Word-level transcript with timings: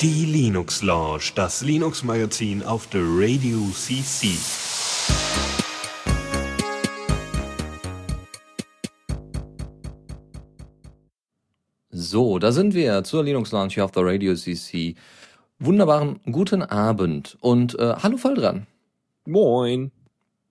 Die 0.00 0.24
Linux 0.24 0.82
Lounge, 0.82 1.32
das 1.34 1.62
Linux 1.62 2.04
Magazin 2.04 2.62
auf 2.62 2.86
der 2.86 3.02
Radio 3.02 3.58
CC. 3.72 4.28
So, 11.90 12.38
da 12.38 12.52
sind 12.52 12.74
wir 12.74 13.02
zur 13.02 13.24
Linux 13.24 13.50
Lounge 13.50 13.70
hier 13.70 13.84
auf 13.84 13.90
der 13.90 14.04
Radio 14.04 14.34
CC. 14.34 14.94
Wunderbaren 15.58 16.20
guten 16.30 16.62
Abend 16.62 17.36
und 17.40 17.76
äh, 17.78 17.94
hallo 18.00 18.16
Falldran. 18.16 18.68
Moin. 19.26 19.90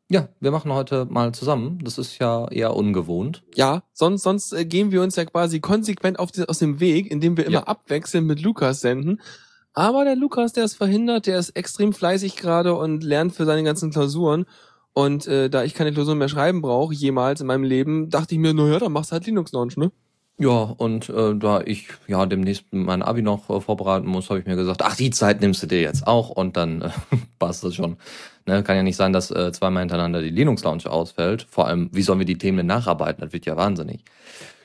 Ja, 0.10 0.30
wir 0.40 0.52
machen 0.52 0.72
heute 0.72 1.06
mal 1.06 1.34
zusammen. 1.34 1.80
Das 1.84 1.98
ist 1.98 2.18
ja 2.20 2.48
eher 2.50 2.76
ungewohnt. 2.76 3.44
Ja, 3.56 3.84
sonst, 3.94 4.24
sonst 4.24 4.54
äh, 4.54 4.64
gehen 4.66 4.92
wir 4.92 5.02
uns 5.02 5.18
ja 5.18 5.26
quasi 5.26 5.60
konsequent 5.60 6.18
auf 6.18 6.32
die, 6.32 6.48
aus 6.48 6.60
dem 6.60 6.80
Weg, 6.80 7.12
indem 7.12 7.36
wir 7.36 7.46
immer 7.46 7.54
Ja. 7.56 7.64
abwechselnd 7.64 8.26
mit 8.26 8.42
Lukas 8.42 8.80
senden. 8.80 9.20
Aber 9.74 10.06
der 10.06 10.16
Lukas, 10.16 10.54
der 10.54 10.64
ist 10.64 10.76
verhindert, 10.76 11.28
der 11.28 11.38
ist 11.38 11.50
extrem 11.52 11.92
fleißig 11.94 12.38
gerade 12.38 12.74
und 12.76 13.04
lernt 13.04 13.34
für 13.34 13.46
seine 13.46 13.64
ganzen 13.64 13.92
Klausuren. 13.92 14.46
Und 14.94 15.28
äh, 15.28 15.50
da 15.50 15.64
ich 15.64 15.74
keine 15.76 15.92
Klausuren 15.94 16.18
mehr 16.18 16.30
schreiben 16.30 16.62
brauche, 16.62 16.94
jemals 16.94 17.42
in 17.42 17.48
meinem 17.48 17.64
Leben, 17.66 18.10
dachte 18.10 18.34
ich 18.34 18.40
mir, 18.40 18.54
naja, 18.54 18.80
dann 18.80 18.94
machst 18.94 19.12
du 19.12 19.14
halt 19.14 19.26
Linux 19.28 19.52
Launch, 19.52 19.78
ne? 19.78 19.92
Ja, 20.40 20.50
und 20.78 21.10
äh, 21.10 21.36
da 21.36 21.62
ich 21.62 21.88
ja 22.08 22.28
demnächst 22.28 22.66
mein 22.72 23.02
Abi 23.02 23.24
noch 23.24 23.50
äh, 23.50 23.60
vorbereiten 23.60 24.06
muss, 24.06 24.30
habe 24.30 24.40
ich 24.40 24.46
mir 24.46 24.56
gesagt, 24.56 24.84
ach, 24.84 24.96
die 24.96 25.10
Zeit 25.10 25.42
nimmst 25.42 25.64
du 25.64 25.68
dir 25.68 25.82
jetzt 25.82 26.06
auch 26.06 26.30
und 26.30 26.56
dann 26.58 26.84
äh, 26.84 26.90
passt 27.40 27.64
das 27.64 27.74
schon. 27.74 27.98
Ne, 28.46 28.62
kann 28.62 28.76
ja 28.76 28.84
nicht 28.84 28.98
sein, 28.98 29.14
dass 29.14 29.32
äh, 29.32 29.52
zweimal 29.52 29.82
hintereinander 29.82 30.22
die 30.22 30.30
Linux 30.30 30.64
Lounge 30.64 30.86
ausfällt. 30.86 31.48
Vor 31.50 31.68
allem, 31.68 31.90
wie 31.92 32.04
sollen 32.04 32.20
wir 32.20 32.26
die 32.28 32.38
Themen 32.38 32.58
denn 32.58 32.68
nacharbeiten? 32.68 33.22
Das 33.22 33.34
wird 33.34 33.48
ja 33.48 33.58
wahnsinnig. 33.58 34.04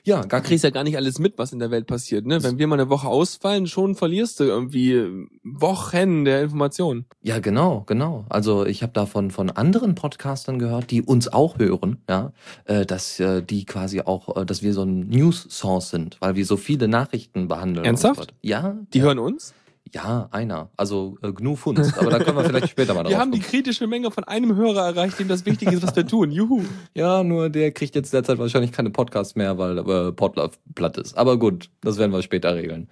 Ja, 0.05 0.23
gar 0.25 0.41
Du 0.41 0.49
kriegst 0.49 0.65
ja 0.65 0.71
gar 0.71 0.83
nicht 0.83 0.97
alles 0.97 1.19
mit, 1.19 1.39
was 1.39 1.53
in 1.53 1.61
der 1.61 1.71
Welt 1.71 1.87
passiert, 1.87 2.27
ne? 2.27 2.43
Wenn 2.43 2.59
wir 2.59 2.67
mal 2.67 2.81
eine 2.81 2.91
Woche 2.91 3.07
ausfallen, 3.07 3.69
schon 3.69 3.95
verlierst 3.95 4.41
du 4.41 4.45
irgendwie 4.45 5.29
Wochen 5.45 6.25
der 6.25 6.43
Informationen. 6.43 7.07
Ja, 7.23 7.39
genau, 7.39 7.85
genau. 7.87 8.25
Also 8.29 8.67
ich 8.67 8.83
habe 8.83 8.93
davon 8.93 9.31
von 9.31 9.51
anderen 9.51 9.95
Podcastern 9.95 10.59
gehört, 10.59 10.91
die 10.91 11.03
uns 11.03 11.33
auch 11.33 11.59
hören, 11.59 11.99
ja, 12.09 12.33
äh, 12.65 12.85
dass 12.85 13.21
äh, 13.21 13.43
die 13.43 13.65
quasi 13.65 14.01
auch, 14.01 14.37
äh, 14.37 14.45
dass 14.45 14.63
wir 14.63 14.73
so 14.73 14.83
ein 14.83 15.09
News 15.09 15.47
Source 15.51 15.91
sind, 15.91 16.17
weil 16.21 16.35
wir 16.35 16.47
so 16.47 16.57
viele 16.57 16.89
Nachrichten 16.89 17.47
behandeln. 17.47 17.79
und 17.81 17.85
Ernsthaft? 17.87 18.35
Ja, 18.43 18.77
Die 18.93 18.99
ja, 18.99 19.05
hören 19.05 19.21
uns. 19.21 19.55
Ja, 19.95 20.29
einer. 20.31 20.71
Also 20.77 21.19
äh, 21.23 21.33
GNU 21.33 21.55
Funst, 21.55 21.99
aber 21.99 22.11
da 22.11 22.19
können 22.19 22.37
wir 22.37 22.45
vielleicht 22.45 22.69
später 22.71 22.95
mal 22.95 23.03
drauf 23.03 23.11
Wir 23.11 23.19
haben 23.19 23.33
die 23.33 23.41
kritische 23.41 23.87
Menge 23.87 24.11
von 24.11 24.25
einem 24.25 24.57
Hörer 24.57 24.87
erreicht, 24.87 25.19
dem 25.19 25.29
das 25.29 25.45
Wichtige 25.45 25.73
ist, 25.73 25.83
was 25.83 25.95
wir 25.95 26.07
tun. 26.07 26.31
Juhu. 26.31 26.63
Ja, 26.95 27.23
nur 27.23 27.51
der 27.51 27.73
kriegt 27.73 27.95
jetzt 27.95 28.13
derzeit 28.13 28.39
wahrscheinlich 28.39 28.73
keine 28.73 28.91
Podcasts 28.91 29.35
mehr, 29.37 29.59
weil 29.59 29.79
äh, 29.79 30.13
Podlove 30.13 30.57
platt 30.75 30.97
ist. 30.97 31.17
Aber 31.17 31.39
gut, 31.39 31.69
das 31.83 31.99
werden 31.99 32.13
wir 32.13 32.23
später 32.23 32.55
regeln. 32.55 32.89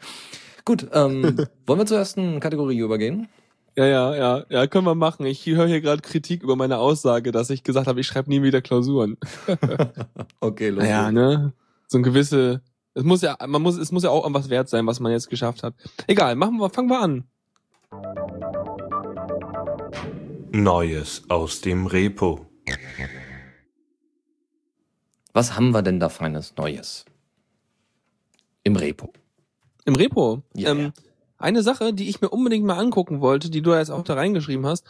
Gut, 0.65 0.87
ähm, 0.93 1.23
wollen 1.67 1.79
wir 1.81 1.87
zur 1.87 1.99
ersten 1.99 2.39
Kategorie 2.39 2.79
übergehen? 2.79 3.29
Ja, 3.77 3.87
ja, 3.87 4.15
ja, 4.15 4.45
ja, 4.51 4.67
können 4.67 4.85
wir 4.85 4.95
machen. 4.95 5.25
Ich 5.25 5.47
höre 5.47 5.67
hier 5.67 5.81
gerade 5.81 6.03
Kritik 6.03 6.43
über 6.43 6.57
meine 6.57 6.79
Aussage, 6.79 7.33
dass 7.33 7.49
ich 7.51 7.63
gesagt 7.63 7.87
habe, 7.87 8.01
ich 8.01 8.07
schreibe 8.07 8.29
nie 8.29 8.43
wieder 8.43 8.61
Klausuren. 8.61 9.17
Okay, 10.41 10.71
los. 10.71 10.83
Naja, 10.83 11.13
ne? 11.13 11.53
So 11.87 11.99
ein 11.99 12.03
gewisse, 12.03 12.63
es 12.95 13.05
muss 13.05 13.23
ja, 13.23 13.37
man 13.47 13.63
muss, 13.63 13.77
es 13.77 13.93
muss 13.93 14.03
ja 14.03 14.11
auch 14.11 14.25
irgendwas 14.25 14.49
wert 14.49 14.69
sein, 14.69 14.87
was 14.87 15.01
man 15.01 15.13
jetzt 15.13 15.31
geschafft 15.31 15.63
hat. 15.63 15.75
Egal, 16.07 16.37
machen 16.37 16.59
wir, 16.59 16.71
fangen 16.71 16.89
wir 16.89 17.01
an. 17.01 17.25
Neues 20.53 21.23
aus 21.29 21.61
dem 21.61 21.87
Repo. 21.87 22.47
Was 25.33 25.55
haben 25.55 25.71
wir 25.71 25.83
denn 25.83 26.01
da 26.01 26.09
feines 26.09 26.57
Neues? 26.57 27.05
Im 28.65 28.77
Repo. 28.77 29.13
Im 29.85 29.95
Repo. 29.95 30.43
Ja, 30.55 30.71
ähm, 30.71 30.81
ja. 30.81 30.93
Eine 31.39 31.63
Sache, 31.63 31.95
die 31.95 32.09
ich 32.09 32.21
mir 32.21 32.29
unbedingt 32.29 32.67
mal 32.67 32.79
angucken 32.79 33.21
wollte, 33.21 33.49
die 33.49 33.63
du 33.63 33.73
jetzt 33.73 33.91
auch 33.91 34.03
da 34.03 34.15
reingeschrieben 34.15 34.67
hast, 34.67 34.85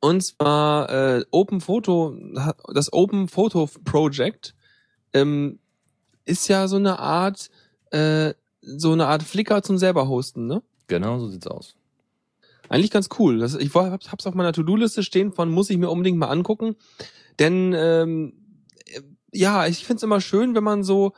und 0.00 0.22
zwar 0.22 0.90
äh, 0.90 1.24
Open 1.30 1.60
Photo, 1.60 2.16
das 2.72 2.92
Open 2.92 3.28
Photo 3.28 3.68
Project 3.84 4.54
ähm, 5.12 5.58
ist 6.26 6.48
ja 6.48 6.68
so 6.68 6.76
eine 6.76 6.98
Art, 6.98 7.50
äh, 7.90 8.34
so 8.60 8.92
eine 8.92 9.06
Art 9.06 9.22
Flickr 9.22 9.62
zum 9.62 9.78
selber 9.78 10.08
hosten, 10.08 10.46
ne? 10.46 10.62
Genau, 10.88 11.18
so 11.18 11.28
sieht's 11.28 11.46
aus. 11.46 11.76
Eigentlich 12.68 12.90
ganz 12.90 13.08
cool. 13.18 13.38
Das, 13.38 13.54
ich 13.54 13.72
hab's 13.74 14.26
auf 14.26 14.34
meiner 14.34 14.52
To-Do-Liste 14.52 15.02
stehen 15.02 15.32
von, 15.32 15.50
muss 15.50 15.70
ich 15.70 15.78
mir 15.78 15.88
unbedingt 15.88 16.18
mal 16.18 16.28
angucken. 16.28 16.76
Denn 17.38 17.72
ähm, 17.76 18.32
äh, 18.86 19.00
ja, 19.32 19.66
ich 19.66 19.84
find's 19.84 20.02
immer 20.02 20.20
schön, 20.20 20.54
wenn 20.54 20.64
man 20.64 20.82
so 20.82 21.12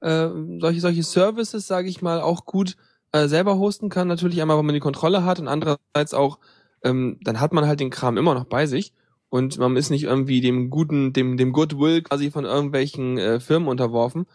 äh, 0.00 0.28
solche, 0.58 0.80
solche 0.80 1.02
Services, 1.02 1.66
sage 1.66 1.88
ich 1.88 2.02
mal, 2.02 2.20
auch 2.20 2.44
gut 2.44 2.76
äh, 3.12 3.28
selber 3.28 3.58
hosten 3.58 3.88
kann. 3.88 4.08
Natürlich 4.08 4.40
einmal, 4.40 4.58
wenn 4.58 4.66
man 4.66 4.74
die 4.74 4.80
Kontrolle 4.80 5.24
hat 5.24 5.40
und 5.40 5.48
andererseits 5.48 6.14
auch, 6.14 6.38
ähm, 6.82 7.18
dann 7.22 7.40
hat 7.40 7.52
man 7.52 7.66
halt 7.66 7.80
den 7.80 7.90
Kram 7.90 8.16
immer 8.16 8.34
noch 8.34 8.44
bei 8.44 8.66
sich. 8.66 8.92
Und 9.28 9.58
man 9.58 9.76
ist 9.76 9.90
nicht 9.90 10.04
irgendwie 10.04 10.40
dem 10.40 10.70
guten, 10.70 11.12
dem, 11.12 11.36
dem 11.36 11.52
Goodwill 11.52 12.02
quasi 12.02 12.30
von 12.32 12.44
irgendwelchen 12.44 13.16
äh, 13.16 13.38
Firmen 13.38 13.68
unterworfen. 13.68 14.26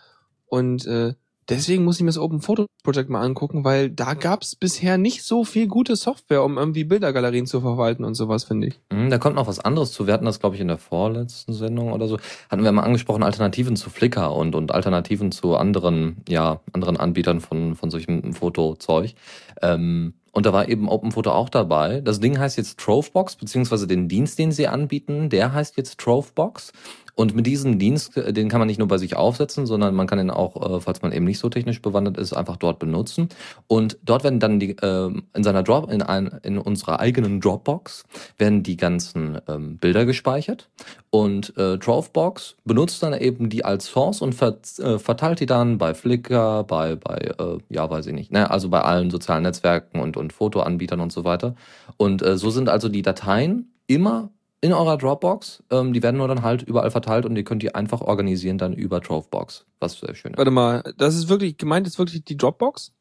Und 0.47 0.85
äh, 0.85 1.13
deswegen 1.49 1.83
muss 1.83 1.97
ich 1.97 2.01
mir 2.01 2.09
das 2.09 2.17
Open 2.17 2.41
Photo 2.41 2.65
Project 2.83 3.09
mal 3.09 3.21
angucken, 3.21 3.63
weil 3.63 3.89
da 3.89 4.13
gab's 4.13 4.55
bisher 4.55 4.97
nicht 4.97 5.23
so 5.23 5.43
viel 5.43 5.67
gute 5.67 5.95
Software, 5.95 6.43
um 6.43 6.57
irgendwie 6.57 6.83
Bildergalerien 6.83 7.47
zu 7.47 7.61
verwalten 7.61 8.03
und 8.03 8.13
sowas, 8.13 8.43
finde 8.43 8.67
ich. 8.67 8.79
Mhm, 8.91 9.09
Da 9.09 9.17
kommt 9.17 9.35
noch 9.35 9.47
was 9.47 9.59
anderes 9.59 9.91
zu. 9.91 10.07
Wir 10.07 10.13
hatten 10.13 10.25
das, 10.25 10.39
glaube 10.39 10.55
ich, 10.55 10.61
in 10.61 10.67
der 10.67 10.77
vorletzten 10.77 11.53
Sendung 11.53 11.91
oder 11.91 12.07
so. 12.07 12.19
Hatten 12.49 12.63
wir 12.63 12.71
mal 12.71 12.83
angesprochen, 12.83 13.23
Alternativen 13.23 13.75
zu 13.75 13.89
Flickr 13.89 14.33
und, 14.35 14.55
und 14.55 14.71
Alternativen 14.71 15.31
zu 15.31 15.55
anderen, 15.55 16.17
ja, 16.29 16.61
anderen 16.73 16.97
Anbietern 16.97 17.41
von, 17.41 17.75
von 17.75 17.89
solchem 17.89 18.33
Fotozeug. 18.33 19.13
Ähm, 19.61 20.13
und 20.31 20.45
da 20.45 20.51
war 20.51 20.67
eben 20.67 20.89
OpenPhoto 20.89 21.31
auch 21.31 21.47
dabei. 21.47 22.01
Das 22.01 22.19
Ding 22.19 22.37
heißt 22.37 22.57
jetzt 22.57 22.77
Trovebox, 22.77 23.37
beziehungsweise 23.37 23.87
den 23.87 24.09
Dienst, 24.09 24.37
den 24.37 24.51
sie 24.51 24.67
anbieten, 24.67 25.29
der 25.29 25.53
heißt 25.53 25.77
jetzt 25.77 25.97
Trovebox. 25.97 26.73
Und 27.15 27.33
mit 27.33 27.47
diesem 27.47 27.79
Dienst, 27.79 28.17
äh, 28.17 28.33
den 28.33 28.49
kann 28.49 28.59
man 28.59 28.67
nicht 28.67 28.77
nur 28.77 28.87
bei 28.87 28.97
sich 28.97 29.15
aufsetzen, 29.15 29.65
sondern 29.65 29.95
man 29.95 30.05
kann 30.05 30.19
ihn 30.19 30.29
auch, 30.29 30.77
äh, 30.77 30.81
falls 30.81 31.01
man 31.01 31.11
eben 31.11 31.25
nicht 31.25 31.39
so 31.39 31.49
technisch 31.49 31.81
bewandert 31.81 32.17
ist, 32.17 32.33
einfach 32.33 32.57
dort 32.57 32.77
benutzen. 32.77 33.29
Und 33.67 33.97
dort 34.03 34.23
werden 34.23 34.39
dann 34.39 34.59
die 34.59 34.75
ähm, 34.81 35.23
in 35.33 35.43
seiner 35.43 35.63
Drop, 35.63 35.89
in, 35.91 36.01
ein, 36.01 36.39
in 36.43 36.57
unserer 36.57 36.99
eigenen 36.99 37.39
Dropbox 37.39 38.03
werden 38.37 38.63
die 38.63 38.77
ganzen 38.77 39.39
ähm, 39.47 39.77
Bilder 39.77 40.05
gespeichert. 40.05 40.69
Und 41.09 41.57
äh, 41.57 41.77
Dropbox 41.77 42.57
benutzt 42.65 43.01
dann 43.01 43.13
eben 43.13 43.49
die 43.49 43.63
als 43.63 43.85
Source 43.85 44.21
und 44.21 44.35
ver 44.35 44.57
äh, 44.79 44.99
verteilt 44.99 45.39
die 45.39 45.45
dann 45.45 45.77
bei 45.77 45.93
Flickr, 45.93 46.63
bei, 46.63 46.95
bei 46.95 47.15
äh, 47.15 47.57
ja, 47.69 47.89
weiß 47.89 48.07
ich 48.07 48.13
nicht, 48.13 48.31
ne, 48.31 48.51
also 48.51 48.69
bei 48.69 48.81
allen 48.81 49.09
sozialen 49.09 49.43
Netzwerken 49.43 49.99
und, 50.01 50.17
und 50.17 50.33
Fotoanbietern 50.33 50.99
und 50.99 51.13
so 51.13 51.23
weiter. 51.23 51.55
Und 51.97 52.21
äh, 52.21 52.37
so 52.37 52.49
sind 52.49 52.67
also 52.67 52.89
die 52.89 53.01
Dateien 53.01 53.71
immer 53.87 54.29
in 54.65 54.73
eurer 54.73 54.97
Dropbox. 54.97 55.63
Ähm, 55.69 55.93
die 55.93 56.01
werden 56.01 56.17
nur 56.17 56.27
dann 56.27 56.41
halt 56.41 56.63
überall 56.63 56.89
verteilt 56.89 57.25
und 57.27 57.35
ihr 57.35 57.43
könnt 57.43 57.61
die 57.61 57.75
einfach 57.75 58.01
organisieren 58.01 58.57
dann 58.57 58.73
über 58.73 58.99
Dropbox. 58.99 59.67
Was 59.79 59.99
sehr 59.99 60.15
schön 60.15 60.31
ist. 60.31 60.37
Warte 60.39 60.49
mal, 60.49 60.81
das 60.97 61.15
ist 61.15 61.29
wirklich, 61.29 61.57
gemeint 61.57 61.85
ist 61.85 61.99
wirklich 61.99 62.25
die 62.25 62.35
Dropbox? 62.35 62.91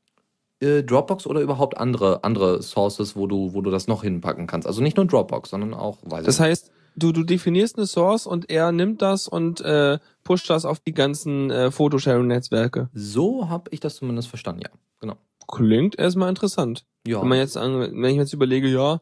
Äh, 0.60 0.82
Dropbox 0.82 1.26
oder 1.26 1.40
überhaupt 1.40 1.78
andere, 1.78 2.22
andere 2.22 2.62
Sources, 2.62 3.16
wo 3.16 3.26
du, 3.26 3.54
wo 3.54 3.62
du 3.62 3.70
das 3.70 3.88
noch 3.88 4.02
hinpacken 4.02 4.46
kannst. 4.46 4.66
Also 4.66 4.82
nicht 4.82 4.98
nur 4.98 5.06
Dropbox, 5.06 5.50
sondern 5.50 5.72
auch, 5.72 5.98
weiß 6.02 6.26
Das 6.26 6.38
heißt, 6.38 6.70
du, 6.96 7.12
du 7.12 7.24
definierst 7.24 7.78
eine 7.78 7.86
Source 7.86 8.26
und 8.26 8.50
er 8.50 8.70
nimmt 8.70 9.00
das 9.00 9.26
und 9.26 9.62
äh, 9.62 9.98
pusht 10.22 10.50
das 10.50 10.66
auf 10.66 10.80
die 10.80 10.92
ganzen 10.92 11.50
äh, 11.50 11.70
Photosharing-Netzwerke. 11.70 12.90
So 12.92 13.48
habe 13.48 13.70
ich 13.70 13.80
das 13.80 13.96
zumindest 13.96 14.28
verstanden, 14.28 14.60
ja. 14.64 14.70
Genau. 15.00 15.16
Klingt 15.48 15.98
erstmal 15.98 16.28
interessant. 16.28 16.84
Ja. 17.06 17.22
Wenn 17.22 17.28
man 17.28 17.38
jetzt, 17.38 17.56
wenn 17.56 18.04
ich 18.04 18.16
jetzt 18.16 18.34
überlege, 18.34 18.68
ja, 18.68 19.00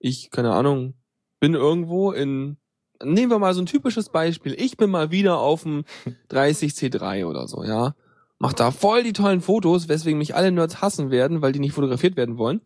ich, 0.00 0.30
keine 0.30 0.52
Ahnung, 0.52 0.94
bin 1.40 1.54
irgendwo 1.54 2.12
in, 2.12 2.58
nehmen 3.02 3.30
wir 3.30 3.38
mal 3.38 3.54
so 3.54 3.62
ein 3.62 3.66
typisches 3.66 4.10
Beispiel. 4.10 4.54
Ich 4.58 4.76
bin 4.76 4.90
mal 4.90 5.10
wieder 5.10 5.38
auf 5.38 5.62
dem 5.62 5.84
30C3 6.30 7.26
oder 7.26 7.48
so, 7.48 7.64
ja. 7.64 7.94
Mach 8.38 8.54
da 8.54 8.70
voll 8.70 9.02
die 9.02 9.12
tollen 9.12 9.42
Fotos, 9.42 9.88
weswegen 9.88 10.18
mich 10.18 10.34
alle 10.34 10.50
Nerds 10.50 10.80
hassen 10.80 11.10
werden, 11.10 11.42
weil 11.42 11.52
die 11.52 11.58
nicht 11.58 11.74
fotografiert 11.74 12.16
werden 12.16 12.38
wollen. 12.38 12.62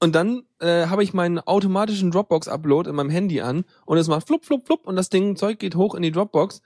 Und 0.00 0.14
dann 0.14 0.42
äh, 0.58 0.86
habe 0.86 1.02
ich 1.02 1.12
meinen 1.12 1.38
automatischen 1.38 2.10
Dropbox-Upload 2.10 2.88
in 2.88 2.96
meinem 2.96 3.10
Handy 3.10 3.40
an 3.40 3.64
und 3.84 3.98
es 3.98 4.08
macht 4.08 4.26
flupp, 4.26 4.44
flupp, 4.44 4.66
flupp 4.66 4.86
und 4.86 4.96
das 4.96 5.10
Ding 5.10 5.36
Zeug 5.36 5.58
geht 5.58 5.74
hoch 5.74 5.94
in 5.94 6.02
die 6.02 6.12
Dropbox. 6.12 6.62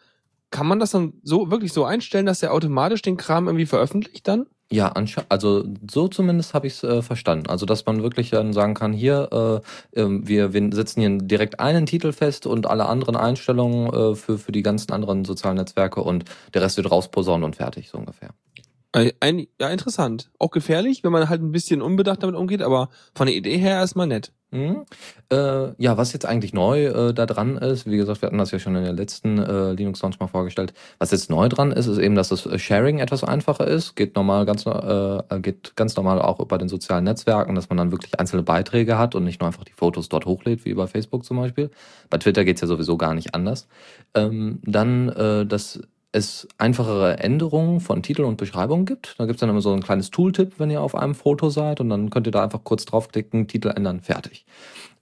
Kann 0.51 0.67
man 0.67 0.81
das 0.81 0.91
dann 0.91 1.15
so 1.23 1.51
wirklich 1.51 1.73
so 1.73 1.85
einstellen, 1.85 2.27
dass 2.27 2.43
er 2.43 2.53
automatisch 2.53 3.03
den 3.03 3.17
Kram 3.17 3.47
irgendwie 3.47 3.67
veröffentlicht 3.67 4.27
dann? 4.27 4.47
Ja, 4.73 4.93
anscha- 4.95 5.25
also 5.29 5.65
so 5.91 6.07
zumindest 6.07 6.55
habe 6.55 6.69
ich 6.69 6.75
es 6.75 6.85
äh, 6.85 7.03
verstanden. 7.03 7.49
Also 7.49 7.67
dass 7.67 7.87
man 7.87 8.03
wirklich 8.05 8.31
dann 8.31 8.53
sagen 8.53 8.75
kann, 8.75 8.93
hier, 8.93 9.63
äh, 9.95 10.01
ähm, 10.01 10.29
wir, 10.29 10.53
wir 10.53 10.71
setzen 10.73 11.01
hier 11.01 11.19
direkt 11.19 11.59
einen 11.59 11.87
Titel 11.87 12.13
fest 12.13 12.47
und 12.47 12.67
alle 12.69 12.87
anderen 12.87 13.17
Einstellungen 13.17 13.93
äh, 13.93 14.15
für, 14.15 14.39
für 14.39 14.53
die 14.53 14.63
ganzen 14.63 14.93
anderen 14.93 15.25
sozialen 15.25 15.57
Netzwerke 15.57 16.01
und 16.03 16.25
der 16.55 16.63
Rest 16.63 16.77
wird 16.77 16.89
rausposaunen 16.91 17.45
und 17.45 17.57
fertig, 17.57 17.89
so 17.91 17.99
ungefähr. 17.99 18.31
Ein, 18.93 19.13
ein, 19.21 19.47
ja, 19.61 19.69
interessant. 19.69 20.31
Auch 20.39 20.51
gefährlich, 20.51 21.05
wenn 21.05 21.13
man 21.13 21.29
halt 21.29 21.43
ein 21.43 21.53
bisschen 21.53 21.81
unbedacht 21.81 22.23
damit 22.23 22.35
umgeht, 22.35 22.63
aber 22.63 22.89
von 23.15 23.27
der 23.27 23.37
Idee 23.37 23.57
her 23.57 23.77
erstmal 23.77 24.09
nett. 24.09 24.33
Mhm. 24.53 24.85
Äh, 25.31 25.81
ja, 25.81 25.97
was 25.97 26.13
jetzt 26.13 26.27
eigentlich 26.27 26.53
neu 26.53 26.87
äh, 26.87 27.15
da 27.15 27.27
dran 27.27 27.57
ist, 27.57 27.89
wie 27.89 27.97
gesagt, 27.97 28.21
wir 28.21 28.27
hatten 28.27 28.39
das 28.39 28.51
ja 28.51 28.59
schon 28.59 28.75
in 28.75 28.83
der 28.83 28.93
letzten 28.93 29.39
äh, 29.39 29.73
Linux 29.75 30.03
Launch 30.03 30.19
mal 30.19 30.27
vorgestellt. 30.27 30.73
Was 30.99 31.13
jetzt 31.13 31.31
neu 31.31 31.49
dran 31.49 31.71
ist, 31.71 31.87
ist 31.87 31.99
eben, 31.99 32.17
dass 32.17 32.31
das 32.31 32.49
Sharing 32.61 32.99
etwas 32.99 33.23
einfacher 33.23 33.69
ist. 33.69 33.95
Geht 33.95 34.17
normal 34.17 34.45
ganz 34.47 34.67
äh, 34.67 35.41
geht 35.41 35.77
ganz 35.77 35.95
normal 35.95 36.21
auch 36.21 36.45
bei 36.47 36.59
den 36.59 36.69
sozialen 36.69 37.05
Netzwerken, 37.05 37.55
dass 37.55 37.69
man 37.69 37.79
dann 37.79 37.93
wirklich 37.93 38.19
einzelne 38.19 38.43
Beiträge 38.43 38.99
hat 38.99 39.15
und 39.15 39.23
nicht 39.23 39.41
nur 39.41 39.47
einfach 39.47 39.65
die 39.65 39.73
Fotos 39.73 40.09
dort 40.09 40.27
hochlädt, 40.27 40.65
wie 40.65 40.75
bei 40.75 40.89
Facebook 40.89 41.25
zum 41.25 41.37
Beispiel. 41.37 41.71
Bei 42.09 42.19
Twitter 42.19 42.45
geht's 42.45 42.61
ja 42.61 42.67
sowieso 42.67 42.97
gar 42.97 43.15
nicht 43.15 43.37
anders. 43.37 43.69
Ähm, 44.15 44.59
dann 44.65 45.11
äh, 45.11 45.47
das 45.47 45.81
es 46.13 46.49
einfachere 46.59 47.19
Änderungen 47.19 47.81
von 47.81 48.03
Titel 48.03 48.23
und 48.23 48.37
Beschreibung 48.37 48.85
gibt. 48.85 49.15
Da 49.19 49.27
gibt 49.27 49.37
es 49.37 49.41
dann 49.41 49.51
immer 49.51 49.61
so 49.61 49.73
ein 49.73 49.83
kleines 49.83 50.11
Tooltip, 50.11 50.55
wenn 50.59 50.71
ihr 50.71 50.83
auf 50.83 50.95
einem 50.95 51.15
Foto 51.15 51.51
seid 51.51 51.81
und 51.81 51.89
dann 51.89 52.11
könnt 52.11 52.27
ihr 52.27 52.33
da 52.33 52.43
einfach 52.43 52.65
kurz 52.65 52.85
draufklicken, 52.85 53.47
Titel 53.47 53.69
ändern, 53.69 54.01
fertig. 54.01 54.45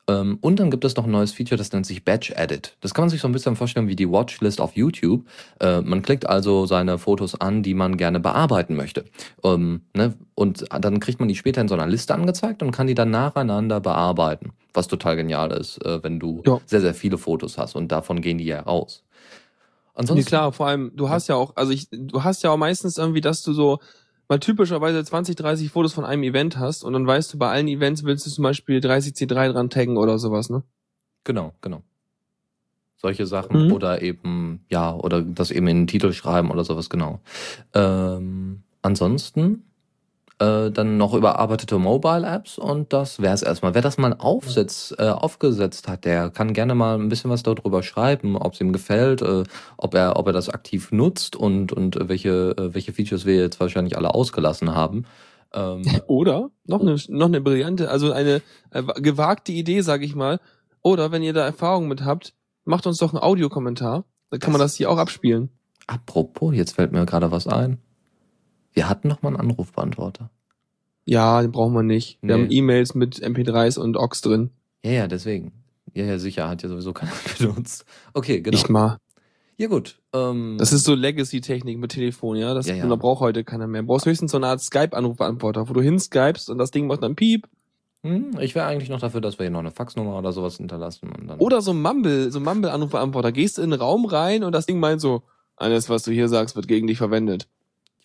Ähm, 0.08 0.38
und 0.40 0.58
dann 0.58 0.70
gibt 0.70 0.84
es 0.84 0.96
noch 0.96 1.04
ein 1.04 1.10
neues 1.10 1.32
Feature, 1.32 1.58
das 1.58 1.72
nennt 1.72 1.86
sich 1.86 2.04
Batch 2.04 2.32
Edit. 2.32 2.76
Das 2.80 2.94
kann 2.94 3.04
man 3.04 3.10
sich 3.10 3.20
so 3.20 3.28
ein 3.28 3.32
bisschen 3.32 3.56
vorstellen 3.56 3.88
wie 3.88 3.96
die 3.96 4.10
Watchlist 4.10 4.60
auf 4.60 4.74
YouTube. 4.74 5.24
Äh, 5.60 5.82
man 5.82 6.02
klickt 6.02 6.26
also 6.26 6.66
seine 6.66 6.98
Fotos 6.98 7.40
an, 7.40 7.62
die 7.62 7.74
man 7.74 7.96
gerne 7.96 8.18
bearbeiten 8.18 8.74
möchte. 8.74 9.04
Ähm, 9.44 9.82
ne? 9.94 10.14
Und 10.34 10.64
dann 10.80 11.00
kriegt 11.00 11.20
man 11.20 11.28
die 11.28 11.36
später 11.36 11.60
in 11.60 11.68
so 11.68 11.74
einer 11.74 11.86
Liste 11.86 12.14
angezeigt 12.14 12.62
und 12.62 12.72
kann 12.72 12.86
die 12.86 12.94
dann 12.94 13.10
nacheinander 13.10 13.80
bearbeiten. 13.80 14.52
Was 14.72 14.88
total 14.88 15.16
genial 15.16 15.50
ist, 15.52 15.84
äh, 15.84 16.02
wenn 16.02 16.18
du 16.18 16.42
ja. 16.46 16.60
sehr, 16.66 16.80
sehr 16.80 16.94
viele 16.94 17.18
Fotos 17.18 17.58
hast 17.58 17.76
und 17.76 17.92
davon 17.92 18.20
gehen 18.20 18.38
die 18.38 18.44
ja 18.44 18.60
raus. 18.60 19.04
Ansonsten. 19.98 20.20
Nee, 20.20 20.28
klar, 20.28 20.52
vor 20.52 20.68
allem, 20.68 20.92
du 20.94 21.08
hast 21.08 21.26
ja 21.26 21.34
auch, 21.34 21.56
also 21.56 21.72
ich, 21.72 21.88
du 21.90 22.22
hast 22.22 22.44
ja 22.44 22.50
auch 22.50 22.56
meistens 22.56 22.98
irgendwie, 22.98 23.20
dass 23.20 23.42
du 23.42 23.52
so 23.52 23.80
mal 24.28 24.38
typischerweise 24.38 25.02
20, 25.02 25.34
30 25.34 25.70
Fotos 25.70 25.92
von 25.92 26.04
einem 26.04 26.22
Event 26.22 26.56
hast 26.56 26.84
und 26.84 26.92
dann 26.92 27.04
weißt 27.04 27.34
du, 27.34 27.38
bei 27.38 27.50
allen 27.50 27.66
Events 27.66 28.04
willst 28.04 28.24
du 28.24 28.30
zum 28.30 28.44
Beispiel 28.44 28.78
30C3 28.78 29.52
dran 29.52 29.70
taggen 29.70 29.96
oder 29.96 30.20
sowas, 30.20 30.50
ne? 30.50 30.62
Genau, 31.24 31.52
genau. 31.62 31.82
Solche 32.96 33.26
Sachen 33.26 33.66
mhm. 33.66 33.72
oder 33.72 34.00
eben, 34.00 34.64
ja, 34.68 34.94
oder 34.94 35.20
das 35.20 35.50
eben 35.50 35.66
in 35.66 35.78
den 35.78 35.86
Titel 35.88 36.12
schreiben 36.12 36.52
oder 36.52 36.62
sowas, 36.62 36.88
genau. 36.90 37.18
Ähm, 37.74 38.62
ansonsten 38.82 39.64
äh, 40.38 40.70
dann 40.70 40.96
noch 40.96 41.14
überarbeitete 41.14 41.78
Mobile-Apps 41.78 42.58
und 42.58 42.92
das 42.92 43.20
wäre 43.20 43.34
es 43.34 43.42
erstmal. 43.42 43.74
Wer 43.74 43.82
das 43.82 43.98
mal 43.98 44.14
aufsetzt, 44.18 44.94
äh, 44.98 45.08
aufgesetzt 45.08 45.88
hat, 45.88 46.04
der 46.04 46.30
kann 46.30 46.52
gerne 46.52 46.74
mal 46.74 46.98
ein 46.98 47.08
bisschen 47.08 47.30
was 47.30 47.42
darüber 47.42 47.82
schreiben, 47.82 48.36
ob 48.36 48.54
es 48.54 48.60
ihm 48.60 48.72
gefällt, 48.72 49.22
äh, 49.22 49.44
ob 49.76 49.94
er, 49.94 50.16
ob 50.16 50.26
er 50.26 50.32
das 50.32 50.48
aktiv 50.48 50.92
nutzt 50.92 51.36
und 51.36 51.72
und 51.72 51.98
welche 52.08 52.54
äh, 52.56 52.74
welche 52.74 52.92
Features 52.92 53.26
wir 53.26 53.36
jetzt 53.36 53.58
wahrscheinlich 53.60 53.96
alle 53.96 54.14
ausgelassen 54.14 54.74
haben. 54.74 55.06
Ähm, 55.52 55.82
Oder 56.06 56.50
noch 56.66 56.80
eine 56.80 56.96
noch 57.08 57.26
eine 57.26 57.40
brillante, 57.40 57.90
also 57.90 58.12
eine 58.12 58.42
äh, 58.70 58.82
gewagte 59.00 59.52
Idee, 59.52 59.80
sage 59.80 60.04
ich 60.04 60.14
mal. 60.14 60.40
Oder 60.82 61.10
wenn 61.10 61.22
ihr 61.22 61.32
da 61.32 61.44
Erfahrung 61.44 61.88
mit 61.88 62.04
habt, 62.04 62.34
macht 62.64 62.86
uns 62.86 62.98
doch 62.98 63.12
einen 63.12 63.22
Audiokommentar. 63.22 64.04
Dann 64.30 64.40
kann 64.40 64.52
man 64.52 64.60
das 64.60 64.76
hier 64.76 64.90
auch 64.90 64.98
abspielen. 64.98 65.50
Apropos, 65.86 66.54
jetzt 66.54 66.76
fällt 66.76 66.92
mir 66.92 67.04
gerade 67.06 67.30
was 67.30 67.46
ein. 67.46 67.78
Wir 68.78 68.88
hatten 68.88 69.08
noch 69.08 69.22
mal 69.22 69.30
einen 69.30 69.38
Anrufbeantworter. 69.38 70.30
Ja, 71.04 71.42
den 71.42 71.50
brauchen 71.50 71.74
wir 71.74 71.82
nicht. 71.82 72.18
Wir 72.22 72.36
nee. 72.36 72.42
haben 72.44 72.52
E-Mails 72.52 72.94
mit 72.94 73.16
MP3s 73.16 73.76
und 73.76 73.96
OX 73.96 74.20
drin. 74.20 74.50
Ja, 74.84 74.92
ja, 74.92 75.08
deswegen. 75.08 75.50
Ja, 75.94 76.04
ja, 76.04 76.16
sicher, 76.20 76.48
hat 76.48 76.62
ja 76.62 76.68
sowieso 76.68 76.92
keiner 76.92 77.10
benutzt. 77.38 77.84
Okay, 78.14 78.40
genau. 78.40 78.54
Nicht 78.54 78.68
mal. 78.68 78.98
Ja, 79.56 79.66
gut. 79.66 79.98
Ähm, 80.12 80.58
das 80.60 80.72
ist 80.72 80.84
so 80.84 80.94
Legacy-Technik 80.94 81.76
mit 81.76 81.90
Telefon, 81.90 82.36
ja. 82.36 82.54
Das 82.54 82.68
ja, 82.68 82.76
ja. 82.76 82.94
braucht 82.94 83.18
heute 83.18 83.42
keiner 83.42 83.66
mehr. 83.66 83.82
Du 83.82 83.88
brauchst 83.88 84.06
höchstens 84.06 84.30
so 84.30 84.36
eine 84.36 84.46
Art 84.46 84.60
Skype-Anrufbeantworter, 84.60 85.68
wo 85.68 85.72
du 85.72 85.80
hinskypst 85.80 86.48
und 86.48 86.58
das 86.58 86.70
Ding 86.70 86.86
macht 86.86 87.02
dann 87.02 87.16
Piep. 87.16 87.48
Hm, 88.04 88.38
ich 88.38 88.54
wäre 88.54 88.66
eigentlich 88.66 88.90
noch 88.90 89.00
dafür, 89.00 89.20
dass 89.20 89.40
wir 89.40 89.46
hier 89.46 89.50
noch 89.50 89.58
eine 89.58 89.72
Faxnummer 89.72 90.16
oder 90.16 90.30
sowas 90.30 90.58
hinterlassen. 90.58 91.10
Und 91.18 91.26
dann 91.26 91.40
oder 91.40 91.62
so 91.62 91.72
ein 91.72 91.82
Mumble, 91.82 92.30
so 92.30 92.38
ein 92.38 92.44
Mumble-Anrufbeantworter. 92.44 93.32
Gehst 93.32 93.58
in 93.58 93.70
den 93.70 93.80
Raum 93.80 94.04
rein 94.04 94.44
und 94.44 94.52
das 94.52 94.66
Ding 94.66 94.78
meint 94.78 95.00
so, 95.00 95.24
alles, 95.56 95.88
was 95.88 96.04
du 96.04 96.12
hier 96.12 96.28
sagst, 96.28 96.54
wird 96.54 96.68
gegen 96.68 96.86
dich 96.86 96.98
verwendet. 96.98 97.48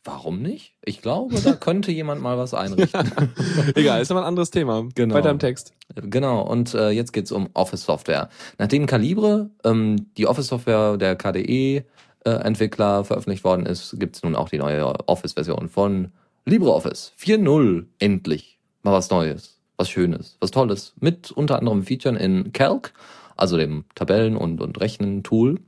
Warum 0.05 0.41
nicht? 0.41 0.73
Ich 0.83 1.01
glaube, 1.01 1.39
da 1.39 1.53
könnte 1.53 1.91
jemand 1.91 2.21
mal 2.21 2.38
was 2.38 2.53
einrichten. 2.53 3.11
Egal, 3.75 4.01
ist 4.01 4.11
aber 4.11 4.21
ein 4.21 4.27
anderes 4.27 4.51
Thema. 4.51 4.85
Genau. 4.95 5.15
Weiter 5.15 5.29
im 5.29 5.39
Text. 5.39 5.73
Genau, 5.95 6.41
und 6.41 6.73
äh, 6.73 6.89
jetzt 6.89 7.13
geht's 7.13 7.31
um 7.31 7.50
Office-Software. 7.53 8.29
Nachdem 8.57 8.85
Calibre, 8.85 9.50
ähm, 9.63 10.07
die 10.17 10.27
Office-Software 10.27 10.97
der 10.97 11.15
KDE-Entwickler 11.15 13.00
äh, 13.00 13.03
veröffentlicht 13.05 13.45
worden 13.45 13.65
ist, 13.65 13.97
gibt's 13.97 14.23
nun 14.23 14.35
auch 14.35 14.50
die 14.50 14.57
neue 14.57 15.07
Office-Version 15.07 15.69
von 15.69 16.11
LibreOffice 16.45 17.13
4.0. 17.17 17.85
Endlich. 17.99 18.59
Mal 18.81 18.91
was 18.91 19.09
Neues, 19.09 19.61
was 19.77 19.89
Schönes, 19.89 20.35
was 20.41 20.51
Tolles. 20.51 20.94
Mit 20.99 21.31
unter 21.31 21.57
anderem 21.59 21.83
Featuren 21.83 22.17
in 22.17 22.51
Calc, 22.51 22.94
also 23.38 23.56
dem 23.56 23.85
Tabellen- 23.95 24.35
und, 24.35 24.59
und 24.59 24.81
Rechnen-Tool 24.81 25.59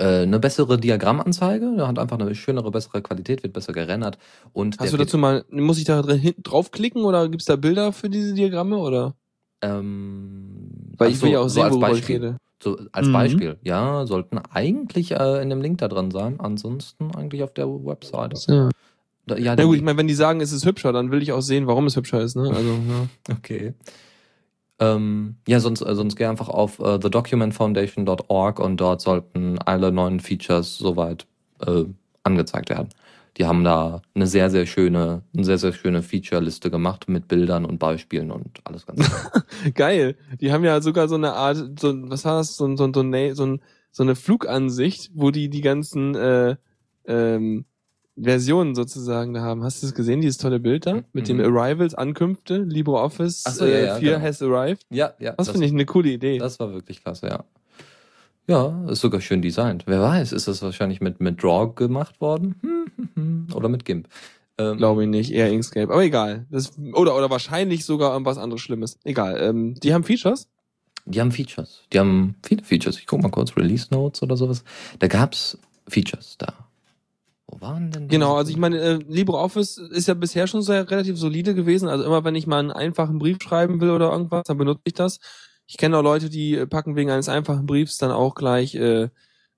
äh, 0.00 0.22
eine 0.22 0.40
bessere 0.40 0.78
Diagrammanzeige, 0.78 1.74
der 1.76 1.86
hat 1.86 1.98
einfach 1.98 2.18
eine 2.18 2.34
schönere, 2.34 2.70
bessere 2.70 3.02
Qualität, 3.02 3.42
wird 3.42 3.52
besser 3.52 3.72
gerendert. 3.72 4.18
Und 4.52 4.78
Hast 4.80 4.92
du 4.92 4.96
dazu 4.96 5.18
mal, 5.18 5.44
muss 5.50 5.78
ich 5.78 5.84
da 5.84 6.02
draufklicken 6.02 7.04
oder 7.04 7.28
gibt's 7.28 7.44
da 7.44 7.56
Bilder 7.56 7.92
für 7.92 8.08
diese 8.08 8.32
Diagramme 8.32 8.78
oder? 8.78 9.14
Ähm, 9.62 10.94
Weil 10.96 11.10
ich 11.10 11.20
will 11.20 11.32
ja 11.32 11.40
auch 11.40 11.48
so 11.48 11.60
sehen, 11.60 11.70
worüber 11.70 11.92
ich 11.92 12.08
rede. 12.08 12.36
So, 12.62 12.78
als 12.92 13.08
mhm. 13.08 13.12
Beispiel, 13.12 13.56
ja, 13.62 14.06
sollten 14.06 14.38
eigentlich 14.38 15.12
äh, 15.12 15.42
in 15.42 15.50
dem 15.50 15.60
Link 15.60 15.78
da 15.78 15.88
drin 15.88 16.10
sein, 16.10 16.40
ansonsten 16.40 17.14
eigentlich 17.14 17.42
auf 17.42 17.52
der 17.52 17.68
Webseite. 17.68 18.40
Ja. 18.52 18.68
Da, 19.26 19.36
ja, 19.36 19.54
Na 19.54 19.64
gut, 19.64 19.76
ich 19.76 19.82
meine, 19.82 19.98
wenn 19.98 20.08
die 20.08 20.14
sagen, 20.14 20.40
es 20.40 20.52
ist 20.52 20.64
hübscher, 20.64 20.92
dann 20.92 21.10
will 21.10 21.22
ich 21.22 21.32
auch 21.32 21.42
sehen, 21.42 21.66
warum 21.66 21.86
es 21.86 21.96
hübscher 21.96 22.20
ist, 22.20 22.36
ne? 22.36 22.50
Also, 22.54 22.70
ja. 22.70 23.08
okay. 23.36 23.74
Ähm, 24.80 25.36
ja, 25.46 25.60
sonst, 25.60 25.82
äh, 25.82 25.94
sonst 25.94 26.16
geh 26.16 26.24
einfach 26.24 26.48
auf 26.48 26.78
äh, 26.78 26.98
thedocumentfoundation.org 26.98 28.58
und 28.58 28.78
dort 28.78 29.02
sollten 29.02 29.58
alle 29.58 29.92
neuen 29.92 30.20
Features 30.20 30.78
soweit 30.78 31.26
äh, 31.64 31.84
angezeigt 32.22 32.70
werden. 32.70 32.88
Die 33.36 33.46
haben 33.46 33.62
da 33.62 34.02
eine 34.14 34.26
sehr, 34.26 34.50
sehr 34.50 34.66
schöne, 34.66 35.22
eine 35.34 35.44
sehr, 35.44 35.58
sehr 35.58 35.72
schöne 35.72 36.02
Feature-Liste 36.02 36.70
gemacht 36.70 37.08
mit 37.08 37.28
Bildern 37.28 37.64
und 37.64 37.78
Beispielen 37.78 38.30
und 38.30 38.60
alles 38.64 38.86
ganz 38.86 39.08
Geil. 39.74 40.16
Die 40.40 40.50
haben 40.50 40.64
ja 40.64 40.80
sogar 40.80 41.08
so 41.08 41.14
eine 41.14 41.34
Art, 41.34 41.78
so, 41.78 42.10
was 42.10 42.24
war 42.24 42.38
das, 42.38 42.56
so, 42.56 42.74
so, 42.76 42.90
so, 42.92 43.34
so, 43.34 43.58
so 43.92 44.02
eine 44.02 44.16
Flugansicht, 44.16 45.10
wo 45.14 45.30
die 45.30 45.48
die 45.48 45.60
ganzen 45.60 46.14
äh, 46.14 46.56
ähm, 47.06 47.64
Versionen 48.22 48.74
sozusagen 48.74 49.34
da 49.34 49.40
haben. 49.40 49.62
Hast 49.62 49.82
du 49.82 49.86
das 49.86 49.94
gesehen, 49.94 50.20
dieses 50.20 50.38
tolle 50.38 50.60
Bild 50.60 50.86
da? 50.86 51.02
Mit 51.12 51.28
mhm. 51.28 51.38
den 51.38 51.40
Arrivals, 51.40 51.94
Ankünfte, 51.94 52.58
LibreOffice 52.58 53.42
so, 53.44 53.64
ja, 53.64 53.78
ja, 53.78 53.94
4 53.96 54.12
genau. 54.12 54.24
has 54.24 54.42
arrived? 54.42 54.86
Ja, 54.90 55.14
ja. 55.18 55.32
Das, 55.32 55.46
das 55.46 55.50
finde 55.50 55.66
ich 55.66 55.72
eine 55.72 55.86
coole 55.86 56.10
Idee. 56.10 56.38
Das 56.38 56.58
war 56.60 56.72
wirklich 56.72 57.02
klasse, 57.02 57.28
ja. 57.28 57.44
Ja, 58.46 58.84
ist 58.88 59.00
sogar 59.00 59.20
schön 59.20 59.42
designt. 59.42 59.84
Wer 59.86 60.00
weiß, 60.00 60.32
ist 60.32 60.48
das 60.48 60.60
wahrscheinlich 60.62 61.00
mit, 61.00 61.20
mit 61.20 61.42
Draw 61.42 61.72
gemacht 61.74 62.20
worden? 62.20 62.56
oder 63.54 63.68
mit 63.68 63.84
GIMP? 63.84 64.08
Ähm, 64.58 64.76
Glaube 64.76 65.04
ich 65.04 65.08
nicht, 65.08 65.30
eher 65.32 65.50
Inkscape. 65.50 65.92
Aber 65.92 66.02
egal. 66.02 66.46
Das, 66.50 66.72
oder, 66.92 67.16
oder 67.16 67.30
wahrscheinlich 67.30 67.84
sogar 67.84 68.12
irgendwas 68.12 68.38
anderes 68.38 68.60
Schlimmes. 68.60 68.98
Egal. 69.04 69.38
Ähm, 69.40 69.74
die 69.76 69.94
haben 69.94 70.04
Features? 70.04 70.48
Die 71.06 71.20
haben 71.20 71.32
Features. 71.32 71.82
Die 71.92 71.98
haben 71.98 72.34
viele 72.42 72.64
Features. 72.64 72.98
Ich 72.98 73.06
guck 73.06 73.22
mal 73.22 73.30
kurz, 73.30 73.56
Release 73.56 73.86
Notes 73.90 74.22
oder 74.22 74.36
sowas. 74.36 74.64
Da 74.98 75.06
gab's 75.06 75.56
Features 75.88 76.36
da. 76.38 76.52
Wo 77.50 77.60
waren 77.60 77.90
denn 77.90 78.08
die? 78.08 78.08
Genau, 78.08 78.36
also 78.36 78.50
ich 78.50 78.56
meine, 78.56 78.78
äh, 78.78 78.98
LibreOffice 79.08 79.78
ist 79.78 80.06
ja 80.06 80.14
bisher 80.14 80.46
schon 80.46 80.62
sehr 80.62 80.88
relativ 80.88 81.18
solide 81.18 81.54
gewesen. 81.54 81.88
Also 81.88 82.04
immer 82.04 82.24
wenn 82.24 82.34
ich 82.36 82.46
mal 82.46 82.60
einen 82.60 82.70
einfachen 82.70 83.18
Brief 83.18 83.38
schreiben 83.42 83.80
will 83.80 83.90
oder 83.90 84.12
irgendwas, 84.12 84.44
dann 84.44 84.58
benutze 84.58 84.82
ich 84.84 84.94
das. 84.94 85.18
Ich 85.66 85.76
kenne 85.76 85.98
auch 85.98 86.02
Leute, 86.02 86.30
die 86.30 86.64
packen 86.66 86.96
wegen 86.96 87.10
eines 87.10 87.28
einfachen 87.28 87.66
Briefs 87.66 87.98
dann 87.98 88.10
auch 88.10 88.34
gleich 88.34 88.74
äh, 88.74 89.08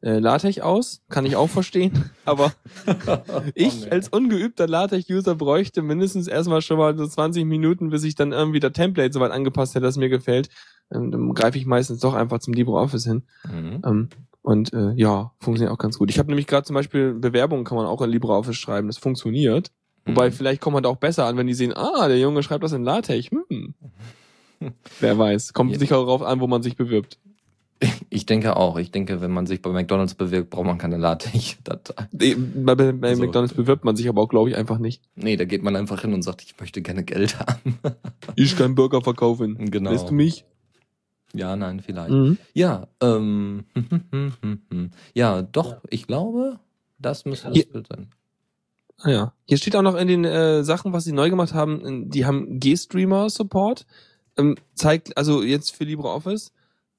äh, 0.02 0.18
LaTeX 0.18 0.60
aus. 0.60 1.02
Kann 1.10 1.26
ich 1.26 1.36
auch 1.36 1.48
verstehen. 1.48 2.10
Aber 2.24 2.52
ich 3.54 3.90
als 3.92 4.08
ungeübter 4.08 4.66
LaTeX-User 4.66 5.34
bräuchte 5.34 5.82
mindestens 5.82 6.28
erstmal 6.28 6.62
schon 6.62 6.78
mal 6.78 6.96
so 6.96 7.06
20 7.06 7.44
Minuten, 7.44 7.90
bis 7.90 8.04
ich 8.04 8.14
dann 8.14 8.32
irgendwie 8.32 8.60
der 8.60 8.72
Template 8.72 9.12
soweit 9.12 9.32
angepasst 9.32 9.74
hätte, 9.74 9.84
dass 9.84 9.96
mir 9.96 10.08
gefällt. 10.08 10.48
Ähm, 10.90 11.10
dann 11.10 11.34
greife 11.34 11.58
ich 11.58 11.66
meistens 11.66 12.00
doch 12.00 12.14
einfach 12.14 12.40
zum 12.40 12.54
LibreOffice 12.54 13.04
hin. 13.04 13.22
Mhm. 13.50 13.82
Ähm, 13.84 14.08
und 14.42 14.72
äh, 14.72 14.92
ja, 14.94 15.32
funktioniert 15.40 15.72
auch 15.72 15.78
ganz 15.78 15.98
gut. 15.98 16.10
Ich 16.10 16.18
habe 16.18 16.28
nämlich 16.28 16.46
gerade 16.46 16.66
zum 16.66 16.74
Beispiel 16.74 17.14
Bewerbungen 17.14 17.64
kann 17.64 17.76
man 17.76 17.86
auch 17.86 18.02
in 18.02 18.10
LibreOffice 18.10 18.56
schreiben. 18.56 18.88
Das 18.88 18.98
funktioniert. 18.98 19.70
Mhm. 20.04 20.10
Wobei 20.10 20.30
vielleicht 20.30 20.60
kommt 20.60 20.74
man 20.74 20.82
da 20.82 20.88
auch 20.88 20.96
besser 20.96 21.26
an, 21.26 21.36
wenn 21.36 21.46
die 21.46 21.54
sehen, 21.54 21.72
ah, 21.74 22.08
der 22.08 22.18
Junge 22.18 22.42
schreibt 22.42 22.64
das 22.64 22.72
in 22.72 22.82
LaTeX. 22.82 23.30
Hm. 23.30 23.74
Wer 25.00 25.18
weiß. 25.18 25.52
Kommt 25.52 25.72
ja. 25.72 25.78
sicher 25.78 25.96
darauf 25.96 26.22
an, 26.22 26.40
wo 26.40 26.46
man 26.46 26.62
sich 26.62 26.76
bewirbt. 26.76 27.18
Ich 28.10 28.26
denke 28.26 28.56
auch. 28.56 28.76
Ich 28.76 28.92
denke, 28.92 29.20
wenn 29.20 29.32
man 29.32 29.46
sich 29.46 29.60
bei 29.60 29.70
McDonalds 29.70 30.14
bewirbt, 30.14 30.50
braucht 30.50 30.66
man 30.66 30.78
keine 30.78 30.98
LaTeX-Datei. 30.98 32.06
Bei, 32.12 32.74
bei, 32.76 32.92
bei 32.92 33.14
so. 33.14 33.22
McDonalds 33.22 33.54
bewirbt 33.54 33.84
man 33.84 33.96
sich 33.96 34.08
aber 34.08 34.22
auch, 34.22 34.28
glaube 34.28 34.50
ich, 34.50 34.56
einfach 34.56 34.78
nicht. 34.78 35.02
Nee, 35.16 35.36
da 35.36 35.44
geht 35.44 35.64
man 35.64 35.74
einfach 35.74 36.02
hin 36.02 36.14
und 36.14 36.22
sagt, 36.22 36.42
ich 36.42 36.54
möchte 36.60 36.80
gerne 36.80 37.02
Geld 37.02 37.40
haben. 37.40 37.78
ich 38.36 38.56
kann 38.56 38.76
Burger 38.76 39.02
verkaufen. 39.02 39.70
Genau. 39.70 39.90
Lässt 39.90 40.10
du 40.10 40.14
mich? 40.14 40.44
Ja, 41.34 41.56
nein, 41.56 41.80
vielleicht. 41.80 42.10
Mhm. 42.10 42.38
Ja, 42.54 42.88
ähm, 43.00 43.64
ja, 45.14 45.42
doch, 45.42 45.76
ich 45.88 46.06
glaube, 46.06 46.58
das 46.98 47.24
müsste 47.24 47.50
das 47.50 47.64
Bild 47.64 47.86
sein. 47.88 48.08
Ah 48.98 49.10
ja. 49.10 49.32
Hier 49.46 49.58
steht 49.58 49.74
auch 49.74 49.82
noch 49.82 49.96
in 49.96 50.08
den 50.08 50.24
äh, 50.24 50.62
Sachen, 50.62 50.92
was 50.92 51.04
sie 51.04 51.12
neu 51.12 51.28
gemacht 51.30 51.54
haben, 51.54 52.10
die 52.10 52.24
haben 52.24 52.60
G-Streamer-Support. 52.60 53.86
Ähm, 54.36 54.56
zeigt, 54.74 55.16
also 55.16 55.42
jetzt 55.42 55.74
für 55.74 55.84
LibreOffice. 55.84 56.52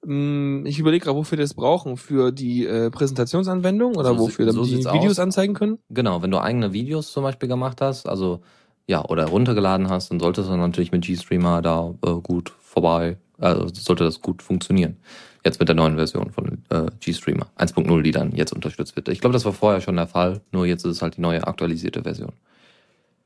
Ähm, 0.05 0.65
ich 0.65 0.79
überlege 0.79 1.05
gerade, 1.05 1.17
wofür 1.17 1.37
wir 1.37 1.43
das 1.43 1.53
brauchen. 1.53 1.97
Für 1.97 2.31
die 2.31 2.65
äh, 2.65 2.89
Präsentationsanwendung 2.91 3.95
oder 3.95 4.09
So 4.09 4.19
wofür, 4.19 4.45
damit 4.45 4.65
so 4.65 4.75
die 4.75 4.83
Videos 4.83 5.13
aus. 5.13 5.19
anzeigen 5.19 5.53
können? 5.53 5.79
Genau, 5.89 6.21
wenn 6.21 6.31
du 6.31 6.39
eigene 6.39 6.73
Videos 6.73 7.11
zum 7.11 7.23
Beispiel 7.23 7.47
gemacht 7.49 7.81
hast, 7.81 8.07
also 8.07 8.41
ja, 8.85 9.03
oder 9.05 9.25
runtergeladen 9.27 9.89
hast, 9.89 10.11
dann 10.11 10.19
solltest 10.19 10.49
du 10.49 10.57
natürlich 10.57 10.91
mit 10.91 11.05
GStreamer 11.05 11.61
da 11.61 11.93
äh, 12.05 12.11
gut 12.21 12.51
vorbei, 12.73 13.17
also 13.39 13.67
sollte 13.73 14.03
das 14.03 14.21
gut 14.21 14.41
funktionieren. 14.41 14.97
Jetzt 15.45 15.59
mit 15.59 15.67
der 15.67 15.75
neuen 15.75 15.95
Version 15.95 16.31
von 16.31 16.63
äh, 16.69 16.87
GStreamer 16.99 17.47
1.0, 17.57 18.01
die 18.01 18.11
dann 18.11 18.31
jetzt 18.31 18.53
unterstützt 18.53 18.95
wird. 18.95 19.09
Ich 19.09 19.19
glaube, 19.19 19.33
das 19.33 19.45
war 19.45 19.53
vorher 19.53 19.81
schon 19.81 19.95
der 19.95 20.07
Fall, 20.07 20.41
nur 20.51 20.65
jetzt 20.65 20.85
ist 20.85 20.91
es 20.97 21.01
halt 21.01 21.17
die 21.17 21.21
neue 21.21 21.45
aktualisierte 21.45 22.03
Version. 22.03 22.33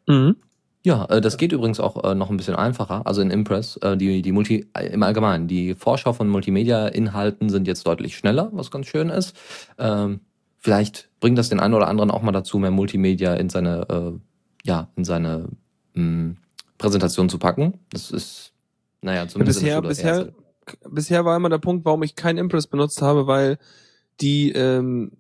Mhm. 0.08 0.36
Ja, 0.84 1.06
äh, 1.06 1.22
das 1.22 1.38
geht 1.38 1.51
übrigens 1.51 1.80
auch 1.80 2.04
äh, 2.04 2.16
noch 2.16 2.30
ein 2.30 2.38
bisschen 2.38 2.56
einfacher. 2.56 3.06
Also 3.06 3.22
in 3.22 3.30
Impress, 3.30 3.77
äh, 3.77 3.98
die, 3.98 4.22
die 4.22 4.32
Multi, 4.32 4.68
äh, 4.74 4.88
im 4.88 5.04
Allgemeinen, 5.04 5.48
die 5.48 5.75
Vorschau 5.75 6.13
von 6.13 6.27
Multimedia-Inhalten 6.30 7.50
sind 7.50 7.68
jetzt 7.68 7.86
deutlich 7.86 8.18
schneller, 8.18 8.50
was 8.54 8.72
ganz 8.72 8.88
schön 8.88 9.10
ist. 9.10 9.36
Ähm, 9.77 10.22
vielleicht 10.58 11.10
bringt 11.20 11.38
das 11.38 11.50
den 11.50 11.60
einen 11.60 11.74
oder 11.74 11.88
anderen 11.88 12.10
auch 12.10 12.22
mal 12.22 12.32
dazu, 12.32 12.58
mehr 12.58 12.72
Multimedia 12.72 13.34
in 13.36 13.50
seine, 13.50 13.88
äh, 13.89 14.20
ja, 14.63 14.89
in 14.96 15.04
seine 15.04 15.50
mh, 15.94 16.36
Präsentation 16.77 17.30
zu 17.30 17.38
packen. 17.38 17.80
Das 17.92 18.10
ist, 18.12 18.54
naja, 19.01 19.27
zumindest 19.27 19.60
bisher, 19.60 19.77
Schule 19.77 19.88
bisher, 19.88 20.16
selten. 20.16 20.36
bisher 20.89 21.25
war 21.25 21.36
immer 21.36 21.50
der 21.50 21.60
Punkt, 21.60 21.86
warum 21.86 22.04
ich 22.04 22.16
kein 22.16 22.38
Impress 22.38 22.68
benutzt 22.68 23.01
habe, 23.01 23.27
weil 23.27 23.58
die 24.20 24.51
ähm, 24.51 25.12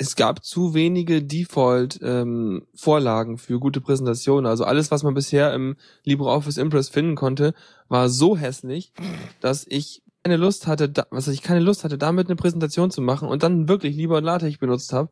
es 0.00 0.14
gab 0.14 0.44
zu 0.44 0.74
wenige 0.74 1.22
Default 1.22 1.98
ähm, 2.02 2.66
Vorlagen 2.74 3.36
für 3.36 3.58
gute 3.58 3.80
Präsentationen. 3.80 4.46
Also 4.46 4.64
alles, 4.64 4.92
was 4.92 5.02
man 5.02 5.12
bisher 5.12 5.52
im 5.52 5.76
LibreOffice 6.04 6.56
Impress 6.56 6.88
finden 6.88 7.16
konnte, 7.16 7.52
war 7.88 8.08
so 8.08 8.36
hässlich, 8.36 8.92
dass 9.40 9.66
ich 9.68 10.02
keine 10.22 10.36
Lust 10.36 10.68
hatte, 10.68 10.88
da, 10.88 11.06
was 11.10 11.26
ich 11.26 11.42
keine 11.42 11.60
Lust 11.60 11.82
hatte, 11.82 11.98
damit 11.98 12.28
eine 12.28 12.36
Präsentation 12.36 12.92
zu 12.92 13.02
machen 13.02 13.28
und 13.28 13.42
dann 13.42 13.68
wirklich 13.68 13.96
lieber 13.96 14.20
LaTeX 14.20 14.58
benutzt 14.58 14.92
habe. 14.92 15.10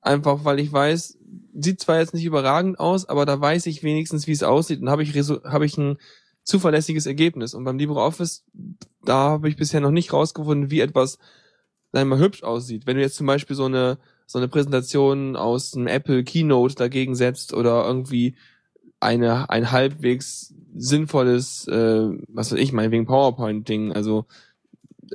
Einfach 0.00 0.44
weil 0.44 0.60
ich 0.60 0.72
weiß, 0.72 1.18
sieht 1.54 1.80
zwar 1.80 1.98
jetzt 1.98 2.14
nicht 2.14 2.24
überragend 2.24 2.78
aus, 2.78 3.08
aber 3.08 3.26
da 3.26 3.40
weiß 3.40 3.66
ich 3.66 3.82
wenigstens, 3.82 4.28
wie 4.28 4.32
es 4.32 4.44
aussieht 4.44 4.80
und 4.80 4.90
habe 4.90 5.02
ich 5.02 5.12
habe 5.44 5.66
ich 5.66 5.76
ein 5.76 5.98
zuverlässiges 6.50 7.06
Ergebnis. 7.06 7.54
Und 7.54 7.64
beim 7.64 7.78
LibreOffice, 7.78 8.44
da 9.04 9.30
habe 9.30 9.48
ich 9.48 9.56
bisher 9.56 9.80
noch 9.80 9.90
nicht 9.90 10.12
rausgefunden, 10.12 10.70
wie 10.70 10.80
etwas, 10.80 11.18
sagen 11.92 12.08
wir 12.08 12.16
mal, 12.16 12.24
hübsch 12.24 12.42
aussieht. 12.42 12.86
Wenn 12.86 12.96
du 12.96 13.02
jetzt 13.02 13.16
zum 13.16 13.26
Beispiel 13.26 13.56
so 13.56 13.64
eine, 13.64 13.98
so 14.26 14.38
eine 14.38 14.48
Präsentation 14.48 15.36
aus 15.36 15.74
einem 15.74 15.86
Apple 15.86 16.24
Keynote 16.24 16.74
dagegen 16.74 17.14
setzt 17.14 17.54
oder 17.54 17.86
irgendwie 17.86 18.36
eine, 19.00 19.48
ein 19.48 19.70
halbwegs 19.70 20.54
sinnvolles, 20.76 21.66
äh, 21.68 22.08
was 22.28 22.52
weiß 22.52 22.58
ich, 22.58 22.72
meinetwegen 22.72 23.06
PowerPoint-Ding, 23.06 23.92
also 23.92 24.26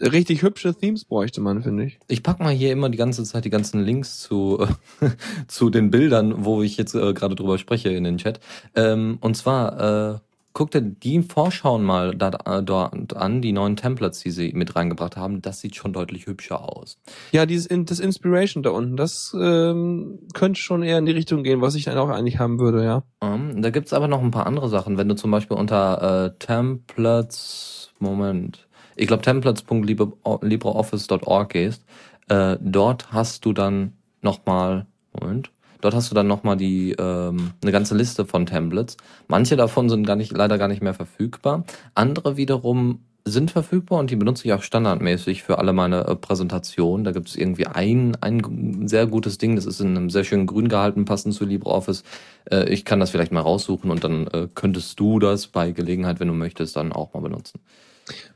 richtig 0.02 0.42
hübsche 0.42 0.74
Themes 0.74 1.06
bräuchte 1.06 1.42
man, 1.42 1.64
finde 1.64 1.86
ich. 1.86 2.00
Ich 2.08 2.24
pack 2.24 2.40
mal 2.40 2.54
hier 2.54 2.72
immer 2.72 2.90
die 2.90 2.98
ganze 2.98 3.24
Zeit 3.24 3.46
die 3.46 3.50
ganzen 3.50 3.82
Links 3.84 4.20
zu, 4.20 4.66
zu 5.48 5.70
den 5.70 5.92
Bildern, 5.92 6.46
wo 6.46 6.62
ich 6.62 6.78
jetzt 6.78 6.96
äh, 6.96 7.14
gerade 7.14 7.36
drüber 7.36 7.58
spreche 7.58 7.90
in 7.90 8.04
den 8.04 8.18
Chat. 8.18 8.40
Ähm, 8.76 9.18
und 9.22 9.38
zwar, 9.38 10.16
äh, 10.16 10.20
guck 10.56 10.72
dir 10.72 10.82
die 10.82 11.22
Vorschauen 11.22 11.84
mal 11.84 12.16
da, 12.16 12.32
äh, 12.46 12.64
dort 12.64 13.16
an, 13.16 13.42
die 13.42 13.52
neuen 13.52 13.76
Templates, 13.76 14.22
die 14.22 14.32
sie 14.32 14.54
mit 14.54 14.74
reingebracht 14.76 15.16
haben. 15.18 15.42
Das 15.42 15.60
sieht 15.60 15.76
schon 15.76 15.92
deutlich 15.92 16.28
hübscher 16.28 16.62
aus. 16.64 16.98
Ja, 17.32 17.46
dieses 17.46 17.68
das 17.86 18.00
Inspiration 18.00 18.64
da 18.64 18.70
unten, 18.72 18.96
das 18.96 19.36
ähm, 19.40 20.20
könnte 20.34 20.62
schon 20.62 20.82
eher 20.82 20.98
in 20.98 21.06
die 21.06 21.12
Richtung 21.12 21.44
gehen, 21.44 21.60
was 21.62 21.76
ich 21.76 21.84
dann 21.84 21.98
auch 21.98 22.08
eigentlich 22.10 22.40
haben 22.40 22.58
würde, 22.58 22.86
ja. 22.86 23.04
Ähm, 23.22 23.62
da 23.62 23.70
gibt's 23.70 23.92
aber 23.92 24.08
noch 24.08 24.24
ein 24.24 24.32
paar 24.32 24.48
andere 24.48 24.70
Sachen. 24.70 24.98
Wenn 24.98 25.10
du 25.10 25.16
zum 25.16 25.30
Beispiel 25.30 25.58
unter 25.58 26.26
äh, 26.26 26.32
Templates, 26.40 27.92
Moment, 28.00 28.66
ich 28.96 29.08
glaube 29.08 29.24
templates.libreoffice.org 29.24 31.50
gehst, 31.50 31.84
äh, 32.30 32.56
dort 32.62 33.12
hast 33.12 33.44
du 33.44 33.52
dann 33.52 33.92
nochmal, 34.22 34.86
Moment, 35.12 35.52
dort 35.86 35.94
hast 35.96 36.10
du 36.10 36.16
dann 36.16 36.28
nochmal 36.28 36.58
die, 36.58 36.94
ähm, 36.98 37.52
eine 37.62 37.72
ganze 37.72 37.96
Liste 37.96 38.26
von 38.26 38.48
Templates. 38.48 38.98
Manche 39.28 39.56
davon 39.56 39.88
sind 39.88 40.06
gar 40.06 40.16
nicht, 40.16 40.32
leider 40.32 40.58
gar 40.58 40.68
nicht 40.68 40.82
mehr 40.82 40.96
verfügbar. 40.96 41.64
Andere 41.94 42.38
wiederum 42.38 43.02
sind 43.28 43.52
verfügbar 43.52 44.00
und 44.00 44.10
die 44.10 44.16
benutze 44.16 44.46
ich 44.46 44.54
auch 44.54 44.62
standardmäßig 44.64 45.44
für 45.44 45.60
alle 45.60 45.74
meine 45.74 46.08
äh, 46.08 46.16
Präsentationen. 46.16 47.04
Da 47.04 47.12
gibt 47.12 47.28
es 47.28 47.36
irgendwie 47.36 47.68
ein, 47.68 48.18
ein 48.22 48.88
sehr 48.88 49.06
gutes 49.06 49.38
Ding, 49.38 49.56
das 49.56 49.66
ist 49.66 49.80
in 49.80 49.96
einem 49.96 50.10
sehr 50.10 50.24
schönen 50.24 50.48
Grün 50.48 50.70
gehalten, 50.70 51.06
passend 51.06 51.36
zu 51.36 51.46
LibreOffice. 51.46 52.04
Äh, 52.50 52.70
ich 52.70 52.84
kann 52.84 53.00
das 53.00 53.12
vielleicht 53.12 53.32
mal 53.32 53.42
raussuchen 53.42 53.92
und 53.92 54.04
dann 54.04 54.28
äh, 54.28 54.48
könntest 54.54 55.00
du 55.00 55.20
das 55.20 55.48
bei 55.48 55.72
Gelegenheit, 55.72 56.20
wenn 56.20 56.28
du 56.28 56.34
möchtest, 56.34 56.76
dann 56.76 56.92
auch 56.92 57.14
mal 57.14 57.22
benutzen. 57.22 57.60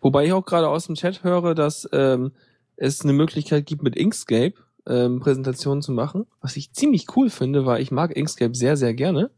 Wobei 0.02 0.26
ich 0.26 0.34
auch 0.34 0.46
gerade 0.46 0.70
aus 0.70 0.86
dem 0.86 0.96
Chat 0.96 1.24
höre, 1.24 1.54
dass 1.56 1.88
ähm, 1.94 2.32
es 2.76 3.02
eine 3.02 3.14
Möglichkeit 3.14 3.66
gibt, 3.66 3.84
mit 3.84 3.96
Inkscape 3.96 4.54
ähm, 4.88 5.20
Präsentationen 5.20 5.82
zu 5.82 5.92
machen, 5.92 6.26
was 6.42 6.58
ich 6.58 6.74
ziemlich 6.74 7.16
cool 7.16 7.30
finde, 7.30 7.66
weil 7.66 7.82
ich 7.82 7.92
mag 7.92 8.16
Inkscape 8.16 8.56
sehr, 8.56 8.78
sehr 8.78 8.94
gerne. 8.94 9.32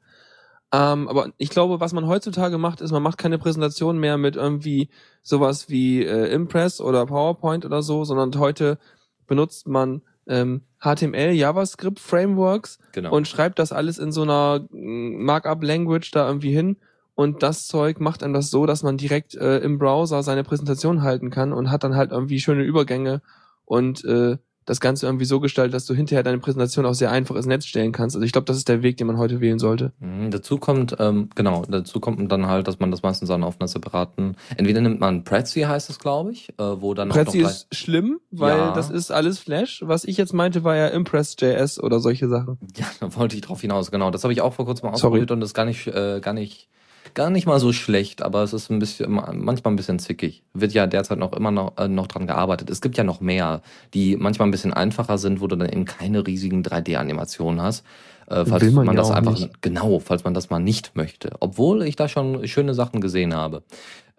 Ähm, 0.73 1.09
aber 1.09 1.31
ich 1.37 1.49
glaube, 1.49 1.79
was 1.81 1.91
man 1.91 2.07
heutzutage 2.07 2.57
macht, 2.57 2.79
ist, 2.81 2.91
man 2.91 3.03
macht 3.03 3.17
keine 3.17 3.37
Präsentation 3.37 3.99
mehr 3.99 4.17
mit 4.17 4.37
irgendwie 4.37 4.89
sowas 5.21 5.69
wie 5.69 6.03
äh, 6.03 6.33
Impress 6.33 6.79
oder 6.79 7.05
PowerPoint 7.05 7.65
oder 7.65 7.81
so, 7.81 8.05
sondern 8.05 8.33
heute 8.39 8.77
benutzt 9.27 9.67
man 9.67 10.01
ähm, 10.27 10.61
HTML, 10.79 11.31
JavaScript 11.31 11.99
Frameworks 11.99 12.79
Genau. 12.93 13.11
und 13.11 13.27
schreibt 13.27 13.59
das 13.59 13.71
alles 13.73 13.97
in 13.97 14.11
so 14.11 14.21
einer 14.21 14.65
mm, 14.71 15.23
Markup-Language 15.23 16.11
da 16.11 16.27
irgendwie 16.27 16.53
hin. 16.53 16.77
Und 17.15 17.43
das 17.43 17.67
Zeug 17.67 17.99
macht 17.99 18.21
dann 18.21 18.33
das 18.33 18.49
so, 18.49 18.65
dass 18.65 18.81
man 18.81 18.97
direkt 18.97 19.35
äh, 19.35 19.57
im 19.59 19.77
Browser 19.77 20.23
seine 20.23 20.43
Präsentation 20.43 21.01
halten 21.01 21.29
kann 21.29 21.51
und 21.51 21.69
hat 21.69 21.83
dann 21.83 21.95
halt 21.95 22.11
irgendwie 22.11 22.39
schöne 22.39 22.63
Übergänge 22.63 23.21
und 23.65 24.05
äh, 24.05 24.37
das 24.65 24.79
Ganze 24.79 25.07
irgendwie 25.07 25.25
so 25.25 25.39
gestaltet, 25.39 25.73
dass 25.73 25.85
du 25.85 25.93
hinterher 25.95 26.21
deine 26.23 26.37
Präsentation 26.37 26.85
auch 26.85 26.93
sehr 26.93 27.11
einfach 27.11 27.35
ins 27.35 27.47
Netz 27.47 27.65
stellen 27.65 27.91
kannst. 27.91 28.15
Also 28.15 28.23
ich 28.25 28.31
glaube, 28.31 28.45
das 28.45 28.57
ist 28.57 28.69
der 28.69 28.83
Weg, 28.83 28.97
den 28.97 29.07
man 29.07 29.17
heute 29.17 29.41
wählen 29.41 29.57
sollte. 29.57 29.91
Mhm, 29.99 30.29
Dazu 30.31 30.57
kommt, 30.59 30.95
ähm, 30.99 31.29
genau, 31.35 31.63
dazu 31.67 31.99
kommt 31.99 32.31
dann 32.31 32.45
halt, 32.45 32.67
dass 32.67 32.79
man 32.79 32.91
das 32.91 33.01
meistens 33.01 33.29
dann 33.29 33.43
auf 33.43 33.55
einer 33.59 33.67
separaten, 33.67 34.37
entweder 34.57 34.81
nimmt 34.81 34.99
man 34.99 35.23
Prezi, 35.23 35.61
heißt 35.61 35.89
es, 35.89 35.97
glaube 35.99 36.31
ich, 36.31 36.49
äh, 36.59 36.63
wo 36.81 36.93
dann 36.93 37.09
Prezi 37.09 37.39
auch 37.39 37.43
noch 37.43 37.49
ist 37.49 37.67
schlimm, 37.75 38.19
weil 38.29 38.57
Ja. 38.57 38.71
das 38.71 38.89
ist 38.91 39.11
alles 39.11 39.39
Flash. 39.39 39.81
Was 39.85 40.03
ich 40.05 40.17
jetzt 40.17 40.33
meinte, 40.33 40.63
war 40.63 40.75
ja 40.75 40.87
Impress.js 40.87 41.79
oder 41.81 41.99
solche 41.99 42.27
Sachen. 42.29 42.57
Ja, 42.77 42.85
da 42.99 43.15
wollte 43.15 43.35
ich 43.35 43.41
drauf 43.41 43.61
hinaus, 43.61 43.89
genau. 43.91 44.11
Das 44.11 44.23
habe 44.23 44.33
ich 44.33 44.41
auch 44.41 44.53
vor 44.53 44.65
kurzem 44.65 44.85
mal 44.89 44.95
Sorry. 44.97 45.07
ausprobiert 45.21 45.31
und 45.31 45.39
das 45.39 45.49
ist 45.49 45.53
gar 45.55 45.65
nicht, 45.65 45.87
äh, 45.87 46.19
gar 46.21 46.33
nicht, 46.33 46.69
gar 47.13 47.29
nicht 47.29 47.47
mal 47.47 47.59
so 47.59 47.73
schlecht, 47.73 48.21
aber 48.21 48.43
es 48.43 48.53
ist 48.53 48.69
ein 48.69 48.79
bisschen, 48.79 49.11
manchmal 49.11 49.73
ein 49.73 49.75
bisschen 49.75 49.99
zickig. 49.99 50.43
Wird 50.53 50.73
ja 50.73 50.87
derzeit 50.87 51.19
noch 51.19 51.33
immer 51.33 51.51
noch, 51.51 51.77
äh, 51.77 51.87
noch 51.87 52.07
dran 52.07 52.27
gearbeitet. 52.27 52.69
Es 52.69 52.81
gibt 52.81 52.97
ja 52.97 53.03
noch 53.03 53.21
mehr, 53.21 53.61
die 53.93 54.17
manchmal 54.17 54.47
ein 54.47 54.51
bisschen 54.51 54.73
einfacher 54.73 55.17
sind, 55.17 55.41
wo 55.41 55.47
du 55.47 55.55
dann 55.55 55.69
eben 55.69 55.85
keine 55.85 56.25
riesigen 56.25 56.63
3D-Animationen 56.63 57.61
hast. 57.61 57.85
Äh, 58.27 58.45
falls 58.45 58.63
Will 58.63 58.71
man, 58.71 58.85
man 58.85 58.95
ja 58.95 59.01
das 59.01 59.11
einfach, 59.11 59.33
nicht. 59.33 59.61
genau, 59.61 59.99
falls 59.99 60.23
man 60.23 60.33
das 60.33 60.49
mal 60.49 60.59
nicht 60.59 60.95
möchte. 60.95 61.31
Obwohl 61.39 61.83
ich 61.83 61.95
da 61.95 62.07
schon 62.07 62.47
schöne 62.47 62.73
Sachen 62.73 63.01
gesehen 63.01 63.33
habe. 63.35 63.63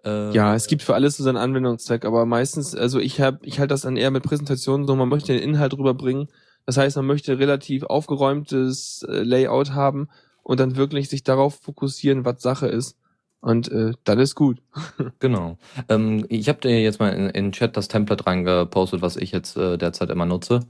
Äh, 0.05 0.31
Ja, 0.33 0.55
es 0.55 0.67
gibt 0.67 0.81
für 0.83 0.93
alles 0.95 1.17
so 1.17 1.23
seinen 1.23 1.37
Anwendungszweck, 1.37 2.05
aber 2.05 2.25
meistens, 2.25 2.75
also 2.75 2.99
ich 2.99 3.21
habe, 3.21 3.39
ich 3.43 3.59
halte 3.59 3.73
das 3.73 3.81
dann 3.81 3.97
eher 3.97 4.11
mit 4.11 4.23
Präsentationen 4.23 4.85
so, 4.87 4.95
man 4.95 5.09
möchte 5.09 5.33
den 5.33 5.41
Inhalt 5.41 5.73
rüberbringen. 5.77 6.27
Das 6.65 6.77
heißt, 6.77 6.95
man 6.97 7.05
möchte 7.07 7.39
relativ 7.39 7.83
aufgeräumtes 7.83 9.03
äh, 9.09 9.23
Layout 9.23 9.71
haben 9.71 10.09
und 10.43 10.59
dann 10.59 10.75
wirklich 10.75 11.09
sich 11.09 11.23
darauf 11.23 11.55
fokussieren, 11.55 12.25
was 12.25 12.41
Sache 12.41 12.67
ist. 12.67 12.97
Und 13.41 13.69
äh, 13.71 13.91
dann 14.03 14.19
ist 14.19 14.35
gut. 14.35 14.61
Genau. 15.19 15.57
Ähm, 15.89 16.25
ich 16.29 16.47
habe 16.47 16.61
dir 16.61 16.81
jetzt 16.81 16.99
mal 16.99 17.09
in, 17.09 17.29
in 17.29 17.45
den 17.45 17.51
Chat 17.51 17.75
das 17.75 17.87
Template 17.87 18.25
reingepostet, 18.25 19.01
was 19.01 19.17
ich 19.17 19.31
jetzt 19.31 19.57
äh, 19.57 19.77
derzeit 19.77 20.09
immer 20.09 20.25
nutze. 20.25 20.61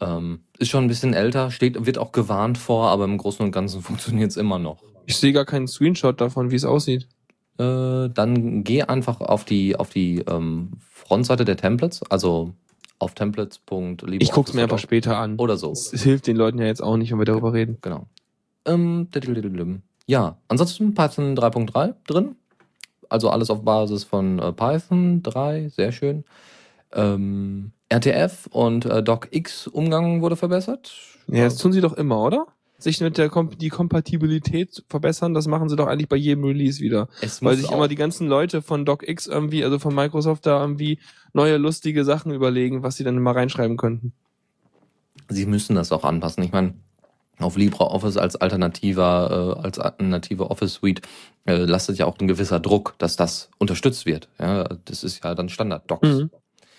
Ähm, 0.00 0.40
ist 0.58 0.68
schon 0.68 0.84
ein 0.84 0.88
bisschen 0.88 1.14
älter, 1.14 1.50
steht, 1.50 1.86
wird 1.86 1.98
auch 1.98 2.12
gewarnt 2.12 2.58
vor, 2.58 2.88
aber 2.88 3.04
im 3.04 3.18
Großen 3.18 3.44
und 3.44 3.52
Ganzen 3.52 3.82
funktioniert 3.82 4.30
es 4.30 4.36
immer 4.36 4.58
noch. 4.58 4.82
Ich 5.06 5.16
sehe 5.16 5.32
gar 5.32 5.44
keinen 5.44 5.68
Screenshot 5.68 6.20
davon, 6.20 6.50
wie 6.50 6.56
es 6.56 6.64
aussieht. 6.64 7.08
Äh, 7.58 8.08
dann 8.08 8.64
geh 8.64 8.82
einfach 8.82 9.20
auf 9.20 9.44
die 9.44 9.76
auf 9.76 9.90
die 9.90 10.20
ähm, 10.20 10.72
Frontseite 10.90 11.44
der 11.44 11.56
Templates, 11.56 12.02
also 12.10 12.54
auf 12.98 13.14
templates.libreoffice. 13.14 14.18
Ich 14.20 14.32
guck's 14.32 14.52
mir 14.52 14.62
einfach 14.62 14.78
später 14.78 15.18
an. 15.18 15.36
Oder 15.36 15.56
so. 15.56 15.72
Es 15.72 15.90
hilft 16.02 16.26
den 16.26 16.36
Leuten 16.36 16.58
ja 16.58 16.66
jetzt 16.66 16.82
auch 16.82 16.96
nicht, 16.96 17.10
wenn 17.10 17.18
wir 17.18 17.24
darüber 17.24 17.52
reden. 17.52 17.78
Genau. 17.80 18.06
Ähm, 18.66 19.08
ja, 20.06 20.36
ansonsten 20.48 20.94
Python 20.94 21.36
3.3 21.36 21.94
drin. 22.06 22.36
Also 23.08 23.30
alles 23.30 23.50
auf 23.50 23.64
Basis 23.64 24.04
von 24.04 24.38
äh, 24.38 24.52
Python 24.52 25.22
3, 25.22 25.68
sehr 25.68 25.92
schön. 25.92 26.24
Ähm, 26.92 27.72
RTF 27.88 28.46
und 28.50 28.84
äh, 28.86 29.02
DocX 29.02 29.66
Umgang 29.66 30.20
wurde 30.22 30.36
verbessert. 30.36 30.92
Ja, 31.26 31.44
das 31.44 31.56
tun 31.56 31.72
sie 31.72 31.80
doch 31.80 31.94
immer, 31.94 32.22
oder? 32.22 32.46
Sich 32.78 33.00
mit 33.00 33.18
der 33.18 33.28
Kom 33.28 33.50
die 33.58 33.68
Kompatibilität 33.68 34.84
verbessern, 34.88 35.34
das 35.34 35.46
machen 35.46 35.68
sie 35.68 35.76
doch 35.76 35.86
eigentlich 35.86 36.08
bei 36.08 36.16
jedem 36.16 36.44
Release 36.44 36.80
wieder. 36.80 37.08
es 37.20 37.42
Weil 37.42 37.56
sich 37.56 37.70
immer 37.70 37.88
die 37.88 37.96
ganzen 37.96 38.26
Leute 38.26 38.62
von 38.62 38.84
DocX 38.84 39.26
irgendwie, 39.26 39.64
also 39.64 39.78
von 39.78 39.94
Microsoft 39.94 40.46
da 40.46 40.60
irgendwie 40.60 40.98
neue 41.34 41.56
lustige 41.58 42.04
Sachen 42.04 42.32
überlegen, 42.32 42.82
was 42.82 42.96
sie 42.96 43.04
dann 43.04 43.16
immer 43.16 43.36
reinschreiben 43.36 43.76
könnten. 43.76 44.12
sie 45.28 45.46
müssen 45.46 45.76
das 45.76 45.92
auch 45.92 46.04
anpassen. 46.04 46.42
Ich 46.42 46.52
meine, 46.52 46.74
auf 47.40 47.56
LibreOffice 47.56 48.16
als 48.16 48.36
alternativer, 48.36 49.56
äh, 49.58 49.62
als 49.62 49.78
alternative 49.78 50.50
Office 50.50 50.74
Suite 50.74 51.02
äh, 51.46 51.56
lastet 51.56 51.98
ja 51.98 52.06
auch 52.06 52.18
ein 52.18 52.28
gewisser 52.28 52.60
Druck, 52.60 52.94
dass 52.98 53.16
das 53.16 53.50
unterstützt 53.58 54.06
wird. 54.06 54.28
Ja, 54.38 54.64
das 54.84 55.04
ist 55.04 55.24
ja 55.24 55.34
dann 55.34 55.48
Standard 55.48 55.90
Docs. 55.90 56.08
Mhm. 56.08 56.30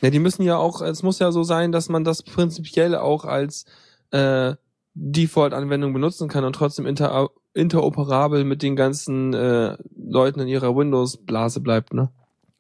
Ja, 0.02 0.10
die 0.10 0.20
müssen 0.20 0.44
ja 0.44 0.58
auch, 0.58 0.82
es 0.82 1.04
muss 1.04 1.20
ja 1.20 1.32
so 1.32 1.44
sein, 1.44 1.72
dass 1.72 1.90
man 1.90 2.04
das 2.04 2.24
prinzipiell 2.24 2.96
auch 2.96 3.24
als 3.26 3.66
äh, 4.12 4.56
Default-Anwendung 4.94 5.94
benutzen 5.94 6.28
kann 6.28 6.44
und 6.44 6.54
trotzdem 6.54 6.86
inter 6.86 7.30
interoperabel 7.54 8.46
mit 8.46 8.62
den 8.62 8.76
ganzen 8.76 9.34
äh, 9.34 9.76
Leuten 9.98 10.40
in 10.40 10.48
ihrer 10.48 10.76
Windows-Blase 10.76 11.60
bleibt, 11.60 11.94
ne? 11.94 12.10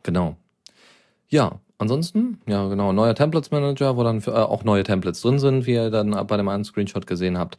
Genau. 0.03 0.35
Ja, 1.29 1.61
ansonsten, 1.77 2.41
ja 2.45 2.67
genau, 2.67 2.91
neuer 2.91 3.15
Templates 3.15 3.51
Manager, 3.51 3.95
wo 3.95 4.03
dann 4.03 4.19
für, 4.19 4.31
äh, 4.31 4.39
auch 4.39 4.65
neue 4.65 4.83
Templates 4.83 5.21
drin 5.21 5.39
sind, 5.39 5.65
wie 5.65 5.73
ihr 5.73 5.89
dann 5.89 6.11
bei 6.27 6.35
dem 6.35 6.49
einen 6.49 6.65
Screenshot 6.65 7.07
gesehen 7.07 7.37
habt. 7.37 7.57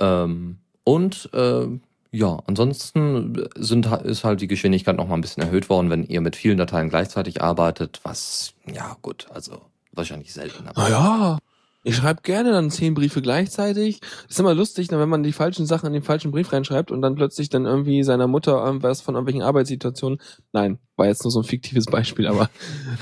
Ähm, 0.00 0.58
und 0.84 1.30
äh, 1.32 1.66
ja, 2.10 2.38
ansonsten 2.46 3.48
sind, 3.56 3.86
ist 3.86 4.22
halt 4.22 4.40
die 4.40 4.46
Geschwindigkeit 4.46 4.96
noch 4.96 5.08
mal 5.08 5.14
ein 5.14 5.20
bisschen 5.20 5.42
erhöht 5.42 5.68
worden, 5.68 5.90
wenn 5.90 6.04
ihr 6.04 6.20
mit 6.20 6.36
vielen 6.36 6.58
Dateien 6.58 6.88
gleichzeitig 6.88 7.42
arbeitet, 7.42 8.00
was, 8.04 8.54
ja 8.72 8.96
gut, 9.02 9.26
also 9.30 9.62
wahrscheinlich 9.92 10.32
selten. 10.32 10.68
Aber 10.68 10.88
ja, 10.88 11.38
ich 11.82 11.96
schreibe 11.96 12.22
gerne 12.22 12.52
dann 12.52 12.70
zehn 12.70 12.94
Briefe 12.94 13.20
gleichzeitig. 13.20 14.00
ist 14.28 14.40
immer 14.40 14.54
lustig, 14.54 14.90
wenn 14.90 15.08
man 15.08 15.22
die 15.22 15.32
falschen 15.32 15.66
Sachen 15.66 15.88
in 15.88 15.92
den 15.92 16.02
falschen 16.02 16.30
Brief 16.30 16.52
reinschreibt 16.52 16.90
und 16.90 17.02
dann 17.02 17.14
plötzlich 17.14 17.50
dann 17.50 17.66
irgendwie 17.66 18.02
seiner 18.04 18.26
Mutter 18.26 18.64
irgendwas 18.64 19.02
von 19.02 19.16
irgendwelchen 19.16 19.42
Arbeitssituationen. 19.42 20.18
Nein, 20.52 20.78
war 20.96 21.06
jetzt 21.06 21.24
nur 21.24 21.30
so 21.30 21.40
ein 21.40 21.44
fiktives 21.44 21.86
Beispiel, 21.86 22.26
aber 22.26 22.48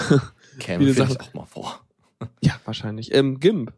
Käme 0.58 0.84
viele 0.84 0.94
Sachen 0.94 1.20
auch 1.20 1.34
mal 1.34 1.46
vor. 1.46 1.80
Ja, 2.40 2.54
wahrscheinlich. 2.64 3.14
Ähm, 3.14 3.38
GIMP. 3.40 3.72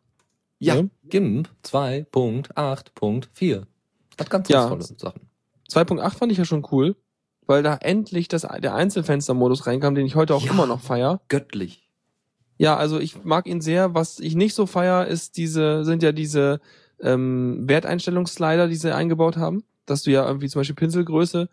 Ja, 0.65 0.77
ja. 0.77 0.85
GIMP 1.05 1.49
2.8.4. 1.65 3.63
Hat 4.19 4.31
ganz, 4.31 4.49
ja, 4.49 4.69
tolle 4.69 4.83
Sachen. 4.83 5.21
2.8 5.71 6.17
fand 6.17 6.33
ich 6.33 6.39
ja 6.39 6.45
schon 6.45 6.67
cool, 6.71 6.97
weil 7.47 7.63
da 7.63 7.77
endlich 7.77 8.29
das, 8.29 8.43
der 8.43 8.75
Einzelfenstermodus 8.75 9.67
reinkam, 9.67 9.95
den 9.95 10.07
ich 10.07 10.15
heute 10.15 10.35
auch 10.35 10.45
ja, 10.45 10.51
immer 10.51 10.67
noch 10.67 10.81
feier. 10.81 11.21
Göttlich. 11.29 11.91
Ja, 12.57 12.77
also 12.77 13.01
ich 13.01 13.25
mag 13.25 13.47
ihn 13.47 13.61
sehr. 13.61 13.95
Was 13.95 14.21
ich 14.21 14.37
nicht 14.37 14.55
so 14.55 14.67
feier, 14.67 15.07
ist 15.07 15.37
diese, 15.37 15.85
sind 15.85 16.03
ja 16.03 16.13
diese 16.13 16.61
ähm, 17.01 17.69
Werteinstellungsslider, 17.69 18.69
die 18.69 18.77
sie 18.77 18.95
eingebaut 18.95 19.37
haben. 19.37 19.65
Dass 19.87 20.03
du 20.03 20.11
ja 20.11 20.27
irgendwie 20.27 20.49
zum 20.49 20.61
Beispiel 20.61 20.77
Pinselgröße, 20.77 21.49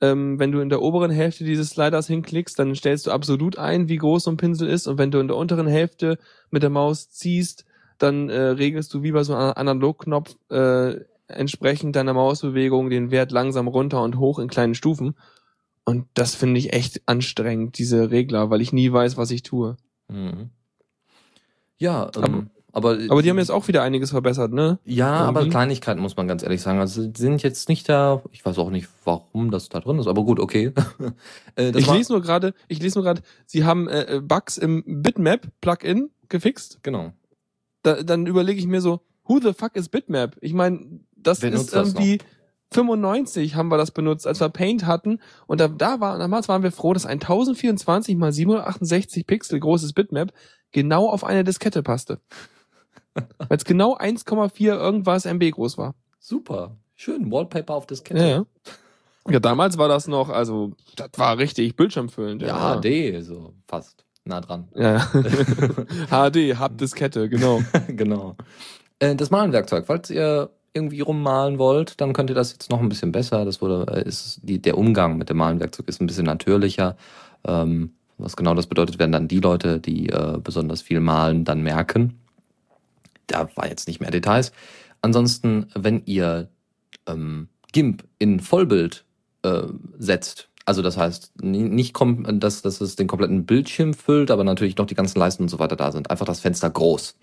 ähm, 0.00 0.38
wenn 0.38 0.52
du 0.52 0.60
in 0.60 0.68
der 0.68 0.82
oberen 0.82 1.10
Hälfte 1.10 1.44
dieses 1.44 1.70
Sliders 1.70 2.08
hinklickst, 2.08 2.58
dann 2.58 2.74
stellst 2.74 3.06
du 3.06 3.10
absolut 3.10 3.58
ein, 3.58 3.88
wie 3.88 3.96
groß 3.96 4.24
so 4.24 4.30
ein 4.30 4.36
Pinsel 4.36 4.68
ist. 4.68 4.86
Und 4.86 4.98
wenn 4.98 5.10
du 5.10 5.18
in 5.18 5.28
der 5.28 5.36
unteren 5.36 5.66
Hälfte 5.66 6.18
mit 6.50 6.62
der 6.62 6.70
Maus 6.70 7.10
ziehst, 7.10 7.64
dann 8.02 8.28
äh, 8.28 8.40
regelst 8.40 8.92
du 8.94 9.02
wie 9.02 9.12
bei 9.12 9.24
so 9.24 9.34
einem 9.34 9.52
Analogknopf 9.54 10.36
äh, 10.50 10.96
entsprechend 11.28 11.96
deiner 11.96 12.14
Mausbewegung 12.14 12.90
den 12.90 13.10
Wert 13.10 13.32
langsam 13.32 13.68
runter 13.68 14.02
und 14.02 14.18
hoch 14.18 14.38
in 14.38 14.48
kleinen 14.48 14.74
Stufen. 14.74 15.14
Und 15.84 16.06
das 16.14 16.34
finde 16.34 16.58
ich 16.58 16.72
echt 16.72 17.02
anstrengend, 17.06 17.78
diese 17.78 18.10
Regler, 18.10 18.50
weil 18.50 18.60
ich 18.60 18.72
nie 18.72 18.92
weiß, 18.92 19.16
was 19.16 19.30
ich 19.30 19.42
tue. 19.42 19.76
Mhm. 20.08 20.50
Ja, 21.78 22.10
ähm, 22.16 22.50
aber, 22.72 22.92
aber, 22.92 22.98
aber 23.08 23.22
die 23.22 23.30
haben 23.30 23.38
jetzt 23.38 23.50
auch 23.50 23.66
wieder 23.68 23.82
einiges 23.82 24.10
verbessert, 24.10 24.52
ne? 24.52 24.78
Ja, 24.84 25.24
Irgendwie. 25.24 25.40
aber 25.40 25.48
Kleinigkeiten 25.48 26.00
muss 26.00 26.16
man 26.16 26.28
ganz 26.28 26.42
ehrlich 26.42 26.60
sagen. 26.60 26.78
Also 26.78 27.02
sind 27.14 27.42
jetzt 27.42 27.68
nicht 27.68 27.88
da, 27.88 28.22
ich 28.32 28.44
weiß 28.44 28.58
auch 28.58 28.70
nicht, 28.70 28.88
warum 29.04 29.50
das 29.50 29.68
da 29.68 29.80
drin 29.80 29.98
ist, 29.98 30.06
aber 30.06 30.22
gut, 30.24 30.38
okay. 30.38 30.72
äh, 31.56 31.70
ich 31.76 31.90
lese 31.90 32.12
nur 32.12 32.20
gerade, 32.20 32.54
ich 32.68 32.80
lese 32.80 32.98
nur 32.98 33.04
gerade, 33.04 33.22
sie 33.46 33.64
haben 33.64 33.88
äh, 33.88 34.16
äh, 34.16 34.20
Bugs 34.20 34.58
im 34.58 34.84
Bitmap 34.86 35.48
Plugin 35.60 36.10
gefixt. 36.28 36.80
Genau. 36.82 37.12
Da, 37.82 38.02
dann 38.02 38.26
überlege 38.26 38.58
ich 38.60 38.66
mir 38.66 38.80
so, 38.80 39.00
who 39.24 39.40
the 39.40 39.52
fuck 39.52 39.76
is 39.76 39.88
Bitmap? 39.88 40.36
Ich 40.40 40.52
meine, 40.52 41.00
das 41.16 41.42
Wer 41.42 41.52
ist 41.52 41.72
irgendwie 41.72 42.18
95 42.72 43.56
haben 43.56 43.68
wir 43.68 43.78
das 43.78 43.90
benutzt, 43.90 44.26
als 44.26 44.40
wir 44.40 44.48
Paint 44.48 44.86
hatten. 44.86 45.20
Und 45.46 45.60
da, 45.60 45.68
da 45.68 46.00
war, 46.00 46.18
damals 46.18 46.48
waren 46.48 46.62
wir 46.62 46.72
froh, 46.72 46.92
dass 46.92 47.06
ein 47.06 47.20
1024 47.20 48.16
mal 48.16 48.32
768 48.32 49.26
Pixel 49.26 49.58
großes 49.58 49.92
Bitmap 49.92 50.32
genau 50.72 51.08
auf 51.08 51.24
eine 51.24 51.42
Diskette 51.42 51.82
passte. 51.82 52.20
Weil 53.14 53.56
es 53.56 53.64
genau 53.64 53.96
1,4 53.96 54.66
irgendwas 54.66 55.24
MB 55.24 55.50
groß 55.50 55.78
war. 55.78 55.94
Super. 56.20 56.76
Schön. 56.94 57.30
Wallpaper 57.30 57.74
auf 57.74 57.86
Diskette. 57.86 58.28
Ja. 58.28 58.46
Ja, 59.28 59.38
damals 59.38 59.76
war 59.76 59.88
das 59.88 60.08
noch, 60.08 60.28
also, 60.30 60.72
das 60.96 61.10
war 61.16 61.38
richtig 61.38 61.76
bildschirmfüllend. 61.76 62.42
Ja, 62.42 62.74
ja. 62.74 62.80
HD, 62.80 63.22
so 63.22 63.54
fast. 63.66 64.04
Nah 64.24 64.40
dran. 64.40 64.68
Ja. 64.74 64.98
HD, 66.10 66.58
Hub-Diskette, 66.58 67.28
genau. 67.28 67.62
genau. 67.88 68.36
Äh, 68.98 69.16
das 69.16 69.30
Malenwerkzeug, 69.30 69.86
falls 69.86 70.10
ihr 70.10 70.50
irgendwie 70.72 71.00
rummalen 71.00 71.58
wollt, 71.58 72.00
dann 72.00 72.12
könnt 72.12 72.30
ihr 72.30 72.36
das 72.36 72.52
jetzt 72.52 72.70
noch 72.70 72.80
ein 72.80 72.88
bisschen 72.88 73.12
besser. 73.12 73.44
Das 73.44 73.60
wurde, 73.60 73.86
äh, 73.92 74.06
ist 74.06 74.40
die, 74.42 74.60
der 74.60 74.78
Umgang 74.78 75.18
mit 75.18 75.30
dem 75.30 75.38
Malenwerkzeug 75.38 75.88
ist 75.88 76.00
ein 76.00 76.06
bisschen 76.06 76.26
natürlicher. 76.26 76.96
Ähm, 77.44 77.94
was 78.18 78.36
genau 78.36 78.54
das 78.54 78.66
bedeutet, 78.66 78.98
werden 78.98 79.12
dann 79.12 79.28
die 79.28 79.40
Leute, 79.40 79.80
die 79.80 80.10
äh, 80.10 80.38
besonders 80.42 80.82
viel 80.82 81.00
malen, 81.00 81.44
dann 81.44 81.62
merken. 81.62 82.20
Da 83.26 83.48
war 83.56 83.68
jetzt 83.68 83.88
nicht 83.88 84.00
mehr 84.00 84.10
Details. 84.10 84.52
Ansonsten, 85.00 85.68
wenn 85.74 86.02
ihr 86.04 86.48
ähm, 87.06 87.48
GIMP 87.72 88.04
in 88.18 88.40
Vollbild 88.40 89.04
äh, 89.42 89.62
setzt, 89.98 90.49
also 90.66 90.82
das 90.82 90.96
heißt, 90.96 91.42
nicht, 91.42 91.96
dass, 92.34 92.62
dass 92.62 92.80
es 92.80 92.96
den 92.96 93.06
kompletten 93.06 93.46
Bildschirm 93.46 93.94
füllt, 93.94 94.30
aber 94.30 94.44
natürlich 94.44 94.76
noch 94.76 94.86
die 94.86 94.94
ganzen 94.94 95.18
Leisten 95.18 95.44
und 95.44 95.48
so 95.48 95.58
weiter 95.58 95.76
da 95.76 95.90
sind. 95.92 96.10
Einfach 96.10 96.26
das 96.26 96.40
Fenster 96.40 96.70
groß. 96.70 97.16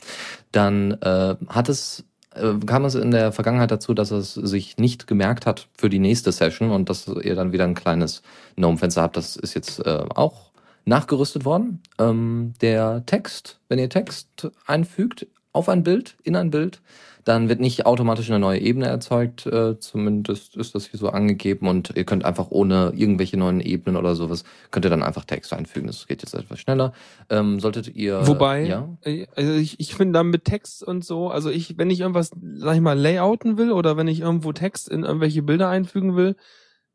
Dann 0.51 0.91
äh, 1.01 1.35
hat 1.47 1.69
es 1.69 2.03
äh, 2.35 2.53
kam 2.65 2.85
es 2.85 2.95
in 2.95 3.11
der 3.11 3.31
Vergangenheit 3.31 3.71
dazu, 3.71 3.93
dass 3.93 4.11
es 4.11 4.33
sich 4.33 4.77
nicht 4.77 5.07
gemerkt 5.07 5.45
hat 5.45 5.67
für 5.77 5.89
die 5.89 5.99
nächste 5.99 6.31
Session 6.31 6.71
und 6.71 6.89
dass 6.89 7.07
ihr 7.07 7.35
dann 7.35 7.51
wieder 7.51 7.63
ein 7.63 7.75
kleines 7.75 8.21
Gnome-Fenster 8.55 9.01
habt. 9.01 9.17
Das 9.17 9.35
ist 9.35 9.53
jetzt 9.53 9.85
äh, 9.85 10.05
auch 10.15 10.51
nachgerüstet 10.85 11.45
worden. 11.45 11.81
Ähm, 11.99 12.53
der 12.61 13.05
Text, 13.05 13.59
wenn 13.67 13.79
ihr 13.79 13.89
Text 13.89 14.49
einfügt 14.65 15.27
auf 15.51 15.69
ein 15.69 15.83
Bild, 15.83 16.17
in 16.23 16.35
ein 16.35 16.49
Bild, 16.49 16.81
dann 17.27 17.49
wird 17.49 17.59
nicht 17.59 17.85
automatisch 17.85 18.29
eine 18.29 18.39
neue 18.39 18.59
Ebene 18.61 18.85
erzeugt, 18.85 19.45
äh, 19.45 19.77
zumindest 19.79 20.55
ist 20.55 20.75
das 20.75 20.85
hier 20.87 20.97
so 20.97 21.09
angegeben 21.09 21.67
und 21.67 21.91
ihr 21.95 22.05
könnt 22.05 22.23
einfach 22.23 22.47
ohne 22.51 22.93
irgendwelche 22.95 23.35
neuen 23.35 23.59
Ebenen 23.59 23.97
oder 23.97 24.15
sowas, 24.15 24.45
könnt 24.71 24.85
ihr 24.85 24.89
dann 24.89 25.03
einfach 25.03 25.25
Text 25.25 25.51
einfügen. 25.51 25.87
Das 25.87 26.07
geht 26.07 26.21
jetzt 26.21 26.33
etwas 26.33 26.59
schneller. 26.59 26.93
Ähm, 27.29 27.59
solltet 27.59 27.93
ihr... 27.93 28.25
Wobei, 28.25 28.65
ja? 28.65 28.97
Äh, 29.01 29.27
also 29.35 29.53
ich, 29.53 29.77
ich 29.79 29.93
finde 29.93 30.13
dann 30.13 30.27
mit 30.27 30.45
Text 30.45 30.83
und 30.83 31.03
so, 31.03 31.29
also 31.29 31.49
ich, 31.49 31.77
wenn 31.77 31.89
ich 31.89 31.99
irgendwas, 31.99 32.31
sag 32.55 32.75
ich 32.75 32.81
mal, 32.81 32.97
layouten 32.97 33.57
will 33.57 33.73
oder 33.73 33.97
wenn 33.97 34.07
ich 34.07 34.21
irgendwo 34.21 34.53
Text 34.53 34.87
in 34.87 35.03
irgendwelche 35.03 35.43
Bilder 35.43 35.67
einfügen 35.67 36.15
will, 36.15 36.37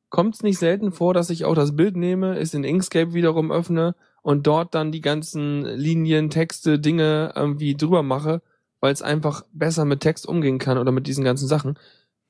kommt 0.09 0.37
es 0.37 0.42
nicht 0.42 0.59
selten 0.59 0.92
vor, 0.92 1.12
dass 1.12 1.29
ich 1.29 1.45
auch 1.45 1.55
das 1.55 1.77
Bild 1.77 1.97
nehme, 1.97 2.38
es 2.38 2.55
in 2.55 2.64
Inkscape 2.64 3.12
wiederum 3.12 3.53
öffne 3.53 3.95
und 4.23 4.47
dort 4.47 4.75
dann 4.75 4.92
die 4.92 5.03
ganzen 5.03 5.62
Linien, 5.62 6.31
Texte, 6.31 6.79
Dinge 6.79 7.33
irgendwie 7.37 7.75
drüber 7.77 8.03
mache 8.03 8.40
weil 8.83 8.92
es 8.92 9.01
einfach 9.01 9.45
besser 9.53 9.87
mit 9.87 10.01
Text 10.01 10.27
umgehen 10.27 10.59
kann 10.59 10.77
oder 10.77 10.92
mit 10.92 11.07
diesen 11.07 11.25
ganzen 11.25 11.47
Sachen. 11.47 11.79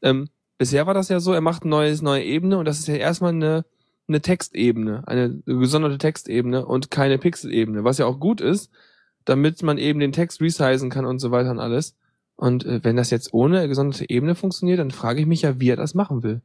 Ähm, 0.03 0.29
bisher 0.59 0.87
war 0.87 0.95
das 0.95 1.09
ja 1.09 1.19
so, 1.19 1.33
er 1.33 1.41
macht 1.41 1.63
eine 1.63 1.71
neue, 1.71 1.97
neue 2.05 2.23
Ebene 2.23 2.59
und 2.59 2.67
das 2.67 2.79
ist 2.79 2.87
ja 2.87 2.95
erstmal 2.95 3.33
eine, 3.33 3.65
eine 4.07 4.21
Textebene, 4.21 5.03
eine 5.09 5.43
gesonderte 5.47 5.97
Textebene 5.97 6.67
und 6.67 6.91
keine 6.91 7.17
Pixelebene, 7.17 7.85
was 7.85 7.99
ja 7.99 8.07
auch 8.07 8.21
gut 8.21 8.43
ist, 8.43 8.71
damit 9.25 9.63
man 9.63 9.79
eben 9.79 9.99
den 9.99 10.13
Text 10.13 10.43
resizen 10.43 10.91
kann 10.91 11.07
und 11.07 11.21
so 11.21 11.31
weiter 11.31 11.51
und 11.51 11.59
alles. 11.59 11.97
Und 12.37 12.67
äh, 12.67 12.85
wenn 12.85 12.97
das 12.97 13.11
jetzt 13.11 13.33
ohne 13.33 13.67
gesonderte 13.67 14.11
Ebene 14.11 14.35
funktioniert, 14.35 14.79
dann 14.79 14.91
frage 14.91 15.21
ich 15.21 15.27
mich 15.27 15.43
ja, 15.43 15.59
wie 15.59 15.71
er 15.71 15.77
das 15.77 15.95
machen 15.95 16.23
will. 16.23 16.43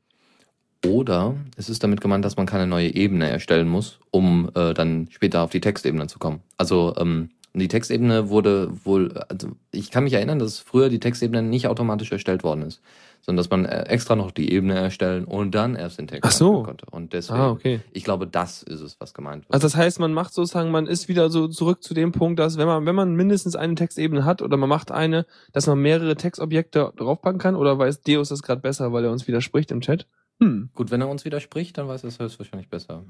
Oder 0.86 1.36
es 1.58 1.70
ist 1.70 1.84
damit 1.84 2.00
gemeint, 2.00 2.24
dass 2.24 2.38
man 2.38 2.46
keine 2.46 2.68
neue 2.68 2.94
Ebene 2.96 3.30
erstellen 3.30 3.68
muss, 3.68 4.00
um 4.12 4.50
äh, 4.56 4.74
dann 4.74 5.10
später 5.10 5.42
auf 5.42 5.50
die 5.50 5.60
Textebene 5.60 6.08
zu 6.08 6.18
kommen. 6.18 6.42
Also 6.56 6.96
ähm, 6.98 7.32
und 7.58 7.62
die 7.62 7.70
Textebene 7.70 8.30
wurde 8.30 8.70
wohl, 8.86 9.18
also 9.30 9.48
ich 9.72 9.90
kann 9.90 10.04
mich 10.04 10.14
erinnern, 10.14 10.38
dass 10.38 10.60
früher 10.60 10.90
die 10.90 11.00
Textebene 11.00 11.42
nicht 11.42 11.68
automatisch 11.68 12.12
erstellt 12.12 12.44
worden 12.44 12.62
ist, 12.62 12.84
sondern 13.22 13.38
dass 13.38 13.50
man 13.50 13.66
äh, 13.66 13.82
extra 13.88 14.16
noch 14.16 14.30
die 14.30 14.52
Ebene 14.54 14.76
erstellen 14.76 15.26
und 15.26 15.56
dann 15.56 15.74
erst 15.74 15.98
den 15.98 16.06
Text 16.06 16.24
Ach 16.24 16.32
so. 16.32 16.62
konnte. 16.62 16.86
Und 16.92 17.14
deswegen, 17.14 17.40
ah, 17.40 17.50
okay. 17.50 17.80
ich 17.94 18.04
glaube, 18.04 18.28
das 18.28 18.62
ist 18.62 18.82
es, 18.82 19.00
was 19.00 19.16
gemeint 19.16 19.46
wird. 19.46 19.56
Also 19.56 19.66
das 19.66 19.76
heißt, 19.76 20.00
man 20.00 20.14
macht 20.14 20.36
sozusagen, 20.36 20.70
man 20.70 20.86
ist 20.86 21.08
wieder 21.08 21.32
so 21.32 21.48
zurück 21.48 21.82
zu 21.82 21.96
dem 21.96 22.12
Punkt, 22.12 22.38
dass 22.38 22.60
wenn 22.60 22.68
man, 22.68 22.86
wenn 22.86 22.94
man 22.94 23.16
mindestens 23.16 23.56
eine 23.56 23.74
Textebene 23.74 24.24
hat 24.24 24.44
oder 24.44 24.56
man 24.56 24.70
macht 24.70 24.92
eine, 24.92 25.26
dass 25.52 25.66
man 25.66 25.80
mehrere 25.80 26.16
Textobjekte 26.16 26.94
draufpacken 26.96 27.40
kann 27.40 27.56
oder 27.56 27.80
weiß 27.80 28.02
Deus 28.02 28.30
das 28.30 28.44
gerade 28.44 28.62
besser, 28.62 28.94
weil 28.94 29.04
er 29.04 29.12
uns 29.12 29.28
widerspricht 29.28 29.72
im 29.72 29.82
Chat? 29.82 30.06
Hm. 30.40 30.70
Gut, 30.76 30.92
wenn 30.92 31.02
er 31.02 31.10
uns 31.10 31.26
widerspricht, 31.26 31.80
dann 31.80 31.88
weiß 31.88 32.04
er 32.04 32.10
es 32.10 32.20
höchstwahrscheinlich 32.20 32.70
besser. 32.70 33.04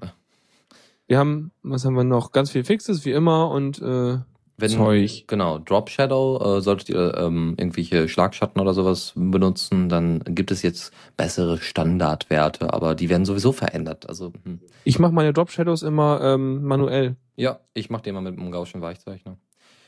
Wir 1.05 1.17
haben, 1.17 1.51
was 1.63 1.83
haben 1.83 1.95
wir 1.95 2.05
noch? 2.05 2.31
Ganz 2.31 2.51
viel 2.51 2.63
Fixes, 2.63 3.03
wie 3.03 3.11
immer, 3.11 3.51
und 3.51 3.81
äh, 3.81 4.19
wenn, 4.57 4.69
Zeug. 4.69 5.25
Genau, 5.27 5.59
Drop 5.59 5.89
Shadow, 5.89 6.57
äh, 6.57 6.61
solltet 6.61 6.89
ihr 6.89 7.15
ähm, 7.15 7.55
irgendwelche 7.57 8.09
Schlagschatten 8.09 8.59
oder 8.59 8.73
sowas 8.73 9.13
benutzen, 9.15 9.87
dann 9.87 10.19
gibt 10.25 10.51
es 10.51 10.63
jetzt 10.63 10.91
bessere 11.15 11.59
Standardwerte, 11.59 12.73
aber 12.73 12.95
die 12.95 13.09
werden 13.09 13.25
sowieso 13.25 13.51
verändert. 13.51 14.09
Also 14.09 14.33
hm. 14.43 14.59
Ich 14.83 14.97
mache 14.97 15.13
meine 15.13 15.31
Drop 15.31 15.51
Shadows 15.51 15.83
immer 15.83 16.21
ähm, 16.23 16.63
manuell. 16.63 17.17
Ja, 17.35 17.59
ich 17.75 17.89
mache 17.89 18.03
die 18.03 18.09
immer 18.09 18.21
mit 18.21 18.37
einem 18.37 18.51
Gaußschen 18.51 18.81
Weichzeichner. 18.81 19.37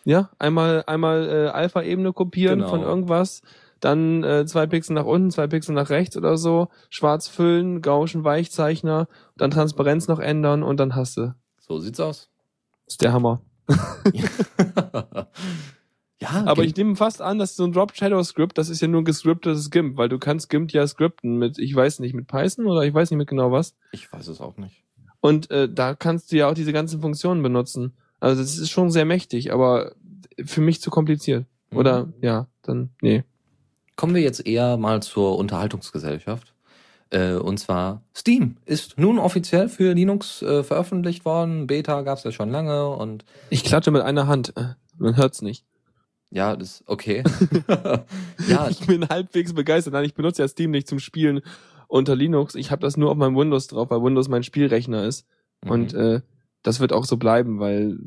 Ja, 0.06 0.30
einmal 0.38 0.84
einmal 0.86 1.28
äh, 1.28 1.48
Alpha-Ebene 1.50 2.14
kopieren 2.14 2.60
genau. 2.60 2.70
von 2.70 2.82
irgendwas, 2.82 3.42
dann 3.80 4.24
äh, 4.24 4.46
zwei 4.46 4.68
Pixel 4.68 4.94
nach 4.94 5.06
unten, 5.06 5.32
zwei 5.32 5.48
Pixel 5.48 5.74
nach 5.74 5.90
rechts 5.90 6.16
oder 6.16 6.38
so, 6.38 6.70
schwarz 6.90 7.28
füllen, 7.28 7.82
Gauschen 7.82 8.24
Weichzeichner, 8.24 9.08
dann 9.36 9.52
Transparenz 9.52 10.08
noch 10.08 10.20
ändern 10.20 10.64
und 10.64 10.80
dann 10.80 10.96
hast 10.96 11.18
du. 11.18 11.34
So 11.60 11.80
sieht's 11.80 12.00
aus. 12.00 12.30
ist 12.88 13.02
der 13.02 13.14
Hammer. 13.14 13.42
ja, 16.22 16.46
Aber 16.46 16.64
ich 16.64 16.76
nehme 16.76 16.96
fast 16.96 17.22
an, 17.22 17.40
dass 17.40 17.56
so 17.56 17.64
ein 17.64 17.72
Drop 17.72 17.96
Shadow 17.96 18.22
Script, 18.24 18.58
das 18.58 18.70
ist 18.70 18.82
ja 18.82 18.88
nur 18.88 19.02
ein 19.02 19.06
gescriptetes 19.06 19.70
GIMP, 19.70 19.98
weil 19.98 20.10
du 20.10 20.20
kannst 20.20 20.50
GIMP 20.50 20.72
ja 20.72 20.86
scripten 20.86 21.38
mit, 21.38 21.58
ich 21.60 21.74
weiß 21.76 22.00
nicht, 22.00 22.14
mit 22.14 22.28
Python 22.28 22.68
oder 22.68 22.84
ich 22.84 22.94
weiß 22.94 23.12
nicht 23.12 23.18
mit 23.18 23.28
genau 23.30 23.52
was. 23.52 23.76
ich 23.92 24.12
weiß 24.12 24.28
es 24.28 24.42
auch 24.42 24.58
nicht. 24.58 24.84
Und 25.22 25.52
äh, 25.52 25.68
da 25.72 25.96
kannst 25.96 26.32
du 26.32 26.38
ja 26.38 26.50
auch 26.50 26.54
diese 26.54 26.74
ganzen 26.74 27.02
Funktionen 27.02 27.44
benutzen. 27.44 27.94
Also 28.20 28.42
das 28.42 28.58
ist 28.58 28.70
schon 28.70 28.90
sehr 28.92 29.06
mächtig, 29.06 29.52
aber 29.54 29.94
für 30.44 30.62
mich 30.62 30.82
zu 30.82 30.90
kompliziert. 30.90 31.46
Oder 31.74 32.06
Mhm. 32.06 32.14
ja, 32.22 32.48
dann 32.64 32.90
nee. 33.02 33.24
Kommen 33.96 34.16
wir 34.16 34.22
jetzt 34.22 34.46
eher 34.48 34.78
mal 34.78 35.02
zur 35.04 35.38
Unterhaltungsgesellschaft. 35.38 36.54
Äh, 37.12 37.34
und 37.34 37.60
zwar 37.60 38.04
Steam 38.16 38.58
ist 38.66 39.00
nun 39.00 39.18
offiziell 39.18 39.68
für 39.70 39.94
Linux 39.94 40.42
äh, 40.42 40.64
veröffentlicht 40.64 41.26
worden. 41.26 41.68
Beta 41.68 42.02
gab's 42.02 42.24
ja 42.24 42.32
schon 42.32 42.50
lange 42.50 42.90
und 42.90 43.26
Ich 43.50 43.64
klatsche 43.64 43.92
mit 43.92 44.04
einer 44.04 44.28
Hand. 44.28 44.54
Äh, 44.56 44.76
Man 44.98 45.18
hört's 45.18 45.42
nicht. 45.42 45.66
ja, 46.30 46.56
das 46.56 46.84
okay. 46.86 47.24
ja, 48.48 48.70
Ich 48.70 48.86
bin 48.86 49.10
halbwegs 49.10 49.54
begeistert. 49.54 49.94
Nein, 49.94 50.06
ich 50.06 50.14
benutze 50.14 50.42
ja 50.44 50.48
Steam 50.48 50.72
nicht 50.72 50.88
zum 50.88 51.00
Spielen 51.00 51.42
unter 51.88 52.16
Linux. 52.16 52.54
Ich 52.56 52.70
habe 52.70 52.82
das 52.82 52.98
nur 52.98 53.10
auf 53.10 53.18
meinem 53.18 53.36
Windows 53.36 53.68
drauf, 53.68 53.90
weil 53.90 54.04
Windows 54.04 54.30
mein 54.30 54.44
Spielrechner 54.44 55.06
ist. 55.06 55.26
Und 55.66 55.94
mhm. 55.94 56.00
äh, 56.00 56.22
das 56.62 56.80
wird 56.80 56.94
auch 56.94 57.06
so 57.06 57.18
bleiben, 57.18 57.60
weil 57.60 57.98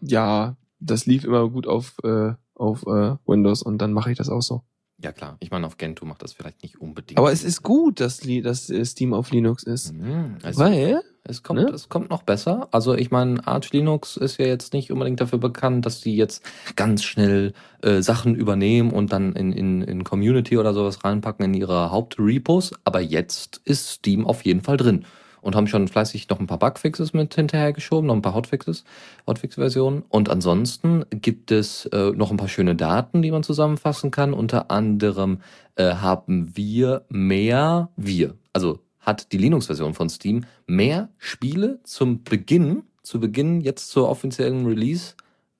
ja, 0.00 0.56
das 0.80 1.06
lief 1.06 1.24
immer 1.24 1.48
gut 1.50 1.66
auf, 1.66 1.96
äh, 2.02 2.32
auf 2.54 2.82
äh, 2.86 3.16
Windows 3.26 3.62
und 3.62 3.78
dann 3.78 3.92
mache 3.92 4.10
ich 4.10 4.18
das 4.18 4.28
auch 4.28 4.42
so. 4.42 4.62
Ja 5.02 5.12
klar. 5.12 5.36
Ich 5.40 5.50
meine, 5.50 5.66
auf 5.66 5.76
Gentoo 5.76 6.06
macht 6.06 6.22
das 6.22 6.32
vielleicht 6.32 6.62
nicht 6.62 6.80
unbedingt. 6.80 7.18
Aber 7.18 7.32
es 7.32 7.44
ist 7.44 7.62
gut, 7.62 8.00
dass, 8.00 8.24
Li 8.24 8.42
dass 8.42 8.70
äh, 8.70 8.84
Steam 8.84 9.12
auf 9.14 9.30
Linux 9.30 9.62
ist. 9.62 9.92
Mhm, 9.92 10.36
also, 10.42 10.60
Weil, 10.60 11.00
Es 11.24 11.42
kommt, 11.42 11.60
Ne? 11.60 11.68
es 11.70 11.88
kommt 11.88 12.08
noch 12.10 12.22
besser. 12.22 12.68
Also 12.70 12.94
ich 12.94 13.10
meine, 13.10 13.46
Arch 13.46 13.72
Linux 13.72 14.16
ist 14.16 14.38
ja 14.38 14.46
jetzt 14.46 14.72
nicht 14.72 14.92
unbedingt 14.92 15.20
dafür 15.20 15.38
bekannt, 15.38 15.84
dass 15.84 16.00
die 16.00 16.16
jetzt 16.16 16.42
ganz 16.76 17.02
schnell 17.02 17.52
äh, 17.82 18.00
Sachen 18.00 18.34
übernehmen 18.36 18.90
und 18.92 19.12
dann 19.12 19.34
in, 19.34 19.52
in, 19.52 19.82
in 19.82 20.04
Community 20.04 20.56
oder 20.56 20.72
sowas 20.72 21.04
reinpacken 21.04 21.44
in 21.46 21.54
ihre 21.54 21.90
Hauptrepos. 21.90 22.72
Aber 22.84 23.00
jetzt 23.00 23.60
ist 23.64 23.90
Steam 23.90 24.24
auf 24.26 24.44
jeden 24.44 24.60
Fall 24.62 24.76
drin. 24.76 25.04
Und 25.46 25.54
haben 25.54 25.68
schon 25.68 25.86
fleißig 25.86 26.28
noch 26.28 26.40
ein 26.40 26.48
paar 26.48 26.58
Bugfixes 26.58 27.12
mit 27.12 27.32
hinterhergeschoben, 27.32 28.08
noch 28.08 28.16
ein 28.16 28.20
paar 28.20 28.34
Hotfixes, 28.34 28.82
Hotfix-Versionen. 29.28 30.02
Und 30.08 30.28
ansonsten 30.28 31.04
gibt 31.10 31.52
es 31.52 31.86
äh, 31.86 32.10
noch 32.10 32.32
ein 32.32 32.36
paar 32.36 32.48
schöne 32.48 32.74
Daten, 32.74 33.22
die 33.22 33.30
man 33.30 33.44
zusammenfassen 33.44 34.10
kann. 34.10 34.34
Unter 34.34 34.72
anderem 34.72 35.38
äh, 35.76 35.94
haben 35.94 36.56
wir 36.56 37.04
mehr, 37.10 37.90
wir, 37.94 38.34
also 38.52 38.80
hat 38.98 39.30
die 39.30 39.38
Linux-Version 39.38 39.94
von 39.94 40.10
Steam 40.10 40.46
mehr 40.66 41.10
Spiele 41.16 41.78
zum 41.84 42.24
Beginn, 42.24 42.82
zu 43.04 43.20
Beginn 43.20 43.60
jetzt 43.60 43.90
zur 43.90 44.08
offiziellen 44.08 44.66
Release, 44.66 45.14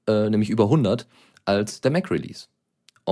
äh, 0.08 0.28
nämlich 0.28 0.50
über 0.50 0.64
100, 0.64 1.06
als 1.44 1.80
der 1.80 1.92
Mac-Release. 1.92 2.48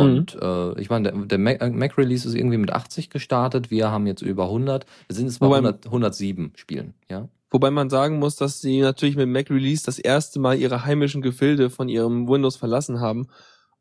Und 0.02 0.37
äh, 0.40 0.80
ich 0.80 0.90
meine, 0.90 1.12
der, 1.12 1.20
der 1.26 1.38
Mac- 1.38 1.61
äh, 1.62 1.70
Mac-Release 1.70 2.26
ist 2.28 2.35
irgendwie 2.35 2.59
mit 2.59 2.72
80 2.72 3.11
gestartet, 3.11 3.70
wir 3.70 3.90
haben 3.90 4.07
jetzt 4.07 4.22
über 4.22 4.44
100, 4.44 4.87
wir 5.07 5.16
sind 5.16 5.26
jetzt 5.26 5.38
bei 5.38 5.46
Wobei- 5.46 5.59
100, 5.59 5.87
107 5.87 6.52
Spielen, 6.57 6.94
ja. 7.09 7.28
wobei 7.50 7.70
man 7.70 7.88
sagen 7.90 8.18
muss, 8.18 8.35
dass 8.37 8.61
sie 8.61 8.80
natürlich 8.80 9.16
mit 9.16 9.28
Mac 9.28 9.50
Release 9.50 9.85
das 9.85 9.98
erste 10.00 10.40
Mal 10.40 10.59
ihre 10.59 10.85
heimischen 10.85 11.22
Gefilde 11.22 11.70
von 11.70 11.88
ihrem 11.88 12.28
Windows 12.28 12.57
verlassen 12.57 13.00
haben 13.00 13.28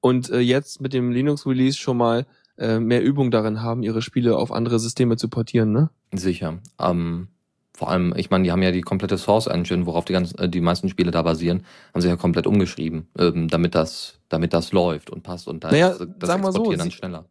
und 0.02 0.30
äh, 0.30 0.40
jetzt 0.40 0.82
mit 0.82 0.94
dem 0.94 1.12
Linux 1.12 1.46
Release 1.48 1.78
schon 1.78 1.98
mal 1.98 2.26
äh, 2.60 2.80
mehr 2.80 3.02
Übung 3.04 3.32
darin 3.32 3.64
haben, 3.64 3.82
ihre 3.82 4.04
Spiele 4.04 4.38
auf 4.38 4.52
andere 4.52 4.78
Systeme 4.80 5.18
zu 5.18 5.28
portieren, 5.30 5.72
ne? 5.72 5.90
Sicher. 6.14 6.60
Ähm, 6.80 7.30
vor 7.76 7.90
allem, 7.90 8.14
ich 8.16 8.30
meine, 8.30 8.44
die 8.44 8.52
haben 8.52 8.62
ja 8.62 8.72
die 8.72 8.82
komplette 8.82 9.18
Source 9.18 9.48
Engine, 9.48 9.86
worauf 9.86 10.06
die 10.06 10.14
ganzen, 10.14 10.38
äh, 10.40 10.48
die 10.50 10.62
meisten 10.62 10.90
Spiele 10.90 11.12
da 11.12 11.22
basieren, 11.24 11.66
haben 11.94 12.02
sie 12.02 12.08
ja 12.08 12.16
komplett 12.16 12.46
umgeschrieben, 12.48 13.08
ähm, 13.18 13.48
damit 13.48 13.74
das, 13.76 14.20
damit 14.30 14.54
das 14.54 14.72
läuft 14.72 15.10
und 15.10 15.24
passt 15.24 15.48
und 15.48 15.64
da 15.64 15.72
Naja, 15.72 15.90
ist 15.90 16.06
das 16.20 16.28
sagen 16.28 16.44
wir 16.44 16.52
so, 16.52 16.60
Exportieren 16.60 16.80
dann 16.80 16.90
sie- 16.90 16.96
schneller. 16.96 17.26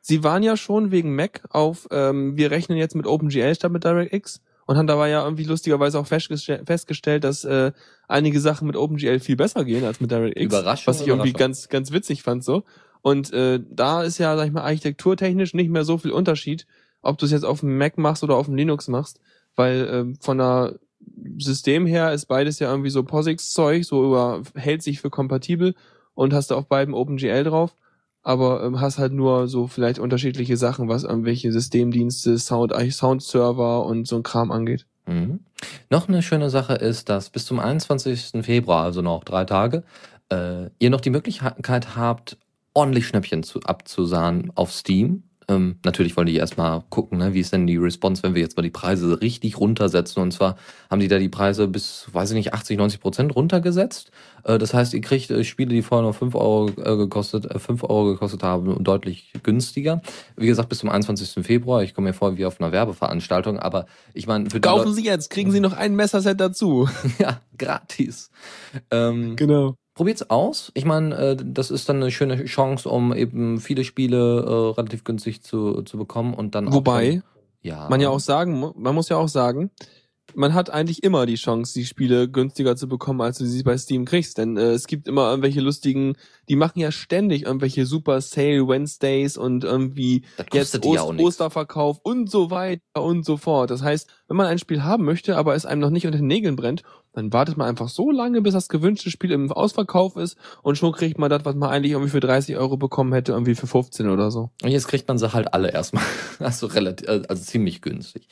Sie 0.00 0.24
waren 0.24 0.42
ja 0.42 0.56
schon 0.56 0.90
wegen 0.90 1.14
Mac 1.14 1.42
auf, 1.50 1.86
ähm, 1.90 2.36
wir 2.36 2.50
rechnen 2.50 2.78
jetzt 2.78 2.94
mit 2.94 3.06
OpenGL 3.06 3.54
statt 3.54 3.72
mit 3.72 3.84
DirectX 3.84 4.40
und 4.64 4.76
haben 4.78 4.86
dabei 4.86 5.10
ja 5.10 5.22
irgendwie 5.24 5.44
lustigerweise 5.44 5.98
auch 5.98 6.06
festgestell, 6.06 6.62
festgestellt, 6.64 7.24
dass 7.24 7.44
äh, 7.44 7.72
einige 8.06 8.40
Sachen 8.40 8.66
mit 8.66 8.76
OpenGL 8.76 9.20
viel 9.20 9.36
besser 9.36 9.64
gehen 9.64 9.84
als 9.84 10.00
mit 10.00 10.10
DirectX. 10.10 10.42
Überraschung, 10.44 10.86
was 10.86 11.00
ich 11.02 11.08
irgendwie 11.08 11.32
ganz, 11.32 11.68
ganz 11.68 11.92
witzig 11.92 12.22
fand 12.22 12.42
so. 12.44 12.64
Und 13.02 13.32
äh, 13.32 13.60
da 13.70 14.02
ist 14.02 14.18
ja, 14.18 14.34
sag 14.36 14.46
ich 14.46 14.52
mal, 14.52 14.62
architekturtechnisch 14.62 15.52
nicht 15.54 15.70
mehr 15.70 15.84
so 15.84 15.98
viel 15.98 16.10
Unterschied, 16.12 16.66
ob 17.02 17.18
du 17.18 17.26
es 17.26 17.32
jetzt 17.32 17.44
auf 17.44 17.60
dem 17.60 17.76
Mac 17.78 17.98
machst 17.98 18.22
oder 18.24 18.36
auf 18.36 18.46
dem 18.46 18.54
Linux 18.56 18.88
machst, 18.88 19.20
weil 19.58 19.88
ähm, 19.92 20.16
von 20.20 20.38
der 20.38 20.78
System 21.38 21.84
her 21.86 22.12
ist 22.12 22.26
beides 22.26 22.58
ja 22.60 22.70
irgendwie 22.70 22.90
so 22.90 23.02
POSIX-Zeug, 23.02 23.84
so 23.84 24.04
über, 24.04 24.42
hält 24.54 24.82
sich 24.82 25.00
für 25.00 25.10
kompatibel 25.10 25.74
und 26.14 26.32
hast 26.32 26.50
du 26.50 26.54
auf 26.54 26.68
beiden 26.68 26.94
OpenGL 26.94 27.44
drauf, 27.44 27.76
aber 28.22 28.62
ähm, 28.64 28.80
hast 28.80 28.98
halt 28.98 29.12
nur 29.12 29.48
so 29.48 29.66
vielleicht 29.66 29.98
unterschiedliche 29.98 30.56
Sachen, 30.56 30.88
was 30.88 31.04
irgendwelche 31.04 31.52
Systemdienste, 31.52 32.38
Sound, 32.38 32.72
Sound-Server 32.72 33.84
und 33.84 34.06
so 34.06 34.16
ein 34.16 34.22
Kram 34.22 34.50
angeht. 34.50 34.86
Mhm. 35.06 35.40
Noch 35.90 36.08
eine 36.08 36.22
schöne 36.22 36.50
Sache 36.50 36.74
ist, 36.74 37.08
dass 37.08 37.30
bis 37.30 37.46
zum 37.46 37.58
21. 37.58 38.44
Februar, 38.44 38.84
also 38.84 39.02
noch 39.02 39.24
drei 39.24 39.44
Tage, 39.44 39.82
äh, 40.30 40.66
ihr 40.78 40.90
noch 40.90 41.00
die 41.00 41.10
Möglichkeit 41.10 41.96
habt, 41.96 42.38
ordentlich 42.74 43.08
Schnäppchen 43.08 43.42
zu, 43.42 43.60
abzusahnen 43.60 44.52
auf 44.54 44.72
Steam. 44.72 45.24
Ähm, 45.48 45.78
natürlich 45.84 46.16
wollen 46.16 46.26
die 46.26 46.36
erstmal 46.36 46.82
gucken, 46.90 47.18
ne, 47.18 47.32
wie 47.32 47.40
ist 47.40 47.52
denn 47.52 47.66
die 47.66 47.78
Response, 47.78 48.22
wenn 48.22 48.34
wir 48.34 48.42
jetzt 48.42 48.56
mal 48.56 48.62
die 48.62 48.70
Preise 48.70 49.20
richtig 49.20 49.58
runtersetzen. 49.58 50.22
Und 50.22 50.32
zwar 50.32 50.56
haben 50.90 51.00
die 51.00 51.08
da 51.08 51.18
die 51.18 51.30
Preise 51.30 51.68
bis, 51.68 52.06
weiß 52.12 52.30
ich 52.30 52.36
nicht, 52.36 52.52
80, 52.52 52.76
90 52.76 53.00
Prozent 53.00 53.34
runtergesetzt. 53.34 54.10
Äh, 54.44 54.58
das 54.58 54.74
heißt, 54.74 54.92
ihr 54.92 55.00
kriegt 55.00 55.30
äh, 55.30 55.44
Spiele, 55.44 55.70
die 55.70 55.82
vorher 55.82 56.02
nur 56.02 56.12
5 56.14 56.34
Euro 56.34 56.68
äh, 56.68 56.96
gekostet, 56.96 57.46
äh, 57.46 57.58
5 57.58 57.82
Euro 57.84 58.04
gekostet 58.12 58.42
haben, 58.42 58.84
deutlich 58.84 59.32
günstiger. 59.42 60.02
Wie 60.36 60.46
gesagt, 60.46 60.68
bis 60.68 60.78
zum 60.78 60.90
21. 60.90 61.44
Februar. 61.44 61.82
Ich 61.82 61.94
komme 61.94 62.08
mir 62.08 62.14
vor 62.14 62.36
wie 62.36 62.44
auf 62.44 62.60
einer 62.60 62.72
Werbeveranstaltung, 62.72 63.58
aber 63.58 63.86
ich 64.12 64.26
meine, 64.26 64.48
Kaufen 64.48 64.92
Sie 64.92 65.04
jetzt, 65.04 65.30
kriegen 65.30 65.50
Sie 65.50 65.60
noch 65.60 65.72
ein 65.72 65.94
Messerset 65.94 66.38
dazu. 66.38 66.88
ja, 67.18 67.40
gratis. 67.56 68.30
Ähm, 68.90 69.36
Genau. 69.36 69.76
Probiert's 69.98 70.30
aus. 70.30 70.70
Ich 70.74 70.84
meine, 70.84 71.14
äh, 71.16 71.36
das 71.36 71.72
ist 71.72 71.88
dann 71.88 71.96
eine 71.96 72.12
schöne 72.12 72.44
Chance, 72.44 72.88
um 72.88 73.12
eben 73.12 73.58
viele 73.58 73.82
Spiele 73.82 74.44
äh, 74.46 74.74
relativ 74.76 75.02
günstig 75.02 75.42
zu, 75.42 75.82
zu 75.82 75.98
bekommen 75.98 76.34
und 76.34 76.54
dann 76.54 76.68
auch 76.68 76.72
Wobei, 76.72 77.10
schon, 77.10 77.22
ja, 77.62 77.88
man 77.90 78.00
ja 78.00 78.08
auch 78.08 78.20
sagen, 78.20 78.72
man 78.76 78.94
muss 78.94 79.08
ja 79.08 79.16
auch 79.16 79.28
sagen, 79.28 79.72
man 80.34 80.54
hat 80.54 80.70
eigentlich 80.70 81.02
immer 81.02 81.26
die 81.26 81.34
Chance, 81.34 81.74
die 81.74 81.84
Spiele 81.84 82.28
günstiger 82.28 82.76
zu 82.76 82.86
bekommen, 82.86 83.20
als 83.22 83.38
du 83.38 83.46
sie 83.46 83.64
bei 83.64 83.76
Steam 83.76 84.04
kriegst. 84.04 84.38
Denn 84.38 84.56
äh, 84.56 84.70
es 84.70 84.86
gibt 84.86 85.08
immer 85.08 85.30
irgendwelche 85.30 85.60
lustigen, 85.60 86.14
die 86.48 86.54
machen 86.54 86.78
ja 86.78 86.92
ständig 86.92 87.42
irgendwelche 87.42 87.84
Super 87.84 88.20
Sale 88.20 88.68
Wednesdays 88.68 89.36
und 89.36 89.64
irgendwie 89.64 90.22
jetzt 90.52 90.74
ja 90.74 90.80
auch 90.80 91.06
Ost 91.06 91.12
nichts. 91.14 91.24
Osterverkauf 91.24 91.98
und 92.04 92.30
so 92.30 92.52
weiter 92.52 93.02
und 93.02 93.24
so 93.24 93.36
fort. 93.36 93.70
Das 93.70 93.82
heißt, 93.82 94.08
wenn 94.28 94.36
man 94.36 94.46
ein 94.46 94.58
Spiel 94.58 94.84
haben 94.84 95.04
möchte, 95.04 95.36
aber 95.36 95.56
es 95.56 95.66
einem 95.66 95.80
noch 95.80 95.90
nicht 95.90 96.06
unter 96.06 96.18
den 96.18 96.28
Nägeln 96.28 96.54
brennt, 96.54 96.84
dann 97.18 97.32
wartet 97.32 97.56
man 97.56 97.68
einfach 97.68 97.88
so 97.88 98.10
lange, 98.10 98.40
bis 98.40 98.54
das 98.54 98.68
gewünschte 98.68 99.10
Spiel 99.10 99.32
im 99.32 99.50
Ausverkauf 99.52 100.16
ist 100.16 100.38
und 100.62 100.78
schon 100.78 100.92
kriegt 100.92 101.18
man 101.18 101.28
das, 101.28 101.44
was 101.44 101.54
man 101.56 101.70
eigentlich 101.70 101.92
irgendwie 101.92 102.10
für 102.10 102.20
30 102.20 102.56
Euro 102.56 102.76
bekommen 102.76 103.12
hätte, 103.12 103.32
irgendwie 103.32 103.54
für 103.54 103.66
15 103.66 104.08
oder 104.08 104.30
so. 104.30 104.50
Und 104.62 104.70
jetzt 104.70 104.88
kriegt 104.88 105.08
man 105.08 105.18
sie 105.18 105.32
halt 105.32 105.52
alle 105.52 105.70
erstmal. 105.70 106.04
Also 106.40 106.68
relativ, 106.68 107.08
also 107.08 107.42
ziemlich 107.42 107.82
günstig. 107.82 108.28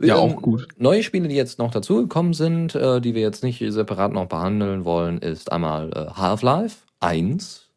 Ja, 0.00 0.16
Ähm, 0.16 0.20
auch 0.20 0.42
gut. 0.42 0.66
Neue 0.78 1.02
Spiele, 1.02 1.28
die 1.28 1.34
jetzt 1.34 1.58
noch 1.58 1.70
dazugekommen 1.70 2.32
sind, 2.32 2.74
äh, 2.74 3.00
die 3.02 3.14
wir 3.14 3.20
jetzt 3.20 3.44
nicht 3.44 3.62
separat 3.68 4.12
noch 4.12 4.26
behandeln 4.26 4.86
wollen, 4.86 5.18
ist 5.18 5.52
einmal 5.52 5.90
äh, 5.92 6.10
Half-Life 6.18 6.78
1 7.00 7.68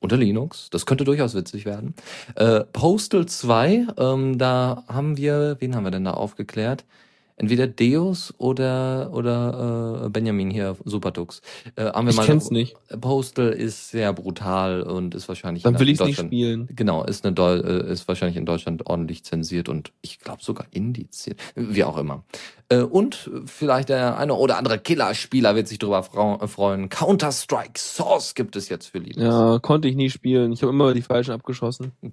unter 0.00 0.16
Linux. 0.16 0.70
Das 0.70 0.86
könnte 0.86 1.04
durchaus 1.04 1.34
witzig 1.34 1.64
werden. 1.64 1.94
Äh, 2.34 2.60
Postal 2.72 3.26
2, 3.26 3.86
ähm, 3.96 4.38
da 4.38 4.84
haben 4.88 5.16
wir, 5.16 5.56
wen 5.60 5.76
haben 5.76 5.84
wir 5.84 5.90
denn 5.90 6.04
da 6.04 6.12
aufgeklärt? 6.12 6.84
Entweder 7.38 7.68
Deus 7.68 8.34
oder 8.38 9.10
oder 9.12 10.04
äh, 10.06 10.08
Benjamin 10.08 10.50
hier, 10.50 10.76
Superdux. 10.84 11.40
Äh, 11.76 11.84
haben 11.84 12.06
wir 12.06 12.10
Ich 12.10 12.16
mal 12.16 12.26
kenn's 12.26 12.50
nicht. 12.50 12.76
Postal 13.00 13.50
ist 13.50 13.90
sehr 13.90 14.12
brutal 14.12 14.82
und 14.82 15.14
ist 15.14 15.28
wahrscheinlich 15.28 15.62
Dann 15.62 15.74
in 15.74 15.80
will 15.80 15.88
ich's 15.88 16.00
nicht 16.00 16.18
spielen. 16.18 16.68
Genau, 16.74 17.04
ist, 17.04 17.24
eine 17.24 17.34
Deu 17.34 17.58
äh, 17.58 17.92
ist 17.92 18.08
wahrscheinlich 18.08 18.36
in 18.36 18.44
Deutschland 18.44 18.86
ordentlich 18.86 19.24
zensiert 19.24 19.68
und 19.68 19.92
ich 20.02 20.18
glaube 20.18 20.42
sogar 20.42 20.66
indiziert. 20.72 21.40
Wie 21.54 21.84
auch 21.84 21.96
immer. 21.96 22.24
Äh, 22.70 22.82
und 22.82 23.30
vielleicht 23.46 23.88
der 23.88 24.18
eine 24.18 24.34
oder 24.34 24.58
andere 24.58 24.78
Killerspieler 24.78 25.54
wird 25.54 25.68
sich 25.68 25.78
darüber 25.78 26.00
äh, 26.42 26.46
freuen. 26.48 26.88
Counter-Strike 26.90 27.78
Source 27.78 28.34
gibt 28.34 28.56
es 28.56 28.68
jetzt 28.68 28.88
für 28.88 28.98
Linux. 28.98 29.22
Ja, 29.22 29.58
konnte 29.58 29.88
ich 29.88 29.96
nie 29.96 30.10
spielen. 30.10 30.52
Ich 30.52 30.60
habe 30.62 30.70
immer 30.72 30.92
die 30.92 31.00
falschen 31.02 31.30
abgeschossen. 31.32 31.92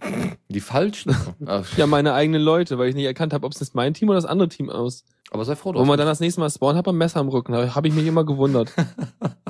Die 0.49 0.61
falschen. 0.61 1.15
Ja, 1.77 1.87
meine 1.87 2.13
eigenen 2.13 2.41
Leute, 2.41 2.77
weil 2.77 2.87
ich 2.89 2.95
nicht 2.95 3.05
erkannt 3.05 3.33
habe, 3.33 3.45
ob 3.45 3.51
es 3.53 3.59
jetzt 3.59 3.75
mein 3.75 3.93
Team 3.93 4.07
oder 4.09 4.17
das 4.17 4.25
andere 4.25 4.47
Team 4.47 4.69
aus. 4.69 5.03
aber 5.31 5.43
sei 5.43 5.55
froh 5.57 5.73
Wo 5.73 5.79
man 5.79 5.87
drauf. 5.87 5.97
dann 5.97 6.07
das 6.07 6.19
nächste 6.21 6.39
Mal 6.39 6.49
spawnt, 6.49 6.77
hat 6.77 6.85
man 6.85 6.95
ein 6.95 6.99
Messer 6.99 7.19
am 7.19 7.27
Rücken. 7.27 7.51
Da 7.51 7.75
habe 7.75 7.87
ich 7.89 7.93
mich 7.93 8.05
immer 8.07 8.23
gewundert. 8.25 8.71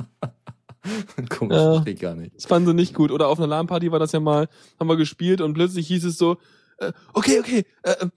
Komisch, 1.28 1.56
Ja. 1.56 1.72
verstehe 1.74 1.94
ich 1.94 2.00
gar 2.00 2.14
nicht. 2.14 2.34
Das 2.36 2.46
fanden 2.46 2.68
sie 2.68 2.74
nicht 2.74 2.94
gut. 2.94 3.10
Oder 3.10 3.28
auf 3.28 3.38
einer 3.38 3.46
LAN-Party 3.48 3.90
war 3.92 3.98
das 3.98 4.12
ja 4.12 4.20
mal, 4.20 4.48
haben 4.80 4.88
wir 4.88 4.96
gespielt 4.96 5.40
und 5.40 5.54
plötzlich 5.54 5.86
hieß 5.88 6.04
es 6.04 6.18
so, 6.18 6.36
äh, 6.78 6.92
okay, 7.12 7.40
okay, 7.40 7.64
äh, 7.82 7.90
äh, 7.92 8.08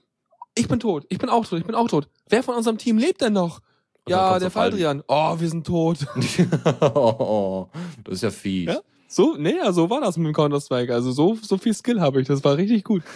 ich 0.60 0.68
bin 0.68 0.78
tot, 0.78 1.06
ich 1.08 1.18
bin 1.18 1.28
auch 1.28 1.46
tot, 1.46 1.58
ich 1.58 1.64
bin 1.64 1.74
auch 1.74 1.88
tot. 1.88 2.08
Wer 2.28 2.42
von 2.42 2.54
unserem 2.54 2.78
Team 2.78 2.98
lebt 2.98 3.20
denn 3.20 3.32
noch? 3.32 3.60
Und 4.04 4.10
Ja, 4.10 4.38
der. 4.38 4.50
Faldrian. 4.50 5.02
Oh, 5.08 5.38
wir 5.38 5.48
sind 5.48 5.66
tot. 5.66 5.98
oh, 6.80 7.66
das 8.04 8.14
ist 8.16 8.22
ja 8.22 8.30
fies. 8.30 8.68
Ja? 8.68 8.80
So, 9.08 9.36
nee, 9.36 9.56
ja, 9.56 9.72
so 9.72 9.90
war 9.90 10.00
das 10.00 10.16
mit 10.16 10.26
dem 10.26 10.34
Counter-Strike. 10.34 10.94
Also 10.94 11.12
so, 11.12 11.36
so 11.40 11.58
viel 11.58 11.74
Skill 11.74 12.00
habe 12.00 12.20
ich. 12.20 12.28
Das 12.28 12.44
war 12.44 12.56
richtig 12.56 12.84
gut. 12.84 13.02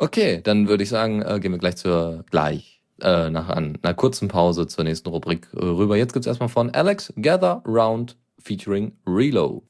Okay, 0.00 0.40
dann 0.40 0.68
würde 0.68 0.84
ich 0.84 0.90
sagen, 0.90 1.22
äh, 1.22 1.40
gehen 1.40 1.50
wir 1.50 1.58
gleich 1.58 1.76
zur 1.76 2.24
gleich 2.30 2.80
äh, 3.00 3.30
nach 3.30 3.48
an, 3.48 3.78
einer 3.82 3.94
kurzen 3.94 4.28
Pause 4.28 4.68
zur 4.68 4.84
nächsten 4.84 5.08
Rubrik 5.08 5.48
äh, 5.54 5.58
rüber. 5.58 5.96
Jetzt 5.96 6.12
gibt's 6.12 6.28
erstmal 6.28 6.48
von 6.48 6.70
Alex 6.70 7.12
Gather 7.16 7.64
Round 7.66 8.16
featuring 8.38 8.92
Relo. 9.04 9.64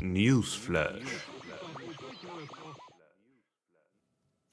Newsflash. 0.00 1.27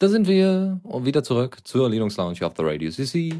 Da 0.06 0.10
sind 0.10 0.28
wir 0.28 0.80
und 0.84 1.04
wieder 1.04 1.24
zurück 1.24 1.58
zur 1.64 1.90
Linux 1.90 2.16
Lounge 2.18 2.46
auf 2.46 2.54
der 2.54 2.68
Radio 2.68 2.92
CC. 2.92 3.34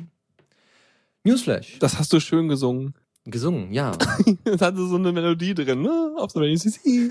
Newsflash. 1.24 1.78
Das 1.78 2.00
hast 2.00 2.12
du 2.12 2.20
schön 2.20 2.48
gesungen. 2.48 2.96
Gesungen, 3.24 3.72
ja. 3.72 3.92
Das 4.44 4.62
hatte 4.62 4.88
so 4.88 4.96
eine 4.96 5.12
Melodie 5.12 5.54
drin, 5.54 5.84
ne? 5.84 6.16
Auf 6.18 6.32
so 6.32 6.40
einer 6.40 6.56
CC. 6.56 7.08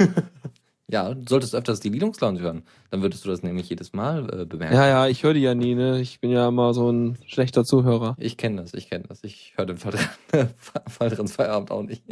Ja, 0.90 1.14
du 1.14 1.22
solltest 1.28 1.54
öfters 1.54 1.78
die 1.78 1.90
Linux 1.90 2.20
Lounge 2.20 2.40
hören. 2.40 2.64
Dann 2.90 3.02
würdest 3.02 3.24
du 3.24 3.28
das 3.28 3.44
nämlich 3.44 3.68
jedes 3.68 3.92
Mal 3.92 4.40
äh, 4.40 4.44
bemerken. 4.44 4.74
Ja, 4.74 4.88
ja, 4.88 5.06
ich 5.06 5.22
höre 5.22 5.34
die 5.34 5.42
ja 5.42 5.54
nie, 5.54 5.76
ne? 5.76 6.00
Ich 6.00 6.18
bin 6.18 6.32
ja 6.32 6.48
immer 6.48 6.74
so 6.74 6.90
ein 6.90 7.16
schlechter 7.24 7.64
Zuhörer. 7.64 8.16
Ich 8.18 8.36
kenne 8.36 8.60
das, 8.60 8.74
ich 8.74 8.90
kenne 8.90 9.04
das. 9.06 9.22
Ich 9.22 9.52
höre 9.56 9.66
den 9.66 9.76
Fall, 9.76 9.94
Fall 10.88 11.10
drin 11.10 11.28
Feierabend 11.28 11.70
auch 11.70 11.84
nicht. 11.84 12.02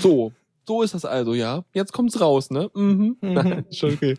So, 0.00 0.30
so 0.64 0.82
ist 0.82 0.94
das 0.94 1.04
also, 1.04 1.34
ja. 1.34 1.64
Jetzt 1.74 1.92
kommt's 1.92 2.20
raus, 2.20 2.50
ne? 2.50 2.70
Mhm. 2.74 3.16
Nein, 3.22 3.66
schon 3.72 3.94
okay. 3.94 4.16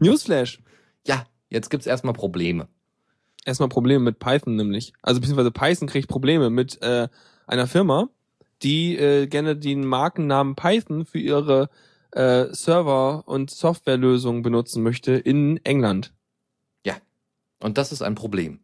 Newsflash. 0.00 0.60
Ja, 1.06 1.26
jetzt 1.50 1.70
gibt's 1.70 1.86
erstmal 1.86 2.14
Probleme. 2.14 2.68
Erstmal 3.44 3.68
Probleme 3.68 4.00
mit 4.04 4.18
Python 4.18 4.56
nämlich. 4.56 4.92
Also 5.02 5.20
beziehungsweise 5.20 5.50
Python 5.52 5.88
kriegt 5.88 6.08
Probleme 6.08 6.50
mit 6.50 6.80
äh, 6.82 7.08
einer 7.46 7.66
Firma, 7.66 8.08
die 8.62 8.96
äh, 8.96 9.26
gerne 9.26 9.56
den 9.56 9.84
Markennamen 9.86 10.56
Python 10.56 11.04
für 11.04 11.18
ihre 11.18 11.68
äh, 12.12 12.46
Server- 12.52 13.22
und 13.26 13.50
Softwarelösungen 13.50 14.42
benutzen 14.42 14.82
möchte 14.82 15.12
in 15.12 15.60
England. 15.64 16.12
Und 17.60 17.78
das 17.78 17.90
ist 17.90 18.02
ein 18.02 18.14
Problem. 18.14 18.60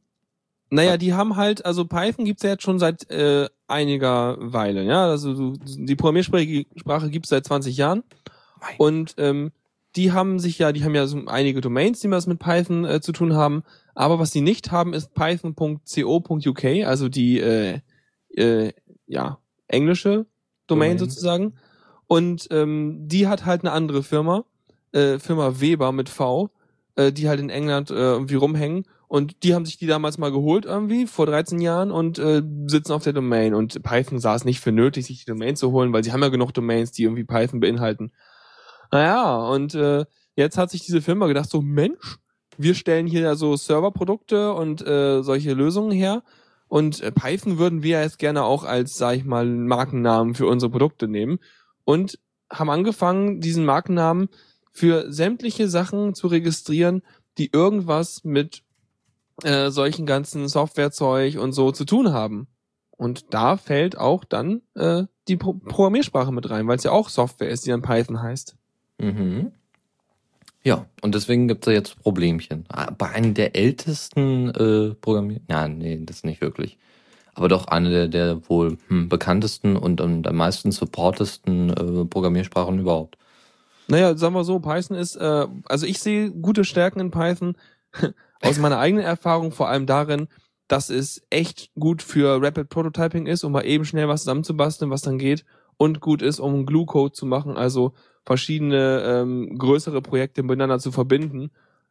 Naja, 0.69 0.97
die 0.99 1.15
haben 1.15 1.37
halt, 1.37 1.65
also 1.65 1.87
Python 1.87 2.25
gibt's 2.25 2.43
ja 2.43 2.51
jetzt 2.51 2.63
schon 2.63 2.79
seit 2.79 3.11
äh, 3.11 3.49
einiger 3.67 4.37
Weile, 4.39 4.85
ja. 4.85 5.07
Also 5.07 5.55
die 5.57 5.97
Programmiersprache 5.97 6.67
Sprache 6.77 7.11
gibt's 7.11 7.31
seit 7.31 7.45
20 7.47 7.77
Jahren. 7.77 8.03
Mein- 8.61 8.77
Und 8.79 9.15
ähm, 9.19 9.51
die 9.97 10.13
haben 10.13 10.39
sich 10.39 10.59
ja, 10.59 10.73
die 10.73 10.85
haben 10.85 10.95
ja 10.95 11.07
so 11.07 11.27
einige 11.27 11.61
Domains, 11.61 12.01
die 12.01 12.11
was 12.11 12.27
mit 12.27 12.39
Python 12.39 12.85
äh, 12.85 13.01
zu 13.01 13.13
tun 13.13 13.35
haben. 13.35 13.63
Aber 13.95 14.19
was 14.19 14.31
die 14.31 14.41
nicht 14.41 14.71
haben, 14.71 14.95
ist 14.95 15.15
python.co.uk, 15.15 16.65
also 16.87 17.09
die 17.09 17.41
äh, 17.41 17.81
äh, 18.35 18.73
ja 19.07 19.39
englische 19.69 20.27
Domain, 20.67 20.97
Domain. 20.97 20.99
sozusagen. 20.99 21.55
Und 22.07 22.49
ähm, 22.51 23.09
die 23.09 23.27
hat 23.27 23.47
halt 23.47 23.63
eine 23.63 23.73
andere 23.73 24.03
Firma, 24.03 24.45
äh, 24.93 25.19
Firma 25.19 25.61
Weber 25.61 25.93
mit 25.93 26.09
V, 26.09 26.51
äh, 26.97 27.13
die 27.13 27.29
halt 27.29 27.41
in 27.41 27.51
England 27.51 27.91
äh, 27.91 27.95
irgendwie 27.95 28.35
rumhängen. 28.35 28.85
Und 29.09 29.43
die 29.43 29.55
haben 29.55 29.67
sich 29.67 29.77
die 29.77 29.87
damals 29.87 30.17
mal 30.17 30.33
geholt 30.33 30.65
irgendwie 30.65 31.07
vor 31.07 31.27
13 31.27 31.61
Jahren 31.61 31.91
und 31.91 32.19
äh, 32.19 32.43
sitzen 32.67 32.93
auf 32.93 33.05
der 33.05 33.13
Domain. 33.13 33.53
Und 33.53 33.83
Python 33.83 34.19
sah 34.19 34.35
es 34.35 34.47
nicht 34.47 34.61
für 34.61 34.73
nötig, 34.73 35.05
sich 35.07 35.19
die 35.19 35.31
Domain 35.31 35.55
zu 35.55 35.71
holen, 35.71 35.93
weil 35.93 36.03
sie 36.03 36.13
haben 36.13 36.23
ja 36.23 36.31
genug 36.31 36.55
Domains, 36.55 36.93
die 36.93 37.03
irgendwie 37.03 37.25
Python 37.25 37.61
beinhalten. 37.61 38.13
Naja, 38.93 39.37
und 39.49 39.75
äh, 39.75 40.05
jetzt 40.37 40.59
hat 40.59 40.71
sich 40.71 40.85
diese 40.85 41.01
Firma 41.01 41.27
gedacht, 41.27 41.51
so 41.51 41.63
Mensch, 41.63 42.19
wir 42.59 42.75
stellen 42.75 43.07
hier 43.07 43.23
ja 43.23 43.35
so 43.35 43.57
Serverprodukte 43.57 44.53
und 44.53 44.87
äh, 44.87 45.23
solche 45.23 45.55
Lösungen 45.55 45.91
her. 45.91 46.23
Und 46.69 47.01
äh, 47.01 47.11
Python 47.11 47.59
würden 47.59 47.83
wir 47.83 48.03
jetzt 48.03 48.19
gerne 48.19 48.45
auch 48.45 48.65
als, 48.65 48.97
sag 48.97 49.17
ich 49.17 49.25
mal, 49.25 49.47
Markennamen 49.47 50.35
für 50.35 50.47
unsere 50.47 50.71
Produkte 50.71 51.09
nehmen. 51.09 51.39
Und 51.85 52.19
haben 52.53 52.71
angefangen, 52.71 53.41
diesen 53.41 53.65
Markennamen 53.65 54.29
für 54.73 55.11
sämtliche 55.11 55.69
Sachen 55.69 56.15
zu 56.15 56.27
registrieren, 56.27 57.03
die 57.39 57.51
irgendwas 57.51 58.25
mit 58.25 58.63
äh, 59.43 59.71
solchen 59.71 60.05
ganzen 60.05 60.49
Softwarezeug 60.49 61.39
und 61.39 61.53
so 61.53 61.73
zu 61.73 61.87
tun 61.87 62.13
haben. 62.13 62.47
Und 62.91 63.33
da 63.33 63.57
fällt 63.57 63.97
auch 63.97 64.25
dann 64.25 64.61
äh, 64.75 65.05
die 65.29 65.39
Pro 65.39 65.55
Programmiersprache 65.55 66.31
mit 66.31 66.51
rein, 66.51 66.69
weil 66.69 66.77
es 66.77 66.85
ja 66.85 66.91
auch 66.93 67.09
Software 67.09 67.49
ist, 67.49 67.65
die 67.65 67.71
dann 67.71 67.83
Python 67.83 68.21
heißt. 68.21 68.57
Mhm. 68.99 69.53
Ja, 70.65 70.87
und 71.03 71.15
deswegen 71.15 71.49
gibt's 71.49 71.65
da 71.65 71.73
jetzt 71.73 71.99
Problemchen. 71.99 72.65
Ah, 72.69 72.91
Bei 72.97 73.11
einem 73.11 73.35
der 73.35 73.57
ältesten 73.57 74.51
äh, 74.51 74.95
Programmier... 74.95 75.41
Ja, 75.49 75.67
nee, 75.67 76.01
das 76.05 76.23
nicht 76.23 76.41
wirklich. 76.41 76.79
Aber 77.35 77.49
doch 77.49 77.67
eine 77.67 77.91
der, 77.91 78.09
der 78.09 78.49
wohl 78.49 78.79
hm, 78.89 79.09
bekanntesten 79.09 79.77
und, 79.77 80.01
und 80.01 80.27
am 80.27 80.37
meisten 80.37 80.71
supportesten 80.71 81.71
äh, 81.71 82.05
Programmiersprachen 82.05 82.79
überhaupt. 82.79 83.17
Naja, 83.89 84.17
sagen 84.17 84.35
wir 84.35 84.45
so, 84.45 84.61
Python 84.61 84.97
ist, 84.97 85.17
äh, 85.17 85.47
also 85.65 85.87
ich 85.87 85.99
sehe 85.99 86.31
gute 86.31 86.65
Stärken 86.65 87.01
in 87.01 87.11
Python 87.11 87.57
aus 88.41 88.59
meiner 88.59 88.79
eigenen 88.79 89.05
Erfahrung 89.05 89.51
vor 89.51 89.69
allem 89.69 89.87
darin, 89.87 90.29
dass 90.69 90.91
es 90.91 91.23
echt 91.31 91.71
gut 91.79 92.03
für 92.03 92.41
Rapid 92.41 92.69
Prototyping 92.69 93.27
ist, 93.27 93.43
um 93.45 93.53
mal 93.53 93.67
eben 93.67 93.85
schnell 93.85 94.09
was 94.09 94.23
zusammenzubasteln, 94.23 94.91
was 94.91 95.03
dann 95.03 95.19
geht, 95.19 95.45
und 95.77 96.01
gut 96.01 96.23
ist, 96.23 96.39
um 96.39 96.67
Glue-Code 96.67 97.13
zu 97.13 97.27
machen, 97.27 97.57
also 97.57 97.95
verschiedene 98.25 99.03
ähm, 99.05 99.59
größere 99.59 100.01
Projekte 100.03 100.43
miteinander 100.43 100.79
zu 100.79 100.93
verbinden, 100.93 101.51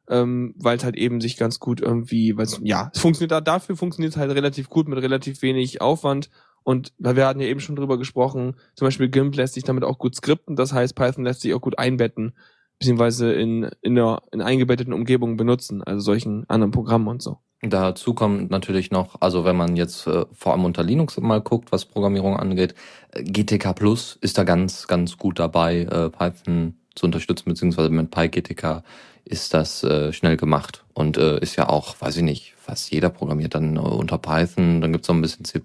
ähm, 0.10 0.54
weil 0.58 0.78
es 0.78 0.84
halt 0.84 0.96
eben 0.96 1.22
sich 1.22 1.38
ganz 1.38 1.60
gut 1.60 1.82
irgendwie, 1.82 2.38
weil's, 2.38 2.60
ja, 2.64 2.90
es 2.94 3.02
funktioniert 3.02 3.32
da, 3.32 3.42
dafür 3.42 3.76
funktioniert 3.76 4.14
es 4.14 4.18
halt 4.18 4.32
relativ 4.32 4.70
gut 4.70 4.88
mit 4.88 5.02
relativ 5.02 5.42
wenig 5.42 5.82
Aufwand 5.82 6.30
und 6.64 6.94
weil 7.00 7.16
wir 7.16 7.28
hatten 7.28 7.40
ja 7.40 7.48
eben 7.48 7.60
schon 7.60 7.76
drüber 7.76 7.98
gesprochen, 7.98 8.56
zum 8.76 8.88
Beispiel 8.88 9.10
GIMP 9.10 9.36
lässt 9.36 9.56
sich 9.56 9.64
damit 9.64 9.84
auch 9.84 9.98
gut 9.98 10.16
skripten, 10.16 10.56
das 10.56 10.74
heißt 10.74 10.96
Python 10.96 11.24
lässt 11.24 11.42
sich 11.42 11.54
auch 11.54 11.62
gut 11.62 11.78
einbetten, 11.78 12.34
beziehungsweise 12.80 13.32
in, 13.34 13.70
in 13.82 13.98
einer 13.98 14.22
in 14.32 14.42
eingebetteten 14.42 14.94
Umgebungen 14.94 15.38
benutzen, 15.38 15.84
also 15.84 16.02
solchen 16.02 16.50
anderen 16.50 16.72
Programmen 16.72 17.08
und 17.08 17.22
so. 17.22 17.40
Dazu 17.64 18.16
kommt 18.16 18.50
natürlich 18.50 18.90
noch, 18.90 19.18
also 19.20 19.46
wenn 19.46 19.56
man 19.56 19.76
jetzt 19.76 20.08
äh, 20.08 20.26
vor 20.34 20.54
allem 20.54 20.66
unter 20.66 20.82
Linux 20.82 21.18
mal 21.20 21.42
guckt, 21.42 21.72
was 21.72 21.86
Programmierung 21.86 22.36
angeht, 22.36 22.74
äh, 23.12 23.24
GTK 23.24 23.74
Plus 23.76 24.18
ist 24.20 24.40
da 24.40 24.44
ganz, 24.44 24.88
ganz 24.88 25.18
gut 25.18 25.38
dabei, 25.38 25.82
äh, 25.82 26.10
Python 26.10 26.74
zu 26.96 27.06
unterstützen, 27.06 27.50
beziehungsweise 27.50 27.90
mit 27.92 28.10
PyGTK 28.10 28.84
ist 29.26 29.54
das 29.54 29.84
äh, 29.84 30.12
schnell 30.12 30.38
gemacht 30.38 30.84
und 30.96 31.18
äh, 31.18 31.40
ist 31.40 31.56
ja 31.56 31.70
auch, 31.70 31.96
weiß 32.00 32.18
ich 32.18 32.24
nicht, 32.24 32.56
fast 32.58 32.92
jeder 32.92 33.12
programmiert 33.12 33.54
dann 33.54 33.76
äh, 33.76 33.80
unter 33.80 34.18
Python, 34.18 34.82
dann 34.82 34.92
gibt's 34.92 35.08
noch 35.08 35.16
ein 35.16 35.22
bisschen 35.22 35.46
C++ 35.46 35.62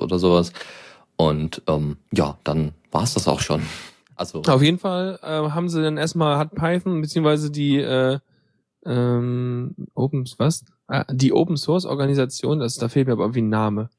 oder 0.00 0.18
sowas 0.18 0.52
und 1.14 1.62
ähm, 1.68 1.96
ja, 2.12 2.38
dann 2.42 2.72
war's 2.90 3.14
das 3.14 3.28
auch 3.28 3.40
schon. 3.40 3.62
Also 4.16 4.42
Auf 4.42 4.62
jeden 4.62 4.78
Fall 4.78 5.18
haben 5.22 5.68
sie 5.68 5.82
dann 5.82 5.96
erstmal, 5.96 6.38
hat 6.38 6.54
Python, 6.54 7.00
beziehungsweise 7.00 7.50
die 7.50 7.78
ähm, 8.84 9.74
Open, 9.94 10.24
was? 10.38 10.64
Ah, 10.86 11.04
die 11.10 11.32
Open 11.32 11.56
Source 11.56 11.86
Organisation, 11.86 12.58
das, 12.60 12.76
da 12.76 12.88
fehlt 12.88 13.06
mir 13.06 13.12
aber 13.14 13.24
irgendwie 13.24 13.42
ein 13.42 13.48
Name. 13.48 13.90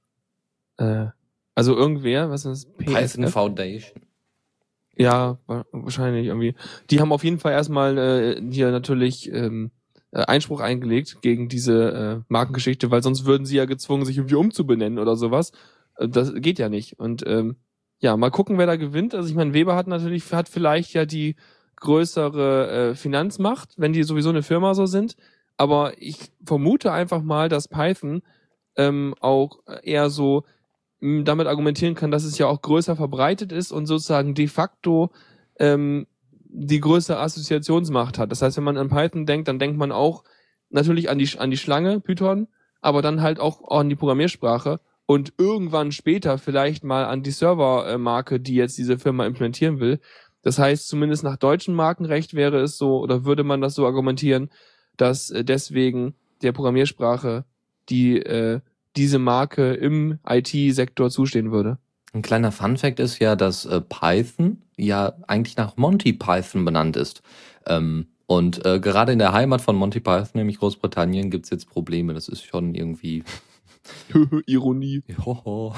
Äh, 0.78 1.08
also 1.56 1.76
irgendwer, 1.76 2.30
was 2.30 2.45
ist 2.45 2.67
das? 2.78 2.86
Python? 2.86 3.28
Foundation. 3.30 4.02
Ja, 4.98 5.39
wa- 5.48 5.65
wahrscheinlich 5.71 6.28
irgendwie. 6.28 6.56
Die 6.89 7.02
haben 7.02 7.12
auf 7.12 7.24
jeden 7.24 7.39
Fall 7.39 7.52
erstmal 7.54 7.98
äh, 7.98 8.41
hier 8.52 8.71
natürlich 8.71 9.32
ähm, 9.32 9.71
äh, 10.12 10.21
Einspruch 10.21 10.62
eingelegt 10.62 11.21
gegen 11.21 11.50
diese 11.50 11.91
äh, 11.91 12.24
Markengeschichte, 12.30 12.91
weil 12.91 13.04
sonst 13.04 13.26
würden 13.26 13.45
sie 13.45 13.58
ja 13.58 13.65
gezwungen, 13.65 14.06
sich 14.06 14.17
irgendwie 14.17 14.36
umzubenennen 14.36 15.00
oder 15.00 15.15
sowas. 15.17 15.52
Äh, 15.98 16.08
das 16.08 16.34
geht 16.36 16.60
ja 16.60 16.69
nicht. 16.69 16.98
Und 17.00 17.24
ähm, 17.28 17.58
ja, 18.00 18.15
mal 18.15 18.32
gucken, 18.32 18.58
wer 18.58 18.67
da 18.67 18.76
gewinnt. 18.78 19.13
Also 19.15 19.28
ich 19.30 19.36
meine, 19.36 19.54
Weber 19.54 19.76
hat 19.76 19.88
natürlich, 19.88 20.32
hat 20.32 20.48
vielleicht 20.50 20.93
ja 20.93 21.06
die 21.06 21.36
größere 21.86 22.91
äh, 22.91 22.95
Finanzmacht, 22.95 23.76
wenn 23.78 23.93
die 23.93 24.04
sowieso 24.04 24.30
eine 24.30 24.43
Firma 24.43 24.74
so 24.74 24.86
sind. 24.86 25.15
Aber 25.58 25.93
ich 25.98 26.17
vermute 26.43 26.91
einfach 26.91 27.21
mal, 27.21 27.48
dass 27.48 27.69
Python 27.69 28.21
ähm, 28.76 29.15
auch 29.21 29.60
eher 29.84 30.10
so 30.10 30.43
m, 31.02 31.24
damit 31.24 31.48
argumentieren 31.48 31.95
kann, 31.95 32.12
dass 32.12 32.26
es 32.26 32.38
ja 32.38 32.48
auch 32.48 32.62
größer 32.62 32.95
verbreitet 32.95 33.52
ist 33.52 33.71
und 33.71 33.86
sozusagen 33.86 34.34
de 34.34 34.48
facto 34.48 35.12
ähm, 35.60 36.08
die 36.58 36.80
größere 36.80 37.19
Assoziationsmacht 37.19 38.17
hat. 38.17 38.32
Das 38.32 38.41
heißt, 38.41 38.58
wenn 38.58 38.63
man 38.63 38.78
an 38.78 38.89
Python 38.89 39.26
denkt, 39.26 39.48
dann 39.48 39.60
denkt 39.60 39.78
man 39.78 39.91
auch 39.91 40.24
natürlich 40.69 41.10
an 41.10 41.17
die 41.17 41.30
an 41.38 41.52
die 41.52 41.58
Schlange 41.58 42.02
Python, 42.02 42.48
aber 42.82 43.02
dann 43.02 43.21
halt 43.21 43.39
auch 43.39 43.69
an 43.69 43.89
die 43.89 43.95
Programmiersprache 43.95 44.80
und 45.06 45.34
irgendwann 45.38 45.91
später 45.91 46.38
vielleicht 46.38 46.84
mal 46.84 47.06
an 47.06 47.24
die 47.24 47.32
Servermarke, 47.32 48.39
die 48.39 48.56
jetzt 48.56 48.78
diese 48.78 48.98
Firma 48.98 49.26
implementieren 49.26 49.80
will. 49.80 50.00
Das 50.45 50.60
heißt, 50.60 50.88
zumindest 50.88 51.23
nach 51.23 51.38
deutschem 51.38 51.73
Markenrecht 51.73 52.36
wäre 52.36 52.62
es 52.62 52.77
so 52.77 52.99
oder 52.99 53.25
würde 53.25 53.43
man 53.43 53.62
das 53.62 53.73
so 53.73 53.88
argumentieren, 53.88 54.51
dass 54.95 55.31
äh, 55.31 55.43
deswegen 55.43 56.13
der 56.43 56.51
Programmiersprache 56.51 57.45
die 57.89 58.19
äh, 58.19 58.60
diese 58.95 59.17
Marke 59.17 59.73
im 59.73 60.19
IT-Sektor 60.23 61.10
zustehen 61.10 61.51
würde. 61.51 61.79
Ein 62.13 62.21
kleiner 62.21 62.51
Fun-Fact 62.51 62.99
ist 62.99 63.17
ja, 63.17 63.36
dass 63.36 63.65
äh, 63.65 63.81
Python 63.81 64.62
ja 64.77 65.13
eigentlich 65.27 65.58
nach 65.58 65.77
Monty 65.77 66.13
Python 66.13 66.63
benannt 66.63 66.95
ist. 66.95 67.23
Ähm, 67.65 68.10
und 68.27 68.63
äh, 68.67 68.79
gerade 68.79 69.13
in 69.13 69.19
der 69.19 69.34
Heimat 69.34 69.62
von 69.62 69.75
Monty 69.75 69.99
Python, 69.99 70.29
nämlich 70.36 70.60
Großbritannien, 70.60 71.31
gibt's 71.31 71.49
jetzt 71.49 71.67
Probleme. 71.67 72.13
Das 72.13 72.27
ist 72.27 72.45
schon 72.45 72.75
irgendwie. 72.75 73.23
Ironie. 74.45 75.01
Joho. 75.25 75.73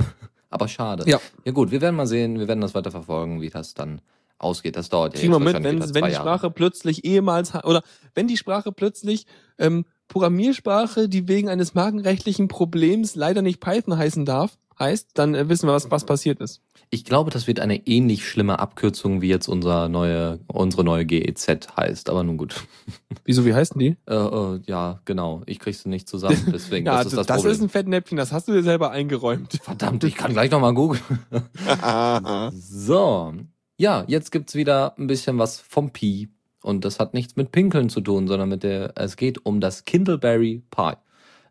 Aber 0.49 0.67
schade. 0.67 1.10
Ja. 1.10 1.21
Ja 1.45 1.53
gut, 1.53 1.71
wir 1.71 1.80
werden 1.80 1.95
mal 1.95 2.06
sehen, 2.06 2.38
wir 2.38 2.49
werden 2.49 2.62
das 2.62 2.75
weiter 2.75 2.91
verfolgen, 2.91 3.39
wie 3.39 3.49
das 3.49 3.73
dann 3.73 4.01
ausgeht. 4.39 4.76
Das 4.76 4.89
dauert 4.89 5.13
ja 5.13 5.19
Kriegen 5.19 5.34
wir 5.34 5.39
jetzt 5.39 5.45
mit, 5.45 5.54
wahrscheinlich 5.63 5.88
wenn, 5.88 5.95
wenn 5.95 6.04
die 6.06 6.12
Jahre. 6.12 6.23
Sprache 6.23 6.52
plötzlich 6.52 7.06
ehemals, 7.06 7.54
oder 7.56 7.84
wenn 8.15 8.28
die 8.28 8.38
Sprache 8.38 8.71
plötzlich 8.71 9.26
ähm, 9.58 9.86
Programmiersprache, 10.08 11.10
die 11.10 11.28
wegen 11.28 11.50
eines 11.50 11.73
markenrechtlichen 11.73 12.47
Problems 12.47 13.15
leider 13.15 13.41
nicht 13.41 13.60
Python 13.60 13.97
heißen 13.97 14.26
darf, 14.26 14.58
heißt, 14.80 15.10
dann 15.15 15.36
äh, 15.36 15.50
wissen 15.50 15.67
wir, 15.67 15.73
was, 15.73 15.89
was 15.91 16.06
passiert 16.06 16.39
ist. 16.39 16.62
Ich 16.89 17.04
glaube, 17.04 17.32
das 17.32 17.47
wird 17.47 17.60
eine 17.60 17.86
ähnlich 17.88 18.28
schlimme 18.28 18.60
Abkürzung, 18.60 19.21
wie 19.21 19.28
jetzt 19.28 19.47
unser 19.47 19.89
neue, 19.89 20.39
unsere 20.47 20.84
neue 20.84 21.06
GEZ 21.06 21.76
heißt. 21.76 22.10
Aber 22.10 22.23
nun 22.23 22.38
gut. 22.38 22.63
Wieso, 23.26 23.45
wie 23.45 23.54
heißen 23.54 23.78
die? 23.78 23.97
Äh, 24.08 24.15
äh, 24.15 24.62
ja, 24.67 25.02
genau. 25.06 25.41
Ich 25.45 25.60
krieg's 25.60 25.86
nicht 25.86 26.08
zusammen. 26.08 26.52
Deswegen, 26.54 26.86
ja, 26.86 26.97
das 26.97 27.08
ist 27.08 27.17
das, 27.17 27.28
das 27.28 27.38
Problem. 27.38 27.54
ist 27.54 27.62
ein 27.62 27.69
Fettnäpfchen, 27.69 28.17
das 28.17 28.32
hast 28.32 28.47
du 28.47 28.54
dir 28.54 28.63
selber 28.63 28.91
eingeräumt. 28.91 29.60
Verdammt, 29.63 30.04
ich 30.04 30.15
kann 30.15 30.34
gleich 30.34 30.52
nochmal 30.52 30.73
googeln. 30.73 31.02
So. 32.54 33.34
Ja, 33.77 34.03
jetzt 34.07 34.31
gibt's 34.31 34.55
wieder 34.55 34.97
ein 34.97 35.07
bisschen 35.07 35.37
was 35.37 35.59
vom 35.59 35.91
Pi. 35.91 36.29
Und 36.63 36.83
das 36.83 36.99
hat 36.99 37.13
nichts 37.13 37.35
mit 37.35 37.51
Pinkeln 37.51 37.89
zu 37.89 38.01
tun, 38.01 38.27
sondern 38.27 38.49
mit 38.49 38.63
der, 38.63 38.93
es 38.95 39.15
geht 39.15 39.45
um 39.45 39.61
das 39.61 39.85
Kindleberry 39.85 40.63
Pie. 40.71 40.93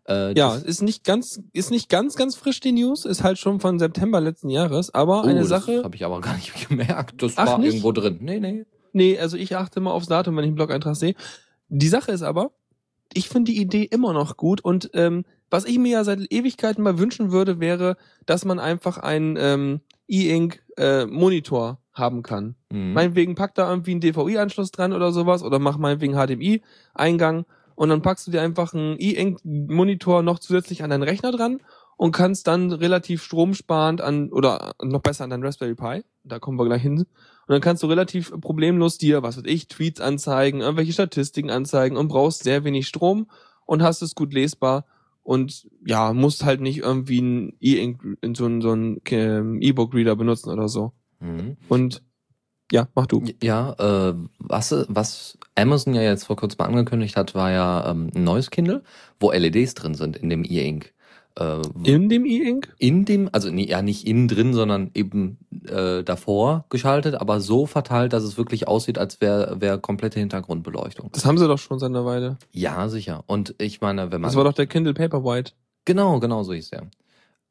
Äh, 0.08 0.36
Ja, 0.36 0.54
das- 0.54 0.62
ist 0.64 0.82
nicht 0.82 1.04
ganz, 1.04 1.40
ist 1.52 1.70
nicht 1.70 1.88
ganz, 1.88 2.16
ganz 2.16 2.36
frisch 2.36 2.60
die 2.60 2.72
News, 2.72 3.04
ist 3.04 3.22
halt 3.22 3.38
schon 3.38 3.60
von 3.60 3.78
September 3.78 4.20
letzten 4.20 4.50
Jahres, 4.50 4.92
aber 4.92 5.22
oh, 5.22 5.26
eine 5.26 5.40
das 5.40 5.48
Sache, 5.48 5.82
habe 5.84 5.94
ich 5.96 6.04
aber 6.04 6.20
gar 6.20 6.34
nicht 6.34 6.68
gemerkt. 6.68 7.22
Das 7.22 7.34
Ach, 7.36 7.46
war 7.46 7.58
nicht? 7.58 7.68
irgendwo 7.68 7.92
drin. 7.92 8.18
Nee, 8.20 8.40
nee. 8.40 8.66
nee, 8.92 9.18
also 9.18 9.36
ich 9.36 9.56
achte 9.56 9.78
immer 9.78 9.92
aufs 9.92 10.08
Datum, 10.08 10.36
wenn 10.36 10.44
ich 10.44 10.48
einen 10.48 10.56
Blog-Eintrag 10.56 10.96
sehe. 10.96 11.14
Die 11.68 11.88
Sache 11.88 12.12
ist 12.12 12.22
aber, 12.22 12.50
ich 13.14 13.28
finde 13.28 13.52
die 13.52 13.60
Idee 13.60 13.84
immer 13.84 14.12
noch 14.12 14.36
gut 14.36 14.60
und 14.62 14.90
ähm, 14.94 15.24
was 15.48 15.64
ich 15.64 15.78
mir 15.78 15.92
ja 15.92 16.04
seit 16.04 16.20
Ewigkeiten 16.32 16.82
mal 16.82 16.98
wünschen 16.98 17.30
würde, 17.30 17.60
wäre, 17.60 17.96
dass 18.26 18.44
man 18.44 18.58
einfach 18.58 18.98
einen 18.98 19.36
ähm, 19.38 19.80
E-Ink 20.08 20.62
äh, 20.76 21.06
Monitor 21.06 21.80
haben 21.96 22.22
kann. 22.22 22.54
Mhm. 22.70 22.92
Meinetwegen 22.92 23.35
pack 23.35 23.54
da 23.54 23.68
irgendwie 23.68 23.92
einen 23.92 24.00
DVI-Anschluss 24.00 24.70
dran 24.70 24.92
oder 24.92 25.12
sowas 25.12 25.42
oder 25.42 25.59
mach 25.59 25.78
meinetwegen 25.78 26.14
HDMI-Eingang 26.14 27.46
und 27.74 27.88
dann 27.88 28.02
packst 28.02 28.26
du 28.26 28.30
dir 28.30 28.42
einfach 28.42 28.74
einen 28.74 28.96
E-Ink-Monitor 28.98 30.22
noch 30.22 30.38
zusätzlich 30.38 30.82
an 30.82 30.90
deinen 30.90 31.02
Rechner 31.02 31.32
dran 31.32 31.61
und 31.96 32.12
kannst 32.12 32.46
dann 32.46 32.72
relativ 32.72 33.22
stromsparend 33.22 34.00
an 34.00 34.30
oder 34.30 34.74
noch 34.82 35.00
besser 35.00 35.24
an 35.24 35.30
deinen 35.30 35.44
Raspberry 35.44 35.74
Pi, 35.74 36.04
da 36.24 36.38
kommen 36.38 36.59
wir 36.59 36.66
gleich 36.66 36.82
hin, 36.82 36.98
und 36.98 37.52
dann 37.52 37.61
kannst 37.61 37.82
du 37.82 37.87
relativ 37.87 38.32
problemlos 38.40 38.98
dir, 38.98 39.22
was 39.22 39.37
weiß 39.37 39.44
ich, 39.46 39.68
Tweets 39.68 40.00
anzeigen, 40.00 40.61
irgendwelche 40.61 40.92
Statistiken 40.92 41.50
anzeigen 41.50 41.96
und 41.96 42.09
brauchst 42.09 42.42
sehr 42.42 42.64
wenig 42.64 42.88
Strom 42.88 43.28
und 43.66 43.82
hast 43.82 44.02
es 44.02 44.14
gut 44.14 44.35
lesbar 44.35 44.85
und 45.22 45.68
ja, 45.85 46.12
musst 46.12 46.44
halt 46.44 46.61
nicht 46.61 46.78
irgendwie 46.78 47.20
ein 47.20 47.56
E-Ink, 47.61 48.18
in 48.20 48.35
so 48.35 48.46
einen, 48.46 48.61
so 48.61 48.70
einen 48.70 49.00
ähm, 49.11 49.61
E-Book-Reader 49.61 50.16
benutzen 50.16 50.50
oder 50.50 50.68
so. 50.68 50.92
Mhm. 51.20 51.57
Und 51.68 52.02
ja, 52.72 52.88
mach 52.94 53.07
du. 53.07 53.22
Ja, 53.42 53.72
äh, 53.79 54.14
was, 54.38 54.74
was 54.88 55.38
Amazon 55.55 55.94
ja 55.94 56.02
jetzt 56.02 56.24
vor 56.24 56.37
kurzem 56.37 56.61
angekündigt 56.62 57.16
hat, 57.16 57.35
war 57.35 57.50
ja 57.52 57.90
ähm, 57.90 58.11
ein 58.14 58.24
neues 58.24 58.50
Kindle, 58.50 58.83
wo 59.20 59.31
LEDs 59.31 59.74
drin 59.74 59.94
sind 59.94 60.16
in 60.16 60.31
dem 60.31 60.42
E-Ink. 60.44 60.92
Äh, 61.38 61.61
In 61.85 62.09
dem 62.09 62.24
E-Ink? 62.24 62.74
in 62.79 63.05
dem, 63.05 63.29
also 63.31 63.50
nee, 63.50 63.66
ja 63.66 63.83
nicht 63.83 64.05
innen 64.07 64.26
drin, 64.26 64.52
sondern 64.52 64.90
eben 64.94 65.38
äh, 65.68 66.02
davor 66.02 66.64
geschaltet, 66.70 67.14
aber 67.14 67.40
so 67.40 67.66
verteilt, 67.66 68.12
dass 68.12 68.24
es 68.24 68.37
wirklich 68.37 68.66
aussieht, 68.66 68.98
als 68.98 69.20
wäre 69.20 69.61
wär 69.61 69.79
komplette 69.79 70.18
Hintergrundbeleuchtung. 70.18 71.11
Das 71.12 71.24
haben 71.24 71.38
sie 71.38 71.46
doch 71.46 71.59
schon 71.59 71.79
seit 71.79 71.90
einer 71.90 72.05
Weile. 72.07 72.37
Ja, 72.50 72.88
sicher. 72.88 73.22
Und 73.26 73.55
ich 73.59 73.81
meine, 73.81 74.11
wenn 74.11 74.20
man 74.22 74.29
Das 74.29 74.35
war 74.37 74.44
doch 74.44 74.55
der 74.55 74.66
Kindle 74.66 74.94
Paperwhite. 74.94 75.52
genau, 75.85 76.18
genau 76.20 76.42
so 76.42 76.52
hieß 76.52 76.70
der. 76.70 76.88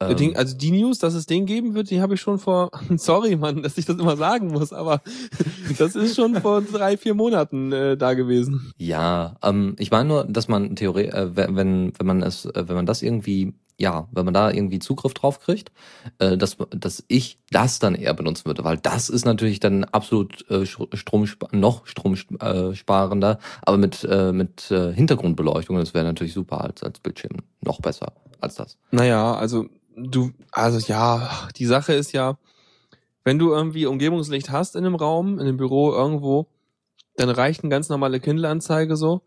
Der 0.00 0.10
Ähm, 0.10 0.16
Ding, 0.16 0.36
also 0.36 0.54
die 0.56 0.72
News, 0.72 0.98
dass 0.98 1.14
es 1.14 1.24
den 1.24 1.46
geben 1.46 1.74
wird, 1.74 1.90
die 1.90 2.02
habe 2.02 2.14
ich 2.14 2.20
schon 2.20 2.38
vor, 2.38 2.70
sorry 2.96 3.36
Mann, 3.36 3.62
dass 3.62 3.78
ich 3.78 3.86
das 3.86 3.96
immer 3.96 4.16
sagen 4.16 4.48
muss, 4.48 4.72
aber 4.72 5.00
das 5.78 5.96
ist 5.96 6.16
schon 6.16 6.34
vor 6.36 6.60
drei, 6.60 6.96
vier 6.98 7.14
Monaten 7.14 7.72
äh, 7.72 7.96
da 7.96 8.12
gewesen. 8.14 8.72
Ja, 8.76 9.36
ähm, 9.42 9.74
ich 9.78 9.90
meine 9.90 10.08
nur, 10.08 10.24
dass 10.24 10.48
man 10.48 10.76
Theorie, 10.76 11.06
äh, 11.06 11.30
wenn, 11.34 11.92
wenn 11.98 12.06
man 12.06 12.22
es, 12.22 12.44
äh, 12.44 12.64
wenn 12.68 12.76
man 12.76 12.84
das 12.84 13.00
irgendwie, 13.00 13.54
ja, 13.78 14.06
wenn 14.12 14.26
man 14.26 14.34
da 14.34 14.50
irgendwie 14.50 14.80
Zugriff 14.80 15.14
drauf 15.14 15.40
kriegt, 15.40 15.72
äh, 16.18 16.36
dass, 16.36 16.58
dass 16.70 17.02
ich 17.08 17.38
das 17.50 17.78
dann 17.78 17.94
eher 17.94 18.12
benutzen 18.12 18.44
würde, 18.44 18.64
weil 18.64 18.76
das 18.76 19.08
ist 19.08 19.24
natürlich 19.24 19.60
dann 19.60 19.84
absolut 19.84 20.44
äh, 20.50 20.66
Strom 20.66 21.26
noch 21.52 21.86
stromsparender, 21.86 23.38
aber 23.62 23.78
mit 23.78 24.04
äh, 24.04 24.32
mit 24.32 24.70
äh, 24.70 24.92
Hintergrundbeleuchtung, 24.92 25.76
das 25.78 25.94
wäre 25.94 26.04
natürlich 26.04 26.34
super 26.34 26.60
als 26.62 26.82
als 26.82 27.00
Bildschirm 27.00 27.38
noch 27.62 27.80
besser 27.80 28.12
als 28.40 28.56
das. 28.56 28.76
Naja, 28.90 29.34
also 29.34 29.66
du, 29.96 30.30
also 30.52 30.78
ja, 30.78 31.48
die 31.56 31.66
Sache 31.66 31.94
ist 31.94 32.12
ja, 32.12 32.38
wenn 33.24 33.38
du 33.38 33.50
irgendwie 33.50 33.86
Umgebungslicht 33.86 34.50
hast 34.50 34.76
in 34.76 34.84
einem 34.84 34.94
Raum, 34.94 35.34
in 35.34 35.46
einem 35.46 35.56
Büro 35.56 35.92
irgendwo, 35.92 36.46
dann 37.16 37.30
reicht 37.30 37.62
eine 37.62 37.70
ganz 37.70 37.88
normale 37.88 38.20
Kindle-Anzeige 38.20 38.96
so. 38.96 39.22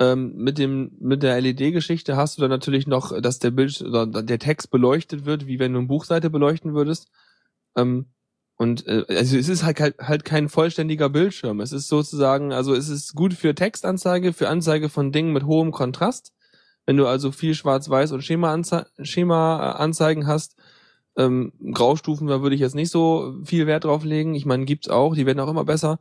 Ähm, 0.00 0.34
mit 0.34 0.58
dem 0.58 0.90
mit 0.98 1.22
der 1.22 1.40
LED-Geschichte 1.40 2.16
hast 2.16 2.36
du 2.36 2.40
dann 2.40 2.50
natürlich 2.50 2.88
noch, 2.88 3.20
dass 3.20 3.38
der 3.38 3.52
Bild 3.52 3.80
oder 3.80 4.06
der 4.06 4.40
Text 4.40 4.72
beleuchtet 4.72 5.24
wird, 5.24 5.46
wie 5.46 5.60
wenn 5.60 5.72
du 5.72 5.78
eine 5.78 5.86
Buchseite 5.86 6.30
beleuchten 6.30 6.74
würdest. 6.74 7.10
Ähm, 7.76 8.06
und 8.56 8.86
äh, 8.88 9.04
also 9.08 9.36
es 9.36 9.48
ist 9.48 9.62
halt, 9.62 9.78
halt 9.80 9.98
halt 10.00 10.24
kein 10.24 10.48
vollständiger 10.48 11.08
Bildschirm. 11.10 11.60
Es 11.60 11.70
ist 11.70 11.86
sozusagen, 11.86 12.52
also 12.52 12.74
es 12.74 12.88
ist 12.88 13.14
gut 13.14 13.34
für 13.34 13.54
Textanzeige, 13.54 14.32
für 14.32 14.48
Anzeige 14.48 14.88
von 14.88 15.12
Dingen 15.12 15.32
mit 15.32 15.44
hohem 15.44 15.70
Kontrast. 15.70 16.32
Wenn 16.86 16.96
du 16.96 17.06
also 17.06 17.32
viel 17.32 17.54
Schwarz-Weiß 17.54 18.12
und 18.12 18.22
Schema-Anze 18.22 18.86
Schema-Anzeigen 19.00 20.26
hast, 20.26 20.56
ähm, 21.16 21.52
Graustufen, 21.72 22.26
da 22.26 22.42
würde 22.42 22.54
ich 22.54 22.60
jetzt 22.60 22.74
nicht 22.74 22.90
so 22.90 23.34
viel 23.44 23.66
Wert 23.66 23.84
drauf 23.84 24.04
legen. 24.04 24.34
Ich 24.34 24.46
meine, 24.46 24.64
gibt's 24.64 24.88
auch, 24.88 25.14
die 25.14 25.26
werden 25.26 25.40
auch 25.40 25.48
immer 25.48 25.64
besser. 25.64 25.98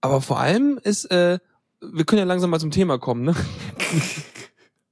Aber 0.00 0.20
vor 0.20 0.40
allem 0.40 0.78
ist, 0.82 1.06
äh, 1.10 1.38
wir 1.80 2.04
können 2.04 2.20
ja 2.20 2.24
langsam 2.24 2.50
mal 2.50 2.60
zum 2.60 2.70
Thema 2.70 2.98
kommen, 2.98 3.24
ne? 3.24 3.34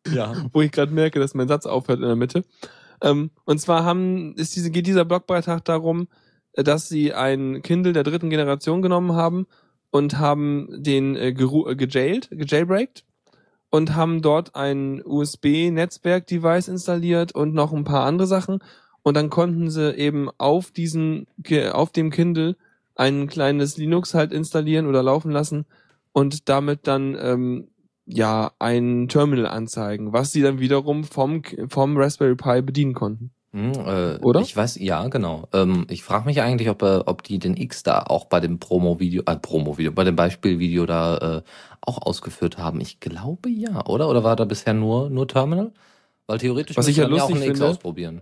Ja. 0.09 0.35
wo 0.53 0.63
ich 0.63 0.71
gerade 0.71 0.93
merke, 0.93 1.19
dass 1.19 1.35
mein 1.35 1.49
Satz 1.49 1.67
aufhört 1.67 1.99
in 1.99 2.07
der 2.07 2.15
Mitte. 2.15 2.45
Ähm, 3.03 3.31
und 3.45 3.61
zwar 3.61 3.85
haben, 3.85 4.35
ist 4.37 4.55
diese, 4.55 4.71
geht 4.71 4.87
dieser 4.87 5.05
Blogbeitrag 5.05 5.65
darum, 5.65 6.07
äh, 6.53 6.63
dass 6.63 6.89
sie 6.89 7.13
ein 7.13 7.63
Kindle 7.63 7.93
der 7.93 8.05
dritten 8.05 8.31
Generation 8.31 8.83
genommen 8.83 9.15
haben 9.15 9.47
und 9.91 10.19
haben 10.19 10.69
den 10.71 11.17
äh, 11.17 11.31
äh, 11.31 11.33
gejailed, 11.33 12.29
gejailbreakt 12.31 13.05
und 13.71 13.95
haben 13.97 14.23
dort 14.23 14.55
ein 14.55 15.03
USB-Netzwerk-Device 15.05 16.69
installiert 16.69 17.33
und 17.35 17.55
noch 17.55 17.73
ein 17.73 17.85
paar 17.85 18.05
andere 18.07 18.27
Sachen. 18.27 18.61
Und 19.03 19.17
dann 19.17 19.31
konnten 19.31 19.71
sie 19.71 19.95
eben 19.97 20.31
auf 20.39 20.71
diesen, 20.71 21.27
Ki- 21.45 21.69
auf 21.69 21.93
dem 21.93 22.11
Kindle 22.11 22.57
ein 22.95 23.27
kleines 23.29 23.77
Linux 23.77 24.15
halt 24.15 24.33
installieren 24.33 24.87
oder 24.87 25.03
laufen 25.03 25.31
lassen 25.31 25.67
und 26.13 26.49
damit 26.49 26.87
dann 26.87 27.17
ähm, 27.21 27.69
ja 28.07 28.53
ein 28.59 29.09
Terminal 29.09 29.47
anzeigen, 29.47 30.13
was 30.13 30.33
sie 30.33 30.43
dann 30.43 30.59
wiederum 30.61 31.05
vom 31.05 31.43
vom 31.69 31.97
Raspberry 31.97 32.37
Pi 32.37 32.63
bedienen 32.63 32.95
konnten. 32.95 33.31
Hm, 33.57 33.73
äh, 33.73 34.19
Oder? 34.21 34.43
Ich 34.43 34.55
weiß, 34.55 34.79
ja, 34.81 35.09
genau. 35.09 35.49
Ähm, 35.55 35.87
ich 35.89 36.03
frage 36.03 36.27
mich 36.27 36.43
eigentlich, 36.43 36.69
ob, 36.69 36.83
äh, 36.83 36.99
ob 37.07 37.23
die 37.23 37.39
den 37.39 37.57
X 37.57 37.83
da 37.83 38.03
auch 38.03 38.27
bei 38.27 38.39
dem 38.39 38.59
Promo-Video, 38.59 39.23
äh, 39.25 39.37
Promo-Video, 39.37 39.93
bei 39.93 40.05
dem 40.05 40.15
Beispielvideo 40.15 40.85
da 40.85 41.39
äh, 41.39 41.43
auch 41.81 42.03
ausgeführt 42.03 42.59
haben. 42.59 42.83
Ich 42.83 43.01
glaube 43.01 43.49
ja, 43.49 43.87
oder? 43.87 44.11
Oder 44.11 44.23
war 44.23 44.37
da 44.37 44.45
bisher 44.45 44.75
nur, 44.75 45.09
nur 45.09 45.27
Terminal? 45.27 45.73
Weil 46.27 46.37
theoretisch 46.37 46.77
Was 46.77 46.87
ich 46.87 46.99
ja 46.99 47.09
man 47.09 47.19
auch 47.19 47.31
einen 47.31 47.43
X 47.45 47.63
ausprobieren. 47.63 48.21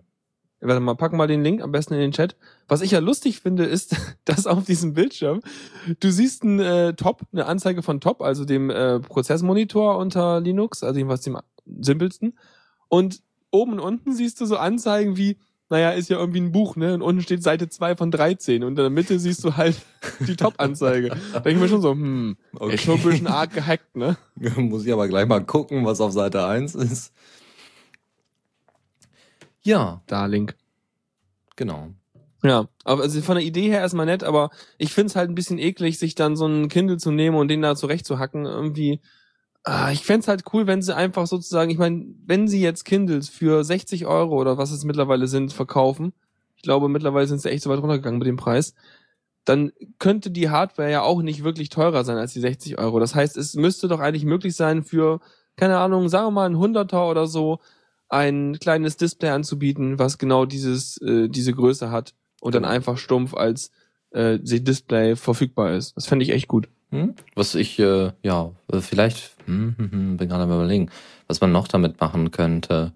Warte 0.61 0.79
mal, 0.79 0.95
packen 0.95 1.17
mal 1.17 1.27
den 1.27 1.43
Link 1.43 1.63
am 1.63 1.73
besten 1.73 1.95
in 1.95 2.01
den 2.01 2.13
Chat. 2.13 2.37
Was 2.69 2.81
ich 2.81 2.93
ja 2.93 3.01
lustig 3.01 3.41
finde, 3.41 3.65
ist, 3.65 3.97
dass 4.25 4.47
auf 4.47 4.65
diesem 4.65 4.95
Bildschirm 4.95 5.41
du 5.99 6.13
siehst 6.13 6.45
ein 6.45 6.61
äh, 6.61 6.95
Top, 6.95 7.23
eine 7.33 7.47
Anzeige 7.47 7.83
von 7.83 8.01
Top, 8.01 8.23
also 8.23 8.45
dem 8.45 8.71
äh, 8.71 9.01
Prozessmonitor 9.01 9.99
unter 9.99 10.41
Linux, 10.41 10.85
also 10.85 10.97
jedenfalls 10.97 11.23
dem 11.23 11.39
simpelsten. 11.81 12.39
Und 12.89 13.24
oben 13.55 13.73
und 13.75 13.81
unten 13.81 14.15
siehst 14.15 14.41
du 14.41 14.47
so 14.47 14.57
Anzeigen 14.59 15.17
wie, 15.17 15.39
naja, 15.71 15.93
ist 15.93 16.11
ja 16.11 16.19
irgendwie 16.19 16.41
ein 16.41 16.53
Buch, 16.53 16.77
ne? 16.77 16.93
Und 16.95 17.03
unten 17.03 17.23
steht 17.23 17.43
Seite 17.43 17.69
2 17.69 17.97
von 17.97 18.11
13 18.11 18.63
und 18.65 18.73
in 18.73 18.77
der 18.77 18.91
Mitte 18.91 19.19
siehst 19.19 19.43
du 19.45 19.57
halt 19.57 19.77
die 20.27 20.37
Top-Anzeige. 20.37 21.17
Da 21.33 21.41
denke 21.41 21.51
ich 21.53 21.59
mir 21.63 21.69
schon 21.69 21.81
so, 21.83 21.93
hm, 21.93 22.37
Okay. 22.59 22.77
schon 22.79 22.99
ein 22.99 23.03
bisschen 23.03 23.27
arg 23.27 23.53
gehackt, 23.55 23.97
ne? 23.97 24.17
Muss 24.57 24.85
ich 24.85 24.93
aber 24.93 25.09
gleich 25.09 25.27
mal 25.27 25.41
gucken, 25.45 25.85
was 25.87 26.01
auf 26.01 26.13
Seite 26.13 26.47
1 26.47 26.75
ist. 26.75 27.13
Ja, 29.63 30.03
Da, 30.07 30.27
Link. 30.27 30.55
genau. 31.57 31.89
Ja, 32.43 32.69
aber 32.85 33.03
also 33.03 33.23
von 33.23 33.37
der 33.37 33.45
Idee 33.45 33.71
her 33.71 33.81
erstmal 33.81 34.05
nett, 34.05 34.23
aber 34.23 34.51
ich 34.77 34.93
find's 34.93 35.17
halt 35.17 35.31
ein 35.31 35.35
bisschen 35.35 35.59
eklig, 35.59 35.99
sich 35.99 36.15
dann 36.15 36.37
so 36.37 36.45
einen 36.45 36.69
Kindle 36.69 36.99
zu 36.99 37.11
nehmen 37.11 37.39
und 37.39 37.49
den 37.49 37.63
da 37.63 37.75
zurechtzuhacken. 37.75 38.45
Irgendwie, 38.45 39.01
Ah, 39.67 39.91
ich 39.93 40.05
fänd's 40.05 40.29
halt 40.29 40.45
cool, 40.53 40.67
wenn 40.67 40.83
sie 40.83 40.95
einfach 40.95 41.27
sozusagen, 41.27 41.71
ich 41.71 41.79
meine, 41.79 42.05
wenn 42.27 42.49
sie 42.49 42.61
jetzt 42.61 42.85
Kindles 42.85 43.31
für 43.31 43.65
60 43.65 44.05
Euro 44.05 44.39
oder 44.39 44.59
was 44.59 44.71
es 44.71 44.85
mittlerweile 44.85 45.27
sind, 45.27 45.55
verkaufen, 45.55 46.13
ich 46.57 46.63
glaube 46.63 46.89
mittlerweile 46.91 47.27
sind 47.27 47.41
sie 47.41 47.51
echt 47.51 47.63
so 47.63 47.71
weit 47.71 47.81
runtergegangen 47.81 48.19
mit 48.19 48.29
dem 48.29 48.37
Preis, 48.37 48.75
dann 49.47 49.73
könnte 49.99 50.31
die 50.31 50.51
Hardware 50.51 50.91
ja 50.91 51.03
auch 51.03 51.23
nicht 51.23 51.45
wirklich 51.45 51.71
teurer 51.71 52.05
sein 52.05 52.19
als 52.19 52.35
die 52.35 52.41
60 52.41 52.79
Euro. 52.79 53.01
Das 53.01 53.15
heißt, 53.15 53.37
es 53.39 53.55
müsste 53.55 53.89
doch 53.89 54.01
eigentlich 54.01 54.25
möglich 54.27 54.55
sein 54.55 54.83
für, 54.85 55.21
keine 55.57 55.79
Ahnung, 55.79 56.09
sagen 56.11 56.27
wir 56.27 56.31
mal 56.33 56.47
ein 56.47 56.59
Hunderter 56.59 57.09
oder 57.09 57.27
so, 57.27 57.61
ein 58.11 58.59
kleines 58.59 58.97
Display 58.99 59.31
anzubieten, 59.31 59.99
was 59.99 60.19
genau 60.19 60.45
dieses, 60.47 60.99
äh, 61.03 61.29
diese 61.29 61.55
Größe 61.55 61.91
hat 61.91 62.15
und 62.41 62.55
dann 62.55 62.65
einfach 62.67 62.99
stumpf 62.99 63.35
als 63.35 63.71
äh, 64.11 64.39
Display 64.41 65.17
verfügbar 65.17 65.73
ist. 65.73 65.97
Das 65.97 66.07
fände 66.07 66.25
ich 66.25 66.33
echt 66.33 66.49
gut. 66.49 66.69
Hm? 66.91 67.15
Was 67.35 67.55
ich, 67.55 67.79
äh, 67.79 68.13
ja, 68.23 68.53
äh, 68.73 68.81
vielleicht, 68.81 69.33
hm, 69.47 69.75
hm, 69.77 69.91
hm, 69.91 70.17
bin 70.17 70.29
gerade 70.29 70.45
am 70.45 70.51
überlegen, 70.53 70.91
was 71.27 71.41
man 71.41 71.53
noch 71.53 71.69
damit 71.69 72.01
machen 72.01 72.31
könnte. 72.31 72.93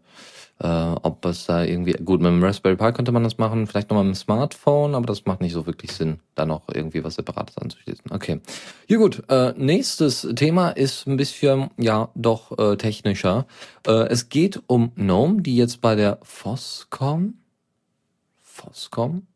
Äh, 0.61 0.67
ob 1.03 1.25
es 1.25 1.47
da 1.47 1.63
irgendwie, 1.63 1.93
gut, 1.93 2.21
mit 2.21 2.31
dem 2.31 2.43
Raspberry 2.43 2.75
Pi 2.75 2.93
könnte 2.93 3.13
man 3.13 3.23
das 3.23 3.39
machen, 3.39 3.69
vielleicht 3.69 3.91
nochmal 3.91 4.05
mit 4.05 4.17
dem 4.17 4.19
Smartphone, 4.19 4.97
aber 4.97 5.07
das 5.07 5.25
macht 5.25 5.41
nicht 5.41 5.53
so 5.53 5.67
wirklich 5.67 5.93
Sinn, 5.93 6.19
da 6.35 6.47
noch 6.47 6.63
irgendwie 6.75 7.05
was 7.05 7.15
Separates 7.15 7.59
anzuschließen. 7.59 8.07
Okay. 8.11 8.41
Ja 8.89 8.99
gut, 8.99 9.23
äh, 9.29 9.53
nächstes 9.57 10.27
Thema 10.35 10.71
ist 10.71 11.07
ein 11.07 11.17
bisschen, 11.17 11.71
ja, 11.77 12.09
doch 12.17 12.59
äh, 12.59 12.77
technischer. 12.77 13.47
Äh, 13.87 14.09
es 14.09 14.31
geht 14.31 14.61
um 14.67 14.93
GNOME, 14.97 15.43
die 15.43 15.57
jetzt 15.57 15.81
bei 15.81 15.95
der 15.95 16.19
Foscom, 16.23 17.35
Foscom? 18.43 19.29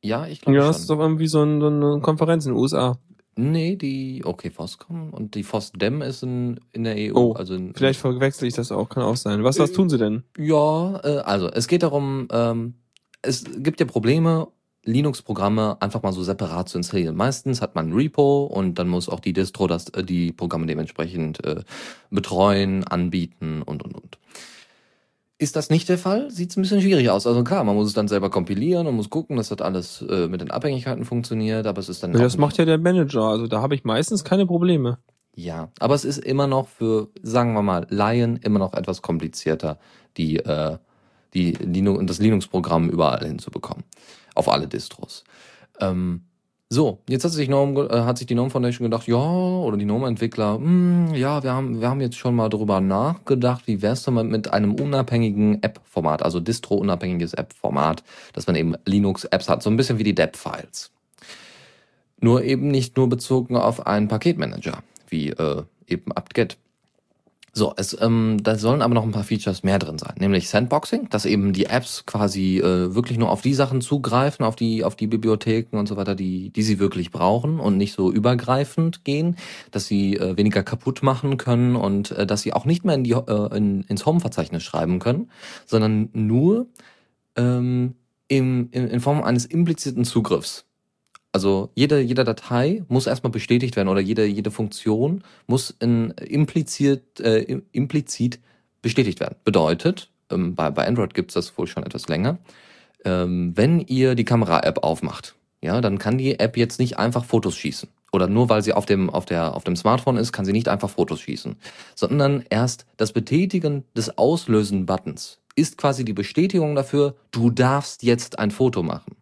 Ja, 0.00 0.26
ich 0.28 0.40
glaube 0.40 0.56
Ja, 0.58 0.62
schon. 0.62 0.72
das 0.72 0.80
ist 0.82 0.90
doch 0.90 1.00
irgendwie 1.00 1.26
so, 1.26 1.42
ein, 1.42 1.60
so 1.60 1.66
eine 1.66 2.00
Konferenz 2.00 2.46
in 2.46 2.52
den 2.52 2.60
USA. 2.60 2.98
Nee, 3.40 3.76
die, 3.76 4.22
okay, 4.24 4.50
Foscom 4.50 5.10
und 5.10 5.36
die 5.36 5.44
Fosdem 5.44 6.02
ist 6.02 6.24
in, 6.24 6.58
in 6.72 6.82
der 6.82 6.96
EU. 6.96 7.14
Oh, 7.14 7.32
also 7.34 7.54
in, 7.54 7.72
Vielleicht 7.72 8.00
verwechsel 8.00 8.48
ich 8.48 8.54
das 8.54 8.72
auch, 8.72 8.88
kann 8.88 9.04
auch 9.04 9.14
sein. 9.14 9.44
Was, 9.44 9.60
was 9.60 9.70
Äh, 9.70 9.74
tun 9.74 9.88
sie 9.88 9.96
denn? 9.96 10.24
Ja, 10.36 10.98
äh, 11.04 11.18
also 11.18 11.48
es 11.48 11.68
geht 11.68 11.84
darum, 11.84 12.26
ähm, 12.32 12.74
es 13.22 13.44
gibt 13.58 13.78
ja 13.78 13.86
Probleme, 13.86 14.48
Linux-Programme 14.84 15.76
einfach 15.80 16.02
mal 16.02 16.12
so 16.12 16.24
separat 16.24 16.68
zu 16.68 16.78
installieren. 16.78 17.14
Meistens 17.14 17.62
hat 17.62 17.76
man 17.76 17.90
ein 17.90 17.92
Repo 17.92 18.46
und 18.46 18.76
dann 18.80 18.88
muss 18.88 19.08
auch 19.08 19.20
die 19.20 19.32
Distro 19.34 19.68
das, 19.68 19.88
äh, 19.90 20.02
die 20.02 20.32
Programme 20.32 20.66
dementsprechend 20.66 21.44
äh, 21.44 21.62
betreuen, 22.10 22.82
anbieten 22.88 23.62
und 23.62 23.84
und 23.84 23.94
und. 23.94 24.18
Ist 25.40 25.54
das 25.54 25.70
nicht 25.70 25.88
der 25.88 25.98
Fall? 25.98 26.32
Sieht 26.32 26.50
es 26.50 26.56
ein 26.56 26.62
bisschen 26.62 26.80
schwierig 26.80 27.10
aus. 27.10 27.24
Also 27.24 27.44
klar, 27.44 27.62
man 27.62 27.76
muss 27.76 27.86
es 27.86 27.94
dann 27.94 28.08
selber 28.08 28.28
kompilieren 28.28 28.88
und 28.88 28.96
muss 28.96 29.08
gucken, 29.08 29.36
dass 29.36 29.48
das 29.50 29.60
alles 29.60 30.02
äh, 30.02 30.26
mit 30.26 30.40
den 30.40 30.50
Abhängigkeiten 30.50 31.04
funktioniert, 31.04 31.66
aber 31.66 31.78
es 31.78 31.88
ist 31.88 32.02
dann 32.02 32.12
Ja, 32.12 32.18
das 32.18 32.36
macht 32.36 32.58
ja 32.58 32.64
der 32.64 32.78
Manager, 32.78 33.22
also 33.22 33.46
da 33.46 33.62
habe 33.62 33.76
ich 33.76 33.84
meistens 33.84 34.24
keine 34.24 34.46
Probleme. 34.46 34.98
Ja, 35.36 35.70
aber 35.78 35.94
es 35.94 36.04
ist 36.04 36.18
immer 36.18 36.48
noch 36.48 36.66
für, 36.66 37.10
sagen 37.22 37.52
wir 37.52 37.62
mal, 37.62 37.86
Laien 37.90 38.38
immer 38.38 38.58
noch 38.58 38.74
etwas 38.74 39.00
komplizierter, 39.02 39.78
die, 40.16 40.38
äh, 40.38 40.78
die 41.34 41.52
Linux, 41.52 42.04
das 42.06 42.18
Linux-Programm 42.18 42.90
überall 42.90 43.24
hinzubekommen. 43.24 43.84
Auf 44.34 44.48
alle 44.48 44.66
Distros. 44.66 45.22
Ähm, 45.78 46.22
so, 46.70 46.98
jetzt 47.08 47.24
hat 47.24 47.32
sich, 47.32 47.48
ge- 47.48 47.88
äh, 47.88 48.02
hat 48.02 48.18
sich 48.18 48.26
die 48.26 48.34
GNOME 48.34 48.50
Foundation 48.50 48.84
gedacht, 48.90 49.06
ja, 49.06 49.16
oder 49.16 49.76
die 49.78 49.86
GNOME-Entwickler, 49.86 50.56
hm, 50.56 51.14
ja, 51.14 51.42
wir 51.42 51.52
haben, 51.52 51.80
wir 51.80 51.88
haben 51.88 52.00
jetzt 52.02 52.16
schon 52.16 52.34
mal 52.36 52.50
drüber 52.50 52.80
nachgedacht, 52.82 53.66
wie 53.66 53.80
wär's 53.80 54.02
denn 54.02 54.14
mit 54.28 54.52
einem 54.52 54.74
unabhängigen 54.74 55.62
App-Format, 55.62 56.22
also 56.22 56.40
Distro-unabhängiges 56.40 57.32
App-Format, 57.34 58.04
dass 58.34 58.46
man 58.46 58.56
eben 58.56 58.74
Linux-Apps 58.84 59.48
hat, 59.48 59.62
so 59.62 59.70
ein 59.70 59.76
bisschen 59.76 59.98
wie 59.98 60.04
die 60.04 60.14
DEP-Files. 60.14 60.90
Nur 62.20 62.42
eben 62.44 62.68
nicht 62.68 62.96
nur 62.96 63.08
bezogen 63.08 63.56
auf 63.56 63.86
einen 63.86 64.08
Paketmanager, 64.08 64.82
wie 65.08 65.30
äh, 65.30 65.62
eben 65.86 66.12
apt-get. 66.12 66.58
So, 67.58 67.74
es, 67.76 68.00
ähm, 68.00 68.36
da 68.40 68.56
sollen 68.56 68.82
aber 68.82 68.94
noch 68.94 69.02
ein 69.02 69.10
paar 69.10 69.24
Features 69.24 69.64
mehr 69.64 69.80
drin 69.80 69.98
sein, 69.98 70.14
nämlich 70.20 70.48
Sandboxing, 70.48 71.08
dass 71.08 71.26
eben 71.26 71.52
die 71.52 71.66
Apps 71.66 72.06
quasi 72.06 72.58
äh, 72.58 72.94
wirklich 72.94 73.18
nur 73.18 73.30
auf 73.30 73.42
die 73.42 73.52
Sachen 73.52 73.80
zugreifen, 73.80 74.44
auf 74.44 74.54
die, 74.54 74.84
auf 74.84 74.94
die 74.94 75.08
Bibliotheken 75.08 75.76
und 75.76 75.88
so 75.88 75.96
weiter, 75.96 76.14
die, 76.14 76.50
die 76.50 76.62
sie 76.62 76.78
wirklich 76.78 77.10
brauchen 77.10 77.58
und 77.58 77.76
nicht 77.76 77.94
so 77.94 78.12
übergreifend 78.12 79.04
gehen, 79.04 79.34
dass 79.72 79.88
sie 79.88 80.14
äh, 80.16 80.36
weniger 80.36 80.62
kaputt 80.62 81.02
machen 81.02 81.36
können 81.36 81.74
und 81.74 82.12
äh, 82.12 82.26
dass 82.26 82.42
sie 82.42 82.52
auch 82.52 82.64
nicht 82.64 82.84
mehr 82.84 82.94
in 82.94 83.02
die, 83.02 83.10
äh, 83.10 83.56
in, 83.56 83.82
ins 83.82 84.06
Home-Verzeichnis 84.06 84.62
schreiben 84.62 85.00
können, 85.00 85.28
sondern 85.66 86.10
nur 86.12 86.68
ähm, 87.34 87.96
im, 88.28 88.68
in, 88.70 88.86
in 88.86 89.00
Form 89.00 89.20
eines 89.24 89.46
impliziten 89.46 90.04
Zugriffs. 90.04 90.67
Also 91.32 91.70
jede, 91.74 92.00
jede 92.00 92.24
Datei 92.24 92.84
muss 92.88 93.06
erstmal 93.06 93.30
bestätigt 93.30 93.76
werden 93.76 93.88
oder 93.88 94.00
jede, 94.00 94.24
jede 94.24 94.50
Funktion 94.50 95.22
muss 95.46 95.70
in, 95.78 96.10
impliziert, 96.12 97.20
äh, 97.20 97.40
im- 97.40 97.64
implizit 97.72 98.40
bestätigt 98.80 99.20
werden. 99.20 99.36
Bedeutet, 99.44 100.10
ähm, 100.30 100.54
bei, 100.54 100.70
bei 100.70 100.86
Android 100.86 101.14
gibt's 101.14 101.34
das 101.34 101.56
wohl 101.58 101.66
schon 101.66 101.84
etwas 101.84 102.08
länger, 102.08 102.38
ähm, 103.04 103.52
wenn 103.54 103.80
ihr 103.80 104.14
die 104.14 104.24
Kamera-App 104.24 104.82
aufmacht, 104.82 105.34
ja, 105.62 105.80
dann 105.80 105.98
kann 105.98 106.18
die 106.18 106.38
App 106.38 106.56
jetzt 106.56 106.78
nicht 106.78 106.98
einfach 106.98 107.24
Fotos 107.24 107.56
schießen. 107.56 107.88
Oder 108.10 108.26
nur 108.26 108.48
weil 108.48 108.62
sie 108.62 108.72
auf 108.72 108.86
dem, 108.86 109.10
auf, 109.10 109.26
der, 109.26 109.54
auf 109.54 109.64
dem 109.64 109.76
Smartphone 109.76 110.16
ist, 110.16 110.32
kann 110.32 110.46
sie 110.46 110.52
nicht 110.52 110.68
einfach 110.68 110.88
Fotos 110.88 111.20
schießen. 111.20 111.56
Sondern 111.94 112.44
erst 112.48 112.86
das 112.96 113.12
Betätigen 113.12 113.84
des 113.94 114.16
Auslösen-Buttons 114.16 115.40
ist 115.56 115.76
quasi 115.76 116.04
die 116.04 116.14
Bestätigung 116.14 116.74
dafür, 116.74 117.16
du 117.32 117.50
darfst 117.50 118.02
jetzt 118.02 118.38
ein 118.38 118.50
Foto 118.50 118.82
machen. 118.82 119.16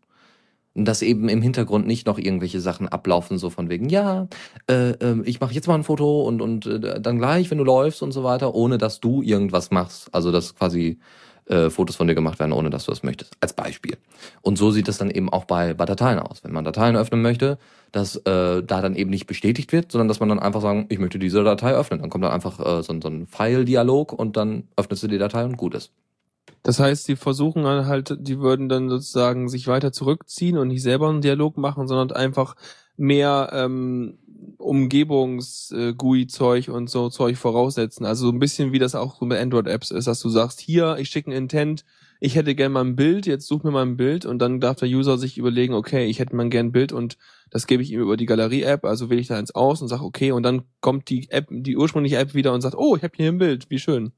Dass 0.78 1.00
eben 1.00 1.28
im 1.30 1.40
Hintergrund 1.40 1.86
nicht 1.86 2.06
noch 2.06 2.18
irgendwelche 2.18 2.60
Sachen 2.60 2.86
ablaufen, 2.88 3.38
so 3.38 3.48
von 3.48 3.70
wegen, 3.70 3.88
ja, 3.88 4.28
äh, 4.70 4.90
äh, 4.90 5.22
ich 5.24 5.40
mache 5.40 5.54
jetzt 5.54 5.66
mal 5.68 5.74
ein 5.74 5.84
Foto 5.84 6.22
und, 6.22 6.42
und 6.42 6.66
äh, 6.66 7.00
dann 7.00 7.18
gleich, 7.18 7.50
wenn 7.50 7.58
du 7.58 7.64
läufst 7.64 8.02
und 8.02 8.12
so 8.12 8.22
weiter, 8.24 8.54
ohne 8.54 8.76
dass 8.76 9.00
du 9.00 9.22
irgendwas 9.22 9.70
machst. 9.70 10.08
Also 10.14 10.30
dass 10.32 10.54
quasi 10.54 10.98
äh, 11.46 11.70
Fotos 11.70 11.96
von 11.96 12.08
dir 12.08 12.14
gemacht 12.14 12.38
werden, 12.40 12.52
ohne 12.52 12.70
dass 12.70 12.84
du 12.84 12.90
das 12.92 13.02
möchtest. 13.02 13.34
Als 13.40 13.52
Beispiel. 13.54 13.96
Und 14.42 14.58
so 14.58 14.70
sieht 14.70 14.88
es 14.88 14.98
dann 14.98 15.10
eben 15.10 15.30
auch 15.32 15.44
bei, 15.46 15.74
bei 15.74 15.86
Dateien 15.86 16.18
aus. 16.18 16.44
Wenn 16.44 16.52
man 16.52 16.64
Dateien 16.64 16.96
öffnen 16.96 17.22
möchte, 17.22 17.56
dass 17.92 18.16
äh, 18.16 18.62
da 18.62 18.82
dann 18.82 18.96
eben 18.96 19.10
nicht 19.10 19.26
bestätigt 19.26 19.72
wird, 19.72 19.92
sondern 19.92 20.08
dass 20.08 20.20
man 20.20 20.28
dann 20.28 20.40
einfach 20.40 20.60
sagen, 20.60 20.86
ich 20.90 20.98
möchte 20.98 21.18
diese 21.18 21.42
Datei 21.44 21.72
öffnen. 21.72 22.00
Dann 22.00 22.10
kommt 22.10 22.24
dann 22.24 22.32
einfach 22.32 22.58
äh, 22.60 22.82
so, 22.82 22.92
ein- 22.92 23.00
so 23.00 23.08
ein 23.08 23.26
File-Dialog 23.28 24.12
und 24.12 24.36
dann 24.36 24.64
öffnest 24.76 25.04
du 25.04 25.08
die 25.08 25.18
Datei 25.18 25.44
und 25.44 25.56
gut 25.56 25.74
ist. 25.74 25.92
Das 26.66 26.80
heißt, 26.80 27.06
die 27.06 27.14
versuchen 27.14 27.62
dann 27.62 27.86
halt, 27.86 28.16
die 28.18 28.40
würden 28.40 28.68
dann 28.68 28.88
sozusagen 28.88 29.48
sich 29.48 29.68
weiter 29.68 29.92
zurückziehen 29.92 30.58
und 30.58 30.66
nicht 30.66 30.82
selber 30.82 31.08
einen 31.08 31.20
Dialog 31.20 31.56
machen, 31.56 31.86
sondern 31.86 32.10
einfach 32.10 32.56
mehr 32.96 33.50
ähm, 33.52 34.18
Umgebungs-GUI-Zeug 34.58 36.70
und 36.70 36.90
so 36.90 37.08
Zeug 37.08 37.36
voraussetzen. 37.36 38.04
Also 38.04 38.26
so 38.26 38.32
ein 38.32 38.40
bisschen 38.40 38.72
wie 38.72 38.80
das 38.80 38.96
auch 38.96 39.20
so 39.20 39.26
mit 39.26 39.38
Android-Apps 39.38 39.92
ist, 39.92 40.08
dass 40.08 40.18
du 40.18 40.28
sagst, 40.28 40.58
hier, 40.58 40.96
ich 40.98 41.08
schicke 41.08 41.30
ein 41.30 41.34
Intent, 41.34 41.84
ich 42.18 42.34
hätte 42.34 42.56
gern 42.56 42.72
mal 42.72 42.84
ein 42.84 42.96
Bild, 42.96 43.26
jetzt 43.26 43.46
such 43.46 43.62
mir 43.62 43.70
mal 43.70 43.86
ein 43.86 43.96
Bild 43.96 44.26
und 44.26 44.40
dann 44.40 44.58
darf 44.58 44.78
der 44.78 44.88
User 44.88 45.18
sich 45.18 45.38
überlegen, 45.38 45.72
okay, 45.72 46.06
ich 46.06 46.18
hätte 46.18 46.34
mal 46.34 46.48
gern 46.48 46.66
ein 46.66 46.72
Bild 46.72 46.92
und 46.92 47.16
das 47.48 47.68
gebe 47.68 47.84
ich 47.84 47.92
ihm 47.92 48.00
über 48.00 48.16
die 48.16 48.26
Galerie-App, 48.26 48.84
also 48.84 49.08
wähle 49.08 49.20
ich 49.20 49.28
da 49.28 49.36
eins 49.36 49.54
aus 49.54 49.82
und 49.82 49.88
sage, 49.88 50.02
okay, 50.02 50.32
und 50.32 50.42
dann 50.42 50.62
kommt 50.80 51.10
die 51.10 51.30
App, 51.30 51.46
die 51.48 51.76
ursprüngliche 51.76 52.16
App 52.16 52.34
wieder 52.34 52.52
und 52.52 52.60
sagt, 52.60 52.74
oh, 52.74 52.96
ich 52.96 53.04
habe 53.04 53.14
hier 53.16 53.28
ein 53.28 53.38
Bild, 53.38 53.70
wie 53.70 53.78
schön. 53.78 54.10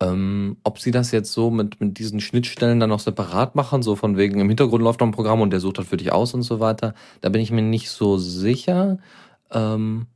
Ähm, 0.00 0.58
ob 0.62 0.78
sie 0.78 0.92
das 0.92 1.10
jetzt 1.10 1.32
so 1.32 1.50
mit, 1.50 1.80
mit 1.80 1.98
diesen 1.98 2.20
Schnittstellen 2.20 2.78
dann 2.78 2.90
noch 2.90 3.00
separat 3.00 3.56
machen, 3.56 3.82
so 3.82 3.96
von 3.96 4.16
wegen 4.16 4.38
im 4.38 4.48
Hintergrund 4.48 4.82
läuft 4.82 5.00
noch 5.00 5.08
ein 5.08 5.12
Programm 5.12 5.40
und 5.40 5.50
der 5.50 5.58
sucht 5.58 5.78
das 5.78 5.88
für 5.88 5.96
dich 5.96 6.12
aus 6.12 6.34
und 6.34 6.42
so 6.42 6.60
weiter, 6.60 6.94
da 7.20 7.30
bin 7.30 7.40
ich 7.40 7.50
mir 7.50 7.62
nicht 7.62 7.90
so 7.90 8.16
sicher. 8.16 8.98
Ähm, 9.50 10.06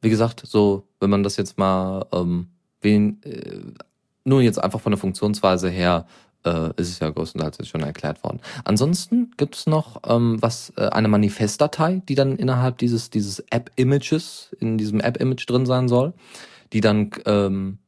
wie 0.00 0.10
gesagt, 0.10 0.42
so, 0.46 0.88
wenn 1.00 1.10
man 1.10 1.22
das 1.22 1.36
jetzt 1.36 1.58
mal, 1.58 2.06
ähm, 2.12 2.48
wen, 2.80 3.22
äh, 3.24 3.60
nur 4.24 4.40
jetzt 4.40 4.62
einfach 4.62 4.80
von 4.80 4.92
der 4.92 4.98
Funktionsweise 4.98 5.68
her, 5.68 6.06
äh, 6.44 6.70
ist 6.76 6.88
es 6.90 6.98
ja 6.98 7.10
größtenteils 7.10 7.58
jetzt 7.58 7.68
schon 7.68 7.82
erklärt 7.82 8.22
worden. 8.22 8.40
Ansonsten 8.64 9.32
gibt 9.36 9.56
es 9.56 9.66
noch 9.66 10.00
ähm, 10.06 10.36
was, 10.40 10.72
äh, 10.76 10.88
eine 10.88 11.08
Manifestdatei, 11.08 12.02
die 12.08 12.14
dann 12.14 12.36
innerhalb 12.36 12.78
dieses, 12.78 13.10
dieses 13.10 13.40
App-Images, 13.50 14.54
in 14.60 14.78
diesem 14.78 15.00
App-Image 15.00 15.48
drin 15.48 15.66
sein 15.66 15.88
soll, 15.88 16.12
die 16.72 16.80
dann 16.80 17.10
ähm, 17.26 17.78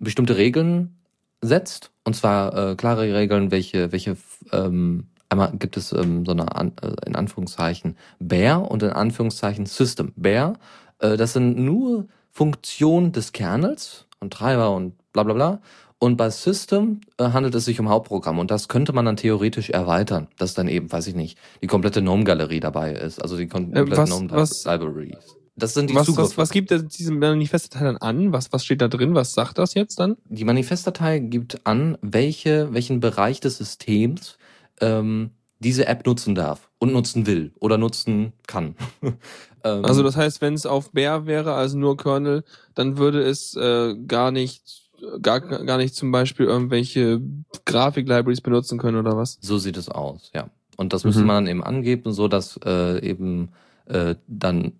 bestimmte 0.00 0.36
Regeln 0.36 0.96
setzt. 1.42 1.90
Und 2.04 2.14
zwar 2.14 2.72
äh, 2.72 2.74
klare 2.76 3.12
Regeln, 3.14 3.50
welche, 3.50 3.92
welche 3.92 4.16
ähm, 4.52 5.06
einmal 5.28 5.52
gibt 5.58 5.76
es 5.76 5.92
ähm, 5.92 6.24
so 6.24 6.32
eine 6.32 6.54
an, 6.54 6.72
äh, 6.82 6.94
in 7.06 7.16
Anführungszeichen 7.16 7.96
Bear 8.18 8.70
und 8.70 8.82
in 8.82 8.90
Anführungszeichen 8.90 9.66
System. 9.66 10.12
Bear, 10.16 10.54
äh, 11.00 11.16
das 11.16 11.32
sind 11.32 11.58
nur 11.58 12.06
Funktionen 12.32 13.12
des 13.12 13.32
Kernels 13.32 14.06
und 14.20 14.32
Treiber 14.32 14.74
und 14.74 14.94
bla 15.12 15.22
bla 15.24 15.34
bla. 15.34 15.60
Und 15.98 16.16
bei 16.18 16.28
System 16.28 17.00
äh, 17.18 17.30
handelt 17.30 17.54
es 17.54 17.64
sich 17.64 17.80
um 17.80 17.88
Hauptprogramm 17.88 18.38
und 18.38 18.50
das 18.50 18.68
könnte 18.68 18.92
man 18.92 19.06
dann 19.06 19.16
theoretisch 19.16 19.70
erweitern, 19.70 20.28
dass 20.36 20.52
dann 20.52 20.68
eben, 20.68 20.92
weiß 20.92 21.06
ich 21.06 21.14
nicht, 21.14 21.38
die 21.62 21.66
komplette 21.66 22.02
GNOME-Galerie 22.02 22.60
dabei 22.60 22.92
ist, 22.92 23.20
also 23.22 23.36
die 23.38 23.46
kom- 23.46 23.72
komplette 23.72 23.96
was- 23.96 24.10
GNOME 24.10 24.30
was- 24.30 24.64
Libraries. 24.64 25.36
Das 25.56 25.72
sind 25.72 25.88
die 25.88 25.94
Was, 25.94 26.06
Zugriffe. 26.06 26.30
was, 26.30 26.38
was 26.38 26.50
gibt 26.50 26.70
diese 26.70 27.12
Manifestdatei 27.12 27.84
dann 27.84 27.96
an? 27.96 28.32
Was, 28.32 28.52
was 28.52 28.64
steht 28.64 28.82
da 28.82 28.88
drin? 28.88 29.14
Was 29.14 29.32
sagt 29.32 29.58
das 29.58 29.74
jetzt 29.74 29.98
dann? 29.98 30.16
Die 30.28 30.44
Manifestdatei 30.44 31.18
gibt 31.18 31.66
an, 31.66 31.96
welche, 32.02 32.72
welchen 32.74 33.00
Bereich 33.00 33.40
des 33.40 33.56
Systems 33.56 34.36
ähm, 34.80 35.30
diese 35.58 35.86
App 35.86 36.04
nutzen 36.06 36.34
darf 36.34 36.68
und 36.78 36.92
nutzen 36.92 37.26
will 37.26 37.52
oder 37.58 37.78
nutzen 37.78 38.34
kann. 38.46 38.74
ähm, 39.02 39.84
also 39.84 40.02
das 40.02 40.16
heißt, 40.16 40.42
wenn 40.42 40.52
es 40.52 40.66
auf 40.66 40.92
Bear 40.92 41.26
wäre, 41.26 41.54
also 41.54 41.78
nur 41.78 41.96
Kernel, 41.96 42.44
dann 42.74 42.98
würde 42.98 43.22
es 43.22 43.56
äh, 43.56 43.94
gar 44.06 44.32
nicht 44.32 44.86
gar, 45.20 45.40
gar 45.40 45.78
nicht 45.78 45.94
zum 45.94 46.12
Beispiel 46.12 46.46
irgendwelche 46.46 47.20
Grafik-Libraries 47.64 48.40
benutzen 48.40 48.78
können 48.78 48.98
oder 48.98 49.16
was? 49.16 49.38
So 49.40 49.58
sieht 49.58 49.76
es 49.76 49.88
aus, 49.88 50.30
ja. 50.34 50.50
Und 50.76 50.92
das 50.92 51.04
müsste 51.04 51.22
mhm. 51.22 51.26
man 51.26 51.44
dann 51.44 51.50
eben 51.50 51.64
angeben, 51.64 52.12
so 52.12 52.28
dass 52.28 52.58
äh, 52.64 53.00
eben 53.06 53.50
äh, 53.86 54.16
dann 54.26 54.72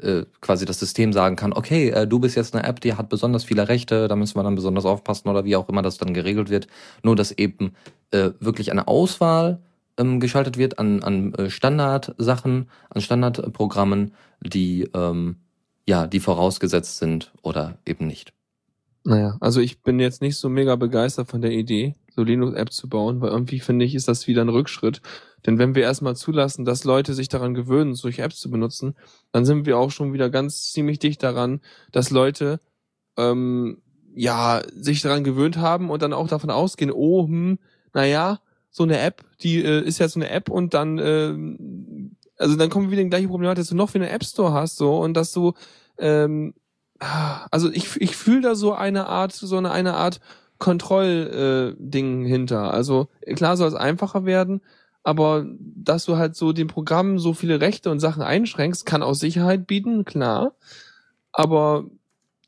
äh, 0.00 0.24
quasi 0.40 0.64
das 0.64 0.78
System 0.78 1.12
sagen 1.12 1.36
kann, 1.36 1.52
okay, 1.52 1.90
äh, 1.90 2.06
du 2.06 2.18
bist 2.18 2.36
jetzt 2.36 2.54
eine 2.54 2.66
App, 2.66 2.80
die 2.80 2.94
hat 2.94 3.08
besonders 3.08 3.44
viele 3.44 3.68
Rechte, 3.68 4.08
da 4.08 4.16
müssen 4.16 4.36
wir 4.36 4.42
dann 4.42 4.54
besonders 4.54 4.84
aufpassen 4.84 5.28
oder 5.28 5.44
wie 5.44 5.56
auch 5.56 5.68
immer 5.68 5.82
das 5.82 5.98
dann 5.98 6.14
geregelt 6.14 6.50
wird. 6.50 6.66
Nur 7.02 7.16
dass 7.16 7.32
eben 7.32 7.74
äh, 8.10 8.30
wirklich 8.40 8.70
eine 8.70 8.88
Auswahl 8.88 9.60
ähm, 9.98 10.20
geschaltet 10.20 10.58
wird 10.58 10.78
an, 10.78 11.02
an 11.02 11.34
äh, 11.34 11.50
Standardsachen, 11.50 12.68
an 12.90 13.00
Standardprogrammen, 13.00 14.12
die 14.40 14.88
ähm, 14.94 15.36
ja, 15.88 16.06
die 16.06 16.20
vorausgesetzt 16.20 16.98
sind 16.98 17.32
oder 17.42 17.76
eben 17.86 18.06
nicht. 18.06 18.32
Naja, 19.04 19.36
also 19.40 19.60
ich 19.60 19.82
bin 19.82 19.98
jetzt 19.98 20.22
nicht 20.22 20.36
so 20.36 20.48
mega 20.48 20.76
begeistert 20.76 21.28
von 21.28 21.40
der 21.40 21.50
Idee, 21.50 21.94
so 22.14 22.22
Linux-Apps 22.22 22.76
zu 22.76 22.88
bauen, 22.88 23.20
weil 23.20 23.30
irgendwie 23.30 23.60
finde 23.60 23.84
ich, 23.84 23.94
ist 23.94 24.08
das 24.08 24.26
wieder 24.26 24.42
ein 24.42 24.48
Rückschritt. 24.48 25.00
Denn 25.46 25.58
wenn 25.58 25.74
wir 25.74 25.82
erstmal 25.82 26.16
zulassen, 26.16 26.64
dass 26.64 26.84
Leute 26.84 27.14
sich 27.14 27.28
daran 27.28 27.54
gewöhnen, 27.54 27.94
solche 27.94 28.22
Apps 28.22 28.38
zu 28.38 28.50
benutzen, 28.50 28.94
dann 29.32 29.44
sind 29.44 29.66
wir 29.66 29.78
auch 29.78 29.90
schon 29.90 30.12
wieder 30.12 30.30
ganz 30.30 30.72
ziemlich 30.72 30.98
dicht 30.98 31.22
daran, 31.22 31.60
dass 31.90 32.10
Leute 32.10 32.60
ähm, 33.16 33.82
ja 34.14 34.62
sich 34.74 35.00
daran 35.00 35.24
gewöhnt 35.24 35.56
haben 35.56 35.90
und 35.90 36.02
dann 36.02 36.12
auch 36.12 36.28
davon 36.28 36.50
ausgehen, 36.50 36.92
oh, 36.92 37.26
hm, 37.26 37.58
naja, 37.92 38.40
so 38.70 38.84
eine 38.84 38.98
App, 39.00 39.24
die 39.40 39.62
äh, 39.62 39.82
ist 39.82 39.98
ja 39.98 40.08
so 40.08 40.20
eine 40.20 40.30
App 40.30 40.48
und 40.48 40.74
dann, 40.74 40.98
äh, 40.98 41.34
also 42.38 42.56
dann 42.56 42.70
kommen 42.70 42.86
wir 42.86 42.92
wieder 42.92 43.02
in 43.02 43.08
die 43.08 43.10
gleiche 43.10 43.28
Problematik, 43.28 43.62
dass 43.62 43.68
du 43.68 43.76
noch 43.76 43.92
wieder 43.94 44.06
einen 44.06 44.14
App 44.14 44.24
Store 44.24 44.52
hast 44.52 44.76
so 44.76 44.98
und 44.98 45.14
dass 45.14 45.32
du 45.32 45.52
ähm, 45.98 46.54
also 47.50 47.70
ich, 47.70 48.00
ich 48.00 48.16
fühle 48.16 48.42
da 48.42 48.54
so 48.54 48.72
eine 48.72 49.06
Art, 49.06 49.32
so 49.32 49.56
eine, 49.56 49.70
eine 49.70 49.94
Art 49.94 50.20
Kontrollding 50.62 52.24
äh, 52.24 52.28
hinter. 52.28 52.72
Also 52.72 53.08
klar 53.34 53.56
soll 53.56 53.66
es 53.66 53.74
einfacher 53.74 54.24
werden, 54.24 54.60
aber 55.02 55.44
dass 55.58 56.04
du 56.04 56.18
halt 56.18 56.36
so 56.36 56.52
dem 56.52 56.68
Programm 56.68 57.18
so 57.18 57.34
viele 57.34 57.60
Rechte 57.60 57.90
und 57.90 57.98
Sachen 57.98 58.22
einschränkst, 58.22 58.86
kann 58.86 59.02
auch 59.02 59.14
Sicherheit 59.14 59.66
bieten, 59.66 60.04
klar. 60.04 60.52
Aber 61.32 61.86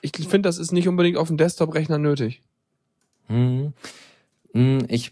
ich 0.00 0.12
finde, 0.12 0.48
das 0.48 0.58
ist 0.58 0.70
nicht 0.70 0.86
unbedingt 0.86 1.16
auf 1.16 1.26
dem 1.26 1.38
Desktop-Rechner 1.38 1.98
nötig. 1.98 2.40
Hm. 3.26 3.72
hm 4.52 4.84
ich 4.86 5.10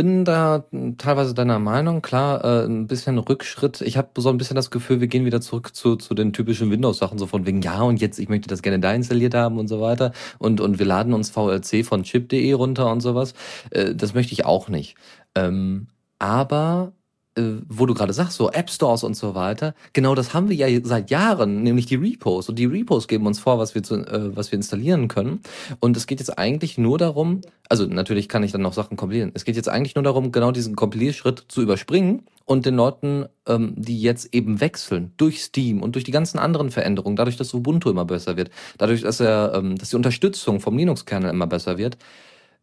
bin 0.00 0.24
da 0.24 0.64
teilweise 0.96 1.34
deiner 1.34 1.58
Meinung, 1.58 2.00
klar, 2.00 2.42
äh, 2.42 2.64
ein 2.64 2.86
bisschen 2.86 3.18
Rückschritt. 3.18 3.82
Ich 3.82 3.98
habe 3.98 4.08
so 4.16 4.30
ein 4.30 4.38
bisschen 4.38 4.54
das 4.54 4.70
Gefühl, 4.70 5.02
wir 5.02 5.08
gehen 5.08 5.26
wieder 5.26 5.42
zurück 5.42 5.76
zu, 5.76 5.96
zu 5.96 6.14
den 6.14 6.32
typischen 6.32 6.70
Windows-Sachen, 6.70 7.18
so 7.18 7.26
von 7.26 7.44
wegen, 7.44 7.60
ja, 7.60 7.82
und 7.82 8.00
jetzt, 8.00 8.18
ich 8.18 8.30
möchte 8.30 8.48
das 8.48 8.62
gerne 8.62 8.80
da 8.80 8.94
installiert 8.94 9.34
haben 9.34 9.58
und 9.58 9.68
so 9.68 9.82
weiter. 9.82 10.12
Und, 10.38 10.62
und 10.62 10.78
wir 10.78 10.86
laden 10.86 11.12
uns 11.12 11.28
VLC 11.28 11.84
von 11.84 12.04
chip.de 12.04 12.50
runter 12.54 12.90
und 12.90 13.02
sowas. 13.02 13.34
Äh, 13.72 13.94
das 13.94 14.14
möchte 14.14 14.32
ich 14.32 14.46
auch 14.46 14.68
nicht. 14.68 14.96
Ähm, 15.34 15.88
aber 16.18 16.94
wo 17.36 17.86
du 17.86 17.94
gerade 17.94 18.12
sagst, 18.12 18.36
so 18.36 18.50
App 18.50 18.70
Stores 18.70 19.04
und 19.04 19.14
so 19.14 19.34
weiter, 19.36 19.74
genau 19.92 20.16
das 20.16 20.34
haben 20.34 20.48
wir 20.48 20.56
ja 20.56 20.66
seit 20.82 21.10
Jahren, 21.10 21.62
nämlich 21.62 21.86
die 21.86 21.94
Repos. 21.94 22.48
Und 22.48 22.58
die 22.58 22.66
Repos 22.66 23.06
geben 23.06 23.26
uns 23.26 23.38
vor, 23.38 23.58
was 23.58 23.74
wir, 23.74 23.84
zu, 23.84 23.96
äh, 23.96 24.36
was 24.36 24.50
wir 24.50 24.56
installieren 24.56 25.06
können. 25.06 25.40
Und 25.78 25.96
es 25.96 26.06
geht 26.08 26.18
jetzt 26.18 26.38
eigentlich 26.38 26.76
nur 26.76 26.98
darum, 26.98 27.40
also 27.68 27.86
natürlich 27.86 28.28
kann 28.28 28.42
ich 28.42 28.50
dann 28.50 28.62
noch 28.62 28.72
Sachen 28.72 28.96
kompilieren. 28.96 29.30
Es 29.34 29.44
geht 29.44 29.54
jetzt 29.54 29.68
eigentlich 29.68 29.94
nur 29.94 30.02
darum, 30.02 30.32
genau 30.32 30.50
diesen 30.50 30.74
Kompilierschritt 30.74 31.44
zu 31.46 31.62
überspringen 31.62 32.24
und 32.46 32.66
den 32.66 32.74
Leuten, 32.74 33.26
ähm, 33.46 33.74
die 33.76 34.00
jetzt 34.00 34.34
eben 34.34 34.60
wechseln 34.60 35.12
durch 35.16 35.40
Steam 35.40 35.82
und 35.82 35.94
durch 35.94 36.04
die 36.04 36.10
ganzen 36.10 36.38
anderen 36.38 36.72
Veränderungen, 36.72 37.14
dadurch, 37.14 37.36
dass 37.36 37.54
Ubuntu 37.54 37.90
immer 37.90 38.04
besser 38.04 38.36
wird, 38.36 38.50
dadurch, 38.76 39.02
dass 39.02 39.20
er, 39.20 39.52
ähm, 39.54 39.76
dass 39.76 39.90
die 39.90 39.96
Unterstützung 39.96 40.58
vom 40.58 40.76
Linux-Kernel 40.76 41.30
immer 41.30 41.46
besser 41.46 41.78
wird, 41.78 41.96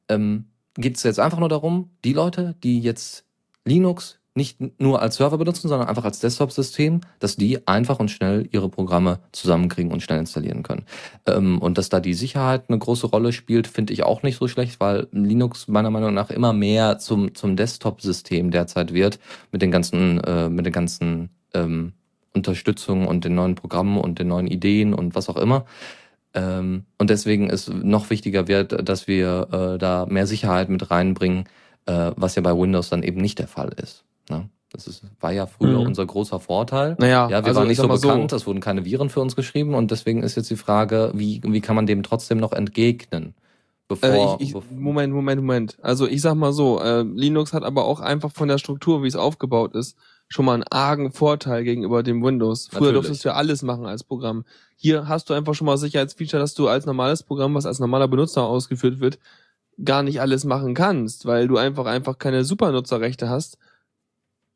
ähm, 0.09 0.47
geht 0.75 0.97
es 0.97 1.03
jetzt 1.03 1.21
einfach 1.21 1.39
nur 1.39 1.49
darum, 1.49 1.91
die 2.03 2.13
Leute, 2.13 2.55
die 2.63 2.81
jetzt 2.81 3.23
Linux 3.63 4.19
nicht 4.37 4.79
nur 4.79 5.01
als 5.01 5.17
Server 5.17 5.37
benutzen, 5.37 5.67
sondern 5.67 5.89
einfach 5.89 6.05
als 6.05 6.19
Desktop-System, 6.19 7.01
dass 7.19 7.35
die 7.35 7.67
einfach 7.67 7.99
und 7.99 8.09
schnell 8.09 8.47
ihre 8.51 8.69
Programme 8.69 9.19
zusammenkriegen 9.33 9.91
und 9.91 10.01
schnell 10.01 10.19
installieren 10.19 10.63
können. 10.63 10.85
Ähm, 11.25 11.59
und 11.59 11.77
dass 11.77 11.89
da 11.89 11.99
die 11.99 12.13
Sicherheit 12.13 12.65
eine 12.69 12.77
große 12.77 13.07
Rolle 13.07 13.33
spielt, 13.33 13.67
finde 13.67 13.91
ich 13.91 14.03
auch 14.03 14.23
nicht 14.23 14.37
so 14.37 14.47
schlecht, 14.47 14.79
weil 14.79 15.07
Linux 15.11 15.67
meiner 15.67 15.89
Meinung 15.89 16.13
nach 16.13 16.29
immer 16.29 16.53
mehr 16.53 16.99
zum, 16.99 17.35
zum 17.35 17.57
Desktop-System 17.57 18.51
derzeit 18.51 18.93
wird, 18.93 19.19
mit 19.51 19.61
den 19.61 19.71
ganzen, 19.71 20.21
äh, 20.23 20.47
mit 20.49 20.65
den 20.65 20.73
ganzen 20.73 21.29
ähm, 21.53 21.93
Unterstützungen 22.33 23.07
und 23.07 23.25
den 23.25 23.35
neuen 23.35 23.55
Programmen 23.55 23.97
und 23.97 24.19
den 24.19 24.27
neuen 24.27 24.47
Ideen 24.47 24.93
und 24.93 25.15
was 25.15 25.27
auch 25.27 25.37
immer. 25.37 25.65
Ähm, 26.33 26.85
und 26.99 27.09
deswegen 27.09 27.49
ist 27.49 27.69
noch 27.69 28.11
wichtiger 28.11 28.47
wird, 28.47 28.87
dass 28.87 29.07
wir 29.07 29.47
äh, 29.51 29.77
da 29.79 30.05
mehr 30.07 30.27
Sicherheit 30.27 30.69
mit 30.69 30.91
reinbringen, 30.91 31.45
äh, 31.87 32.11
was 32.15 32.35
ja 32.35 32.43
bei 32.43 32.55
Windows 32.55 32.89
dann 32.89 33.01
eben 33.01 33.19
nicht 33.19 33.39
der 33.39 33.47
Fall 33.47 33.71
ist. 33.81 34.03
Ne? 34.29 34.49
Das 34.71 34.87
ist, 34.87 35.03
war 35.21 35.31
ja 35.31 35.45
früher 35.45 35.79
mhm. 35.79 35.87
unser 35.87 36.05
großer 36.05 36.39
Vorteil. 36.39 36.95
Naja, 36.99 37.29
ja, 37.29 37.29
wir 37.29 37.45
also, 37.45 37.59
waren 37.61 37.67
nicht 37.67 37.77
so 37.77 37.87
bekannt, 37.87 38.31
so. 38.31 38.37
es 38.37 38.45
wurden 38.45 38.59
keine 38.59 38.83
Viren 38.83 39.09
für 39.09 39.21
uns 39.21 39.35
geschrieben 39.35 39.73
und 39.73 39.91
deswegen 39.91 40.23
ist 40.23 40.35
jetzt 40.35 40.49
die 40.49 40.57
Frage, 40.57 41.11
wie, 41.13 41.41
wie 41.43 41.61
kann 41.61 41.75
man 41.75 41.85
dem 41.85 42.03
trotzdem 42.03 42.37
noch 42.37 42.51
entgegnen? 42.51 43.33
Bevor, 43.87 44.37
äh, 44.39 44.43
ich, 44.43 44.53
ich, 44.53 44.71
Moment, 44.71 45.13
Moment, 45.13 45.41
Moment. 45.41 45.77
Also 45.81 46.05
ich 46.07 46.21
sag 46.21 46.35
mal 46.35 46.51
so, 46.51 46.81
äh, 46.81 47.03
Linux 47.03 47.53
hat 47.53 47.63
aber 47.63 47.85
auch 47.85 48.01
einfach 48.01 48.31
von 48.33 48.49
der 48.49 48.57
Struktur, 48.57 49.01
wie 49.03 49.07
es 49.07 49.15
aufgebaut 49.15 49.73
ist, 49.73 49.97
schon 50.27 50.43
mal 50.43 50.55
einen 50.55 50.63
argen 50.63 51.13
Vorteil 51.13 51.63
gegenüber 51.63 52.03
dem 52.03 52.21
Windows. 52.21 52.67
Früher 52.67 52.79
Natürlich. 52.79 52.95
durftest 52.95 53.23
du 53.23 53.29
ja 53.29 53.35
alles 53.35 53.61
machen 53.61 53.85
als 53.85 54.03
Programm. 54.03 54.43
Hier 54.75 55.07
hast 55.07 55.29
du 55.29 55.33
einfach 55.33 55.55
schon 55.55 55.67
mal 55.67 55.77
Sicherheitsfeature, 55.77 56.41
dass 56.41 56.53
du 56.53 56.67
als 56.67 56.85
normales 56.85 57.23
Programm, 57.23 57.55
was 57.55 57.65
als 57.65 57.79
normaler 57.79 58.09
Benutzer 58.09 58.43
ausgeführt 58.43 58.99
wird, 58.99 59.19
gar 59.81 60.03
nicht 60.03 60.19
alles 60.19 60.43
machen 60.43 60.73
kannst, 60.73 61.25
weil 61.25 61.47
du 61.47 61.55
einfach 61.55 61.85
einfach 61.85 62.17
keine 62.17 62.43
Supernutzerrechte 62.43 63.29
hast 63.29 63.57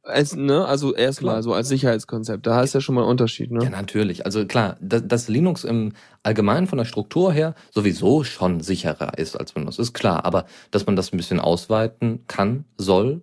als, 0.04 0.36
ne, 0.36 0.66
also 0.66 0.96
erstmal 0.96 1.44
so 1.44 1.54
als 1.54 1.70
Sicherheitskonzept, 1.70 2.46
da 2.48 2.56
hast 2.56 2.74
du 2.74 2.80
ja 2.80 2.82
schon 2.82 2.96
mal 2.96 3.02
einen 3.02 3.12
Unterschied, 3.12 3.52
ne? 3.52 3.64
Ja, 3.64 3.70
natürlich. 3.70 4.26
Also 4.26 4.46
klar, 4.46 4.78
dass, 4.82 5.08
dass 5.08 5.28
Linux 5.28 5.64
im 5.64 5.94
Allgemeinen 6.24 6.68
von 6.68 6.78
der 6.78 6.86
Struktur 6.86 7.32
her 7.32 7.54
sowieso 7.72 8.24
schon 8.24 8.62
sicherer 8.62 9.18
ist 9.18 9.36
als 9.36 9.56
Windows, 9.56 9.80
ist 9.80 9.94
klar. 9.94 10.26
Aber 10.26 10.46
dass 10.72 10.86
man 10.86 10.96
das 10.96 11.14
ein 11.14 11.18
bisschen 11.18 11.40
ausweiten 11.40 12.24
kann, 12.28 12.66
soll, 12.78 13.22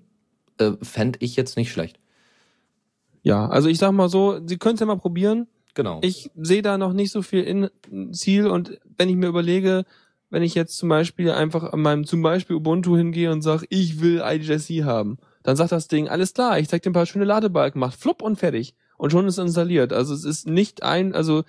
äh, 0.58 0.72
fände 0.82 1.18
ich 1.22 1.36
jetzt 1.36 1.56
nicht 1.56 1.72
schlecht. 1.72 1.98
Ja, 3.22 3.48
also 3.48 3.68
ich 3.68 3.78
sag 3.78 3.92
mal 3.92 4.08
so, 4.08 4.40
Sie 4.46 4.56
können 4.56 4.74
es 4.74 4.80
ja 4.80 4.86
mal 4.86 4.96
probieren. 4.96 5.48
Genau. 5.74 5.98
Ich 6.02 6.30
sehe 6.36 6.62
da 6.62 6.78
noch 6.78 6.92
nicht 6.92 7.10
so 7.10 7.22
viel 7.22 7.42
in 7.42 7.70
Ziel 8.12 8.46
und 8.46 8.78
wenn 8.96 9.08
ich 9.08 9.16
mir 9.16 9.28
überlege, 9.28 9.84
wenn 10.30 10.42
ich 10.42 10.54
jetzt 10.54 10.76
zum 10.76 10.88
Beispiel 10.88 11.30
einfach 11.30 11.72
an 11.72 11.80
meinem 11.80 12.04
zum 12.04 12.22
Beispiel 12.22 12.56
Ubuntu 12.56 12.96
hingehe 12.96 13.30
und 13.32 13.42
sage, 13.42 13.66
ich 13.68 14.00
will 14.00 14.22
IGSC 14.24 14.84
haben, 14.84 15.18
dann 15.48 15.56
sagt 15.56 15.72
das 15.72 15.88
Ding, 15.88 16.10
alles 16.10 16.34
klar, 16.34 16.58
ich 16.58 16.68
zeig 16.68 16.82
dir 16.82 16.90
ein 16.90 16.92
paar 16.92 17.06
schöne 17.06 17.24
Ladebalken, 17.24 17.80
macht 17.80 17.98
flupp 17.98 18.20
und 18.20 18.36
fertig. 18.36 18.74
Und 18.98 19.12
schon 19.12 19.26
ist 19.26 19.38
installiert. 19.38 19.94
Also 19.94 20.12
es 20.12 20.26
ist 20.26 20.46
nicht 20.46 20.82
ein, 20.82 21.14
also 21.14 21.42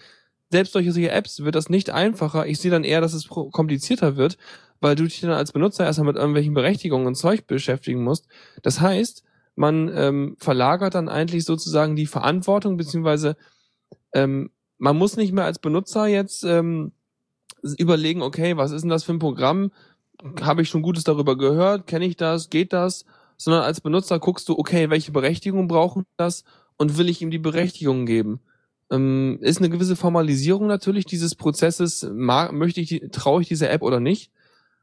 selbst 0.49 0.73
durch 0.73 0.89
solche 0.89 1.11
Apps 1.11 1.43
wird 1.43 1.55
das 1.55 1.67
nicht 1.67 1.89
einfacher. 1.89 2.47
Ich 2.47 2.59
sehe 2.59 2.71
dann 2.71 2.85
eher, 2.85 3.01
dass 3.01 3.11
es 3.11 3.27
komplizierter 3.27 4.15
wird, 4.15 4.37
weil 4.79 4.95
du 4.95 5.03
dich 5.03 5.19
dann 5.19 5.31
als 5.31 5.51
Benutzer 5.51 5.83
erstmal 5.83 6.07
mit 6.07 6.15
irgendwelchen 6.15 6.53
Berechtigungen 6.53 7.07
und 7.07 7.15
Zeug 7.15 7.45
beschäftigen 7.45 8.01
musst. 8.01 8.29
Das 8.63 8.79
heißt, 8.79 9.25
man 9.57 9.91
ähm, 9.93 10.37
verlagert 10.39 10.95
dann 10.95 11.09
eigentlich 11.09 11.43
sozusagen 11.43 11.97
die 11.97 12.07
Verantwortung, 12.07 12.77
beziehungsweise 12.77 13.35
ähm, 14.13 14.49
man 14.77 14.95
muss 14.95 15.17
nicht 15.17 15.33
mehr 15.33 15.43
als 15.43 15.59
Benutzer 15.59 16.07
jetzt 16.07 16.45
ähm, 16.45 16.93
überlegen, 17.77 18.21
okay, 18.21 18.55
was 18.55 18.71
ist 18.71 18.83
denn 18.83 18.89
das 18.91 19.03
für 19.03 19.11
ein 19.11 19.19
Programm? 19.19 19.73
Habe 20.39 20.61
ich 20.61 20.69
schon 20.69 20.83
Gutes 20.83 21.03
darüber 21.03 21.37
gehört? 21.37 21.85
Kenne 21.85 22.05
ich 22.05 22.15
das? 22.15 22.49
Geht 22.49 22.71
das? 22.71 23.03
Sondern 23.39 23.63
als 23.63 23.81
Benutzer 23.81 24.19
guckst 24.19 24.47
du, 24.49 24.59
okay, 24.59 24.89
welche 24.89 25.11
Berechtigung 25.11 25.67
brauchen 25.67 26.05
das 26.17 26.43
und 26.77 26.97
will 26.97 27.09
ich 27.09 27.21
ihm 27.21 27.31
die 27.31 27.39
Berechtigung 27.39 28.05
geben? 28.05 28.41
Ähm, 28.91 29.39
ist 29.41 29.59
eine 29.59 29.69
gewisse 29.69 29.95
Formalisierung 29.95 30.67
natürlich 30.67 31.05
dieses 31.05 31.35
Prozesses, 31.35 32.07
mag, 32.11 32.51
möchte 32.51 32.81
ich, 32.81 33.01
traue 33.11 33.41
ich 33.41 33.47
dieser 33.47 33.71
App 33.71 33.81
oder 33.81 33.99
nicht? 33.99 34.31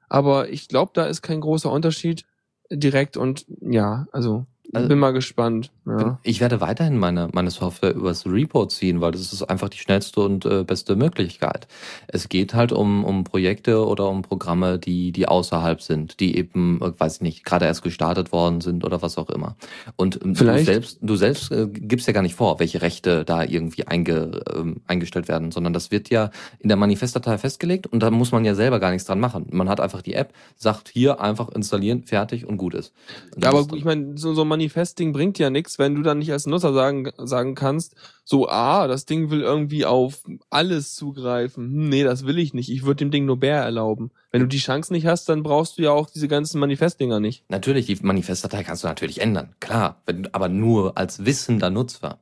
Aber 0.09 0.49
ich 0.49 0.69
glaube, 0.69 0.93
da 0.95 1.05
ist 1.05 1.23
kein 1.23 1.41
großer 1.41 1.71
Unterschied 1.71 2.25
direkt 2.71 3.17
und 3.17 3.47
ja, 3.61 4.07
also 4.11 4.47
also, 4.73 4.89
bin 4.89 4.99
mal 4.99 5.13
gespannt. 5.13 5.71
Ja. 5.87 6.19
Ich 6.23 6.41
werde 6.41 6.61
weiterhin 6.61 6.99
meine, 6.99 7.29
meine 7.33 7.51
Software 7.51 7.95
übers 7.95 8.27
Repo 8.27 8.67
ziehen, 8.67 9.01
weil 9.01 9.13
das 9.13 9.33
ist 9.33 9.43
einfach 9.45 9.69
die 9.69 9.79
schnellste 9.79 10.21
und 10.21 10.45
äh, 10.45 10.65
beste 10.65 10.97
Möglichkeit. 10.97 11.69
Es 12.09 12.29
geht 12.29 12.55
halt 12.55 12.73
um, 12.73 13.05
um 13.05 13.25
Projekte 13.25 13.87
oder 13.87 14.09
um 14.09 14.23
Programme, 14.23 14.79
die, 14.79 15.13
die 15.13 15.29
außerhalb 15.29 15.81
sind, 15.81 16.21
die 16.21 16.37
eben, 16.37 16.81
äh, 16.83 16.99
weiß 16.99 17.17
ich 17.17 17.21
nicht, 17.23 17.45
gerade 17.45 17.67
erst 17.67 17.83
gestartet 17.83 18.33
worden 18.33 18.61
sind 18.61 18.85
oder 18.85 19.03
was 19.03 19.19
auch 19.19 19.31
immer. 19.31 19.57
Und 19.97 20.21
ähm, 20.25 20.35
Vielleicht. 20.35 20.61
du 20.61 20.73
selbst, 20.73 20.99
du 21.01 21.17
selbst 21.17 21.53
äh, 21.53 21.69
gibst 21.71 22.07
ja 22.07 22.13
gar 22.13 22.23
nicht 22.23 22.35
vor, 22.35 22.59
welche 22.59 22.83
Rechte 22.83 23.25
da 23.25 23.45
irgendwie 23.45 23.87
einge, 23.87 24.43
ähm, 24.55 24.81
eingestellt 24.87 25.29
werden, 25.29 25.53
sondern 25.53 25.73
das 25.73 25.91
wird 25.91 26.11
ja 26.11 26.31
in 26.59 26.69
der 26.69 26.77
Manifestdatei 26.77 27.39
festgelegt 27.39 27.87
und 27.87 28.03
da 28.03 28.11
muss 28.11 28.33
man 28.33 28.45
ja 28.45 28.55
selber 28.55 28.81
gar 28.81 28.91
nichts 28.91 29.07
dran 29.07 29.21
machen. 29.21 29.47
Man 29.51 29.69
hat 29.69 29.81
einfach 29.81 30.03
die 30.03 30.15
App, 30.15 30.33
sagt 30.57 30.89
hier 30.89 31.21
einfach 31.21 31.49
installieren, 31.51 32.03
fertig 32.05 32.47
und 32.47 32.57
gut 32.57 32.75
ist. 32.75 32.93
Ja, 33.41 33.51
aber 33.51 33.67
ich 33.75 33.85
meine, 33.85 34.19
so, 34.19 34.35
so 34.35 34.43
ein 34.43 34.49
Manifesting 34.57 35.13
bringt 35.13 35.39
ja 35.39 35.51
nichts, 35.51 35.79
wenn 35.79 35.95
du 35.95 36.03
dann 36.03 36.19
nicht 36.19 36.33
als 36.33 36.47
Nutzer 36.47 36.73
sagen, 36.73 37.11
sagen 37.19 37.55
kannst, 37.55 37.95
so, 38.25 38.49
ah, 38.49 38.87
das 38.87 39.05
Ding 39.05 39.31
will 39.31 39.43
irgendwie 39.43 39.85
auf 39.85 40.23
alles 40.49 40.95
zugreifen. 40.95 41.67
Hm, 41.67 41.89
nee, 41.91 42.05
das 42.05 42.27
will 42.27 42.39
ich 42.39 42.55
nicht. 42.55 42.71
Ich 42.71 42.85
würde 42.85 42.97
dem 42.97 43.11
Ding 43.11 43.27
nur 43.27 43.39
Bär 43.39 43.63
erlauben. 43.63 44.11
Wenn 44.31 44.41
du 44.41 44.49
die 44.49 44.59
Chance 44.59 44.93
nicht 44.93 45.07
hast, 45.07 45.29
dann 45.29 45.43
brauchst 45.43 45.77
du 45.77 45.83
ja 45.83 45.91
auch 45.91 46.09
diese 46.09 46.27
ganzen 46.27 46.59
Manifestdinger 46.59 47.21
nicht. 47.21 47.45
Natürlich, 47.51 47.87
die 47.87 47.99
Manifestdatei 48.01 48.65
kannst 48.65 48.83
du 48.83 48.89
natürlich 48.89 49.21
ändern, 49.21 49.55
klar, 49.61 50.01
wenn, 50.07 50.33
aber 50.33 50.49
nur 50.49 50.97
als 50.97 51.27
wissender 51.27 51.69
Nutzer. 51.69 52.19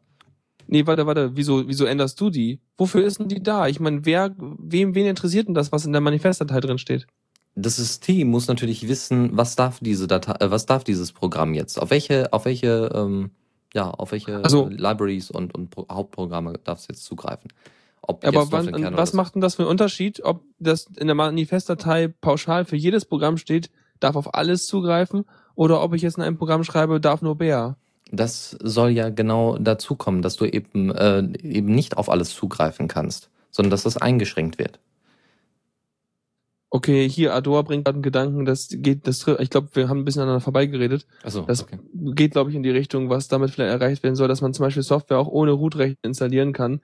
Nee, 0.67 0.87
warte, 0.87 1.07
warte, 1.07 1.37
wieso, 1.37 1.69
wieso 1.69 1.85
änderst 1.85 2.21
du 2.21 2.31
die? 2.31 2.61
Wofür 2.77 3.05
ist 3.05 3.21
denn 3.21 3.29
die 3.29 3.43
da? 3.43 3.69
Ich 3.69 3.79
meine, 3.79 4.05
wer, 4.05 4.35
wem, 4.39 4.95
wen 4.95 5.07
interessiert 5.07 5.47
denn 5.47 5.55
das, 5.55 5.73
was 5.73 5.85
in 5.85 5.93
der 5.93 6.01
Manifestdatei 6.01 6.59
drin 6.61 6.79
steht? 6.79 7.07
Das 7.57 7.77
System 7.77 8.29
muss 8.29 8.49
natürlich 8.49 8.89
wissen, 8.89 9.31
was 9.37 9.55
darf 9.57 9.79
diese 9.81 10.07
Datei, 10.09 10.45
äh, 10.45 10.51
was 10.51 10.67
darf 10.67 10.85
dieses 10.85 11.13
Programm 11.13 11.55
jetzt? 11.55 11.81
Auf 11.81 11.91
welche, 11.91 12.33
auf 12.33 12.45
welche, 12.45 12.91
ähm, 12.95 13.31
ja, 13.73 13.91
auf 13.91 14.13
welche 14.13 14.43
Also- 14.43 14.69
Libraries 14.69 15.31
und, 15.31 15.55
und 15.55 15.71
Pro 15.71 15.87
Hauptprogramme 15.91 16.55
darf 16.65 16.81
es 16.81 16.89
jetzt 16.89 17.05
zugreifen? 17.05 17.53
Ob 18.03 18.25
Aber 18.25 18.41
jetzt 18.41 18.53
wann, 18.53 18.97
was 18.97 19.15
macht 19.15 19.35
denn 19.35 19.41
das 19.41 19.55
für 19.55 19.63
einen 19.63 19.71
Unterschied, 19.71 20.23
ob 20.25 20.43
das 20.59 20.89
in 20.99 21.07
der 21.07 21.15
Manifestdatei 21.15 22.09
pauschal 22.09 22.65
für 22.67 22.77
jedes 22.77 23.07
Programm 23.07 23.39
steht, 23.39 23.71
darf 24.01 24.17
auf 24.17 24.35
alles 24.35 24.67
zugreifen, 24.67 25.25
oder 25.55 25.83
ob 25.83 25.95
ich 25.95 26.03
jetzt 26.03 26.17
in 26.17 26.23
einem 26.23 26.37
Programm 26.37 26.65
schreibe, 26.65 27.01
darf 27.01 27.23
nur 27.23 27.37
Bär? 27.37 27.77
Das 28.11 28.57
soll 28.63 28.91
ja 28.91 29.09
genau 29.09 29.57
dazu 29.59 29.95
kommen, 29.95 30.21
dass 30.21 30.37
du 30.37 30.45
eben, 30.45 30.91
äh, 30.91 31.21
eben 31.43 31.75
nicht 31.75 31.97
auf 31.97 32.11
alles 32.11 32.31
zugreifen 32.35 32.89
kannst, 32.89 33.31
sondern 33.51 33.71
dass 33.71 33.85
das 33.85 33.97
eingeschränkt 33.97 34.59
wird. 34.59 34.79
Okay, 36.75 37.09
hier, 37.09 37.33
Ador 37.35 37.63
bringt 37.63 37.85
gerade 37.85 37.95
einen 37.95 38.03
Gedanken, 38.03 38.45
das 38.45 38.67
geht, 38.69 39.07
das, 39.07 39.25
ich 39.39 39.49
glaube, 39.49 39.69
wir 39.75 39.89
haben 39.89 40.01
ein 40.01 40.05
bisschen 40.05 40.23
aneinander 40.23 40.43
vorbeigeredet. 40.43 41.07
Also, 41.23 41.43
Das 41.43 41.63
okay. 41.63 41.79
geht, 41.93 42.33
glaube 42.33 42.51
ich, 42.51 42.57
in 42.57 42.65
die 42.65 42.71
Richtung, 42.71 43.11
was 43.11 43.29
damit 43.29 43.53
vielleicht 43.53 43.81
erreicht 43.81 44.03
werden 44.03 44.17
soll, 44.17 44.27
dass 44.27 44.41
man 44.41 44.53
zum 44.55 44.65
Beispiel 44.65 44.83
Software 44.83 45.21
auch 45.21 45.29
ohne 45.29 45.53
Root-Recht 45.53 45.99
installieren 46.03 46.53
kann. 46.53 46.81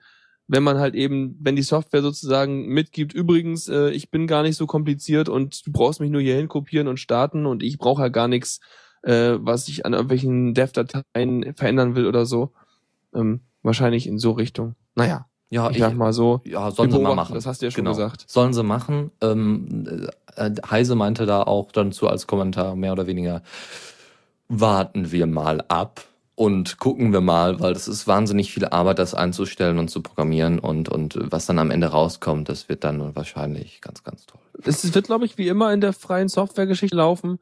Wenn 0.47 0.63
man 0.63 0.77
halt 0.77 0.95
eben, 0.95 1.35
wenn 1.41 1.57
die 1.57 1.61
Software 1.61 2.01
sozusagen 2.01 2.67
mitgibt, 2.67 3.13
übrigens, 3.13 3.67
äh, 3.67 3.89
ich 3.89 4.09
bin 4.09 4.27
gar 4.27 4.43
nicht 4.43 4.55
so 4.55 4.65
kompliziert 4.65 5.27
und 5.27 5.67
du 5.67 5.73
brauchst 5.73 5.99
mich 5.99 6.09
nur 6.09 6.21
hierhin 6.21 6.47
kopieren 6.47 6.87
und 6.87 7.01
starten 7.01 7.45
und 7.45 7.61
ich 7.61 7.77
brauche 7.77 8.01
halt 8.01 8.13
gar 8.13 8.29
nichts, 8.29 8.61
äh, 9.03 9.33
was 9.41 9.67
ich 9.67 9.85
an 9.85 9.91
irgendwelchen 9.91 10.53
Dev-Dateien 10.53 11.53
verändern 11.57 11.95
will 11.95 12.05
oder 12.05 12.25
so. 12.25 12.53
Ähm, 13.13 13.41
wahrscheinlich 13.61 14.07
in 14.07 14.19
so 14.19 14.31
Richtung. 14.31 14.75
Naja, 14.95 15.25
Ja, 15.51 15.69
ich 15.69 15.79
sag 15.79 15.95
mal 15.95 16.13
so. 16.13 16.41
ja, 16.45 16.71
sollen 16.71 16.91
sie 16.91 16.97
mal 16.99 17.13
machen. 17.13 17.35
Das 17.35 17.45
hast 17.45 17.61
du 17.61 17.65
ja 17.67 17.71
schon 17.71 17.83
Genau. 17.83 17.95
gesagt. 17.95 18.23
Sollen 18.27 18.53
sie 18.53 18.63
machen. 18.63 19.11
Ähm, 19.21 20.07
äh, 20.37 20.49
Heise 20.69 20.95
meinte 20.95 21.25
da 21.25 21.43
auch 21.43 21.71
dann 21.73 21.91
zu 21.91 22.07
als 22.07 22.25
Kommentar 22.25 22.75
mehr 22.77 22.93
oder 22.93 23.05
weniger, 23.05 23.43
warten 24.47 25.11
wir 25.11 25.27
mal 25.27 25.63
ab 25.67 26.05
und 26.35 26.77
gucken 26.79 27.11
wir 27.11 27.19
mal, 27.21 27.59
weil 27.59 27.73
das 27.73 27.89
ist 27.89 28.07
wahnsinnig 28.07 28.53
viel 28.53 28.65
Arbeit, 28.65 28.97
das 28.97 29.13
einzustellen 29.13 29.77
und 29.77 29.89
zu 29.89 30.01
programmieren 30.01 30.57
und, 30.57 30.87
und 30.87 31.19
was 31.21 31.45
dann 31.47 31.59
am 31.59 31.69
Ende 31.69 31.87
rauskommt, 31.87 32.47
das 32.47 32.69
wird 32.69 32.85
dann 32.85 33.13
wahrscheinlich 33.15 33.81
ganz, 33.81 34.03
ganz 34.03 34.25
toll. 34.25 34.39
es 34.63 34.95
wird, 34.95 35.05
glaube 35.05 35.25
ich, 35.25 35.37
wie 35.37 35.49
immer 35.49 35.73
in 35.73 35.81
der 35.81 35.91
freien 35.93 36.29
Softwaregeschichte 36.29 36.95
laufen. 36.95 37.39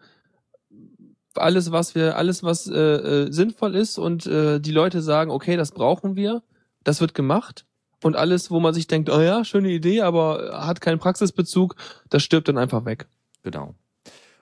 Alles, 1.35 1.71
was 1.71 1.93
wir, 1.93 2.17
alles, 2.17 2.41
was 2.43 2.67
äh, 2.67 2.75
äh, 2.75 3.31
sinnvoll 3.31 3.75
ist 3.75 3.99
und 3.99 4.25
äh, 4.25 4.59
die 4.59 4.71
Leute 4.71 5.01
sagen, 5.03 5.29
okay, 5.29 5.55
das 5.57 5.71
brauchen 5.71 6.15
wir, 6.15 6.41
das 6.83 7.01
wird 7.01 7.13
gemacht. 7.13 7.65
Und 8.03 8.15
alles, 8.15 8.49
wo 8.49 8.59
man 8.59 8.73
sich 8.73 8.87
denkt, 8.87 9.09
oh 9.09 9.19
ja, 9.19 9.43
schöne 9.43 9.69
Idee, 9.69 10.01
aber 10.01 10.65
hat 10.65 10.81
keinen 10.81 10.99
Praxisbezug, 10.99 11.75
das 12.09 12.23
stirbt 12.23 12.47
dann 12.47 12.57
einfach 12.57 12.85
weg. 12.85 13.07
Genau. 13.43 13.75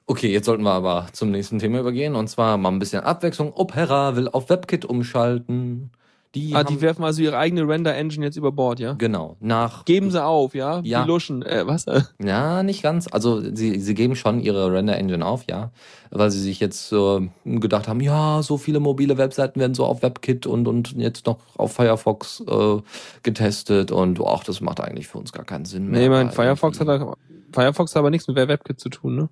Okay, 0.05 0.31
jetzt 0.31 0.45
sollten 0.45 0.63
wir 0.63 0.71
aber 0.71 1.07
zum 1.11 1.31
nächsten 1.31 1.59
Thema 1.59 1.79
übergehen 1.79 2.15
und 2.15 2.27
zwar 2.29 2.57
mal 2.57 2.69
ein 2.69 2.79
bisschen 2.79 3.03
Abwechslung. 3.03 3.51
Opera 3.53 4.15
will 4.15 4.29
auf 4.29 4.49
WebKit 4.49 4.85
umschalten. 4.85 5.91
Die, 6.35 6.53
ah, 6.55 6.63
die 6.63 6.81
werfen 6.81 7.03
also 7.03 7.21
ihre 7.21 7.37
eigene 7.37 7.67
Render-Engine 7.67 8.25
jetzt 8.25 8.35
über 8.35 8.51
Bord, 8.51 8.79
ja? 8.79 8.93
genau, 8.93 9.37
nach 9.39 9.85
Geben 9.85 10.11
sie 10.11 10.23
auf, 10.23 10.53
ja? 10.53 10.81
Ja. 10.83 11.01
Die 11.03 11.07
Luschen, 11.07 11.41
äh, 11.41 11.65
was? 11.65 11.85
Ja, 12.23 12.63
nicht 12.63 12.83
ganz. 12.83 13.07
Also 13.11 13.41
sie, 13.55 13.79
sie 13.79 13.93
geben 13.93 14.15
schon 14.15 14.39
ihre 14.39 14.71
Render-Engine 14.71 15.25
auf, 15.25 15.45
ja. 15.49 15.71
Weil 16.11 16.31
sie 16.31 16.41
sich 16.41 16.59
jetzt 16.59 16.91
äh, 16.91 17.29
gedacht 17.45 17.87
haben, 17.87 18.01
ja, 18.01 18.41
so 18.43 18.57
viele 18.57 18.79
mobile 18.79 19.17
Webseiten 19.17 19.59
werden 19.59 19.73
so 19.73 19.85
auf 19.85 20.03
WebKit 20.03 20.45
und, 20.45 20.67
und 20.67 20.93
jetzt 20.93 21.25
noch 21.25 21.39
auf 21.57 21.73
Firefox 21.73 22.43
äh, 22.47 22.77
getestet 23.23 23.91
und 23.91 24.19
ach, 24.23 24.43
das 24.43 24.61
macht 24.61 24.81
eigentlich 24.81 25.07
für 25.07 25.17
uns 25.17 25.31
gar 25.31 25.45
keinen 25.45 25.65
Sinn 25.65 25.87
mehr. 25.87 26.01
nee, 26.01 26.09
mein 26.09 26.27
weil 26.27 26.33
Firefox 26.33 26.79
hat, 26.79 27.17
Firefox 27.51 27.91
hat 27.91 27.99
aber 27.99 28.09
nichts 28.09 28.27
mit 28.27 28.35
WebKit 28.35 28.79
zu 28.79 28.89
tun, 28.89 29.15
ne? 29.15 29.29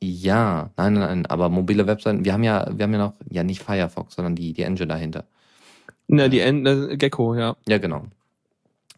Ja, 0.00 0.70
nein, 0.76 0.94
nein, 0.94 1.02
nein, 1.02 1.26
aber 1.26 1.48
mobile 1.48 1.86
Webseiten, 1.86 2.24
wir 2.24 2.32
haben 2.32 2.44
ja, 2.44 2.66
wir 2.72 2.84
haben 2.84 2.92
ja 2.92 2.98
noch, 2.98 3.14
ja 3.30 3.42
nicht 3.42 3.62
Firefox, 3.62 4.14
sondern 4.14 4.36
die, 4.36 4.52
die 4.52 4.62
Engine 4.62 4.86
dahinter. 4.86 5.24
Na, 6.06 6.28
die 6.28 6.40
End, 6.40 6.66
äh, 6.66 6.96
Gecko, 6.96 7.34
ja. 7.34 7.56
Ja, 7.66 7.78
genau. 7.78 8.04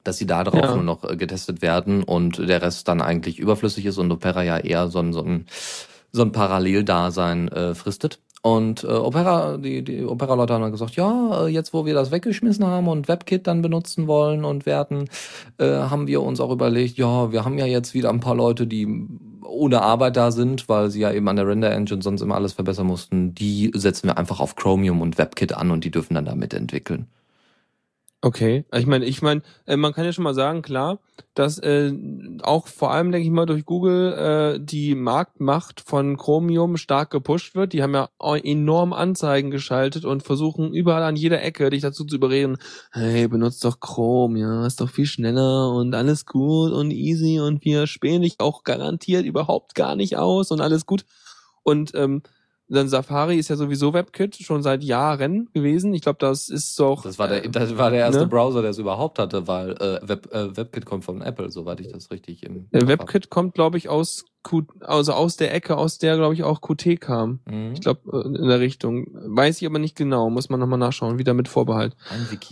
Dass 0.05 0.19
sie 0.19 0.27
da 0.27 0.45
drauf 0.45 0.63
Ja. 0.63 0.75
nur 0.75 0.85
noch 0.85 1.05
äh, 1.05 1.17
getestet 1.17 1.63
werden 1.63 2.03
und 2.03 2.39
der 2.39 2.63
Rest 2.63 2.87
dann 2.89 3.01
eigentlich 3.01 3.39
überflüssig 3.39 3.87
ist 3.87 3.99
und 3.99 4.13
Opera 4.13 4.43
ja 4.43 4.59
eher 4.59 4.89
so 4.89 4.99
ein, 5.01 5.13
so 5.13 5.23
ein, 5.23 5.47
so 6.13 6.23
ein 6.23 6.33
Paralleldasein 6.33 7.49
äh, 7.49 7.75
fristet. 7.75 8.21
Und 8.43 8.85
äh, 8.85 8.87
Opera, 8.87 9.59
die, 9.59 9.83
die 9.83 10.05
Opera-Leute 10.05 10.55
haben 10.55 10.63
dann 10.63 10.73
gesagt, 10.73 10.97
ja, 10.97 11.45
äh, 11.45 11.49
jetzt 11.49 11.75
wo 11.75 11.85
wir 11.85 11.93
das 11.93 12.11
weggeschmissen 12.11 12.67
haben 12.67 12.89
und 12.89 13.07
WebKit 13.07 13.47
dann 13.47 13.61
benutzen 13.61 14.07
wollen 14.07 14.45
und 14.47 14.65
werden, 14.65 15.11
äh, 15.59 15.67
haben 15.67 16.07
wir 16.07 16.23
uns 16.23 16.41
auch 16.41 16.51
überlegt, 16.51 16.97
ja, 16.97 17.33
wir 17.33 17.45
haben 17.45 17.59
ja 17.59 17.67
jetzt 17.67 17.93
wieder 17.93 18.09
ein 18.09 18.21
paar 18.21 18.35
Leute, 18.35 18.67
die 18.67 19.07
ohne 19.43 19.83
Arbeit 19.83 20.17
da 20.17 20.31
sind, 20.31 20.69
weil 20.69 20.91
sie 20.91 21.01
ja 21.01 21.13
eben 21.13 21.29
an 21.29 21.37
der 21.37 21.47
Render-Engine 21.47 22.03
sonst 22.03 22.21
immer 22.23 22.35
alles 22.35 22.53
verbessern 22.53 22.87
mussten. 22.87 23.35
Die 23.35 23.71
setzen 23.75 24.09
wir 24.09 24.19
einfach 24.19 24.41
auf 24.41 24.57
Chromium 24.57 25.01
und 25.01 25.19
WebKit 25.19 25.55
an 25.55 25.71
und 25.71 25.85
die 25.85 25.91
dürfen 25.91 26.15
dann 26.15 26.25
damit 26.25 26.55
entwickeln. 26.55 27.07
Okay, 28.23 28.67
ich 28.75 28.87
meine, 28.87 29.07
ich 29.07 29.23
meine, 29.23 29.41
äh, 29.65 29.79
man 29.79 29.95
kann 29.95 30.05
ja 30.05 30.13
schon 30.13 30.25
mal 30.25 30.35
sagen, 30.35 30.61
klar, 30.61 30.99
dass 31.33 31.59
äh, 31.59 31.91
auch 32.43 32.67
vor 32.67 32.91
allem, 32.91 33.13
denke 33.13 33.25
ich 33.25 33.33
mal, 33.33 33.47
durch 33.47 33.65
Google 33.65 34.13
äh, 34.13 34.61
die 34.63 34.95
Marktmacht 34.95 35.81
von 35.81 36.19
Chromium 36.19 36.77
stark 36.77 37.09
gepusht 37.11 37.55
wird. 37.55 37.73
Die 37.73 37.83
haben 37.83 37.95
ja 37.95 38.11
enorm 38.43 38.93
Anzeigen 38.93 39.51
geschaltet 39.51 40.05
und 40.05 40.23
versuchen 40.23 40.75
überall 40.75 41.03
an 41.03 41.17
jeder 41.17 41.43
Ecke 41.43 41.71
dich 41.71 41.81
dazu 41.81 42.05
zu 42.05 42.17
überreden, 42.17 42.59
hey, 42.93 43.27
benutzt 43.27 43.65
doch 43.65 43.81
Chrome, 43.81 44.39
ja, 44.39 44.67
ist 44.67 44.83
doch 44.83 44.91
viel 44.91 45.07
schneller 45.07 45.71
und 45.73 45.95
alles 45.95 46.27
gut 46.27 46.73
und 46.73 46.91
easy 46.91 47.41
und 47.41 47.65
wir 47.65 47.87
spähen 47.87 48.21
dich 48.21 48.35
auch 48.39 48.65
garantiert 48.65 49.25
überhaupt 49.25 49.75
gar 49.75 49.97
nicht 49.97 50.19
aus 50.19 50.51
und 50.51 50.61
alles 50.61 50.85
gut. 50.85 51.07
Und 51.63 51.95
ähm, 51.95 52.23
dann 52.77 52.89
Safari 52.89 53.37
ist 53.37 53.49
ja 53.49 53.57
sowieso 53.57 53.93
WebKit 53.93 54.37
schon 54.37 54.63
seit 54.63 54.85
Jahren 54.85 55.49
gewesen. 55.53 55.93
Ich 55.93 56.03
glaube, 56.03 56.19
das 56.21 56.49
ist 56.49 56.79
doch. 56.79 57.03
Das 57.03 57.19
war 57.19 57.27
der, 57.27 57.45
äh, 57.45 57.51
das 57.51 57.77
war 57.77 57.91
der 57.91 58.01
erste 58.01 58.23
ne? 58.23 58.27
Browser, 58.29 58.63
der 58.63 58.71
es 58.71 58.79
überhaupt 58.79 59.19
hatte, 59.19 59.49
weil 59.49 59.73
äh, 59.73 60.01
Web, 60.09 60.33
äh, 60.33 60.57
WebKit 60.57 60.87
kommt 60.87 61.05
von 61.05 61.21
Apple, 61.21 61.51
soweit 61.51 61.81
ich 61.81 61.89
das 61.89 62.11
richtig 62.13 62.45
im 62.45 62.69
Der 62.71 62.87
WebKit 62.87 63.29
kommt, 63.29 63.55
glaube 63.55 63.77
ich, 63.77 63.89
aus 63.89 64.25
Q, 64.45 64.63
also 64.81 65.13
aus 65.13 65.37
der 65.37 65.53
Ecke, 65.53 65.77
aus 65.77 65.99
der, 65.99 66.17
glaube 66.17 66.35
ich, 66.35 66.45
auch 66.45 66.61
Qt 66.61 67.01
kam. 67.01 67.41
Mhm. 67.45 67.73
Ich 67.73 67.81
glaube, 67.81 68.23
in 68.25 68.47
der 68.47 68.61
Richtung. 68.61 69.07
Weiß 69.13 69.61
ich 69.61 69.67
aber 69.67 69.81
nicht 69.81 69.97
genau, 69.97 70.31
muss 70.31 70.49
man 70.49 70.61
nochmal 70.61 70.79
nachschauen, 70.79 71.19
wieder 71.19 71.35
mit 71.35 71.49
Vorbehalt. 71.49 71.97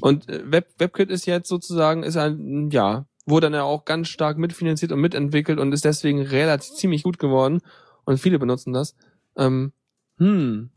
Und 0.00 0.28
äh, 0.28 0.42
Web, 0.50 0.68
WebKit 0.78 1.10
ist 1.10 1.26
jetzt 1.26 1.48
sozusagen, 1.48 2.02
ist 2.02 2.16
ein, 2.16 2.70
ja, 2.70 3.06
wurde 3.24 3.46
dann 3.46 3.54
ja 3.54 3.62
auch 3.62 3.84
ganz 3.84 4.08
stark 4.08 4.36
mitfinanziert 4.36 4.90
und 4.90 5.00
mitentwickelt 5.00 5.60
und 5.60 5.72
ist 5.72 5.84
deswegen 5.84 6.22
relativ 6.22 6.74
ziemlich 6.74 7.04
gut 7.04 7.20
geworden. 7.20 7.60
Und 8.04 8.18
viele 8.18 8.38
benutzen 8.38 8.72
das. 8.72 8.96
Ähm, 9.36 9.72
hm. 10.18 10.70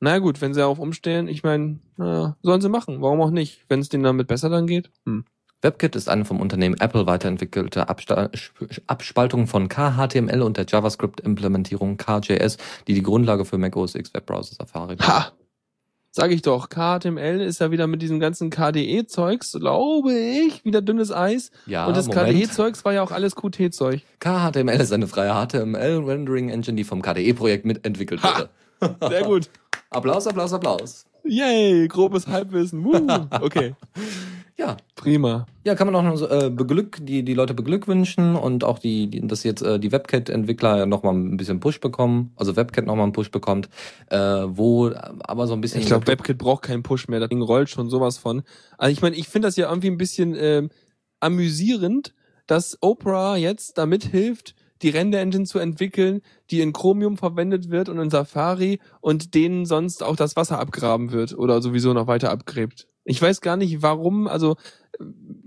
Na 0.00 0.18
gut, 0.18 0.40
wenn 0.42 0.52
sie 0.52 0.60
darauf 0.60 0.78
umstellen, 0.78 1.26
ich 1.26 1.42
meine, 1.42 1.78
sollen 1.96 2.60
sie 2.60 2.68
machen. 2.68 3.00
Warum 3.00 3.20
auch 3.20 3.30
nicht? 3.30 3.64
Wenn 3.68 3.80
es 3.80 3.88
denen 3.88 4.04
damit 4.04 4.26
besser 4.26 4.50
dann 4.50 4.66
geht. 4.66 4.90
Hm. 5.06 5.24
WebKit 5.62 5.96
ist 5.96 6.08
eine 6.08 6.24
vom 6.24 6.40
Unternehmen 6.40 6.76
Apple 6.78 7.06
weiterentwickelte 7.06 7.88
Absta 7.88 8.30
Abspaltung 8.86 9.46
von 9.46 9.68
KHTML 9.68 10.42
und 10.42 10.58
der 10.58 10.66
JavaScript-Implementierung 10.68 11.96
KJS, 11.96 12.58
die 12.86 12.94
die 12.94 13.02
Grundlage 13.02 13.44
für 13.44 13.56
Mac 13.56 13.74
OS 13.74 13.94
X 13.94 14.12
Webbrowser 14.12 14.54
Safari 14.54 14.96
Ha! 14.98 15.32
Sag 16.10 16.30
ich 16.30 16.40
doch, 16.40 16.68
KHTML 16.70 17.40
ist 17.40 17.60
ja 17.60 17.70
wieder 17.70 17.86
mit 17.86 18.00
diesem 18.00 18.20
ganzen 18.20 18.48
KDE-Zeugs, 18.48 19.52
glaube 19.52 20.14
ich, 20.14 20.64
wieder 20.64 20.80
dünnes 20.80 21.12
Eis. 21.12 21.50
Ja, 21.66 21.86
und 21.86 21.96
das. 21.96 22.08
KDE-Zeugs 22.08 22.84
war 22.86 22.94
ja 22.94 23.02
auch 23.02 23.10
alles 23.10 23.34
Qt-Zeug. 23.34 24.02
KHTML 24.20 24.80
ist 24.80 24.92
eine 24.92 25.08
freie 25.08 25.34
HTML-Rendering-Engine, 25.46 26.76
die 26.76 26.84
vom 26.84 27.02
KDE-Projekt 27.02 27.66
mitentwickelt 27.66 28.22
Ha! 28.22 28.34
wurde. 28.34 28.50
Sehr 29.08 29.22
gut. 29.24 29.50
Applaus, 29.90 30.26
Applaus, 30.26 30.52
Applaus. 30.52 31.06
Yay, 31.24 31.88
grobes 31.88 32.26
Halbwissen. 32.26 32.84
Woo. 32.84 33.26
Okay, 33.40 33.74
Ja, 34.58 34.78
prima. 34.94 35.44
Ja, 35.64 35.74
kann 35.74 35.86
man 35.86 35.94
auch 35.96 36.02
noch 36.02 36.16
so, 36.16 36.28
äh, 36.30 36.48
beglück, 36.48 36.98
die, 37.02 37.22
die 37.22 37.34
Leute 37.34 37.52
beglückwünschen 37.52 38.36
und 38.36 38.64
auch 38.64 38.78
die, 38.78 39.08
die 39.08 39.26
dass 39.26 39.44
jetzt 39.44 39.60
äh, 39.60 39.78
die 39.78 39.92
WebKit-Entwickler 39.92 40.86
nochmal 40.86 41.14
ein 41.14 41.36
bisschen 41.36 41.60
Push 41.60 41.80
bekommen, 41.80 42.32
also 42.36 42.56
WebKit 42.56 42.86
nochmal 42.86 43.04
einen 43.04 43.12
Push 43.12 43.30
bekommt, 43.30 43.68
äh, 44.08 44.16
wo 44.18 44.90
aber 44.94 45.46
so 45.46 45.52
ein 45.52 45.60
bisschen. 45.60 45.82
Ich 45.82 45.86
glaube, 45.88 46.06
WebKit 46.06 46.38
braucht 46.38 46.62
keinen 46.62 46.82
Push 46.82 47.08
mehr. 47.08 47.20
Das 47.20 47.28
Ding 47.28 47.42
rollt 47.42 47.68
schon 47.68 47.90
sowas 47.90 48.16
von. 48.16 48.44
Also 48.78 48.92
ich 48.92 49.02
meine, 49.02 49.16
ich 49.16 49.28
finde 49.28 49.48
das 49.48 49.56
ja 49.56 49.68
irgendwie 49.68 49.90
ein 49.90 49.98
bisschen 49.98 50.34
ähm, 50.38 50.70
amüsierend, 51.20 52.14
dass 52.46 52.78
Oprah 52.80 53.36
jetzt 53.36 53.76
damit 53.76 54.04
hilft, 54.04 54.54
die 54.82 54.90
Render-Engine 54.90 55.44
zu 55.44 55.58
entwickeln, 55.58 56.22
die 56.50 56.60
in 56.60 56.72
Chromium 56.72 57.16
verwendet 57.16 57.70
wird 57.70 57.88
und 57.88 57.98
in 57.98 58.10
Safari 58.10 58.80
und 59.00 59.34
denen 59.34 59.66
sonst 59.66 60.02
auch 60.02 60.16
das 60.16 60.36
Wasser 60.36 60.58
abgraben 60.58 61.12
wird 61.12 61.36
oder 61.36 61.62
sowieso 61.62 61.92
noch 61.92 62.06
weiter 62.06 62.30
abgräbt. 62.30 62.86
Ich 63.04 63.20
weiß 63.22 63.40
gar 63.40 63.56
nicht, 63.56 63.82
warum, 63.82 64.26
also 64.26 64.56
äh, 64.98 65.04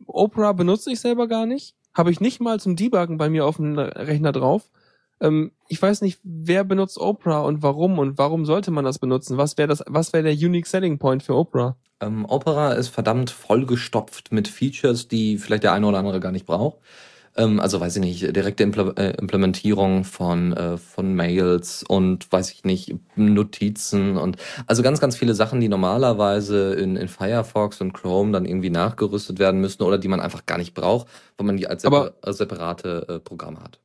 Opera 0.08 0.54
benutze 0.54 0.92
ich 0.92 1.00
selber 1.00 1.28
gar 1.28 1.46
nicht. 1.46 1.76
Habe 1.94 2.12
ich 2.12 2.22
nicht 2.22 2.40
mal 2.40 2.60
zum 2.60 2.76
Debuggen 2.76 3.18
bei 3.18 3.30
mir 3.30 3.46
auf 3.46 3.58
dem 3.58 3.78
Rechner 3.78 4.32
drauf. 4.32 4.70
Ähm, 5.22 5.52
ich 5.68 5.82
weiß 5.82 6.02
nicht, 6.02 6.20
wer 6.24 6.64
benutzt 6.64 6.98
Opera 6.98 7.42
und 7.42 7.62
warum 7.62 8.00
und 8.00 8.18
warum 8.18 8.46
sollte 8.46 8.72
man 8.72 8.86
das 8.86 9.00
benutzen? 9.00 9.38
Was 9.38 9.58
wäre 9.58 9.68
das, 9.68 9.84
was 9.88 10.14
wäre 10.14 10.24
der 10.24 10.34
Unique 10.34 10.68
Selling 10.68 10.98
Point 10.98 11.24
für 11.24 11.36
Opera? 11.36 11.76
Ähm, 12.02 12.26
Opera 12.26 12.74
ist 12.74 12.88
verdammt 12.90 13.30
vollgestopft 13.30 14.32
mit 14.32 14.48
Features, 14.48 15.08
die 15.08 15.38
vielleicht 15.38 15.64
der 15.64 15.74
eine 15.74 15.86
oder 15.88 15.98
andere 15.98 16.20
gar 16.20 16.32
nicht 16.32 16.46
braucht. 16.46 16.78
Ähm, 17.36 17.60
also 17.60 17.80
weiß 17.80 17.96
ich 17.96 18.02
nicht, 18.02 18.36
direkte 18.36 18.64
äh, 18.64 19.18
Implementierung 19.18 20.04
von, 20.04 20.54
äh, 20.54 20.78
von 20.78 21.14
Mails 21.16 21.84
und 21.84 22.32
weiß 22.32 22.52
ich 22.52 22.64
nicht, 22.64 22.96
Notizen 23.16 24.18
und 24.18 24.38
also 24.68 24.84
ganz, 24.84 25.00
ganz 25.00 25.16
viele 25.16 25.34
Sachen, 25.34 25.60
die 25.60 25.70
normalerweise 25.70 26.74
in, 26.74 26.96
in 26.96 27.08
Firefox 27.08 27.82
und 27.82 27.94
Chrome 27.94 28.32
dann 28.32 28.46
irgendwie 28.46 28.70
nachgerüstet 28.70 29.40
werden 29.40 29.62
müssen 29.62 29.84
oder 29.84 29.98
die 29.98 30.08
man 30.08 30.20
einfach 30.20 30.46
gar 30.46 30.58
nicht 30.58 30.74
braucht, 30.74 31.08
weil 31.38 31.46
man 31.48 31.58
die 31.58 31.68
als, 31.68 31.84
separ 31.84 32.14
als 32.22 32.38
separate 32.38 33.06
äh, 33.08 33.20
Programme 33.20 33.60
hat. 33.62 33.80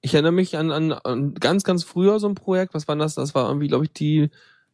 Ich 0.00 0.14
erinnere 0.14 0.32
mich 0.32 0.56
an, 0.56 0.70
an, 0.70 0.92
an 0.92 1.34
ganz, 1.34 1.64
ganz 1.64 1.82
früher 1.82 2.20
so 2.20 2.28
ein 2.28 2.34
Projekt, 2.34 2.74
was 2.74 2.88
war 2.88 2.96
das? 2.96 3.14
Das 3.14 3.34
war 3.34 3.48
irgendwie, 3.48 3.68
glaube 3.68 3.86
ich, 3.86 3.92
die, 3.92 4.30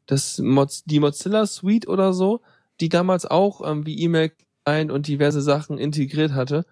das 0.07 0.39
Moz 0.39 0.83
die 0.85 1.01
Mozilla 1.01 1.47
Suite 1.47 1.87
oder 1.87 2.13
so, 2.13 2.41
die 2.81 2.89
damals 2.89 3.27
auch 3.27 3.61
irgendwie 3.61 3.99
E-Mail 4.01 4.33
ein 4.65 4.91
und 4.91 5.07
diverse 5.07 5.41
Sachen 5.41 5.79
integriert 5.79 6.33
hatte. 6.33 6.65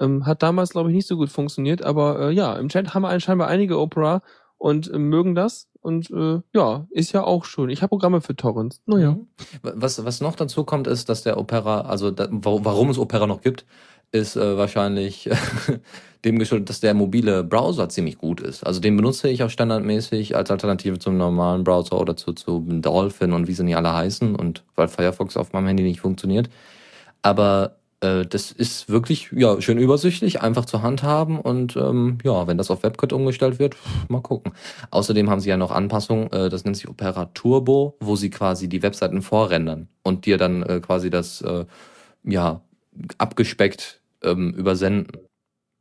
Ähm, 0.00 0.26
hat 0.26 0.42
damals, 0.42 0.70
glaube 0.70 0.90
ich, 0.90 0.96
nicht 0.96 1.08
so 1.08 1.16
gut 1.16 1.30
funktioniert, 1.30 1.82
aber 1.82 2.30
äh, 2.30 2.32
ja, 2.32 2.54
im 2.54 2.68
Chat 2.68 2.94
haben 2.94 3.02
wir 3.02 3.20
scheinbar 3.20 3.48
einige 3.48 3.78
Opera 3.78 4.22
und 4.58 4.92
äh, 4.92 4.98
mögen 4.98 5.34
das. 5.34 5.68
Und 5.80 6.10
äh, 6.10 6.40
ja, 6.52 6.86
ist 6.90 7.12
ja 7.12 7.24
auch 7.24 7.44
schön. 7.44 7.70
Ich 7.70 7.80
habe 7.80 7.88
Programme 7.88 8.20
für 8.20 8.36
Torrents. 8.36 8.82
Naja. 8.86 9.12
Mhm. 9.12 9.26
Was, 9.62 10.04
was 10.04 10.20
noch 10.20 10.36
dazu 10.36 10.64
kommt, 10.64 10.86
ist, 10.86 11.08
dass 11.08 11.22
der 11.22 11.38
Opera, 11.38 11.82
also 11.82 12.10
da, 12.10 12.28
warum 12.30 12.90
es 12.90 12.98
Opera 12.98 13.26
noch 13.26 13.40
gibt, 13.40 13.64
ist 14.12 14.36
äh, 14.36 14.56
wahrscheinlich 14.58 15.30
dem 16.24 16.38
geschuldet, 16.38 16.68
dass 16.68 16.80
der 16.80 16.94
mobile 16.94 17.44
Browser 17.44 17.88
ziemlich 17.88 18.18
gut 18.18 18.40
ist. 18.40 18.64
Also 18.64 18.80
den 18.80 18.96
benutze 18.96 19.28
ich 19.28 19.42
auch 19.42 19.50
standardmäßig 19.50 20.36
als 20.36 20.50
Alternative 20.50 20.98
zum 20.98 21.16
normalen 21.16 21.64
Browser 21.64 21.98
oder 21.98 22.16
zu, 22.16 22.32
zu 22.32 22.60
Dolphin 22.60 23.32
und 23.32 23.48
wie 23.48 23.54
sie 23.54 23.64
nicht 23.64 23.76
alle 23.76 23.94
heißen 23.94 24.34
und 24.34 24.64
weil 24.76 24.88
Firefox 24.88 25.36
auf 25.36 25.52
meinem 25.52 25.68
Handy 25.68 25.82
nicht 25.82 26.00
funktioniert. 26.00 26.50
Aber 27.22 27.76
äh, 28.00 28.24
das 28.26 28.50
ist 28.50 28.88
wirklich 28.88 29.30
ja 29.32 29.60
schön 29.60 29.78
übersichtlich, 29.78 30.40
einfach 30.40 30.64
zu 30.64 30.82
handhaben 30.82 31.38
und 31.38 31.76
ähm, 31.76 32.18
ja, 32.24 32.46
wenn 32.46 32.58
das 32.58 32.70
auf 32.70 32.82
WebKit 32.82 33.12
umgestellt 33.12 33.58
wird, 33.58 33.76
mal 34.08 34.22
gucken. 34.22 34.52
Außerdem 34.90 35.28
haben 35.28 35.40
sie 35.40 35.50
ja 35.50 35.56
noch 35.56 35.70
Anpassungen, 35.70 36.32
äh, 36.32 36.48
das 36.48 36.64
nennt 36.64 36.76
sich 36.76 36.88
Opera 36.88 37.26
Turbo, 37.34 37.96
wo 38.00 38.16
sie 38.16 38.30
quasi 38.30 38.68
die 38.68 38.82
Webseiten 38.82 39.22
vorrendern 39.22 39.88
und 40.02 40.26
dir 40.26 40.38
dann 40.38 40.62
äh, 40.62 40.80
quasi 40.80 41.10
das 41.10 41.42
äh, 41.42 41.66
ja 42.24 42.62
abgespeckt 43.18 44.00
ähm, 44.22 44.52
übersenden. 44.54 45.08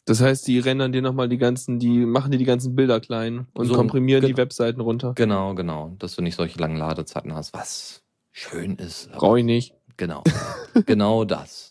Das 0.06 0.22
heißt, 0.22 0.48
die 0.48 0.60
rendern 0.60 0.92
dir 0.92 1.02
nochmal 1.02 1.30
die 1.30 1.38
ganzen, 1.38 1.78
die 1.78 2.00
machen 2.00 2.32
dir 2.32 2.40
die 2.40 2.46
ganzen 2.46 2.76
Bilder 2.76 3.00
klein 3.00 3.46
und 3.54 3.68
so, 3.68 3.76
komprimieren 3.76 4.26
die 4.26 4.36
Webseiten 4.36 4.82
runter. 4.82 5.14
Genau, 5.16 5.54
genau. 5.54 5.96
Dass 6.00 6.16
du 6.16 6.24
nicht 6.24 6.36
solche 6.36 6.58
langen 6.60 6.78
Ladezeiten 6.78 7.36
hast, 7.36 7.54
was 7.54 8.02
schön 8.32 8.76
ist. 8.76 9.12
Brauche 9.12 9.40
ich 9.40 9.46
nicht. 9.46 9.76
Genau. 9.98 10.24
genau 10.86 11.26
das. 11.26 11.69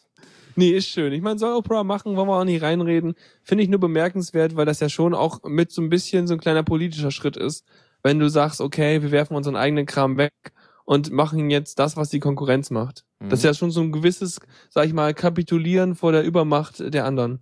Nee, 0.59 0.71
ist 0.71 0.89
schön. 0.89 1.13
Ich 1.13 1.23
meine, 1.23 1.39
soll 1.39 1.55
Oprah 1.55 1.85
machen, 1.85 2.17
wollen 2.17 2.27
wir 2.27 2.37
auch 2.37 2.43
nicht 2.43 2.63
reinreden. 2.63 3.15
Finde 3.45 3.63
ich 3.63 3.71
nur 3.71 3.79
bemerkenswert, 3.79 4.57
weil 4.57 4.67
das 4.67 4.81
ja 4.81 4.89
schon 4.89 5.15
auch 5.15 5.45
mit 5.45 5.71
so 5.71 5.81
ein 5.81 5.89
bisschen 5.89 6.27
so 6.27 6.35
ein 6.35 6.41
kleiner 6.41 6.65
politischer 6.65 7.13
Schritt 7.13 7.37
ist. 7.37 7.65
Wenn 8.03 8.19
du 8.19 8.29
sagst, 8.29 8.61
okay, 8.61 9.01
wir 9.01 9.13
werfen 9.13 9.37
unseren 9.37 9.55
eigenen 9.55 9.87
Kram 9.87 10.17
weg 10.17 10.33
und 10.85 11.13
machen 11.13 11.49
jetzt 11.49 11.79
das, 11.79 11.97
was 11.97 12.09
die 12.09 12.19
Konkurrenz 12.19 12.71
macht. 12.71 13.05
Mhm. 13.21 13.29
Das 13.29 13.39
ist 13.39 13.45
ja 13.45 13.55
schon 13.55 13.71
so 13.71 13.81
ein 13.83 13.93
gewisses, 13.93 14.41
sag 14.69 14.87
ich 14.87 14.93
mal, 14.93 15.15
Kapitulieren 15.15 15.95
vor 15.95 16.11
der 16.11 16.25
Übermacht 16.25 16.93
der 16.93 17.05
anderen. 17.05 17.39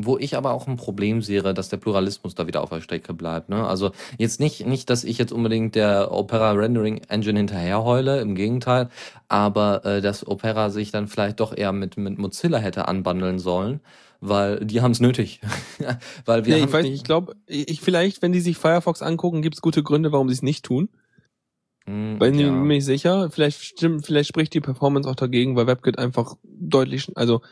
Wo 0.00 0.16
ich 0.16 0.36
aber 0.36 0.52
auch 0.52 0.68
ein 0.68 0.76
Problem 0.76 1.22
sehe, 1.22 1.42
dass 1.42 1.70
der 1.70 1.76
Pluralismus 1.78 2.36
da 2.36 2.46
wieder 2.46 2.62
auf 2.62 2.70
der 2.70 2.80
Strecke 2.80 3.14
bleibt. 3.14 3.48
Ne? 3.48 3.66
Also 3.66 3.90
jetzt 4.16 4.38
nicht, 4.38 4.64
nicht, 4.64 4.90
dass 4.90 5.02
ich 5.02 5.18
jetzt 5.18 5.32
unbedingt 5.32 5.74
der 5.74 6.12
Opera 6.12 6.52
Rendering 6.52 7.02
Engine 7.08 7.40
hinterherheule, 7.40 8.20
im 8.20 8.36
Gegenteil, 8.36 8.90
aber 9.26 9.84
äh, 9.84 10.00
dass 10.00 10.26
Opera 10.26 10.70
sich 10.70 10.92
dann 10.92 11.08
vielleicht 11.08 11.40
doch 11.40 11.56
eher 11.56 11.72
mit, 11.72 11.96
mit 11.96 12.16
Mozilla 12.16 12.58
hätte 12.58 12.86
anbandeln 12.86 13.38
sollen 13.38 13.80
weil 14.20 14.64
die 14.64 14.80
haben 14.80 14.90
es 14.92 15.00
nötig. 15.00 15.40
weil 16.24 16.44
wir 16.44 16.56
nee, 16.56 16.64
ich 16.64 16.72
weiß 16.72 16.84
nicht, 16.84 16.94
ich 16.94 17.04
glaube, 17.04 17.36
ich, 17.46 17.80
vielleicht, 17.80 18.22
wenn 18.22 18.32
die 18.32 18.40
sich 18.40 18.56
Firefox 18.56 19.02
angucken, 19.02 19.42
gibt 19.42 19.54
es 19.56 19.62
gute 19.62 19.82
Gründe, 19.82 20.12
warum 20.12 20.28
sie 20.28 20.34
es 20.34 20.42
nicht 20.42 20.64
tun. 20.64 20.88
Mm, 21.86 22.18
Bin 22.18 22.38
ja. 22.38 22.50
mir 22.50 22.82
sicher. 22.82 23.30
Vielleicht 23.30 23.62
stimmt, 23.62 24.04
vielleicht 24.04 24.28
spricht 24.28 24.54
die 24.54 24.60
Performance 24.60 25.08
auch 25.08 25.14
dagegen, 25.14 25.56
weil 25.56 25.66
WebKit 25.66 25.98
einfach 25.98 26.36
deutlich, 26.42 27.10
also 27.14 27.42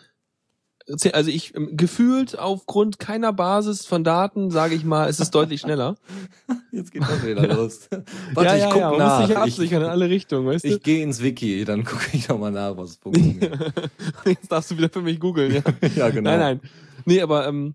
also 1.13 1.31
ich 1.31 1.55
ähm, 1.57 1.77
gefühlt 1.77 2.39
aufgrund 2.39 2.99
keiner 2.99 3.33
Basis 3.33 3.87
von 3.87 4.05
Daten, 4.05 4.51
sage 4.51 4.75
ich 4.75 4.85
mal, 4.85 5.09
es 5.09 5.19
ist 5.19 5.33
deutlich 5.33 5.61
schneller. 5.61 5.97
Jetzt 6.71 6.93
geht 6.93 7.03
das 7.03 7.27
wieder 7.27 7.47
los. 7.47 7.89
Warte, 8.35 8.49
ja, 8.49 8.57
ich 8.57 8.63
ja, 8.63 8.71
guck 8.71 8.81
ja, 8.81 8.91
man 8.91 8.99
nach. 8.99 9.19
muss 9.19 9.29
sich 9.29 9.37
absichern 9.37 9.83
in 9.83 9.89
alle 9.89 10.09
Richtungen, 10.09 10.47
weißt 10.47 10.65
du? 10.65 10.69
Ich 10.69 10.83
gehe 10.83 11.03
ins 11.03 11.23
Wiki, 11.23 11.65
dann 11.65 11.85
gucke 11.85 12.05
ich 12.13 12.29
nochmal 12.29 12.53
nach, 12.53 12.77
was 12.77 12.97
funktioniert. 12.97 13.59
Jetzt 14.25 14.51
darfst 14.51 14.71
du 14.71 14.77
wieder 14.77 14.89
für 14.89 15.03
mich 15.03 15.19
googeln, 15.19 15.55
ja. 15.55 15.63
ja, 15.97 16.11
genau. 16.11 16.31
Nein, 16.31 16.39
nein. 16.39 16.61
Nee, 17.05 17.21
aber 17.21 17.49
ähm, 17.49 17.75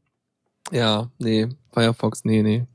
ja, 0.71 1.09
nee, 1.19 1.49
Firefox, 1.73 2.23
nee, 2.23 2.43
nee. 2.43 2.65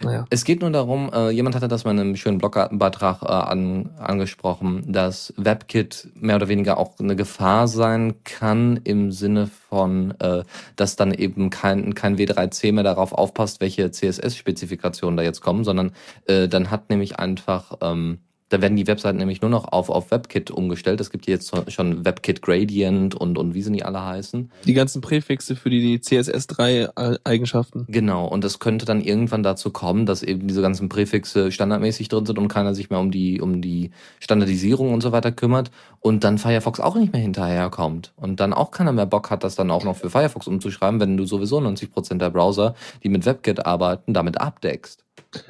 Naja. 0.00 0.24
Es 0.30 0.44
geht 0.44 0.60
nur 0.60 0.70
darum, 0.70 1.10
äh, 1.12 1.30
jemand 1.30 1.54
hatte 1.54 1.68
das 1.68 1.84
mal 1.84 1.92
in 1.92 2.00
einem 2.00 2.16
schönen 2.16 2.38
Blogbeitrag 2.38 3.22
äh, 3.22 3.26
an, 3.26 3.90
angesprochen, 3.98 4.92
dass 4.92 5.32
WebKit 5.36 6.08
mehr 6.14 6.36
oder 6.36 6.48
weniger 6.48 6.78
auch 6.78 6.98
eine 6.98 7.16
Gefahr 7.16 7.68
sein 7.68 8.14
kann 8.24 8.80
im 8.84 9.12
Sinne 9.12 9.46
von, 9.46 10.14
äh, 10.20 10.44
dass 10.76 10.96
dann 10.96 11.12
eben 11.12 11.50
kein, 11.50 11.94
kein 11.94 12.16
W3C 12.16 12.72
mehr 12.72 12.84
darauf 12.84 13.12
aufpasst, 13.12 13.60
welche 13.60 13.90
CSS-Spezifikationen 13.90 15.16
da 15.16 15.22
jetzt 15.22 15.40
kommen, 15.40 15.64
sondern 15.64 15.92
äh, 16.26 16.48
dann 16.48 16.70
hat 16.70 16.90
nämlich 16.90 17.18
einfach 17.18 17.78
ähm, 17.80 18.18
da 18.52 18.60
werden 18.60 18.76
die 18.76 18.86
Webseiten 18.86 19.16
nämlich 19.16 19.40
nur 19.40 19.50
noch 19.50 19.72
auf, 19.72 19.88
auf 19.88 20.10
WebKit 20.10 20.50
umgestellt. 20.50 21.00
Es 21.00 21.10
gibt 21.10 21.26
jetzt 21.26 21.54
schon 21.68 22.04
WebKit 22.04 22.42
Gradient 22.42 23.14
und, 23.14 23.38
und 23.38 23.54
wie 23.54 23.62
sie 23.62 23.70
nicht 23.70 23.86
alle 23.86 24.04
heißen. 24.04 24.52
Die 24.66 24.74
ganzen 24.74 25.00
Präfixe 25.00 25.56
für 25.56 25.70
die, 25.70 25.80
die 25.80 25.98
CSS3-Eigenschaften. 26.00 27.86
Genau, 27.88 28.26
und 28.26 28.44
es 28.44 28.58
könnte 28.58 28.84
dann 28.84 29.00
irgendwann 29.00 29.42
dazu 29.42 29.70
kommen, 29.70 30.04
dass 30.04 30.22
eben 30.22 30.48
diese 30.48 30.60
ganzen 30.60 30.90
Präfixe 30.90 31.50
standardmäßig 31.50 32.08
drin 32.08 32.26
sind 32.26 32.38
und 32.38 32.48
keiner 32.48 32.74
sich 32.74 32.90
mehr 32.90 33.00
um 33.00 33.10
die, 33.10 33.40
um 33.40 33.62
die 33.62 33.90
Standardisierung 34.20 34.92
und 34.92 35.00
so 35.00 35.12
weiter 35.12 35.32
kümmert 35.32 35.70
und 36.00 36.22
dann 36.22 36.36
Firefox 36.36 36.78
auch 36.78 36.96
nicht 36.96 37.14
mehr 37.14 37.22
hinterherkommt 37.22 38.12
und 38.16 38.38
dann 38.38 38.52
auch 38.52 38.70
keiner 38.70 38.92
mehr 38.92 39.06
Bock 39.06 39.30
hat, 39.30 39.44
das 39.44 39.54
dann 39.54 39.70
auch 39.70 39.84
noch 39.84 39.96
für 39.96 40.10
Firefox 40.10 40.46
umzuschreiben, 40.46 41.00
wenn 41.00 41.16
du 41.16 41.24
sowieso 41.24 41.58
90% 41.58 42.18
der 42.18 42.28
Browser, 42.28 42.74
die 43.02 43.08
mit 43.08 43.24
WebKit 43.24 43.64
arbeiten, 43.64 44.12
damit 44.12 44.38
abdeckst. 44.38 45.02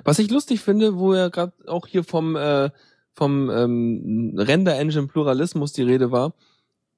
Was 0.05 0.21
ich 0.21 0.31
lustig 0.31 0.61
finde, 0.61 0.99
wo 0.99 1.15
ja 1.15 1.29
gerade 1.29 1.53
auch 1.67 1.89
hier 1.89 2.05
vom 2.05 2.37
äh, 2.37 2.71
vom 3.15 3.51
ähm, 3.51 4.35
Render-Engine 4.39 5.07
Pluralismus 5.07 5.73
die 5.73 5.83
Rede 5.83 6.11
war, 6.11 6.35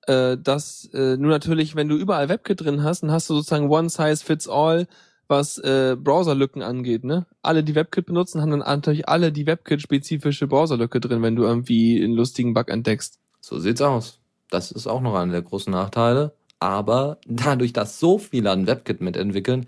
äh, 0.06 0.36
dass 0.36 0.88
äh, 0.92 1.16
nur 1.16 1.30
natürlich, 1.30 1.76
wenn 1.76 1.88
du 1.88 1.96
überall 1.96 2.28
WebKit 2.28 2.60
drin 2.60 2.82
hast, 2.82 3.02
dann 3.02 3.10
hast 3.10 3.30
du 3.30 3.34
sozusagen 3.34 3.70
One 3.70 3.88
Size 3.88 4.24
Fits 4.24 4.48
All, 4.48 4.86
was 5.28 5.58
äh, 5.58 5.96
Browserlücken 5.98 6.62
angeht. 6.62 7.04
Ne? 7.04 7.26
Alle, 7.42 7.64
die 7.64 7.74
WebKit 7.74 8.06
benutzen, 8.06 8.40
haben 8.40 8.50
dann 8.50 8.60
natürlich 8.60 9.08
alle 9.08 9.32
die 9.32 9.46
WebKit-spezifische 9.46 10.46
Browserlücke 10.46 11.00
drin, 11.00 11.22
wenn 11.22 11.36
du 11.36 11.44
irgendwie 11.44 12.02
einen 12.02 12.14
lustigen 12.14 12.54
Bug 12.54 12.68
entdeckst. 12.68 13.18
So 13.40 13.58
sieht's 13.58 13.80
aus. 13.80 14.20
Das 14.50 14.70
ist 14.70 14.86
auch 14.86 15.00
noch 15.00 15.14
einer 15.14 15.32
der 15.32 15.42
großen 15.42 15.72
Nachteile. 15.72 16.34
Aber 16.60 17.18
dadurch, 17.26 17.72
dass 17.72 17.98
so 17.98 18.18
viele 18.18 18.50
an 18.50 18.66
WebKit 18.66 19.00
mitentwickeln, 19.00 19.66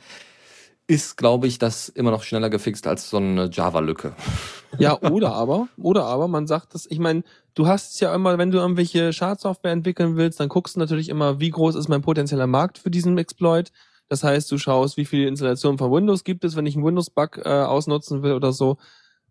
ist, 0.86 1.16
glaube 1.16 1.47
ich, 1.47 1.59
das 1.59 1.88
immer 1.88 2.11
noch 2.11 2.22
schneller 2.22 2.49
gefixt 2.49 2.86
als 2.86 3.11
so 3.11 3.16
eine 3.16 3.51
Java-Lücke. 3.51 4.14
Ja, 4.79 5.01
oder 5.01 5.33
aber, 5.33 5.69
oder 5.77 6.05
aber, 6.05 6.29
man 6.29 6.47
sagt 6.47 6.75
das, 6.75 6.87
ich 6.91 6.99
meine, 6.99 7.23
du 7.55 7.67
hast 7.67 7.95
es 7.95 8.01
ja 8.01 8.14
immer, 8.14 8.39
wenn 8.39 8.51
du 8.51 8.59
irgendwelche 8.59 9.12
Schadsoftware 9.12 9.73
entwickeln 9.73 10.17
willst, 10.17 10.41
dann 10.41 10.49
guckst 10.49 10.77
du 10.77 10.81
natürlich 10.81 11.09
immer, 11.09 11.41
wie 11.41 11.51
groß 11.51 11.75
ist 11.77 11.89
mein 11.89 12.03
potenzieller 12.03 12.47
Markt 12.47 12.79
für 12.79 12.91
diesen 12.91 13.19
Exploit. 13.19 13.73
Das 14.09 14.23
heißt, 14.23 14.51
du 14.53 14.59
schaust, 14.59 14.97
wie 14.97 15.05
viele 15.05 15.27
Installationen 15.29 15.79
von 15.79 15.91
Windows 15.91 16.25
gibt 16.25 16.45
es, 16.45 16.57
wenn 16.57 16.67
ich 16.67 16.77
einen 16.77 16.85
Windows-Bug 16.85 17.39
äh, 17.45 17.49
ausnutzen 17.49 18.23
will 18.23 18.33
oder 18.33 18.53
so. 18.53 18.77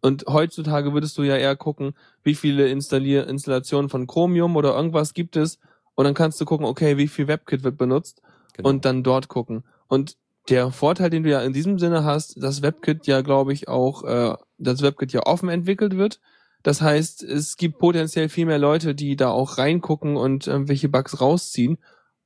Und 0.01 0.25
heutzutage 0.27 0.93
würdest 0.93 1.17
du 1.17 1.23
ja 1.23 1.37
eher 1.37 1.55
gucken, 1.55 1.93
wie 2.23 2.35
viele 2.35 2.67
Installier 2.67 3.27
Installationen 3.27 3.89
von 3.89 4.05
Chromium 4.05 4.55
oder 4.55 4.75
irgendwas 4.75 5.13
gibt 5.13 5.35
es. 5.35 5.59
Und 5.95 6.03
dann 6.05 6.13
kannst 6.13 6.39
du 6.41 6.45
gucken, 6.45 6.65
okay, 6.65 6.97
wie 6.97 7.07
viel 7.07 7.27
WebKit 7.27 7.63
wird 7.63 7.77
benutzt 7.77 8.21
genau. 8.53 8.69
und 8.69 8.85
dann 8.85 9.01
dort 9.01 9.29
gucken. 9.29 9.63
Und 9.87 10.17
der 10.49 10.71
Vorteil, 10.71 11.09
den 11.09 11.23
du 11.23 11.29
ja 11.29 11.41
in 11.41 11.53
diesem 11.53 11.79
Sinne 11.79 12.03
hast, 12.03 12.41
dass 12.41 12.61
WebKit 12.61 13.07
ja, 13.07 13.21
glaube 13.21 13.53
ich, 13.53 13.67
auch, 13.67 14.03
äh, 14.03 14.35
dass 14.57 14.81
WebKit 14.81 15.13
ja 15.13 15.25
offen 15.25 15.49
entwickelt 15.49 15.97
wird. 15.97 16.19
Das 16.63 16.81
heißt, 16.81 17.23
es 17.23 17.57
gibt 17.57 17.77
potenziell 17.77 18.29
viel 18.29 18.45
mehr 18.45 18.57
Leute, 18.57 18.95
die 18.95 19.15
da 19.15 19.29
auch 19.29 19.57
reingucken 19.57 20.17
und 20.17 20.47
irgendwelche 20.47 20.89
Bugs 20.89 21.21
rausziehen. 21.21 21.77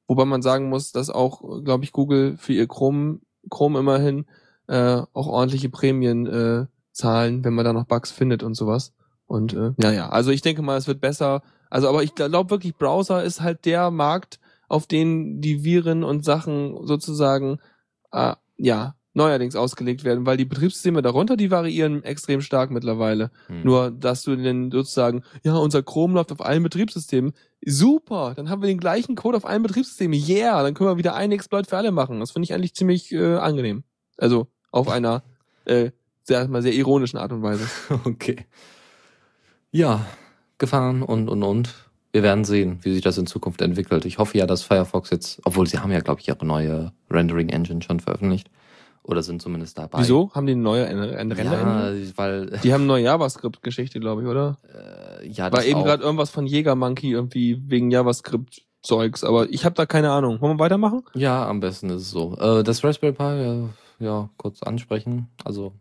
Wobei 0.07 0.25
man 0.25 0.41
sagen 0.41 0.69
muss, 0.69 0.91
dass 0.91 1.09
auch, 1.09 1.63
glaube 1.63 1.83
ich, 1.83 1.91
Google 1.91 2.37
für 2.37 2.53
ihr 2.53 2.67
Chrome, 2.67 3.19
Chrome 3.49 3.79
immerhin 3.79 4.25
äh, 4.67 5.01
auch 5.13 5.27
ordentliche 5.27 5.69
Prämien 5.69 6.25
äh, 6.25 6.65
zahlen, 6.91 7.43
wenn 7.43 7.53
man 7.53 7.65
da 7.65 7.73
noch 7.73 7.85
Bugs 7.85 8.11
findet 8.11 8.43
und 8.43 8.55
sowas. 8.55 8.93
Und 9.27 9.53
äh, 9.53 9.73
ja, 9.81 9.91
ja, 9.91 10.09
also 10.09 10.31
ich 10.31 10.41
denke 10.41 10.61
mal, 10.61 10.77
es 10.77 10.87
wird 10.87 11.01
besser. 11.01 11.43
Also, 11.69 11.87
aber 11.87 12.03
ich 12.03 12.15
glaube 12.15 12.49
wirklich, 12.49 12.75
Browser 12.75 13.23
ist 13.23 13.41
halt 13.41 13.65
der 13.65 13.91
Markt, 13.91 14.39
auf 14.67 14.87
den 14.87 15.41
die 15.41 15.63
Viren 15.63 16.03
und 16.03 16.23
Sachen 16.23 16.87
sozusagen 16.87 17.59
äh, 18.11 18.35
ja 18.57 18.95
neuerdings 19.13 19.55
ausgelegt 19.55 20.03
werden, 20.03 20.25
weil 20.25 20.37
die 20.37 20.45
Betriebssysteme 20.45 21.01
darunter, 21.01 21.35
die 21.35 21.51
variieren 21.51 22.03
extrem 22.03 22.41
stark 22.41 22.71
mittlerweile. 22.71 23.31
Hm. 23.47 23.63
Nur, 23.63 23.91
dass 23.91 24.23
du 24.23 24.35
denn 24.35 24.71
sozusagen, 24.71 25.23
ja, 25.43 25.55
unser 25.55 25.83
Chrome 25.83 26.13
läuft 26.13 26.31
auf 26.31 26.45
allen 26.45 26.63
Betriebssystemen. 26.63 27.33
Super, 27.65 28.33
dann 28.35 28.49
haben 28.49 28.61
wir 28.61 28.67
den 28.67 28.79
gleichen 28.79 29.15
Code 29.15 29.37
auf 29.37 29.45
allen 29.45 29.63
Betriebssystemen. 29.63 30.19
Yeah, 30.27 30.61
dann 30.63 30.73
können 30.73 30.91
wir 30.91 30.97
wieder 30.97 31.15
einen 31.15 31.33
Exploit 31.33 31.67
für 31.67 31.77
alle 31.77 31.91
machen. 31.91 32.19
Das 32.19 32.31
finde 32.31 32.45
ich 32.45 32.53
eigentlich 32.53 32.75
ziemlich 32.75 33.11
äh, 33.11 33.35
angenehm. 33.35 33.83
Also 34.17 34.47
auf 34.71 34.87
einer 34.89 35.23
äh, 35.65 35.91
sehr, 36.23 36.47
mal 36.47 36.61
sehr 36.61 36.73
ironischen 36.73 37.17
Art 37.17 37.31
und 37.31 37.41
Weise. 37.41 37.67
Okay. 38.05 38.45
Ja, 39.71 40.05
Gefahren 40.57 41.03
und 41.03 41.29
und 41.29 41.43
und. 41.43 41.88
Wir 42.11 42.23
werden 42.23 42.43
sehen, 42.43 42.79
wie 42.81 42.93
sich 42.93 43.01
das 43.01 43.17
in 43.17 43.27
Zukunft 43.27 43.61
entwickelt. 43.61 44.05
Ich 44.05 44.17
hoffe 44.17 44.37
ja, 44.37 44.47
dass 44.47 44.63
Firefox 44.63 45.11
jetzt, 45.11 45.41
obwohl 45.45 45.67
sie 45.67 45.79
haben 45.79 45.91
ja, 45.91 45.99
glaube 45.99 46.21
ich, 46.21 46.27
ihre 46.27 46.45
neue 46.45 46.91
Rendering 47.09 47.49
Engine 47.49 47.81
schon 47.81 47.99
veröffentlicht, 47.99 48.49
oder 49.03 49.23
sind 49.23 49.41
zumindest 49.41 49.77
dabei. 49.77 49.99
Wieso? 49.99 50.31
Haben 50.33 50.45
die 50.45 50.53
eine 50.53 50.61
neue 50.61 50.85
eine, 50.85 51.17
eine 51.17 51.37
Render 51.37 51.93
ja, 51.93 52.11
weil 52.15 52.59
Die 52.63 52.73
haben 52.73 52.81
eine 52.81 52.87
neue 52.87 53.03
JavaScript-Geschichte, 53.05 53.99
glaube 53.99 54.21
ich, 54.21 54.27
oder? 54.27 54.57
Äh, 55.21 55.27
ja, 55.27 55.51
War 55.51 55.63
eben 55.63 55.83
gerade 55.83 56.03
irgendwas 56.03 56.29
von 56.29 56.45
Jägermonkey 56.45 57.11
irgendwie 57.11 57.61
wegen 57.65 57.89
JavaScript-Zeugs, 57.89 59.23
aber 59.23 59.49
ich 59.49 59.65
habe 59.65 59.75
da 59.75 59.85
keine 59.85 60.11
Ahnung. 60.11 60.39
Wollen 60.41 60.57
wir 60.57 60.63
weitermachen? 60.63 61.03
Ja, 61.15 61.47
am 61.47 61.59
besten 61.59 61.89
ist 61.89 62.03
es 62.03 62.11
so. 62.11 62.37
Äh, 62.37 62.63
das 62.63 62.83
Raspberry 62.83 63.13
Pi, 63.13 63.23
ja, 63.23 63.69
ja, 63.99 64.29
kurz 64.37 64.61
ansprechen. 64.61 65.27
Also. 65.43 65.73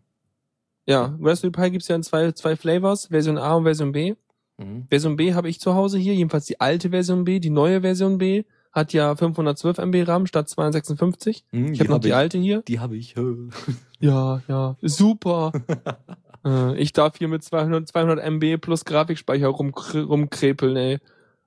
Ja, 0.87 1.15
Raspberry 1.21 1.51
Pi 1.51 1.71
gibt's 1.71 1.87
ja 1.87 1.95
in 1.95 2.03
zwei, 2.03 2.31
zwei 2.31 2.55
Flavors, 2.55 3.07
Version 3.07 3.37
A 3.37 3.53
und 3.53 3.63
Version 3.63 3.91
B. 3.91 4.15
Mhm. 4.59 4.85
Version 4.89 5.15
B 5.15 5.33
habe 5.33 5.49
ich 5.49 5.59
zu 5.59 5.73
Hause 5.73 5.97
hier, 5.97 6.13
jedenfalls 6.13 6.45
die 6.45 6.59
alte 6.59 6.89
Version 6.89 7.23
B, 7.23 7.39
die 7.39 7.49
neue 7.49 7.81
Version 7.81 8.17
B 8.17 8.43
hat 8.71 8.93
ja 8.93 9.15
512 9.15 9.77
MB 9.79 10.07
RAM 10.07 10.27
statt 10.27 10.47
256. 10.49 11.45
Hm, 11.51 11.73
ich 11.73 11.79
habe 11.79 11.89
noch 11.89 11.95
hab 11.95 12.01
die 12.01 12.09
ich. 12.09 12.15
alte 12.15 12.37
hier. 12.37 12.61
Die 12.61 12.79
habe 12.79 12.97
ich. 12.97 13.15
ja, 13.99 14.41
ja, 14.47 14.77
super. 14.81 15.51
äh, 16.45 16.77
ich 16.77 16.93
darf 16.93 17.17
hier 17.17 17.27
mit 17.27 17.43
200, 17.43 17.87
200 17.87 18.23
MB 18.23 18.57
plus 18.61 18.85
Grafikspeicher 18.85 19.47
rum, 19.47 19.73
rumkrepeln, 19.73 20.75
ey. 20.75 20.99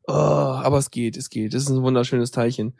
Oh, 0.08 0.12
aber 0.12 0.78
es 0.78 0.90
geht, 0.90 1.16
es 1.16 1.30
geht. 1.30 1.54
Das 1.54 1.62
ist 1.62 1.70
ein 1.70 1.82
wunderschönes 1.82 2.32
Teilchen. 2.32 2.74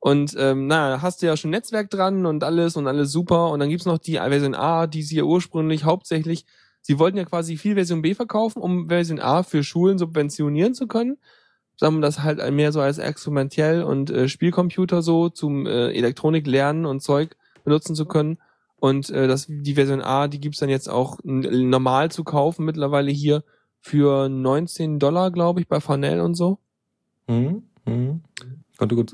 Und 0.00 0.34
ähm, 0.38 0.66
na, 0.66 1.00
hast 1.00 1.22
du 1.22 1.26
ja 1.26 1.36
schon 1.36 1.50
Netzwerk 1.50 1.90
dran 1.90 2.26
und 2.26 2.42
alles 2.44 2.76
und 2.76 2.86
alles 2.86 3.12
super. 3.12 3.50
Und 3.50 3.60
dann 3.60 3.70
gibt's 3.70 3.86
noch 3.86 3.98
die 3.98 4.14
Version 4.14 4.54
A, 4.54 4.86
die 4.86 5.02
sie 5.02 5.16
ja 5.16 5.22
ursprünglich 5.22 5.84
hauptsächlich, 5.84 6.44
sie 6.86 6.98
wollten 6.98 7.18
ja 7.18 7.24
quasi 7.24 7.56
viel 7.56 7.74
Version 7.74 8.02
B 8.02 8.14
verkaufen, 8.14 8.62
um 8.62 8.88
Version 8.88 9.20
A 9.20 9.42
für 9.42 9.62
Schulen 9.62 9.98
subventionieren 9.98 10.74
zu 10.74 10.86
können 10.86 11.18
sagen 11.76 11.96
wir 11.96 12.00
das 12.02 12.22
halt 12.22 12.38
mehr 12.52 12.72
so 12.72 12.80
als 12.80 12.98
experimentell 12.98 13.82
und 13.82 14.10
äh, 14.10 14.28
Spielcomputer 14.28 15.02
so 15.02 15.28
zum 15.28 15.66
äh, 15.66 15.90
Elektronik 15.90 16.46
lernen 16.46 16.86
und 16.86 17.00
Zeug 17.00 17.36
benutzen 17.64 17.94
zu 17.94 18.06
können. 18.06 18.38
Und 18.78 19.10
äh, 19.10 19.26
das, 19.28 19.46
die 19.48 19.74
Version 19.74 20.02
A, 20.02 20.28
die 20.28 20.40
gibt's 20.40 20.58
dann 20.58 20.68
jetzt 20.68 20.88
auch 20.88 21.18
normal 21.22 22.10
zu 22.10 22.24
kaufen 22.24 22.64
mittlerweile 22.64 23.10
hier 23.10 23.44
für 23.80 24.28
19 24.28 24.98
Dollar, 24.98 25.30
glaube 25.30 25.60
ich, 25.60 25.68
bei 25.68 25.80
Farnell 25.80 26.20
und 26.20 26.34
so. 26.34 26.58
Mhm. 27.26 27.62
Mhm. 27.84 28.22
Konnte 28.76 28.96
gut. 28.96 29.12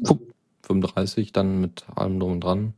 35 0.62 1.32
dann 1.32 1.60
mit 1.60 1.84
allem 1.94 2.20
drum 2.20 2.32
und 2.32 2.40
dran. 2.40 2.74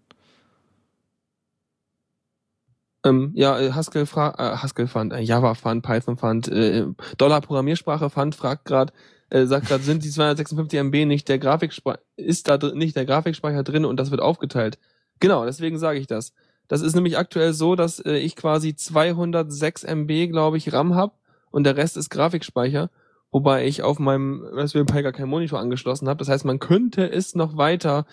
Ähm, 3.04 3.32
ja, 3.34 3.60
äh, 3.60 3.72
Haskell, 3.72 4.06
fra 4.06 4.34
äh, 4.38 4.56
Haskell 4.56 4.86
fand, 4.86 5.12
äh, 5.12 5.20
Java 5.20 5.54
fand, 5.54 5.84
Python 5.84 6.16
fand, 6.16 6.48
äh, 6.48 6.86
Dollar 7.18 7.42
Programmiersprache 7.42 8.08
fand, 8.08 8.34
fragt 8.34 8.64
gerade, 8.64 8.92
äh, 9.28 9.44
sagt 9.44 9.68
gerade, 9.68 9.84
sind 9.84 10.04
die 10.04 10.10
256 10.10 10.78
MB 10.80 11.04
nicht 11.04 11.28
der 11.28 11.38
Grafikspeicher, 11.38 12.00
ist 12.16 12.48
da 12.48 12.56
nicht 12.56 12.96
der 12.96 13.04
Grafikspeicher 13.04 13.62
drin 13.62 13.84
und 13.84 14.00
das 14.00 14.10
wird 14.10 14.22
aufgeteilt. 14.22 14.78
Genau, 15.20 15.44
deswegen 15.44 15.78
sage 15.78 15.98
ich 15.98 16.06
das. 16.06 16.32
Das 16.66 16.80
ist 16.80 16.94
nämlich 16.94 17.18
aktuell 17.18 17.52
so, 17.52 17.74
dass 17.76 18.00
äh, 18.00 18.16
ich 18.16 18.36
quasi 18.36 18.74
206 18.74 19.84
MB, 19.84 20.30
glaube 20.30 20.56
ich, 20.56 20.72
RAM 20.72 20.94
habe 20.94 21.12
und 21.50 21.64
der 21.64 21.76
Rest 21.76 21.98
ist 21.98 22.08
Grafikspeicher, 22.08 22.90
wobei 23.30 23.66
ich 23.66 23.82
auf 23.82 23.98
meinem 23.98 24.42
Raspberry 24.50 24.86
Pi 24.86 25.02
gar 25.02 25.12
keinen 25.12 25.28
Monitor 25.28 25.58
angeschlossen 25.60 26.08
habe. 26.08 26.18
Das 26.18 26.30
heißt, 26.30 26.46
man 26.46 26.58
könnte 26.58 27.10
es 27.10 27.34
noch 27.34 27.58
weiter 27.58 28.06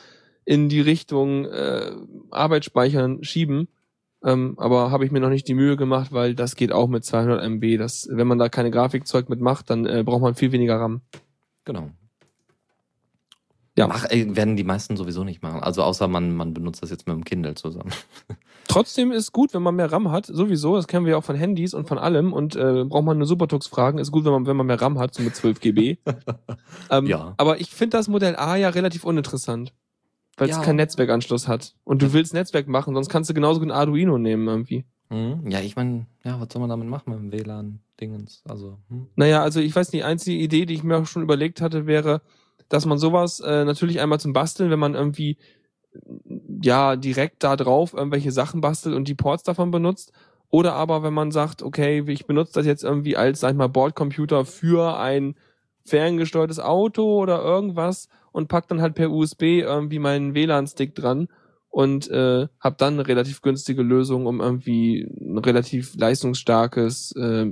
in 0.44 0.68
die 0.68 0.82
Richtung 0.82 1.46
äh, 1.46 1.94
Arbeitsspeichern 2.30 3.24
schieben 3.24 3.70
ähm, 4.24 4.55
aber 4.57 4.91
habe 4.91 5.05
ich 5.05 5.11
mir 5.11 5.19
noch 5.19 5.30
nicht 5.30 5.47
die 5.47 5.53
Mühe 5.53 5.78
gemacht, 5.78 6.11
weil 6.11 6.36
das 6.36 6.55
geht 6.55 6.72
auch 6.72 6.88
mit 6.88 7.03
200 7.03 7.43
MB. 7.43 7.78
Das, 7.78 8.07
wenn 8.11 8.28
man 8.28 8.38
da 8.38 8.49
keine 8.49 8.72
Grafikzeug 8.72 9.30
mit 9.30 9.41
macht, 9.41 9.69
dann 9.69 9.86
äh, 9.86 10.03
braucht 10.03 10.22
man 10.22 10.36
viel 10.36 10.51
weniger 10.51 10.80
RAM. 10.80 11.01
Genau. 11.65 11.89
Ja. 13.78 13.88
Mach, 13.88 14.05
werden 14.11 14.57
die 14.57 14.63
meisten 14.63 14.97
sowieso 14.97 15.24
nicht 15.24 15.41
machen. 15.41 15.61
Also 15.61 15.82
außer 15.84 16.07
man, 16.07 16.36
man 16.36 16.53
benutzt 16.53 16.84
das 16.84 16.91
jetzt 16.91 17.07
mit 17.07 17.15
dem 17.15 17.24
Kindle 17.24 17.55
zusammen. 17.55 17.91
Trotzdem 18.67 19.11
ist 19.11 19.32
gut, 19.32 19.53
wenn 19.53 19.63
man 19.63 19.76
mehr 19.76 19.91
RAM 19.91 20.11
hat, 20.11 20.26
sowieso, 20.26 20.76
das 20.76 20.88
kennen 20.88 21.05
wir 21.05 21.13
ja 21.13 21.17
auch 21.17 21.24
von 21.24 21.36
Handys 21.36 21.74
und 21.74 21.88
von 21.88 21.97
allem 21.97 22.32
und 22.32 22.55
äh, 22.55 22.84
braucht 22.86 23.05
man 23.05 23.17
eine 23.17 23.26
Supertux 23.26 23.67
fragen, 23.67 23.97
ist 23.97 24.11
gut, 24.11 24.24
wenn 24.24 24.34
man, 24.34 24.45
wenn 24.45 24.55
man 24.55 24.67
mehr 24.67 24.82
RAM 24.82 24.99
hat, 24.99 25.13
so 25.13 25.24
mit 25.24 25.36
12 25.36 25.59
GB. 25.59 25.97
ähm, 26.89 27.05
ja. 27.07 27.34
Aber 27.38 27.59
ich 27.59 27.72
finde 27.72 27.97
das 27.97 28.07
Modell 28.07 28.36
A 28.36 28.55
ja 28.55 28.69
relativ 28.69 29.03
uninteressant 29.03 29.74
weil 30.42 30.50
es 30.50 30.56
ja. 30.56 30.64
keinen 30.64 30.78
Netzwerkanschluss 30.78 31.48
hat. 31.48 31.76
Und 31.84 32.02
du 32.02 32.14
willst 32.14 32.34
Netzwerk 32.34 32.68
machen, 32.68 32.96
sonst 32.96 33.10
kannst 33.10 33.30
du 33.30 33.36
genauso 33.36 33.60
gut 33.60 33.70
ein 33.70 33.72
Arduino 33.72 34.18
nehmen 34.18 34.48
irgendwie. 34.48 34.86
Mhm. 35.10 35.48
Ja, 35.52 35.60
ich 35.60 35.76
meine, 35.76 36.08
ja, 36.24 36.42
was 36.42 36.48
soll 36.52 36.62
man 36.62 36.70
damit 36.70 36.88
machen 36.88 37.12
mit 37.12 37.20
dem 37.20 37.32
WLAN-Dingens? 37.32 38.42
Also, 38.50 38.80
hm. 38.89 39.06
Naja, 39.16 39.44
also 39.44 39.60
ich 39.60 39.76
weiß 39.76 39.92
nicht, 39.92 40.02
die 40.02 40.04
einzige 40.04 40.42
Idee, 40.42 40.66
die 40.66 40.74
ich 40.74 40.84
mir 40.84 40.98
auch 40.98 41.06
schon 41.06 41.22
überlegt 41.22 41.62
hatte, 41.62 41.86
wäre, 41.86 42.24
dass 42.70 42.88
man 42.88 42.98
sowas 42.98 43.39
äh, 43.39 43.66
natürlich 43.66 44.02
einmal 44.02 44.20
zum 44.20 44.34
Basteln, 44.34 44.72
wenn 44.72 44.80
man 44.80 44.96
irgendwie 44.96 45.38
ja 46.64 46.96
direkt 46.96 47.44
da 47.44 47.56
drauf 47.56 47.94
irgendwelche 47.94 48.32
Sachen 48.32 48.62
bastelt 48.62 48.96
und 48.96 49.08
die 49.08 49.14
Ports 49.14 49.44
davon 49.44 49.70
benutzt. 49.70 50.12
Oder 50.50 50.74
aber 50.74 51.04
wenn 51.04 51.14
man 51.14 51.30
sagt, 51.30 51.62
okay, 51.62 52.04
ich 52.08 52.26
benutze 52.26 52.54
das 52.54 52.66
jetzt 52.66 52.84
irgendwie 52.84 53.16
als, 53.16 53.42
sag 53.42 53.52
ich 53.52 53.58
mal, 53.58 53.70
Bordcomputer 53.70 54.46
für 54.46 54.98
ein 54.98 55.36
ferngesteuertes 55.86 56.60
Auto 56.60 57.22
oder 57.22 57.44
irgendwas 57.44 58.08
und 58.32 58.47
pack 58.47 58.67
dann 58.67 58.82
halt 58.82 58.95
per 58.95 59.11
USB 59.11 59.43
irgendwie 59.61 59.99
meinen 59.99 60.34
WLAN-Stick 60.34 60.95
dran 60.95 61.27
und 61.69 62.09
äh, 62.09 62.47
habe 62.59 62.75
dann 62.77 62.95
eine 62.95 63.07
relativ 63.07 63.41
günstige 63.41 63.82
Lösung, 63.82 64.25
um 64.25 64.41
irgendwie 64.41 65.07
ein 65.19 65.38
relativ 65.38 65.95
leistungsstarkes 65.95 67.15
äh, 67.15 67.51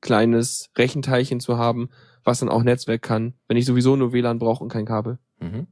kleines 0.00 0.70
Rechenteilchen 0.76 1.40
zu 1.40 1.58
haben, 1.58 1.90
was 2.24 2.40
dann 2.40 2.48
auch 2.48 2.62
Netzwerk 2.62 3.02
kann, 3.02 3.34
wenn 3.48 3.56
ich 3.56 3.66
sowieso 3.66 3.96
nur 3.96 4.12
WLAN 4.12 4.38
brauche 4.38 4.62
und 4.62 4.70
kein 4.70 4.86
Kabel. 4.86 5.18
Mhm. 5.40 5.66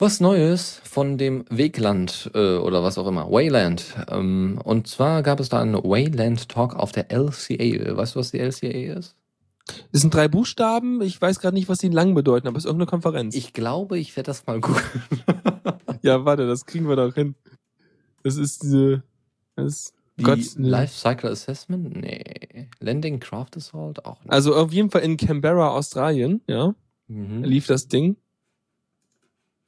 Was 0.00 0.20
Neues 0.20 0.80
von 0.84 1.18
dem 1.18 1.44
Wegland 1.50 2.30
äh, 2.32 2.56
oder 2.58 2.84
was 2.84 2.98
auch 2.98 3.08
immer, 3.08 3.32
Wayland. 3.32 3.96
Ähm, 4.08 4.60
und 4.62 4.86
zwar 4.86 5.24
gab 5.24 5.40
es 5.40 5.48
da 5.48 5.60
einen 5.60 5.74
Wayland 5.74 6.48
Talk 6.48 6.76
auf 6.76 6.92
der 6.92 7.10
LCA. 7.10 7.96
Weißt 7.96 8.14
du, 8.14 8.20
was 8.20 8.30
die 8.30 8.38
LCA 8.38 8.96
ist? 8.96 9.17
Das 9.92 10.00
sind 10.00 10.14
drei 10.14 10.28
Buchstaben. 10.28 11.02
Ich 11.02 11.20
weiß 11.20 11.40
gerade 11.40 11.54
nicht, 11.54 11.68
was 11.68 11.78
die 11.78 11.88
lang 11.88 12.14
bedeuten, 12.14 12.48
aber 12.48 12.56
es 12.56 12.64
ist 12.64 12.68
irgendeine 12.68 12.90
Konferenz. 12.90 13.34
Ich 13.34 13.52
glaube, 13.52 13.98
ich 13.98 14.16
werde 14.16 14.28
das 14.28 14.46
mal 14.46 14.60
gucken. 14.60 14.82
ja, 16.02 16.24
warte, 16.24 16.46
das 16.46 16.66
kriegen 16.66 16.88
wir 16.88 16.96
doch 16.96 17.14
hin. 17.14 17.34
Das 18.22 18.36
ist 18.36 18.62
diese. 18.62 19.02
Das 19.56 19.92
die 20.18 20.24
Gott, 20.24 20.40
ne. 20.56 20.68
Life 20.68 20.94
Cycle 20.94 21.30
Assessment? 21.30 21.96
Nee. 21.96 22.68
Landing 22.80 23.20
Craft 23.20 23.50
Assault? 23.56 24.04
Auch 24.04 24.20
nicht. 24.24 24.32
Also 24.32 24.54
auf 24.56 24.72
jeden 24.72 24.90
Fall 24.90 25.02
in 25.02 25.16
Canberra, 25.16 25.68
Australien, 25.68 26.40
ja. 26.48 26.74
Mhm. 27.06 27.44
Lief 27.44 27.66
das 27.66 27.86
Ding. 27.88 28.16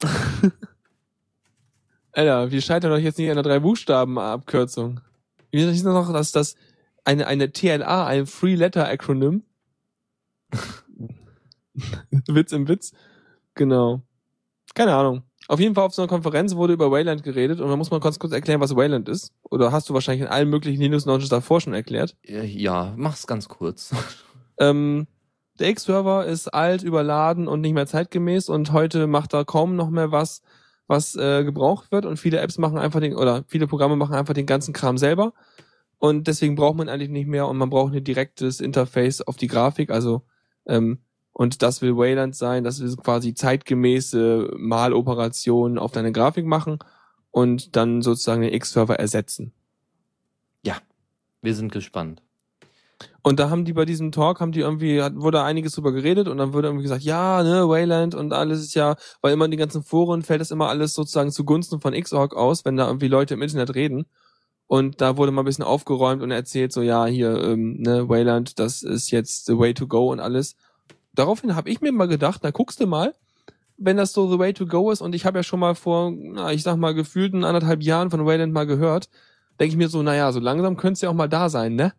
Alter, 2.11 2.51
wir 2.51 2.61
scheitern 2.61 2.91
doch 2.91 2.97
jetzt 2.97 3.17
nicht 3.17 3.29
an 3.29 3.35
der 3.35 3.43
drei 3.43 3.59
Buchstaben 3.59 4.19
Abkürzung. 4.19 4.99
Wie 5.51 5.61
ist 5.61 5.85
das 5.85 5.93
noch, 5.93 6.11
dass 6.11 6.33
das 6.33 6.55
eine, 7.05 7.27
eine 7.27 7.51
TLA, 7.51 8.05
ein 8.05 8.25
Free 8.25 8.55
Letter 8.55 8.87
Acronym, 8.87 9.43
Witz 12.27 12.51
im 12.51 12.67
Witz. 12.67 12.93
Genau. 13.55 14.01
Keine 14.73 14.95
Ahnung. 14.95 15.23
Auf 15.47 15.59
jeden 15.59 15.75
Fall 15.75 15.85
auf 15.85 15.93
so 15.93 16.01
einer 16.01 16.09
Konferenz 16.09 16.55
wurde 16.55 16.73
über 16.73 16.91
Wayland 16.91 17.23
geredet 17.23 17.59
und 17.59 17.67
man 17.67 17.77
muss 17.77 17.91
mal 17.91 17.99
ganz 17.99 18.19
kurz 18.19 18.31
erklären, 18.31 18.61
was 18.61 18.75
Wayland 18.75 19.09
ist. 19.09 19.33
Oder 19.49 19.71
hast 19.71 19.89
du 19.89 19.93
wahrscheinlich 19.93 20.21
in 20.21 20.31
allen 20.31 20.49
möglichen 20.49 20.81
Linux-Launches 20.81 21.29
davor 21.29 21.59
schon 21.59 21.73
erklärt? 21.73 22.15
Ja, 22.23 22.93
mach's 22.95 23.27
ganz 23.27 23.49
kurz. 23.49 23.93
ähm, 24.59 25.07
der 25.59 25.69
X-Server 25.69 26.25
ist 26.25 26.53
alt, 26.53 26.83
überladen 26.83 27.47
und 27.47 27.61
nicht 27.61 27.73
mehr 27.73 27.87
zeitgemäß 27.87 28.49
und 28.49 28.71
heute 28.71 29.07
macht 29.07 29.33
er 29.33 29.43
kaum 29.43 29.75
noch 29.75 29.89
mehr 29.89 30.11
was, 30.11 30.41
was 30.87 31.15
äh, 31.15 31.43
gebraucht 31.43 31.91
wird 31.91 32.05
und 32.05 32.17
viele 32.17 32.39
Apps 32.39 32.57
machen 32.57 32.77
einfach 32.77 32.99
den, 32.99 33.15
oder 33.15 33.43
viele 33.47 33.67
Programme 33.67 33.95
machen 33.95 34.15
einfach 34.15 34.33
den 34.33 34.45
ganzen 34.45 34.73
Kram 34.73 34.97
selber 34.97 35.33
und 35.97 36.27
deswegen 36.27 36.55
braucht 36.55 36.77
man 36.77 36.89
eigentlich 36.89 37.09
nicht 37.09 37.27
mehr 37.27 37.47
und 37.47 37.57
man 37.57 37.69
braucht 37.69 37.93
ein 37.93 38.03
direktes 38.03 38.59
Interface 38.59 39.21
auf 39.21 39.35
die 39.35 39.47
Grafik, 39.47 39.91
also 39.91 40.23
ähm, 40.65 40.99
und 41.33 41.61
das 41.61 41.81
will 41.81 41.95
Wayland 41.95 42.35
sein, 42.35 42.63
das 42.63 42.81
will 42.81 42.95
quasi 42.97 43.33
zeitgemäße 43.33 44.51
Maloperationen 44.57 45.77
auf 45.79 45.91
deine 45.91 46.11
Grafik 46.11 46.45
machen. 46.45 46.79
und 47.31 47.75
dann 47.77 48.01
sozusagen 48.01 48.41
den 48.41 48.53
X-Server 48.53 48.99
ersetzen. 48.99 49.53
Wir 51.41 51.55
sind 51.55 51.71
gespannt. 51.71 52.21
Und 53.23 53.39
da 53.39 53.49
haben 53.49 53.65
die 53.65 53.73
bei 53.73 53.85
diesem 53.85 54.11
Talk, 54.11 54.39
haben 54.39 54.51
die 54.51 54.59
irgendwie, 54.59 54.99
wurde 55.15 55.41
einiges 55.41 55.73
drüber 55.73 55.91
geredet 55.91 56.27
und 56.27 56.37
dann 56.37 56.53
wurde 56.53 56.67
irgendwie 56.67 56.83
gesagt, 56.83 57.03
ja, 57.03 57.41
ne, 57.41 57.67
Wayland 57.67 58.13
und 58.13 58.31
alles 58.33 58.59
ist 58.61 58.75
ja, 58.75 58.95
weil 59.21 59.33
immer 59.33 59.45
in 59.45 59.51
den 59.51 59.59
ganzen 59.59 59.83
Foren 59.83 60.21
fällt 60.21 60.41
das 60.41 60.51
immer 60.51 60.69
alles 60.69 60.93
sozusagen 60.93 61.31
zugunsten 61.31 61.81
von 61.81 61.93
Xorg 61.93 62.35
aus, 62.35 62.63
wenn 62.63 62.77
da 62.77 62.87
irgendwie 62.87 63.07
Leute 63.07 63.33
im 63.33 63.41
Internet 63.41 63.73
reden. 63.73 64.05
Und 64.71 65.01
da 65.01 65.17
wurde 65.17 65.33
mal 65.33 65.41
ein 65.41 65.45
bisschen 65.45 65.65
aufgeräumt 65.65 66.21
und 66.23 66.31
erzählt, 66.31 66.71
so, 66.71 66.81
ja, 66.81 67.05
hier, 67.05 67.43
ähm, 67.43 67.81
ne, 67.81 68.07
Wayland, 68.07 68.57
das 68.57 68.83
ist 68.83 69.11
jetzt 69.11 69.45
the 69.45 69.57
way 69.57 69.73
to 69.73 69.85
go 69.85 70.13
und 70.13 70.21
alles. 70.21 70.55
Daraufhin 71.13 71.57
habe 71.57 71.69
ich 71.69 71.81
mir 71.81 71.91
mal 71.91 72.07
gedacht, 72.07 72.39
na 72.41 72.51
guckst 72.51 72.79
du 72.79 72.87
mal, 72.87 73.13
wenn 73.75 73.97
das 73.97 74.13
so 74.13 74.31
the 74.31 74.39
way 74.39 74.53
to 74.53 74.65
go 74.65 74.89
ist 74.89 75.01
und 75.01 75.13
ich 75.13 75.25
habe 75.25 75.39
ja 75.39 75.43
schon 75.43 75.59
mal 75.59 75.75
vor, 75.75 76.13
na, 76.15 76.53
ich 76.53 76.63
sag 76.63 76.77
mal, 76.77 76.93
gefühlten 76.93 77.43
anderthalb 77.43 77.83
Jahren 77.83 78.11
von 78.11 78.25
Wayland 78.25 78.53
mal 78.53 78.65
gehört, 78.65 79.09
denke 79.59 79.73
ich 79.73 79.77
mir 79.77 79.89
so, 79.89 80.03
naja, 80.03 80.31
so 80.31 80.39
langsam 80.39 80.77
könnte 80.77 80.93
es 80.93 81.01
ja 81.01 81.09
auch 81.09 81.13
mal 81.13 81.27
da 81.27 81.49
sein, 81.49 81.75
ne? 81.75 81.91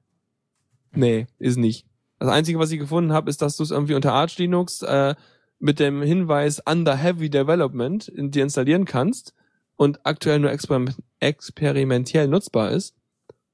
Nee, 0.92 1.26
ist 1.38 1.58
nicht. 1.58 1.84
Das 2.20 2.30
Einzige, 2.30 2.58
was 2.58 2.72
ich 2.72 2.78
gefunden 2.78 3.12
habe, 3.12 3.28
ist, 3.28 3.42
dass 3.42 3.58
du 3.58 3.64
es 3.64 3.70
irgendwie 3.70 3.96
unter 3.96 4.14
Arch 4.14 4.38
Linux 4.38 4.80
äh, 4.80 5.14
mit 5.58 5.78
dem 5.78 6.00
Hinweis 6.00 6.62
Under 6.66 6.96
Heavy 6.96 7.28
Development 7.28 8.08
in 8.08 8.30
dir 8.30 8.44
installieren 8.44 8.86
kannst 8.86 9.34
und 9.82 10.06
aktuell 10.06 10.38
nur 10.38 10.52
exper 10.52 10.84
experimentell 11.18 12.28
nutzbar 12.28 12.70
ist. 12.70 12.94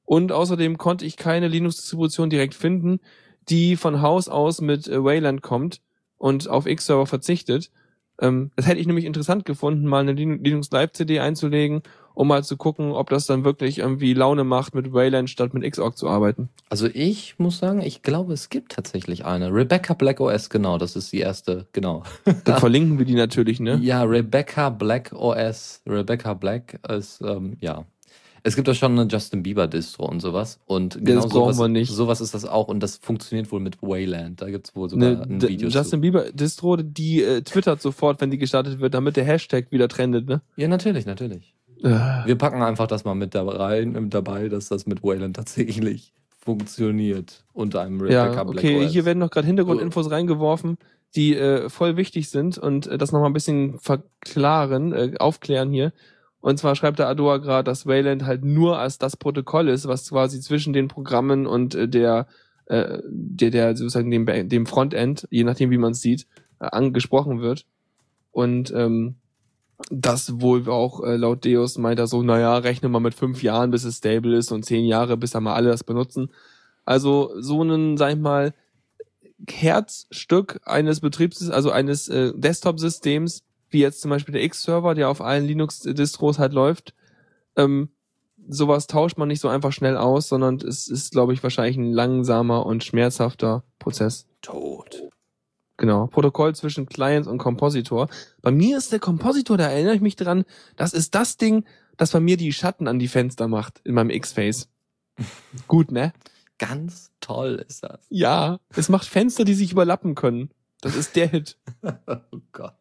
Und 0.05 0.31
außerdem 0.31 0.77
konnte 0.77 1.07
ich 1.07 1.17
keine 1.17 1.49
Linux-Distribution 1.49 2.29
direkt 2.29 2.55
finden, 2.55 3.01
die 3.49 3.77
von 3.77 4.03
Haus 4.03 4.29
aus 4.29 4.61
mit 4.61 4.89
äh, 4.89 5.03
Wayland 5.03 5.41
kommt 5.41 5.81
und 6.19 6.47
auf 6.47 6.67
X-Server 6.67 7.07
verzichtet. 7.07 7.71
Ähm, 8.21 8.51
das 8.57 8.67
hätte 8.67 8.79
ich 8.79 8.87
nämlich 8.87 9.07
interessant 9.07 9.47
gefunden, 9.47 9.87
mal 9.87 10.01
eine 10.01 10.13
Lin- 10.13 10.45
Linux 10.45 10.71
Live-CD 10.71 11.21
einzulegen, 11.21 11.81
um 12.19 12.27
mal 12.27 12.43
zu 12.43 12.57
gucken, 12.57 12.91
ob 12.91 13.11
das 13.11 13.27
dann 13.27 13.45
wirklich 13.45 13.79
irgendwie 13.79 14.13
Laune 14.13 14.43
macht, 14.43 14.75
mit 14.75 14.93
Wayland 14.93 15.31
statt 15.31 15.55
mit 15.55 15.63
Xorg 15.71 15.97
zu 15.97 16.09
arbeiten. 16.09 16.49
Also 16.69 16.89
ich 16.93 17.39
muss 17.39 17.59
sagen, 17.59 17.81
ich 17.81 18.03
glaube, 18.03 18.33
es 18.33 18.49
gibt 18.49 18.73
tatsächlich 18.73 19.25
eine. 19.25 19.55
Rebecca 19.55 19.95
Black 19.95 20.19
OS, 20.19 20.51
genau, 20.51 20.79
das 20.79 20.97
ist 20.97 21.13
die 21.13 21.21
erste, 21.21 21.69
genau. 21.73 22.03
Dann 22.45 22.59
verlinken 22.59 22.99
wir 22.99 23.07
die 23.07 23.15
natürlich, 23.15 23.61
ne? 23.61 23.79
Ja, 23.81 24.03
Rebecca 24.03 24.69
Black 24.71 25.13
OS. 25.13 25.81
Rebecca 25.87 26.35
Black 26.35 26.81
ist, 26.89 27.21
ähm, 27.21 27.57
ja. 27.61 27.85
Es 28.43 28.57
gibt 28.57 28.67
ja 28.67 28.75
schon 28.75 28.99
eine 28.99 29.09
Justin 29.09 29.45
Bieber 29.45 29.69
Distro 29.69 30.07
und 30.09 30.19
sowas. 30.19 30.59
Und 30.67 30.99
genau 31.01 31.21
brauchen 31.21 31.31
sowas, 31.31 31.59
wir 31.59 31.69
nicht. 31.69 31.93
sowas 31.93 32.21
ist 32.21 32.35
das 32.35 32.45
auch 32.45 32.67
und 32.67 32.81
das 32.81 32.97
funktioniert 32.97 33.53
wohl 33.53 33.61
mit 33.61 33.81
Wayland. 33.81 34.43
Da 34.43 34.51
gibt's 34.51 34.75
wohl 34.75 34.91
sogar 34.91 35.11
Ne, 35.11 35.23
ein 35.23 35.43
Video 35.43 35.69
Justin 35.69 35.99
zu. 35.99 36.01
Bieber 36.01 36.33
Distro, 36.33 36.77
die 36.79 37.23
äh, 37.23 37.43
twittert 37.43 37.81
sofort, 37.81 38.21
wenn 38.21 38.33
die 38.33 38.39
gestartet 38.39 38.81
wird, 38.81 38.95
damit 38.95 39.17
der 39.17 39.25
Hashtag 39.25 39.71
wieder 39.71 39.87
trendet, 39.87 40.27
ne? 40.27 40.41
Ja, 40.57 40.67
natürlich, 40.67 41.07
natürlich. 41.07 41.55
Äh, 41.83 42.27
Wir 42.27 42.37
packen 42.37 42.63
einfach 42.63 42.87
das 42.87 43.05
mal 43.05 43.15
mit 43.15 43.35
dabei, 43.35 43.85
mit 43.85 44.13
dabei 44.15 44.49
dass 44.49 44.69
das 44.69 44.87
mit 44.87 45.03
Wayland 45.03 45.37
tatsächlich 45.37 46.13
funktioniert 46.39 47.45
unter 47.53 47.83
einem 47.83 48.01
Rebecca 48.01 48.35
ja, 48.35 48.47
okay, 48.47 48.85
OS. 48.85 48.93
hier 48.93 49.05
werden 49.05 49.19
noch 49.19 49.31
gerade 49.31 49.47
Hintergrundinfos 49.47 50.11
reingeworfen, 50.11 50.79
die 51.15 51.37
äh, 51.37 51.69
voll 51.69 51.97
wichtig 51.97 52.31
sind 52.31 52.59
und 52.59 52.87
äh, 52.87 52.99
das 52.99 53.13
nochmal 53.13 53.31
ein 53.31 53.35
bisschen 53.35 53.79
verklaren, 53.79 54.93
äh, 54.93 55.15
aufklären 55.19 55.71
hier. 55.71 55.93
Und 56.41 56.59
zwar 56.59 56.77
schreibt 56.77 56.99
der 56.99 57.09
Adoa 57.09 57.39
gerade, 57.39 57.65
dass 57.65 57.87
Wayland 57.87 58.25
halt 58.25 58.45
nur 58.45 58.79
als 58.79 58.99
das 58.99 59.17
Protokoll 59.17 59.69
ist, 59.69 59.89
was 59.89 60.09
quasi 60.09 60.41
zwischen 60.41 60.73
den 60.73 60.89
Programmen 60.89 61.47
und 61.47 61.75
äh, 61.75 61.89
der, 61.89 62.27
äh, 62.67 62.99
der, 63.05 63.51
der 63.51 63.77
sozusagen 63.77 64.11
dem, 64.11 64.49
dem 64.49 64.67
Frontend, 64.67 65.27
je 65.31 65.45
nachdem 65.45 65.71
wie 65.71 65.79
man 65.79 65.93
es 65.93 66.01
sieht, 66.01 66.27
äh, 66.61 66.67
angesprochen 66.67 67.41
wird. 67.41 67.67
Und 68.31 68.73
ähm, 68.75 69.17
das 69.91 70.41
wohl 70.41 70.69
auch 70.69 71.03
äh, 71.05 71.17
laut 71.17 71.45
Deus 71.45 71.79
meint 71.79 71.99
er 71.99 72.07
so, 72.07 72.23
naja, 72.23 72.57
rechne 72.59 72.89
mal 72.89 73.01
mit 73.01 73.15
fünf 73.15 73.43
Jahren, 73.43 73.71
bis 73.71 73.85
es 73.85 73.99
stable 73.99 74.37
ist 74.37 74.51
und 74.53 74.65
zehn 74.65 74.85
Jahre, 74.85 75.17
bis 75.17 75.31
da 75.31 75.41
mal 75.41 75.55
alle 75.55 75.71
das 75.71 75.85
benutzen. 75.85 76.31
Also 76.85 77.33
so 77.41 77.61
einen, 77.61 77.97
sag 77.97 78.13
ich 78.13 78.19
mal, 78.19 78.55
Herzstück 79.49 80.61
eines 80.65 81.01
Betriebssystems, 81.01 81.55
also 81.55 81.71
eines 81.71 82.09
äh, 82.09 82.33
Desktop-Systems, 82.35 83.45
wie 83.71 83.81
jetzt 83.81 84.01
zum 84.01 84.11
Beispiel 84.11 84.33
der 84.33 84.43
X-Server, 84.43 84.95
der 84.95 85.09
auf 85.09 85.21
allen 85.21 85.47
Linux-Distros 85.47 86.39
halt 86.39 86.53
läuft, 86.53 86.95
ähm, 87.57 87.91
sowas 88.49 88.87
tauscht 88.87 89.19
man 89.19 89.29
nicht 89.29 89.41
so 89.41 89.49
einfach 89.49 89.73
schnell 89.73 89.97
aus, 89.97 90.29
sondern 90.29 90.57
es 90.57 90.89
ist, 90.89 91.13
glaube 91.13 91.35
ich, 91.35 91.43
wahrscheinlich 91.43 91.77
ein 91.77 91.93
langsamer 91.93 92.67
und 92.67 92.83
schmerzhafter 92.83 93.63
Prozess. 93.79 94.27
tot. 94.41 95.08
Genau. 95.79 96.09
Protokoll 96.09 96.55
zwischen 96.55 96.87
Client 96.87 97.27
und 97.27 97.39
Kompositor. 97.39 98.09
Bei 98.43 98.51
mir 98.51 98.77
ist 98.77 98.93
der 98.93 98.99
Kompositor, 98.99 99.57
da 99.57 99.69
erinnere 99.69 99.95
ich 99.95 100.01
mich 100.01 100.17
dran, 100.17 100.45
das 100.77 100.93
ist 100.93 101.15
das 101.15 101.37
Ding, 101.37 101.65
das 101.97 102.11
bei 102.11 102.21
mir 102.21 102.37
die 102.37 102.53
Schatten 102.53 102.89
an 102.89 102.99
die 102.99 103.09
Fenster 103.09 103.49
macht 103.49 103.81
in 103.85 103.95
meinem 103.95 104.11
X-Face. 104.11 104.69
Gut, 105.69 105.93
ne? 105.93 106.13
Ganz 106.59 107.13
toll 107.21 107.65
ist 107.67 107.85
das. 107.85 108.05
Ja, 108.11 108.59
es 108.75 108.89
macht 108.89 109.07
Fenster, 109.07 109.45
die 109.45 109.55
sich 109.55 109.71
überlappen 109.73 110.17
können. 110.17 110.51
Das 110.81 110.97
ist 110.97 111.17
der 111.17 111.29
Hit. 111.29 111.57
Oh 112.07 112.41
Gott. 112.53 112.75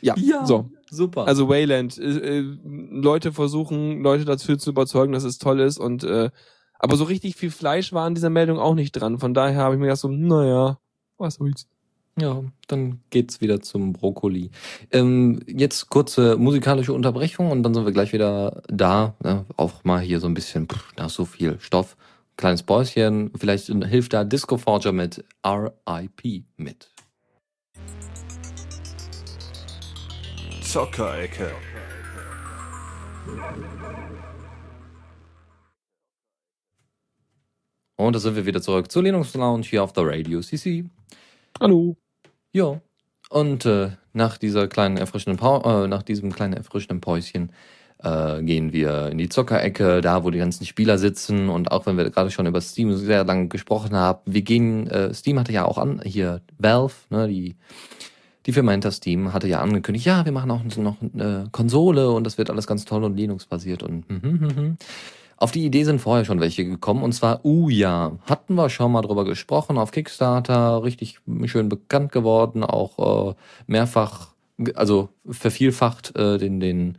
Ja, 0.00 0.14
so. 0.44 0.70
super. 0.90 1.26
Also 1.26 1.48
Wayland, 1.48 1.96
äh, 1.98 2.38
äh, 2.38 2.58
Leute 2.64 3.32
versuchen, 3.32 4.02
Leute 4.02 4.24
dazu 4.24 4.56
zu 4.56 4.70
überzeugen, 4.70 5.12
dass 5.12 5.24
es 5.24 5.38
toll 5.38 5.60
ist 5.60 5.78
und 5.78 6.04
äh, 6.04 6.30
aber 6.78 6.96
so 6.96 7.04
richtig 7.04 7.36
viel 7.36 7.50
Fleisch 7.50 7.92
war 7.92 8.04
an 8.04 8.14
dieser 8.14 8.30
Meldung 8.30 8.58
auch 8.58 8.74
nicht 8.74 8.92
dran. 8.92 9.18
Von 9.18 9.32
daher 9.32 9.60
habe 9.60 9.74
ich 9.74 9.78
mir 9.78 9.86
gedacht 9.86 10.00
so, 10.00 10.08
naja, 10.08 10.78
was 11.16 11.36
soll's. 11.36 11.66
Ja, 12.18 12.42
dann 12.66 13.00
geht's 13.10 13.42
wieder 13.42 13.60
zum 13.60 13.92
Brokkoli. 13.92 14.50
Ähm, 14.90 15.40
jetzt 15.46 15.90
kurze 15.90 16.38
musikalische 16.38 16.94
Unterbrechung 16.94 17.50
und 17.50 17.62
dann 17.62 17.74
sind 17.74 17.84
wir 17.84 17.92
gleich 17.92 18.14
wieder 18.14 18.62
da. 18.68 19.14
Ne? 19.22 19.44
Auch 19.58 19.84
mal 19.84 20.00
hier 20.00 20.18
so 20.18 20.26
ein 20.26 20.32
bisschen, 20.32 20.66
pff, 20.66 20.94
da 20.96 21.06
ist 21.06 21.14
so 21.14 21.26
viel 21.26 21.58
Stoff. 21.60 21.94
Kleines 22.38 22.62
Päuschen. 22.62 23.32
Vielleicht 23.38 23.66
hilft 23.66 24.14
da 24.14 24.24
Disco 24.24 24.56
Forger 24.56 24.92
mit 24.92 25.24
RIP 25.44 26.44
mit. 26.56 26.90
Zockerecke. 30.62 31.50
Und 37.96 38.14
da 38.14 38.18
sind 38.18 38.36
wir 38.36 38.46
wieder 38.46 38.62
zurück 38.62 38.90
zur 38.90 39.02
Linux 39.02 39.34
Lounge 39.34 39.64
hier 39.64 39.82
auf 39.82 39.92
der 39.92 40.06
Radio 40.06 40.40
CC. 40.40 40.84
Hallo. 41.60 41.96
Ja. 42.56 42.80
Und 43.28 43.66
äh, 43.66 43.90
nach 44.14 44.38
dieser 44.38 44.66
kleinen 44.66 44.96
erfrischenden 44.96 45.38
Pau 45.38 45.84
äh, 45.84 45.88
nach 45.88 46.02
diesem 46.02 46.32
kleinen 46.32 46.54
erfrischenden 46.54 47.02
Päuschen 47.02 47.52
äh, 48.02 48.42
gehen 48.42 48.72
wir 48.72 49.08
in 49.08 49.18
die 49.18 49.28
Zockerecke, 49.28 50.00
da 50.00 50.24
wo 50.24 50.30
die 50.30 50.38
ganzen 50.38 50.64
Spieler 50.64 50.96
sitzen 50.96 51.50
und 51.50 51.70
auch 51.70 51.84
wenn 51.84 51.98
wir 51.98 52.08
gerade 52.08 52.30
schon 52.30 52.46
über 52.46 52.62
Steam 52.62 52.96
sehr 52.96 53.24
lange 53.24 53.48
gesprochen 53.48 53.94
haben, 53.94 54.20
wir 54.24 54.40
gehen, 54.40 54.86
äh, 54.86 55.12
Steam 55.12 55.38
hatte 55.38 55.52
ja 55.52 55.66
auch 55.66 55.76
an, 55.76 56.00
hier 56.02 56.40
Valve, 56.56 56.94
ne, 57.10 57.28
die 57.28 57.56
die 58.46 58.52
Firma 58.52 58.72
hinter 58.72 58.90
Steam 58.90 59.34
hatte 59.34 59.48
ja 59.48 59.60
angekündigt, 59.60 60.06
ja, 60.06 60.24
wir 60.24 60.32
machen 60.32 60.50
auch 60.50 60.64
noch 60.64 60.96
eine 61.02 61.48
Konsole 61.52 62.10
und 62.10 62.24
das 62.24 62.38
wird 62.38 62.48
alles 62.48 62.66
ganz 62.66 62.86
toll 62.86 63.04
und 63.04 63.18
Linux 63.18 63.44
basiert 63.44 63.82
und 63.82 64.08
hm, 64.08 64.22
hm, 64.22 64.40
hm, 64.40 64.56
hm. 64.56 64.76
Auf 65.38 65.52
die 65.52 65.64
Idee 65.66 65.84
sind 65.84 66.00
vorher 66.00 66.24
schon 66.24 66.40
welche 66.40 66.64
gekommen 66.64 67.02
und 67.02 67.12
zwar 67.12 67.44
Uja. 67.44 68.12
Hatten 68.24 68.54
wir 68.54 68.70
schon 68.70 68.92
mal 68.92 69.02
drüber 69.02 69.24
gesprochen 69.24 69.76
auf 69.76 69.90
Kickstarter, 69.90 70.82
richtig 70.82 71.18
schön 71.44 71.68
bekannt 71.68 72.10
geworden, 72.10 72.64
auch 72.64 73.30
äh, 73.30 73.34
mehrfach, 73.66 74.28
also 74.74 75.10
vervielfacht 75.28 76.16
äh, 76.16 76.38
den, 76.38 76.58
den, 76.60 76.98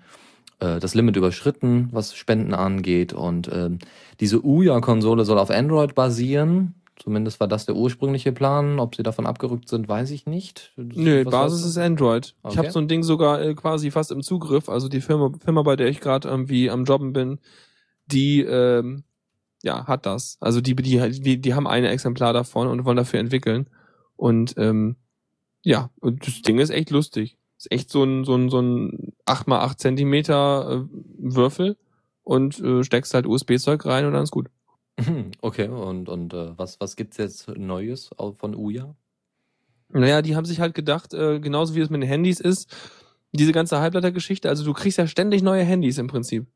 äh, 0.60 0.80
das 0.80 0.94
Limit 0.94 1.16
überschritten, 1.16 1.90
was 1.92 2.16
Spenden 2.16 2.54
angeht. 2.54 3.12
Und 3.12 3.50
ähm, 3.52 3.80
diese 4.20 4.46
Uja-Konsole 4.46 5.26
soll 5.26 5.40
auf 5.40 5.50
Android 5.50 5.96
basieren. 5.96 6.76
Zumindest 7.00 7.40
war 7.40 7.48
das 7.48 7.66
der 7.66 7.76
ursprüngliche 7.76 8.32
Plan. 8.32 8.80
Ob 8.80 8.96
sie 8.96 9.04
davon 9.04 9.26
abgerückt 9.26 9.70
sind, 9.70 9.88
weiß 9.88 10.12
ich 10.12 10.26
nicht. 10.28 10.74
Nö, 10.78 11.26
Was 11.26 11.32
Basis 11.32 11.66
ist 11.66 11.78
Android. 11.80 12.28
Ich 12.28 12.34
Okay. 12.44 12.58
habe 12.58 12.72
so 12.72 12.80
ein 12.80 12.88
Ding 12.88 13.02
sogar 13.02 13.42
äh, 13.42 13.56
quasi 13.56 13.90
fast 13.90 14.12
im 14.12 14.22
Zugriff. 14.22 14.70
Also 14.70 14.90
die 14.90 15.02
Firma, 15.02 15.32
Firma 15.44 15.64
bei 15.64 15.76
der 15.76 15.88
ich 15.88 16.02
gerade 16.02 16.28
irgendwie 16.28 16.70
am 16.70 16.86
Jobben 16.86 17.14
bin, 17.14 17.40
die 18.08 18.42
ähm, 18.42 19.04
ja 19.64 19.88
hat 19.88 20.06
das. 20.06 20.38
Also 20.40 20.62
die, 20.62 20.76
die, 20.76 21.22
die, 21.22 21.42
die 21.42 21.54
haben 21.54 21.68
ein 21.68 21.86
Exemplar 21.86 22.34
davon 22.34 22.68
und 22.68 22.86
wollen 22.86 22.98
dafür 22.98 23.20
entwickeln. 23.20 23.70
Und 24.16 24.56
ähm, 24.58 24.96
ja, 25.64 25.90
und 26.00 26.26
das 26.26 26.42
Ding 26.42 26.60
ist 26.60 26.70
echt 26.70 26.90
lustig. 26.90 27.38
Ist 27.58 27.72
echt 27.72 27.90
so 27.90 28.04
ein, 28.04 28.24
so 28.24 28.36
ein, 28.36 28.50
so 28.50 28.62
ein 28.62 29.14
8x8 29.26 29.78
Zentimeter 29.78 30.86
äh, 30.86 30.98
Würfel 31.18 31.78
und 32.24 32.60
äh, 32.60 32.84
steckst 32.84 33.14
halt 33.14 33.26
USB-Zeug 33.26 33.86
rein 33.86 34.06
und 34.06 34.14
dann 34.14 34.24
ist 34.24 34.32
gut. 34.32 34.50
Okay, 35.42 35.68
und, 35.68 36.10
und 36.10 36.34
äh, 36.34 36.58
was, 36.58 36.80
was 36.80 36.96
gibt's 36.96 37.18
jetzt 37.18 37.50
Neues 37.50 38.10
von 38.38 38.56
Uja? 38.56 38.96
Naja, 39.90 40.22
die 40.22 40.36
haben 40.36 40.46
sich 40.46 40.60
halt 40.60 40.74
gedacht, 40.74 41.14
äh, 41.14 41.40
genauso 41.40 41.76
wie 41.76 41.82
es 41.82 41.90
mit 41.90 42.02
den 42.02 42.10
Handys 42.10 42.40
ist, 42.40 42.76
diese 43.32 43.52
ganze 43.52 43.80
Halbleitergeschichte, 43.80 44.50
also 44.50 44.66
du 44.66 44.74
kriegst 44.74 44.98
ja 44.98 45.08
ständig 45.08 45.44
neue 45.44 45.64
Handys 45.64 45.98
im 45.98 46.08
Prinzip. 46.08 46.48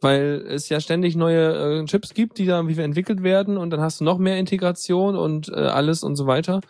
Weil 0.00 0.44
es 0.48 0.68
ja 0.68 0.80
ständig 0.80 1.14
neue 1.16 1.80
äh, 1.80 1.84
Chips 1.84 2.14
gibt, 2.14 2.38
die 2.38 2.46
da 2.46 2.56
irgendwie 2.56 2.80
entwickelt 2.80 3.22
werden 3.22 3.58
und 3.58 3.70
dann 3.70 3.80
hast 3.80 4.00
du 4.00 4.04
noch 4.04 4.18
mehr 4.18 4.38
Integration 4.38 5.16
und 5.16 5.48
äh, 5.50 5.56
alles 5.56 6.02
und 6.02 6.16
so 6.16 6.26
weiter. 6.26 6.60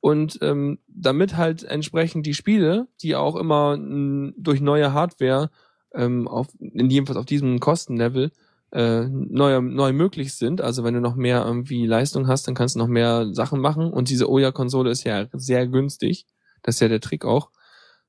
Und 0.00 0.38
ähm, 0.42 0.80
damit 0.86 1.36
halt 1.36 1.64
entsprechend 1.64 2.26
die 2.26 2.34
Spiele, 2.34 2.88
die 3.00 3.16
auch 3.16 3.36
immer 3.36 3.76
mh, 3.76 4.32
durch 4.36 4.60
neue 4.60 4.92
Hardware 4.92 5.50
ähm, 5.94 6.28
auf, 6.28 6.48
in 6.58 6.90
jedenfalls 6.90 7.16
auf 7.16 7.24
diesem 7.24 7.58
Kostenlevel 7.60 8.30
äh, 8.72 9.04
neu, 9.08 9.60
neu 9.62 9.92
möglich 9.92 10.34
sind. 10.34 10.60
Also 10.60 10.84
wenn 10.84 10.94
du 10.94 11.00
noch 11.00 11.14
mehr 11.14 11.44
irgendwie 11.46 11.86
Leistung 11.86 12.26
hast, 12.26 12.46
dann 12.46 12.54
kannst 12.54 12.74
du 12.74 12.80
noch 12.80 12.88
mehr 12.88 13.32
Sachen 13.32 13.60
machen. 13.60 13.92
Und 13.92 14.10
diese 14.10 14.28
Oya-Konsole 14.28 14.90
ist 14.90 15.04
ja 15.04 15.26
sehr 15.32 15.66
günstig. 15.66 16.26
Das 16.62 16.76
ist 16.76 16.80
ja 16.80 16.88
der 16.88 17.00
Trick 17.00 17.24
auch. 17.24 17.50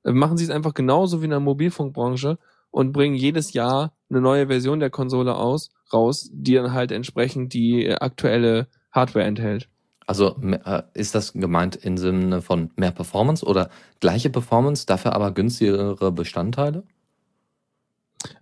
Äh, 0.04 0.12
machen 0.12 0.36
sie 0.36 0.44
es 0.44 0.50
einfach 0.50 0.74
genauso 0.74 1.20
wie 1.20 1.26
in 1.26 1.30
der 1.30 1.40
Mobilfunkbranche 1.40 2.38
und 2.70 2.92
bringen 2.92 3.14
jedes 3.14 3.52
Jahr 3.52 3.95
eine 4.10 4.20
neue 4.20 4.46
Version 4.46 4.80
der 4.80 4.90
Konsole 4.90 5.34
aus, 5.34 5.70
raus, 5.92 6.30
die 6.32 6.54
dann 6.54 6.72
halt 6.72 6.92
entsprechend 6.92 7.52
die 7.52 7.90
aktuelle 7.90 8.68
Hardware 8.92 9.24
enthält. 9.24 9.68
Also 10.06 10.36
äh, 10.40 10.82
ist 10.94 11.14
das 11.14 11.32
gemeint 11.32 11.76
im 11.76 11.98
Sinne 11.98 12.40
von 12.40 12.70
mehr 12.76 12.92
Performance 12.92 13.44
oder 13.44 13.70
gleiche 14.00 14.30
Performance, 14.30 14.86
dafür 14.86 15.14
aber 15.14 15.32
günstigere 15.32 16.12
Bestandteile? 16.12 16.84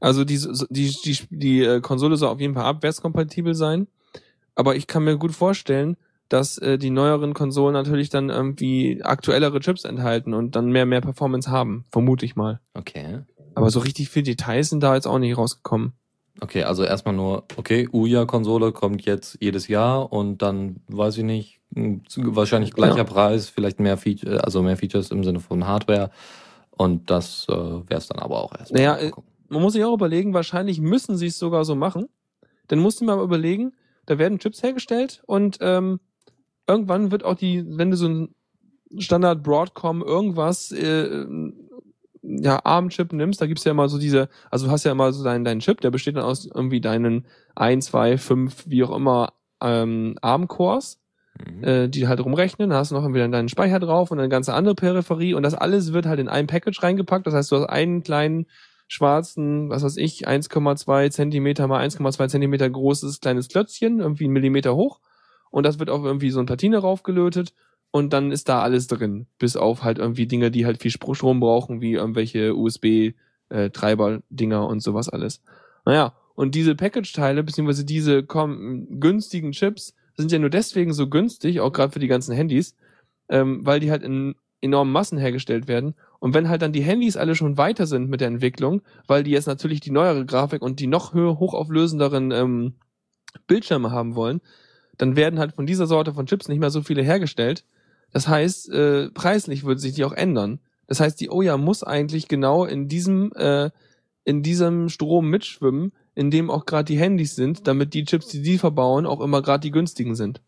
Also 0.00 0.24
die, 0.24 0.38
die, 0.70 0.94
die, 1.04 1.18
die 1.30 1.62
äh, 1.62 1.80
Konsole 1.80 2.16
soll 2.16 2.28
auf 2.28 2.40
jeden 2.40 2.54
Fall 2.54 2.64
abwärtskompatibel 2.64 3.54
sein. 3.54 3.88
Aber 4.54 4.76
ich 4.76 4.86
kann 4.86 5.04
mir 5.04 5.16
gut 5.16 5.32
vorstellen, 5.32 5.96
dass 6.28 6.58
äh, 6.58 6.78
die 6.78 6.90
neueren 6.90 7.34
Konsolen 7.34 7.72
natürlich 7.72 8.08
dann 8.08 8.30
irgendwie 8.30 9.02
aktuellere 9.02 9.60
Chips 9.60 9.84
enthalten 9.84 10.34
und 10.34 10.56
dann 10.56 10.70
mehr, 10.70 10.86
mehr 10.86 11.00
Performance 11.00 11.50
haben. 11.50 11.84
Vermute 11.90 12.24
ich 12.24 12.36
mal. 12.36 12.60
Okay. 12.74 13.20
Aber 13.54 13.70
so 13.70 13.80
richtig 13.80 14.08
viele 14.08 14.24
Details 14.24 14.70
sind 14.70 14.82
da 14.82 14.94
jetzt 14.94 15.06
auch 15.06 15.18
nicht 15.18 15.36
rausgekommen. 15.36 15.92
Okay, 16.40 16.64
also 16.64 16.82
erstmal 16.82 17.14
nur, 17.14 17.44
okay, 17.56 17.88
Uya-Konsole 17.92 18.72
kommt 18.72 19.04
jetzt 19.04 19.38
jedes 19.40 19.68
Jahr 19.68 20.12
und 20.12 20.42
dann, 20.42 20.80
weiß 20.88 21.18
ich 21.18 21.24
nicht, 21.24 21.60
wahrscheinlich 22.16 22.72
gleicher 22.72 22.98
ja. 22.98 23.04
Preis, 23.04 23.48
vielleicht 23.48 23.78
mehr 23.78 23.96
Feature, 23.96 24.42
also 24.42 24.62
mehr 24.62 24.76
Features 24.76 25.10
im 25.10 25.22
Sinne 25.22 25.40
von 25.40 25.66
Hardware. 25.66 26.10
Und 26.70 27.08
das 27.10 27.46
äh, 27.48 27.52
wäre 27.52 27.98
es 27.98 28.08
dann 28.08 28.18
aber 28.18 28.42
auch 28.42 28.52
erstmal. 28.56 28.82
Naja, 28.82 28.96
äh, 28.96 29.12
man 29.48 29.62
muss 29.62 29.74
sich 29.74 29.84
auch 29.84 29.94
überlegen, 29.94 30.34
wahrscheinlich 30.34 30.80
müssen 30.80 31.16
sie 31.16 31.28
es 31.28 31.38
sogar 31.38 31.64
so 31.64 31.76
machen. 31.76 32.08
Dann 32.66 32.80
musst 32.80 33.00
du 33.00 33.04
mal 33.04 33.22
überlegen, 33.22 33.72
da 34.06 34.18
werden 34.18 34.38
Chips 34.38 34.62
hergestellt 34.62 35.22
und 35.26 35.58
ähm, 35.60 36.00
irgendwann 36.66 37.10
wird 37.10 37.24
auch 37.24 37.34
die, 37.34 37.64
wenn 37.66 37.90
du 37.90 37.96
so 37.96 38.08
ein 38.08 38.34
Standard 38.98 39.42
Broadcom 39.42 40.02
irgendwas 40.02 40.72
äh, 40.72 41.24
ja, 42.26 42.64
ARM-Chip 42.64 43.12
nimmst, 43.12 43.40
da 43.40 43.46
gibt's 43.46 43.64
ja 43.64 43.72
immer 43.72 43.88
so 43.88 43.98
diese, 43.98 44.28
also 44.50 44.66
du 44.66 44.72
hast 44.72 44.84
ja 44.84 44.92
immer 44.92 45.12
so 45.12 45.22
deinen, 45.22 45.44
deinen 45.44 45.60
Chip, 45.60 45.80
der 45.80 45.90
besteht 45.90 46.16
dann 46.16 46.24
aus 46.24 46.46
irgendwie 46.46 46.80
deinen 46.80 47.26
ein, 47.54 47.82
zwei, 47.82 48.16
fünf, 48.16 48.64
wie 48.66 48.82
auch 48.82 48.94
immer, 48.94 49.34
ähm, 49.60 50.16
ARM-Cores, 50.22 51.00
mhm. 51.38 51.64
äh, 51.64 51.88
die 51.88 52.08
halt 52.08 52.24
rumrechnen, 52.24 52.70
da 52.70 52.76
hast 52.76 52.90
du 52.90 52.94
noch 52.94 53.02
irgendwie 53.02 53.20
deinen 53.20 53.48
Speicher 53.48 53.78
drauf 53.78 54.10
und 54.10 54.18
eine 54.18 54.28
ganze 54.28 54.54
andere 54.54 54.74
Peripherie 54.74 55.34
und 55.34 55.42
das 55.42 55.54
alles 55.54 55.92
wird 55.92 56.06
halt 56.06 56.20
in 56.20 56.28
ein 56.28 56.46
Package 56.46 56.82
reingepackt, 56.82 57.26
das 57.26 57.34
heißt, 57.34 57.52
du 57.52 57.56
hast 57.56 57.68
einen 57.68 58.02
kleinen 58.02 58.46
schwarzen, 58.88 59.70
was 59.70 59.82
weiß 59.82 59.96
ich, 59.96 60.26
1,2 60.26 61.10
Zentimeter 61.10 61.66
mal 61.66 61.84
1,2 61.86 62.28
Zentimeter 62.28 62.68
großes 62.68 63.20
kleines 63.20 63.48
Klötzchen, 63.48 64.00
irgendwie 64.00 64.24
einen 64.24 64.32
Millimeter 64.32 64.74
hoch 64.74 65.00
und 65.50 65.64
das 65.64 65.78
wird 65.78 65.90
auf 65.90 66.04
irgendwie 66.04 66.30
so 66.30 66.40
ein 66.40 66.46
Platine 66.46 66.78
raufgelötet 66.78 67.52
und 67.94 68.12
dann 68.12 68.32
ist 68.32 68.48
da 68.48 68.60
alles 68.60 68.88
drin, 68.88 69.28
bis 69.38 69.56
auf 69.56 69.84
halt 69.84 69.98
irgendwie 69.98 70.26
Dinge, 70.26 70.50
die 70.50 70.66
halt 70.66 70.82
viel 70.82 70.90
Strom 70.90 71.38
brauchen, 71.38 71.80
wie 71.80 71.92
irgendwelche 71.92 72.56
USB-Treiber-Dinger 72.56 74.62
äh, 74.62 74.66
und 74.66 74.80
sowas 74.80 75.08
alles. 75.08 75.44
Naja, 75.84 76.12
und 76.34 76.56
diese 76.56 76.74
Package-Teile, 76.74 77.44
beziehungsweise 77.44 77.84
diese 77.84 78.24
günstigen 78.24 79.52
Chips, 79.52 79.94
sind 80.16 80.32
ja 80.32 80.40
nur 80.40 80.50
deswegen 80.50 80.92
so 80.92 81.08
günstig, 81.08 81.60
auch 81.60 81.72
gerade 81.72 81.92
für 81.92 82.00
die 82.00 82.08
ganzen 82.08 82.34
Handys, 82.34 82.74
ähm, 83.28 83.64
weil 83.64 83.78
die 83.78 83.92
halt 83.92 84.02
in 84.02 84.34
enormen 84.60 84.92
Massen 84.92 85.16
hergestellt 85.16 85.68
werden. 85.68 85.94
Und 86.18 86.34
wenn 86.34 86.48
halt 86.48 86.62
dann 86.62 86.72
die 86.72 86.82
Handys 86.82 87.16
alle 87.16 87.36
schon 87.36 87.58
weiter 87.58 87.86
sind 87.86 88.10
mit 88.10 88.20
der 88.20 88.26
Entwicklung, 88.26 88.82
weil 89.06 89.22
die 89.22 89.30
jetzt 89.30 89.46
natürlich 89.46 89.78
die 89.78 89.92
neuere 89.92 90.26
Grafik 90.26 90.62
und 90.62 90.80
die 90.80 90.88
noch 90.88 91.14
höher 91.14 91.38
hochauflösenderen 91.38 92.32
ähm, 92.32 92.74
Bildschirme 93.46 93.92
haben 93.92 94.16
wollen, 94.16 94.40
dann 94.98 95.14
werden 95.14 95.38
halt 95.38 95.52
von 95.52 95.66
dieser 95.66 95.86
Sorte 95.86 96.12
von 96.12 96.26
Chips 96.26 96.48
nicht 96.48 96.58
mehr 96.58 96.70
so 96.70 96.82
viele 96.82 97.02
hergestellt. 97.02 97.64
Das 98.14 98.28
heißt, 98.28 98.70
äh, 98.70 99.10
preislich 99.10 99.64
würde 99.64 99.80
sich 99.80 99.94
die 99.94 100.04
auch 100.04 100.12
ändern. 100.12 100.60
Das 100.86 101.00
heißt, 101.00 101.20
die 101.20 101.30
Oya 101.30 101.56
muss 101.56 101.82
eigentlich 101.82 102.28
genau 102.28 102.64
in 102.64 102.86
diesem, 102.86 103.32
äh, 103.34 103.70
in 104.22 104.44
diesem 104.44 104.88
Strom 104.88 105.28
mitschwimmen, 105.28 105.92
in 106.14 106.30
dem 106.30 106.48
auch 106.48 106.64
gerade 106.64 106.84
die 106.84 106.96
Handys 106.96 107.34
sind, 107.34 107.66
damit 107.66 107.92
die 107.92 108.04
Chips, 108.04 108.28
die 108.28 108.40
die 108.40 108.56
verbauen, 108.56 109.04
auch 109.04 109.20
immer 109.20 109.42
gerade 109.42 109.62
die 109.62 109.72
günstigen 109.72 110.14
sind. 110.14 110.40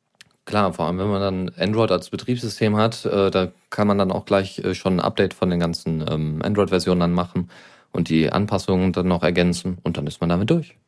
Klar, 0.45 0.75
vor 0.75 0.87
allem 0.87 0.99
wenn 0.99 1.09
man 1.09 1.21
dann 1.21 1.51
Android 1.59 1.91
als 1.91 2.11
Betriebssystem 2.11 2.77
hat, 2.77 3.05
äh, 3.05 3.33
da 3.33 3.51
kann 3.69 3.89
man 3.89 3.99
dann 3.99 4.13
auch 4.13 4.27
gleich 4.27 4.61
äh, 4.61 4.77
schon 4.77 4.95
ein 4.95 5.01
Update 5.01 5.35
von 5.35 5.51
den 5.51 5.59
ganzen 5.59 6.05
ähm, 6.09 6.41
Android-Versionen 6.43 7.01
dann 7.01 7.13
machen 7.13 7.51
und 7.91 8.09
die 8.11 8.31
Anpassungen 8.31 8.93
dann 8.93 9.09
noch 9.09 9.25
ergänzen 9.25 9.79
und 9.83 9.97
dann 9.97 10.07
ist 10.07 10.21
man 10.21 10.31
damit 10.31 10.51
durch. 10.51 10.79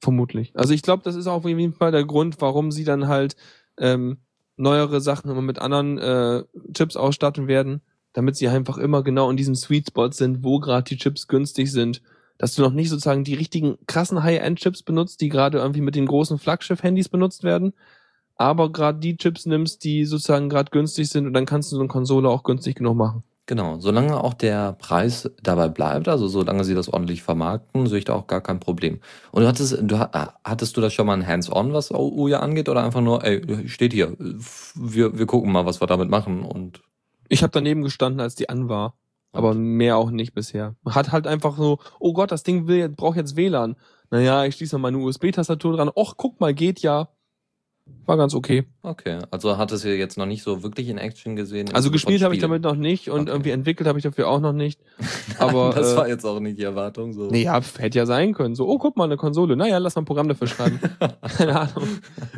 Vermutlich. 0.00 0.52
Also 0.54 0.74
ich 0.74 0.82
glaube, 0.82 1.02
das 1.02 1.16
ist 1.16 1.26
auch 1.26 1.44
auf 1.44 1.44
jeden 1.44 1.72
Fall 1.72 1.90
der 1.90 2.04
Grund, 2.04 2.40
warum 2.40 2.70
sie 2.70 2.84
dann 2.84 3.08
halt 3.08 3.34
ähm, 3.78 4.18
neuere 4.56 5.00
Sachen 5.00 5.30
immer 5.30 5.42
mit 5.42 5.58
anderen 5.58 5.98
äh, 5.98 6.44
Chips 6.74 6.96
ausstatten 6.96 7.46
werden, 7.48 7.82
damit 8.12 8.36
sie 8.36 8.48
einfach 8.48 8.78
immer 8.78 9.02
genau 9.02 9.30
in 9.30 9.36
diesem 9.36 9.54
Sweet 9.54 9.88
Spot 9.88 10.10
sind, 10.10 10.42
wo 10.42 10.58
gerade 10.58 10.84
die 10.84 10.96
Chips 10.96 11.28
günstig 11.28 11.70
sind. 11.70 12.02
Dass 12.38 12.54
du 12.54 12.62
noch 12.62 12.72
nicht 12.72 12.90
sozusagen 12.90 13.24
die 13.24 13.34
richtigen 13.34 13.78
krassen 13.86 14.22
High-End-Chips 14.22 14.82
benutzt, 14.82 15.22
die 15.22 15.30
gerade 15.30 15.58
irgendwie 15.58 15.80
mit 15.80 15.94
den 15.94 16.06
großen 16.06 16.38
Flaggschiff-Handys 16.38 17.08
benutzt 17.08 17.44
werden, 17.44 17.72
aber 18.36 18.70
gerade 18.70 18.98
die 18.98 19.16
Chips 19.16 19.46
nimmst, 19.46 19.82
die 19.84 20.04
sozusagen 20.04 20.48
gerade 20.48 20.70
günstig 20.70 21.08
sind 21.08 21.26
und 21.26 21.32
dann 21.32 21.46
kannst 21.46 21.72
du 21.72 21.76
so 21.76 21.80
eine 21.80 21.88
Konsole 21.88 22.28
auch 22.28 22.42
günstig 22.42 22.76
genug 22.76 22.96
machen. 22.96 23.22
Genau, 23.48 23.78
solange 23.78 24.22
auch 24.22 24.34
der 24.34 24.72
Preis 24.72 25.30
dabei 25.40 25.68
bleibt, 25.68 26.08
also 26.08 26.26
solange 26.26 26.64
sie 26.64 26.74
das 26.74 26.88
ordentlich 26.88 27.22
vermarkten, 27.22 27.86
sehe 27.86 27.98
ich 27.98 28.04
da 28.04 28.14
auch 28.14 28.26
gar 28.26 28.40
kein 28.40 28.58
Problem. 28.58 28.98
Und 29.30 29.42
du 29.42 29.48
hattest, 29.48 29.78
du 29.80 29.98
hattest 29.98 30.76
du 30.76 30.80
da 30.80 30.90
schon 30.90 31.06
mal 31.06 31.12
ein 31.12 31.26
Hands-on, 31.26 31.72
was 31.72 31.92
Uja 31.92 32.40
angeht, 32.40 32.68
oder 32.68 32.82
einfach 32.82 33.02
nur, 33.02 33.24
ey, 33.24 33.68
steht 33.68 33.92
hier, 33.92 34.16
wir, 34.74 35.16
wir 35.16 35.26
gucken 35.26 35.52
mal, 35.52 35.64
was 35.64 35.80
wir 35.80 35.86
damit 35.86 36.10
machen 36.10 36.42
und. 36.42 36.82
Ich 37.28 37.44
habe 37.44 37.52
daneben 37.52 37.82
gestanden, 37.82 38.20
als 38.20 38.34
die 38.34 38.48
an 38.48 38.68
war. 38.68 38.94
Aber 39.32 39.54
mehr 39.54 39.96
auch 39.96 40.10
nicht 40.10 40.32
bisher. 40.32 40.74
Hat 40.86 41.12
halt 41.12 41.26
einfach 41.26 41.56
so, 41.56 41.78
oh 42.00 42.14
Gott, 42.14 42.32
das 42.32 42.42
Ding 42.42 42.66
will, 42.66 42.88
braucht 42.88 43.16
jetzt 43.16 43.36
WLAN. 43.36 43.76
Naja, 44.10 44.44
ich 44.44 44.54
schließe 44.56 44.78
mal 44.78 44.90
meine 44.90 45.04
USB-Tastatur 45.04 45.76
dran. 45.76 45.90
Och, 45.94 46.16
guck 46.16 46.40
mal, 46.40 46.54
geht 46.54 46.80
ja. 46.80 47.08
War 48.06 48.16
ganz 48.16 48.34
okay. 48.34 48.64
Okay, 48.82 49.18
also 49.32 49.58
hat 49.58 49.72
es 49.72 49.82
ja 49.82 49.90
jetzt 49.90 50.16
noch 50.16 50.26
nicht 50.26 50.44
so 50.44 50.62
wirklich 50.62 50.88
in 50.88 50.96
Action 50.96 51.34
gesehen. 51.34 51.74
Also 51.74 51.90
gespielt 51.90 52.22
habe 52.22 52.34
ich 52.34 52.40
damit 52.40 52.62
noch 52.62 52.76
nicht 52.76 53.10
und 53.10 53.22
okay. 53.22 53.30
irgendwie 53.30 53.50
entwickelt 53.50 53.88
habe 53.88 53.98
ich 53.98 54.04
dafür 54.04 54.28
auch 54.28 54.38
noch 54.38 54.52
nicht. 54.52 54.80
Aber 55.38 55.72
das 55.74 55.92
äh, 55.92 55.96
war 55.96 56.08
jetzt 56.08 56.24
auch 56.24 56.38
nicht 56.38 56.56
die 56.56 56.62
Erwartung 56.62 57.12
so. 57.12 57.28
Nee, 57.28 57.44
ja, 57.44 57.60
hätte 57.78 57.98
ja 57.98 58.06
sein 58.06 58.32
können. 58.32 58.54
So, 58.54 58.68
oh, 58.68 58.78
guck 58.78 58.96
mal, 58.96 59.04
eine 59.04 59.16
Konsole. 59.16 59.56
Naja, 59.56 59.78
lass 59.78 59.96
mal 59.96 60.02
ein 60.02 60.06
Programm 60.06 60.28
dafür 60.28 60.46
schreiben. 60.46 60.78
Keine 61.36 61.60
Ahnung. 61.60 61.88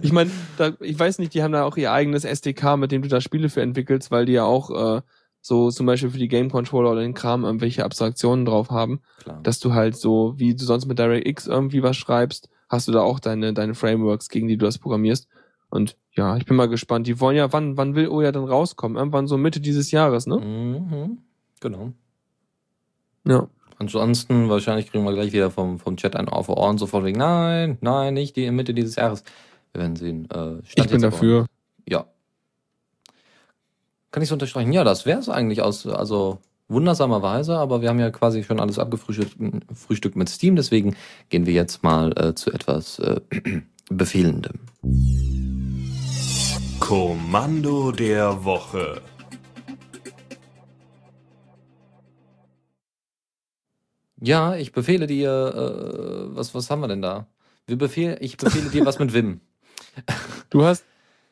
Ich 0.01 0.12
meine, 0.12 0.30
ich 0.80 0.99
weiß 0.99 1.18
nicht, 1.18 1.34
die 1.34 1.42
haben 1.42 1.53
da 1.53 1.64
auch 1.64 1.76
ihr 1.76 1.92
eigenes 1.92 2.24
SDK, 2.24 2.78
mit 2.78 2.90
dem 2.90 3.03
du 3.03 3.09
da 3.09 3.20
Spiele 3.20 3.51
für 3.51 3.61
entwickelst, 3.61 4.11
weil 4.11 4.24
die 4.24 4.32
ja 4.32 4.44
auch 4.44 4.99
äh, 4.99 5.03
so 5.42 5.70
zum 5.70 5.84
Beispiel 5.84 6.11
für 6.11 6.18
die 6.18 6.28
Game 6.28 6.51
Controller 6.51 6.92
oder 6.92 7.03
den 7.03 7.14
Kram 7.14 7.44
irgendwelche 7.44 7.84
Abstraktionen 7.84 8.46
drauf 8.46 8.70
haben. 8.70 9.01
Klar. 9.22 9.40
Dass 9.42 9.59
du 9.59 9.74
halt 9.74 9.96
so, 9.96 10.32
wie 10.36 10.55
du 10.55 10.64
sonst 10.64 10.86
mit 10.86 10.99
DirectX 10.99 11.46
irgendwie 11.46 11.82
was 11.82 11.96
schreibst, 11.96 12.49
hast 12.68 12.88
du 12.88 12.92
da 12.92 13.01
auch 13.01 13.20
deine, 13.20 13.53
deine 13.53 13.74
Frameworks, 13.74 14.28
gegen 14.28 14.49
die 14.49 14.57
du 14.57 14.64
das 14.64 14.78
programmierst. 14.78 15.28
Und 15.71 15.97
ja, 16.12 16.37
ich 16.37 16.47
bin 16.47 16.57
mal 16.57 16.69
gespannt. 16.69 17.07
Die 17.07 17.21
wollen 17.21 17.37
ja, 17.37 17.53
wann, 17.53 17.77
wann 17.77 17.95
will 17.95 18.09
Oya 18.09 18.33
dann 18.33 18.45
rauskommen? 18.45 18.97
Irgendwann 18.97 19.27
so 19.27 19.37
Mitte 19.37 19.61
dieses 19.61 19.91
Jahres, 19.91 20.27
ne? 20.27 20.39
Mhm, 20.39 21.19
genau. 21.61 21.93
Ja. 23.27 23.49
Ansonsten, 23.79 24.49
wahrscheinlich 24.49 24.91
kriegen 24.91 25.05
wir 25.05 25.12
gleich 25.12 25.33
wieder 25.33 25.51
vom, 25.51 25.79
vom 25.79 25.97
Chat 25.97 26.16
ein 26.16 26.29
auf 26.29 26.49
Ohren 26.49 26.78
sofort 26.78 27.05
wegen, 27.05 27.19
nein, 27.19 27.78
nein, 27.81 28.15
nicht 28.15 28.35
die 28.35 28.51
Mitte 28.51 28.74
dieses 28.74 28.97
Jahres. 28.97 29.23
Wir 29.73 29.82
werden 29.82 29.97
sehen. 29.97 30.28
Äh, 30.31 30.59
ich 30.65 30.74
bin 30.74 31.01
dafür. 31.01 31.47
Ja. 31.89 32.07
Kann 34.11 34.23
ich 34.23 34.28
so 34.28 34.35
unterstreichen? 34.35 34.73
Ja, 34.73 34.82
das 34.82 35.07
wäre 35.07 35.20
es 35.20 35.28
eigentlich 35.28 35.62
aus, 35.62 35.86
also 35.86 36.39
wundersamerweise, 36.69 37.57
aber 37.57 37.81
wir 37.81 37.89
haben 37.89 38.01
ja 38.01 38.11
quasi 38.11 38.43
schon 38.43 38.59
alles 38.59 38.78
abgefrühstückt 38.78 40.16
mit 40.16 40.28
Steam, 40.28 40.57
deswegen 40.57 40.97
gehen 41.28 41.47
wir 41.47 41.53
jetzt 41.53 41.82
mal 41.82 42.12
äh, 42.19 42.35
zu 42.35 42.51
etwas 42.53 42.99
äh, 42.99 43.20
Befehlendem. 43.90 44.61
Kommando 46.78 47.90
der 47.90 48.44
Woche. 48.44 49.02
Ja, 54.20 54.56
ich 54.56 54.72
befehle 54.72 55.06
dir, 55.06 55.30
äh, 55.30 56.36
was, 56.36 56.55
was 56.55 56.70
haben 56.70 56.80
wir 56.80 56.88
denn 56.88 57.02
da? 57.02 57.26
Wir 57.66 57.76
befehl, 57.76 58.16
ich 58.20 58.36
befehle 58.36 58.70
dir 58.70 58.86
was 58.86 58.98
mit 58.98 59.12
Vim. 59.12 59.40
Du 60.50 60.64
hast 60.64 60.84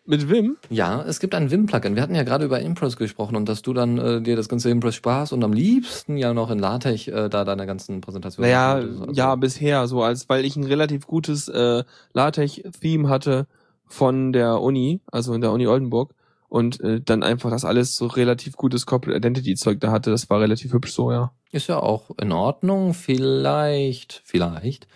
mit 0.09 0.31
Vim? 0.31 0.57
Ja, 0.71 1.03
es 1.03 1.21
gibt 1.21 1.35
ein 1.35 1.51
Vim-Plugin. 1.51 1.95
Wir 1.95 2.03
hatten 2.03 2.15
ja 2.15 2.23
gerade 2.23 2.45
über 2.45 2.61
Impress 2.61 2.97
gesprochen 2.97 3.37
und 3.37 3.49
dass 3.49 3.63
du 3.63 3.73
dann 3.73 3.99
äh, 3.99 4.21
dir 4.23 4.37
das 4.37 4.49
ganze 4.49 4.71
Impress 4.71 4.95
Spaß 4.95 5.33
und 5.33 5.43
am 5.45 5.53
liebsten 5.53 6.17
ja 6.17 6.35
noch 6.35 6.51
in 6.51 6.59
LaTeX 6.59 7.09
äh, 7.09 7.29
da 7.29 7.45
deine 7.45 7.67
ganzen 7.67 8.01
Präsentationen. 8.01 8.51
Naja, 8.51 8.75
also. 8.75 9.07
ja, 9.13 9.35
bisher 9.37 9.87
so, 9.87 10.03
als 10.03 10.29
weil 10.29 10.45
ich 10.45 10.57
ein 10.57 10.65
relativ 10.65 11.07
gutes 11.07 11.49
äh, 11.49 11.85
LaTeX-Theme 12.13 13.09
hatte 13.09 13.47
von 13.87 14.33
der 14.33 14.61
Uni, 14.61 15.01
also 15.11 15.35
in 15.35 15.41
der 15.41 15.53
Uni 15.53 15.67
Oldenburg. 15.67 16.15
und 16.49 16.81
äh, 16.81 17.01
dann 17.01 17.23
einfach 17.23 17.51
das 17.51 17.65
alles 17.65 17.97
so 17.97 18.07
relativ 18.07 18.57
gutes 18.57 18.87
Corporate 18.87 19.17
Identity 19.17 19.55
Zeug 19.55 19.81
da 19.81 19.91
hatte. 19.91 20.11
Das 20.11 20.31
war 20.31 20.41
relativ 20.41 20.73
hübsch 20.73 20.93
so, 20.93 21.13
ja. 21.13 21.33
Ist 21.53 21.69
ja 21.69 21.79
auch 21.81 22.11
in 22.21 22.33
Ordnung. 22.33 22.95
Vielleicht, 22.95 24.23
vielleicht 24.25 24.87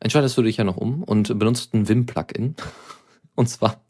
entscheidest 0.00 0.36
du 0.36 0.42
dich 0.42 0.58
ja 0.58 0.64
noch 0.64 0.76
um 0.76 1.02
und 1.02 1.38
benutzt 1.38 1.74
ein 1.74 1.88
Vim-Plugin. 1.88 2.54
Und 3.36 3.50
zwar 3.50 3.82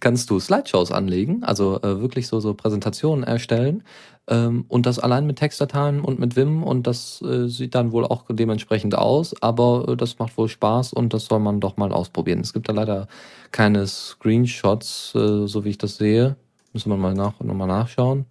kannst 0.00 0.30
du 0.30 0.38
Slideshows 0.40 0.92
anlegen, 0.92 1.42
also 1.44 1.80
äh, 1.82 2.00
wirklich 2.00 2.26
so, 2.28 2.40
so 2.40 2.54
Präsentationen 2.54 3.24
erstellen 3.24 3.82
ähm, 4.28 4.64
und 4.68 4.86
das 4.86 4.98
allein 4.98 5.26
mit 5.26 5.36
Textdateien 5.36 6.00
und 6.00 6.18
mit 6.18 6.36
Vim 6.36 6.62
und 6.62 6.86
das 6.86 7.22
äh, 7.22 7.48
sieht 7.48 7.74
dann 7.74 7.92
wohl 7.92 8.04
auch 8.04 8.24
dementsprechend 8.28 8.94
aus, 8.96 9.34
aber 9.42 9.86
äh, 9.88 9.96
das 9.96 10.18
macht 10.18 10.36
wohl 10.36 10.48
Spaß 10.48 10.92
und 10.92 11.14
das 11.14 11.26
soll 11.26 11.38
man 11.40 11.60
doch 11.60 11.76
mal 11.76 11.92
ausprobieren. 11.92 12.40
Es 12.40 12.52
gibt 12.52 12.68
da 12.68 12.72
leider 12.72 13.08
keine 13.52 13.86
Screenshots, 13.86 15.14
äh, 15.14 15.46
so 15.46 15.64
wie 15.64 15.70
ich 15.70 15.78
das 15.78 15.96
sehe. 15.96 16.36
Müssen 16.72 16.90
wir 16.90 16.96
mal 16.96 17.14
nach, 17.14 17.40
nochmal 17.40 17.68
nachschauen. 17.68 18.26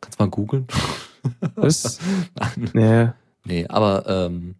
Kannst 0.00 0.18
mal 0.18 0.28
googeln. 0.28 0.66
Das? 1.56 1.98
nee. 2.74 3.08
Nee, 3.46 3.66
aber 3.68 4.04
ähm, 4.06 4.56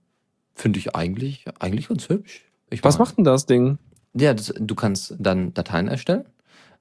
finde 0.55 0.79
ich 0.79 0.97
eigentlich, 0.97 1.45
eigentlich 1.59 1.89
ganz 1.89 2.09
hübsch. 2.09 2.47
Ich 2.71 2.83
Was 2.83 2.99
mag- 2.99 3.09
macht 3.09 3.19
denn 3.19 3.25
das 3.25 3.45
Ding? 3.45 3.77
Ja, 4.17 4.35
das, 4.35 4.53
du 4.59 4.75
kannst 4.75 5.17
dann 5.19 5.53
Dateien 5.55 5.89
erstellen 5.89 6.25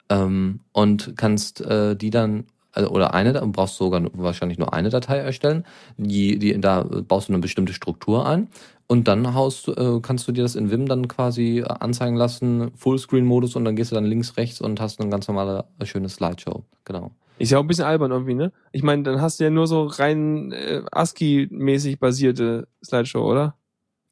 ähm, 0.09 0.59
und 0.71 1.13
kannst 1.17 1.61
äh, 1.61 1.95
die 1.95 2.09
dann 2.09 2.45
also, 2.73 2.89
oder 2.89 3.13
eine, 3.13 3.33
du 3.33 3.51
brauchst 3.51 3.77
sogar 3.77 4.01
wahrscheinlich 4.13 4.57
nur 4.57 4.73
eine 4.73 4.89
Datei 4.89 5.17
erstellen. 5.17 5.63
Die, 5.97 6.39
die, 6.39 6.59
da 6.59 6.83
baust 6.83 7.29
du 7.29 7.33
eine 7.33 7.41
bestimmte 7.41 7.73
Struktur 7.73 8.27
ein 8.27 8.47
und 8.87 9.07
dann 9.07 9.33
haust, 9.33 9.67
äh, 9.67 9.99
kannst 10.01 10.27
du 10.27 10.31
dir 10.31 10.43
das 10.43 10.55
in 10.55 10.71
Vim 10.71 10.87
dann 10.87 11.07
quasi 11.07 11.59
äh, 11.59 11.63
anzeigen 11.63 12.15
lassen, 12.15 12.71
Fullscreen-Modus 12.75 13.55
und 13.55 13.65
dann 13.65 13.75
gehst 13.75 13.91
du 13.91 13.95
dann 13.95 14.05
links, 14.05 14.37
rechts 14.37 14.59
und 14.59 14.79
hast 14.79 14.99
eine 14.99 15.09
ganz 15.09 15.27
normale, 15.27 15.65
schöne 15.83 16.09
Slideshow. 16.09 16.63
Genau. 16.85 17.11
Ist 17.39 17.51
ja 17.51 17.57
auch 17.57 17.63
ein 17.63 17.67
bisschen 17.67 17.85
albern 17.85 18.11
irgendwie, 18.11 18.35
ne? 18.35 18.51
Ich 18.71 18.83
meine, 18.83 19.03
dann 19.03 19.21
hast 19.21 19.39
du 19.39 19.45
ja 19.45 19.49
nur 19.49 19.67
so 19.67 19.85
rein 19.85 20.51
äh, 20.51 20.81
ASCII-mäßig 20.91 21.99
basierte 21.99 22.67
Slideshow, 22.83 23.29
oder? 23.29 23.55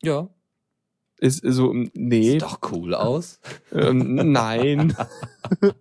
Ja. 0.02 0.30
Ist 1.22 1.44
so, 1.46 1.72
nee. 1.94 2.32
Sieht 2.32 2.42
doch 2.42 2.60
cool 2.72 2.96
aus. 2.96 3.40
Ähm, 3.72 4.16
nein. 4.32 4.96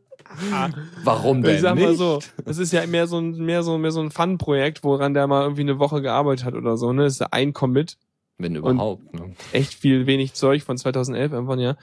Warum 1.03 1.43
denn 1.43 1.57
ich 1.57 1.62
sag 1.62 1.75
nicht? 1.77 1.85
mal 1.85 1.95
so, 1.95 2.21
das 2.45 2.59
ist 2.59 2.73
ja 2.73 2.87
mehr 2.87 3.07
so 3.07 3.19
ein, 3.19 3.33
mehr 3.33 3.62
so, 3.62 3.79
mehr 3.79 3.91
so 3.91 4.01
ein 4.01 4.11
Fun-Projekt, 4.11 4.85
woran 4.85 5.15
der 5.15 5.27
mal 5.27 5.43
irgendwie 5.43 5.62
eine 5.62 5.79
Woche 5.79 6.03
gearbeitet 6.03 6.45
hat 6.45 6.55
oder 6.55 6.77
so, 6.77 6.93
ne? 6.93 7.05
Das 7.05 7.15
ist 7.15 7.33
ein 7.33 7.55
Commit. 7.55 7.97
Wenn 8.37 8.55
überhaupt. 8.55 9.15
Ne? 9.15 9.35
Echt 9.53 9.73
viel, 9.75 10.07
wenig 10.07 10.35
Zeug 10.35 10.62
von 10.62 10.77
2011 10.77 11.33
einfach, 11.33 11.57
ja. 11.57 11.77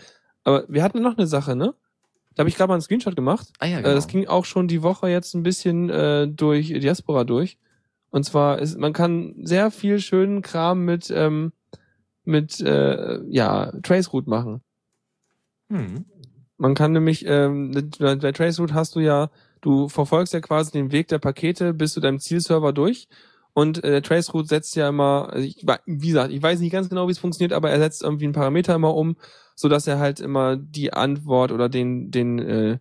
Aber 0.44 0.64
wir 0.68 0.84
hatten 0.84 1.02
noch 1.02 1.18
eine 1.18 1.28
Sache, 1.28 1.56
ne? 1.56 1.74
Da 2.36 2.42
habe 2.42 2.50
ich 2.50 2.56
gerade 2.56 2.68
mal 2.70 2.76
einen 2.76 2.84
Screenshot 2.84 3.16
gemacht. 3.16 3.48
Ah 3.58 3.66
ja, 3.66 3.80
Äh, 3.80 3.82
genau. 3.82 3.96
Das 3.96 4.08
ging 4.08 4.28
auch 4.28 4.46
schon 4.46 4.68
die 4.68 4.84
Woche 4.84 5.10
jetzt 5.10 5.34
ein 5.34 5.42
bisschen 5.42 5.90
äh, 5.90 6.28
durch 6.28 6.68
Diaspora 6.68 7.24
durch. 7.24 7.58
Und 8.12 8.24
zwar 8.24 8.60
ist, 8.60 8.78
man 8.78 8.94
kann 8.94 9.34
sehr 9.42 9.72
viel 9.72 10.00
schönen 10.00 10.44
Kram 10.44 10.86
mit, 10.86 11.12
ähm, 11.14 11.52
mit, 12.28 12.60
äh, 12.62 13.20
ja, 13.30 13.72
Traceroute 13.84 14.30
machen. 14.30 14.62
hm. 15.70 16.06
Man 16.58 16.74
kann 16.74 16.92
nämlich, 16.92 17.24
ähm, 17.28 17.72
bei 18.00 18.32
Traceroute 18.32 18.74
hast 18.74 18.96
du 18.96 19.00
ja, 19.00 19.30
du 19.62 19.90
verfolgst 19.90 20.34
ja 20.34 20.40
quasi 20.42 20.72
den 20.72 20.92
Weg 20.92 21.08
der 21.08 21.20
Pakete 21.20 21.74
bis 21.74 21.94
zu 21.94 22.00
deinem 22.00 22.20
Zielserver 22.20 22.74
durch. 22.74 23.08
Und 23.54 23.84
äh, 23.84 23.92
der 23.92 24.04
Traceroute 24.04 24.48
setzt 24.48 24.76
ja 24.76 24.90
immer, 24.90 25.30
also 25.32 25.46
ich, 25.48 25.66
wie 25.86 26.08
gesagt, 26.08 26.32
ich 26.32 26.42
weiß 26.42 26.60
nicht 26.60 26.72
ganz 26.72 26.90
genau, 26.90 27.08
wie 27.08 27.12
es 27.12 27.20
funktioniert, 27.20 27.54
aber 27.54 27.70
er 27.72 27.80
setzt 27.80 28.04
irgendwie 28.04 28.26
einen 28.26 28.34
Parameter 28.34 28.76
immer 28.76 28.96
um, 28.96 29.18
so 29.56 29.70
dass 29.70 29.88
er 29.88 30.00
halt 30.00 30.20
immer 30.20 30.58
die 30.58 30.94
Antwort 30.94 31.52
oder 31.52 31.70
den, 31.70 32.12
den 32.12 32.40
äh, 32.40 32.80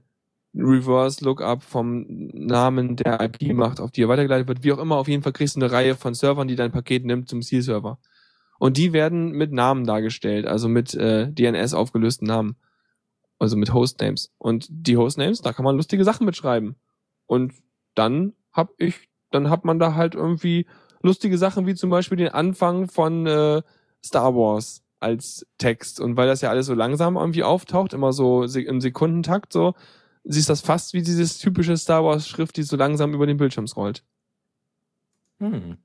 Reverse 0.54 1.24
Lookup 1.24 1.62
vom 1.62 2.06
Namen 2.08 2.96
der 2.96 3.20
IP 3.20 3.54
macht, 3.54 3.80
auf 3.80 3.90
die 3.90 4.02
er 4.02 4.08
weitergeleitet 4.08 4.48
wird. 4.48 4.64
Wie 4.64 4.72
auch 4.72 4.78
immer, 4.78 4.96
auf 4.96 5.08
jeden 5.08 5.22
Fall 5.22 5.32
kriegst 5.32 5.56
du 5.56 5.60
eine 5.60 5.70
Reihe 5.72 5.96
von 5.96 6.14
Servern, 6.14 6.48
die 6.48 6.56
dein 6.56 6.72
Paket 6.72 7.04
nimmt 7.04 7.28
zum 7.28 7.42
Zielserver. 7.42 7.98
Und 8.58 8.76
die 8.76 8.92
werden 8.92 9.32
mit 9.32 9.52
Namen 9.52 9.84
dargestellt, 9.84 10.46
also 10.46 10.68
mit 10.68 10.94
äh, 10.94 11.30
DNS 11.30 11.74
aufgelösten 11.74 12.26
Namen. 12.26 12.56
Also 13.38 13.56
mit 13.56 13.74
Hostnames. 13.74 14.32
Und 14.38 14.66
die 14.70 14.96
Hostnames, 14.96 15.42
da 15.42 15.52
kann 15.52 15.64
man 15.64 15.76
lustige 15.76 16.04
Sachen 16.04 16.24
mitschreiben. 16.24 16.76
Und 17.26 17.52
dann 17.94 18.32
hab 18.52 18.70
ich, 18.78 19.08
dann 19.30 19.50
hat 19.50 19.64
man 19.64 19.78
da 19.78 19.94
halt 19.94 20.14
irgendwie 20.14 20.66
lustige 21.02 21.36
Sachen 21.36 21.66
wie 21.66 21.74
zum 21.74 21.90
Beispiel 21.90 22.16
den 22.16 22.30
Anfang 22.30 22.88
von 22.88 23.26
äh, 23.26 23.62
Star 24.04 24.34
Wars 24.34 24.82
als 25.00 25.46
Text. 25.58 26.00
Und 26.00 26.16
weil 26.16 26.26
das 26.26 26.40
ja 26.40 26.48
alles 26.48 26.66
so 26.66 26.74
langsam 26.74 27.16
irgendwie 27.16 27.42
auftaucht, 27.42 27.92
immer 27.92 28.14
so 28.14 28.46
se- 28.46 28.62
im 28.62 28.80
Sekundentakt 28.80 29.52
so, 29.52 29.74
siehst 30.24 30.48
das 30.48 30.62
fast 30.62 30.94
wie 30.94 31.02
dieses 31.02 31.38
typische 31.38 31.76
Star 31.76 32.04
Wars 32.04 32.26
Schrift, 32.26 32.56
die 32.56 32.62
so 32.62 32.76
langsam 32.76 33.12
über 33.12 33.26
den 33.26 33.36
Bildschirm 33.36 33.66
scrollt. 33.66 34.02
Hm. 35.40 35.76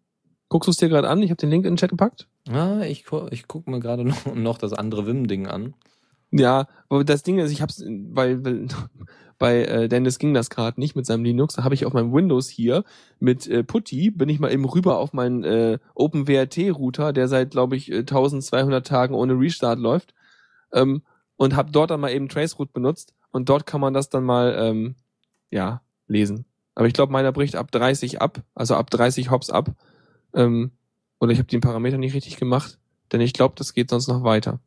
Guckst 0.47 0.67
du 0.67 0.71
es 0.71 0.77
dir 0.77 0.89
gerade 0.89 1.09
an? 1.09 1.21
Ich 1.21 1.29
habe 1.29 1.37
den 1.37 1.49
Link 1.49 1.65
in 1.65 1.73
den 1.73 1.77
Chat 1.77 1.89
gepackt. 1.89 2.27
Ja, 2.47 2.81
ich, 2.81 3.05
gu- 3.05 3.27
ich 3.31 3.47
gucke 3.47 3.69
mir 3.69 3.79
gerade 3.79 4.03
noch, 4.05 4.25
noch 4.35 4.57
das 4.57 4.73
andere 4.73 5.05
Wim-Ding 5.05 5.47
an. 5.47 5.73
Ja, 6.31 6.67
aber 6.89 7.03
das 7.03 7.23
Ding 7.23 7.39
ist, 7.39 7.51
ich 7.51 7.61
hab's, 7.61 7.83
weil 7.85 8.37
bei 9.37 9.63
äh, 9.65 9.87
Dennis 9.89 10.17
ging 10.19 10.33
das 10.33 10.49
gerade 10.49 10.79
nicht 10.79 10.95
mit 10.95 11.05
seinem 11.05 11.23
Linux, 11.25 11.55
da 11.55 11.63
habe 11.63 11.75
ich 11.75 11.85
auf 11.85 11.93
meinem 11.93 12.13
Windows 12.13 12.47
hier 12.49 12.83
mit 13.19 13.47
äh, 13.47 13.63
Putty, 13.63 14.11
bin 14.11 14.29
ich 14.29 14.39
mal 14.39 14.51
eben 14.51 14.65
rüber 14.65 14.97
auf 14.99 15.13
meinen 15.13 15.43
äh, 15.43 15.79
OpenWRT-Router, 15.95 17.11
der 17.13 17.27
seit, 17.27 17.51
glaube 17.51 17.75
ich, 17.75 17.91
äh, 17.91 18.05
1200 18.05 18.87
Tagen 18.87 19.15
ohne 19.15 19.33
Restart 19.39 19.79
läuft, 19.79 20.13
ähm, 20.73 21.03
und 21.37 21.55
habe 21.55 21.71
dort 21.71 21.91
dann 21.91 21.99
mal 22.01 22.11
eben 22.11 22.29
Traceroute 22.29 22.71
benutzt 22.73 23.13
und 23.31 23.49
dort 23.49 23.65
kann 23.65 23.81
man 23.81 23.93
das 23.93 24.09
dann 24.09 24.23
mal, 24.23 24.55
ähm, 24.57 24.95
ja, 25.51 25.81
lesen. 26.07 26.45
Aber 26.75 26.87
ich 26.87 26.93
glaube, 26.93 27.11
meiner 27.11 27.31
bricht 27.31 27.55
ab 27.55 27.71
30 27.71 28.21
ab, 28.21 28.43
also 28.55 28.75
ab 28.75 28.89
30 28.89 29.31
Hops 29.31 29.49
ab, 29.49 29.71
ähm, 30.33 30.71
oder 31.21 31.31
ich 31.31 31.37
habe 31.37 31.47
den 31.47 31.61
Parameter 31.61 31.97
nicht 31.97 32.15
richtig 32.15 32.35
gemacht, 32.35 32.79
denn 33.11 33.21
ich 33.21 33.31
glaube, 33.31 33.53
das 33.55 33.73
geht 33.73 33.91
sonst 33.91 34.07
noch 34.07 34.23
weiter. 34.23 34.59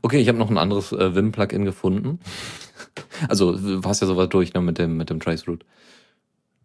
Okay, 0.00 0.18
ich 0.18 0.28
habe 0.28 0.38
noch 0.38 0.48
ein 0.48 0.56
anderes 0.56 0.92
äh, 0.92 1.14
Vim-Plugin 1.14 1.66
gefunden. 1.66 2.20
Also, 3.28 3.56
du 3.56 3.82
hast 3.82 4.00
ja 4.00 4.06
sowas 4.06 4.28
durch 4.28 4.54
ne, 4.54 4.60
mit 4.60 4.78
dem, 4.78 4.96
mit 4.96 5.10
dem 5.10 5.18
Traceroute. 5.18 5.66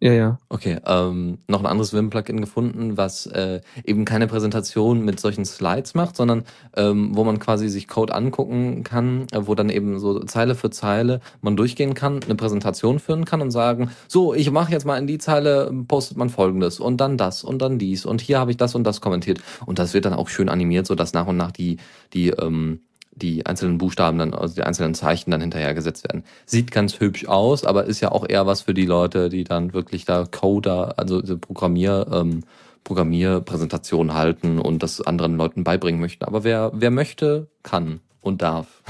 Ja, 0.04 0.12
ja. 0.12 0.38
Okay, 0.50 0.76
ähm, 0.84 1.38
noch 1.48 1.60
ein 1.60 1.66
anderes 1.66 1.94
Vim-Plugin 1.94 2.38
gefunden, 2.38 2.98
was 2.98 3.24
äh, 3.24 3.62
eben 3.86 4.04
keine 4.04 4.26
Präsentation 4.26 5.02
mit 5.02 5.18
solchen 5.18 5.46
Slides 5.46 5.94
macht, 5.94 6.14
sondern 6.14 6.44
ähm, 6.76 7.16
wo 7.16 7.24
man 7.24 7.38
quasi 7.38 7.70
sich 7.70 7.88
Code 7.88 8.14
angucken 8.14 8.84
kann, 8.84 9.26
äh, 9.32 9.46
wo 9.46 9.54
dann 9.54 9.70
eben 9.70 9.98
so 9.98 10.18
Zeile 10.24 10.56
für 10.56 10.68
Zeile 10.68 11.22
man 11.40 11.56
durchgehen 11.56 11.94
kann, 11.94 12.22
eine 12.22 12.34
Präsentation 12.34 12.98
führen 12.98 13.24
kann 13.24 13.40
und 13.40 13.50
sagen, 13.50 13.92
so, 14.06 14.34
ich 14.34 14.50
mache 14.50 14.72
jetzt 14.72 14.84
mal 14.84 14.98
in 14.98 15.06
die 15.06 15.16
Zeile, 15.16 15.72
postet 15.88 16.18
man 16.18 16.28
folgendes 16.28 16.80
und 16.80 16.98
dann 16.98 17.16
das 17.16 17.42
und 17.42 17.62
dann 17.62 17.78
dies 17.78 18.04
und 18.04 18.20
hier 18.20 18.38
habe 18.38 18.50
ich 18.50 18.58
das 18.58 18.74
und 18.74 18.84
das 18.84 19.00
kommentiert 19.00 19.40
und 19.64 19.78
das 19.78 19.94
wird 19.94 20.04
dann 20.04 20.12
auch 20.12 20.28
schön 20.28 20.50
animiert, 20.50 20.86
so 20.86 20.94
dass 20.94 21.14
nach 21.14 21.28
und 21.28 21.38
nach 21.38 21.50
die, 21.50 21.78
die, 22.12 22.28
ähm, 22.28 22.80
die 23.16 23.46
einzelnen 23.46 23.78
Buchstaben 23.78 24.18
dann, 24.18 24.34
also 24.34 24.54
die 24.54 24.62
einzelnen 24.62 24.94
Zeichen 24.94 25.30
dann 25.30 25.40
hinterhergesetzt 25.40 26.04
werden. 26.04 26.24
Sieht 26.46 26.70
ganz 26.70 27.00
hübsch 27.00 27.26
aus, 27.26 27.64
aber 27.64 27.84
ist 27.84 28.00
ja 28.00 28.12
auch 28.12 28.28
eher 28.28 28.46
was 28.46 28.62
für 28.62 28.74
die 28.74 28.86
Leute, 28.86 29.28
die 29.28 29.44
dann 29.44 29.72
wirklich 29.72 30.04
da 30.04 30.24
Coder, 30.24 30.98
also 30.98 31.20
diese 31.20 31.36
Programmier, 31.36 32.06
ähm, 32.12 32.44
Programmierpräsentationen 32.84 34.14
halten 34.14 34.58
und 34.58 34.82
das 34.82 35.00
anderen 35.00 35.36
Leuten 35.36 35.64
beibringen 35.64 36.00
möchten. 36.00 36.24
Aber 36.24 36.44
wer, 36.44 36.70
wer 36.74 36.90
möchte, 36.90 37.48
kann 37.62 38.00
und 38.20 38.42
darf. 38.42 38.82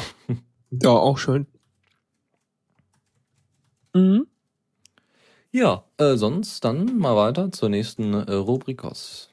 Ja, 0.83 0.91
auch 0.91 1.19
schön. 1.19 1.47
Mhm. 3.95 4.27
Ja, 5.53 5.85
äh, 5.99 6.17
sonst 6.17 6.65
dann 6.65 6.99
mal 6.99 7.15
weiter 7.15 7.53
zur 7.53 7.69
nächsten 7.69 8.13
äh, 8.13 8.33
Rubrikos. 8.33 9.31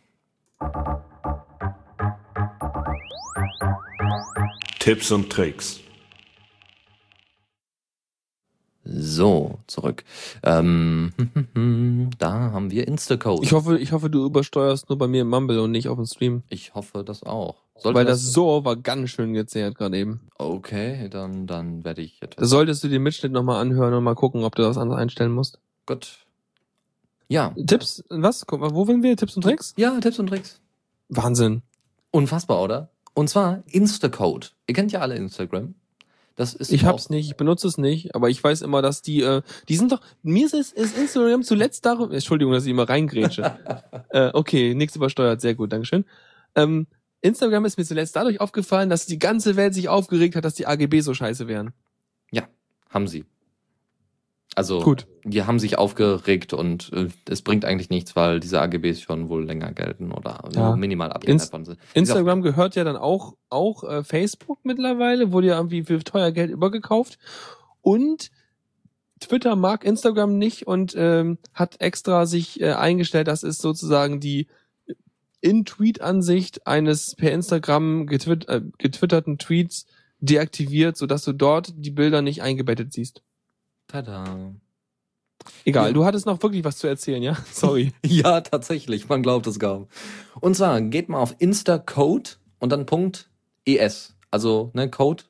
Tipps 4.81 5.11
und 5.11 5.29
Tricks. 5.29 5.79
So, 8.83 9.59
zurück. 9.67 10.03
Ähm, 10.41 11.13
da 12.17 12.31
haben 12.51 12.71
wir 12.71 12.87
Instacode. 12.87 13.43
Ich 13.43 13.51
hoffe, 13.51 13.77
ich 13.77 13.91
hoffe, 13.91 14.09
du 14.09 14.25
übersteuerst 14.25 14.89
nur 14.89 14.97
bei 14.97 15.05
mir 15.05 15.21
im 15.21 15.29
Mumble 15.29 15.61
und 15.61 15.69
nicht 15.69 15.87
auf 15.87 15.97
dem 15.97 16.07
Stream. 16.07 16.41
Ich 16.49 16.73
hoffe 16.73 17.03
das 17.03 17.21
auch. 17.21 17.57
Sollte 17.77 17.99
Weil 17.99 18.05
das 18.05 18.23
so 18.23 18.65
war 18.65 18.75
ganz 18.75 19.11
schön 19.11 19.33
gezehrt 19.33 19.75
gerade 19.75 19.99
eben. 19.99 20.21
Okay, 20.39 21.09
dann, 21.09 21.45
dann 21.45 21.85
werde 21.85 22.01
ich 22.01 22.19
etwas. 22.19 22.49
solltest 22.49 22.83
du 22.83 22.87
den 22.87 23.03
Mitschnitt 23.03 23.33
nochmal 23.33 23.61
anhören 23.61 23.93
und 23.93 24.03
mal 24.03 24.15
gucken, 24.15 24.43
ob 24.43 24.55
du 24.55 24.63
das 24.63 24.79
anders 24.79 24.97
einstellen 24.97 25.31
musst. 25.31 25.59
Gut. 25.85 26.25
Ja. 27.27 27.53
Tipps, 27.67 28.03
was? 28.09 28.47
Guck 28.47 28.61
mal, 28.61 28.73
wo 28.73 28.83
sind 28.85 29.03
wir? 29.03 29.15
Tipps 29.15 29.35
und 29.35 29.43
Tricks? 29.43 29.75
Ja, 29.77 29.99
Tipps 29.99 30.17
und 30.17 30.25
Tricks. 30.25 30.59
Wahnsinn. 31.07 31.61
Unfassbar, 32.09 32.59
oder? 32.63 32.89
Und 33.13 33.29
zwar 33.29 33.63
Instacode. 33.67 34.53
Ihr 34.67 34.75
kennt 34.75 34.91
ja 34.91 34.99
alle 35.01 35.15
Instagram. 35.15 35.75
Das 36.35 36.53
ist 36.53 36.71
Ich 36.71 36.85
hab's 36.85 37.09
nicht, 37.09 37.27
ich 37.29 37.35
benutze 37.35 37.67
es 37.67 37.77
nicht, 37.77 38.15
aber 38.15 38.29
ich 38.29 38.41
weiß 38.41 38.61
immer, 38.61 38.81
dass 38.81 39.01
die, 39.01 39.21
äh, 39.21 39.41
die 39.67 39.75
sind 39.75 39.91
doch, 39.91 40.01
mir 40.23 40.45
ist, 40.45 40.53
es- 40.53 40.71
ist 40.71 40.97
Instagram 40.97 41.43
zuletzt 41.43 41.85
darum, 41.85 42.11
Entschuldigung, 42.11 42.53
dass 42.53 42.63
ich 42.63 42.71
immer 42.71 42.87
reingrätsche. 42.87 43.59
äh, 44.09 44.31
okay, 44.33 44.73
nichts 44.73 44.95
übersteuert, 44.95 45.41
sehr 45.41 45.55
gut, 45.55 45.73
Dankeschön. 45.73 46.05
Ähm, 46.55 46.87
Instagram 47.19 47.65
ist 47.65 47.77
mir 47.77 47.83
zuletzt 47.85 48.15
dadurch 48.15 48.39
aufgefallen, 48.39 48.89
dass 48.89 49.05
die 49.05 49.19
ganze 49.19 49.55
Welt 49.57 49.73
sich 49.73 49.89
aufgeregt 49.89 50.35
hat, 50.35 50.45
dass 50.45 50.55
die 50.55 50.65
AGB 50.67 51.01
so 51.01 51.13
scheiße 51.13 51.47
wären. 51.47 51.73
Haben 52.89 53.07
sie. 53.07 53.23
Also 54.55 54.81
Gut. 54.81 55.07
die 55.23 55.43
haben 55.43 55.59
sich 55.59 55.77
aufgeregt 55.77 56.53
und 56.53 56.91
äh, 56.93 57.07
es 57.29 57.41
bringt 57.41 57.63
eigentlich 57.63 57.89
nichts, 57.89 58.15
weil 58.17 58.41
diese 58.41 58.59
AGBs 58.59 58.99
schon 59.01 59.29
wohl 59.29 59.45
länger 59.45 59.71
gelten 59.71 60.11
oder 60.11 60.43
Ja. 60.53 60.75
minimal 60.75 61.11
abgeändert 61.13 61.53
worden 61.53 61.65
sind. 61.65 61.79
Instagram 61.93 62.41
gehört 62.41 62.75
ja 62.75 62.83
dann 62.83 62.97
auch, 62.97 63.37
auch 63.49 63.83
äh, 63.85 64.03
Facebook 64.03 64.59
mittlerweile, 64.63 65.31
wurde 65.31 65.47
ja 65.47 65.57
irgendwie 65.57 65.83
für 65.83 66.03
teuer 66.03 66.31
Geld 66.31 66.51
übergekauft. 66.51 67.17
Und 67.81 68.29
Twitter 69.21 69.55
mag 69.55 69.85
Instagram 69.85 70.37
nicht 70.37 70.67
und 70.67 70.95
ähm, 70.97 71.37
hat 71.53 71.79
extra 71.79 72.25
sich 72.25 72.59
äh, 72.59 72.73
eingestellt, 72.73 73.27
das 73.27 73.43
ist 73.43 73.61
sozusagen 73.61 74.19
die 74.19 74.47
In-Tweet-Ansicht 75.39 76.67
eines 76.67 77.15
per 77.15 77.31
Instagram 77.31 78.05
getwit 78.05 78.49
äh, 78.49 78.61
getwitterten 78.77 79.37
Tweets 79.37 79.85
deaktiviert, 80.19 80.97
sodass 80.97 81.23
du 81.23 81.33
dort 81.33 81.73
die 81.75 81.91
Bilder 81.91 82.21
nicht 82.21 82.41
eingebettet 82.41 82.93
siehst. 82.93 83.21
Tada. 83.87 84.53
Egal, 85.65 85.87
Ja. 85.87 85.93
du 85.93 86.05
hattest 86.05 86.25
noch 86.25 86.41
wirklich 86.43 86.63
was 86.63 86.77
zu 86.77 86.87
erzählen, 86.87 87.21
ja? 87.23 87.35
Sorry. 87.51 87.93
Ja, 88.05 88.41
tatsächlich, 88.41 89.09
man 89.09 89.23
glaubt 89.23 89.47
es 89.47 89.59
kaum. 89.59 89.87
Und 90.39 90.55
zwar 90.55 90.81
geht 90.81 91.09
mal 91.09 91.19
auf 91.19 91.35
Instacode 91.39 92.39
und 92.59 92.71
dann 92.71 92.85
Punkt 92.85 93.29
.es. 93.65 94.15
Also 94.29 94.71
ne, 94.73 94.89
Code 94.89 95.23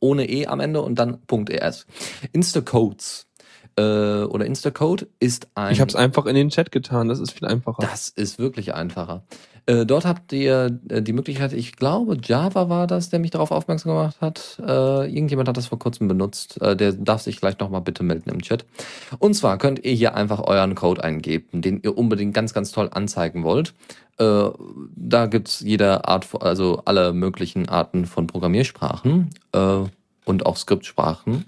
ohne 0.00 0.28
E 0.28 0.46
am 0.46 0.60
Ende 0.60 0.82
und 0.82 0.96
dann 0.98 1.20
Punkt 1.26 1.48
.es. 1.50 1.86
Instacodes 2.32 3.26
äh, 3.76 4.24
oder 4.24 4.44
Instacode 4.44 5.06
ist 5.20 5.48
ein... 5.54 5.72
Ich 5.72 5.80
habe 5.80 5.88
es 5.88 5.96
einfach 5.96 6.26
in 6.26 6.34
den 6.34 6.50
Chat 6.50 6.72
getan, 6.72 7.08
das 7.08 7.20
ist 7.20 7.32
viel 7.32 7.48
einfacher. 7.48 7.82
Das 7.82 8.08
ist 8.08 8.38
wirklich 8.38 8.74
einfacher. 8.74 9.22
Äh, 9.66 9.86
dort 9.86 10.04
habt 10.04 10.32
ihr 10.32 10.80
äh, 10.88 11.02
die 11.02 11.12
Möglichkeit, 11.12 11.52
ich 11.52 11.76
glaube, 11.76 12.18
Java 12.22 12.68
war 12.68 12.86
das, 12.86 13.10
der 13.10 13.20
mich 13.20 13.30
darauf 13.30 13.52
aufmerksam 13.52 13.92
gemacht 13.92 14.16
hat. 14.20 14.60
Äh, 14.60 15.14
irgendjemand 15.14 15.48
hat 15.48 15.56
das 15.56 15.68
vor 15.68 15.78
kurzem 15.78 16.08
benutzt. 16.08 16.60
Äh, 16.60 16.74
der 16.74 16.92
darf 16.92 17.22
sich 17.22 17.38
gleich 17.40 17.58
nochmal 17.60 17.80
bitte 17.80 18.02
melden 18.02 18.30
im 18.30 18.42
Chat. 18.42 18.64
Und 19.18 19.34
zwar 19.34 19.58
könnt 19.58 19.84
ihr 19.84 19.92
hier 19.92 20.14
einfach 20.16 20.40
euren 20.40 20.74
Code 20.74 21.04
eingeben, 21.04 21.62
den 21.62 21.80
ihr 21.82 21.96
unbedingt 21.96 22.34
ganz, 22.34 22.54
ganz 22.54 22.72
toll 22.72 22.88
anzeigen 22.92 23.44
wollt. 23.44 23.72
Äh, 24.18 24.48
da 24.96 25.26
gibt's 25.26 25.60
jede 25.60 26.08
Art, 26.08 26.28
also 26.40 26.82
alle 26.84 27.12
möglichen 27.12 27.68
Arten 27.68 28.06
von 28.06 28.26
Programmiersprachen 28.26 29.30
äh, 29.52 29.84
und 30.24 30.46
auch 30.46 30.56
Skriptsprachen. 30.56 31.46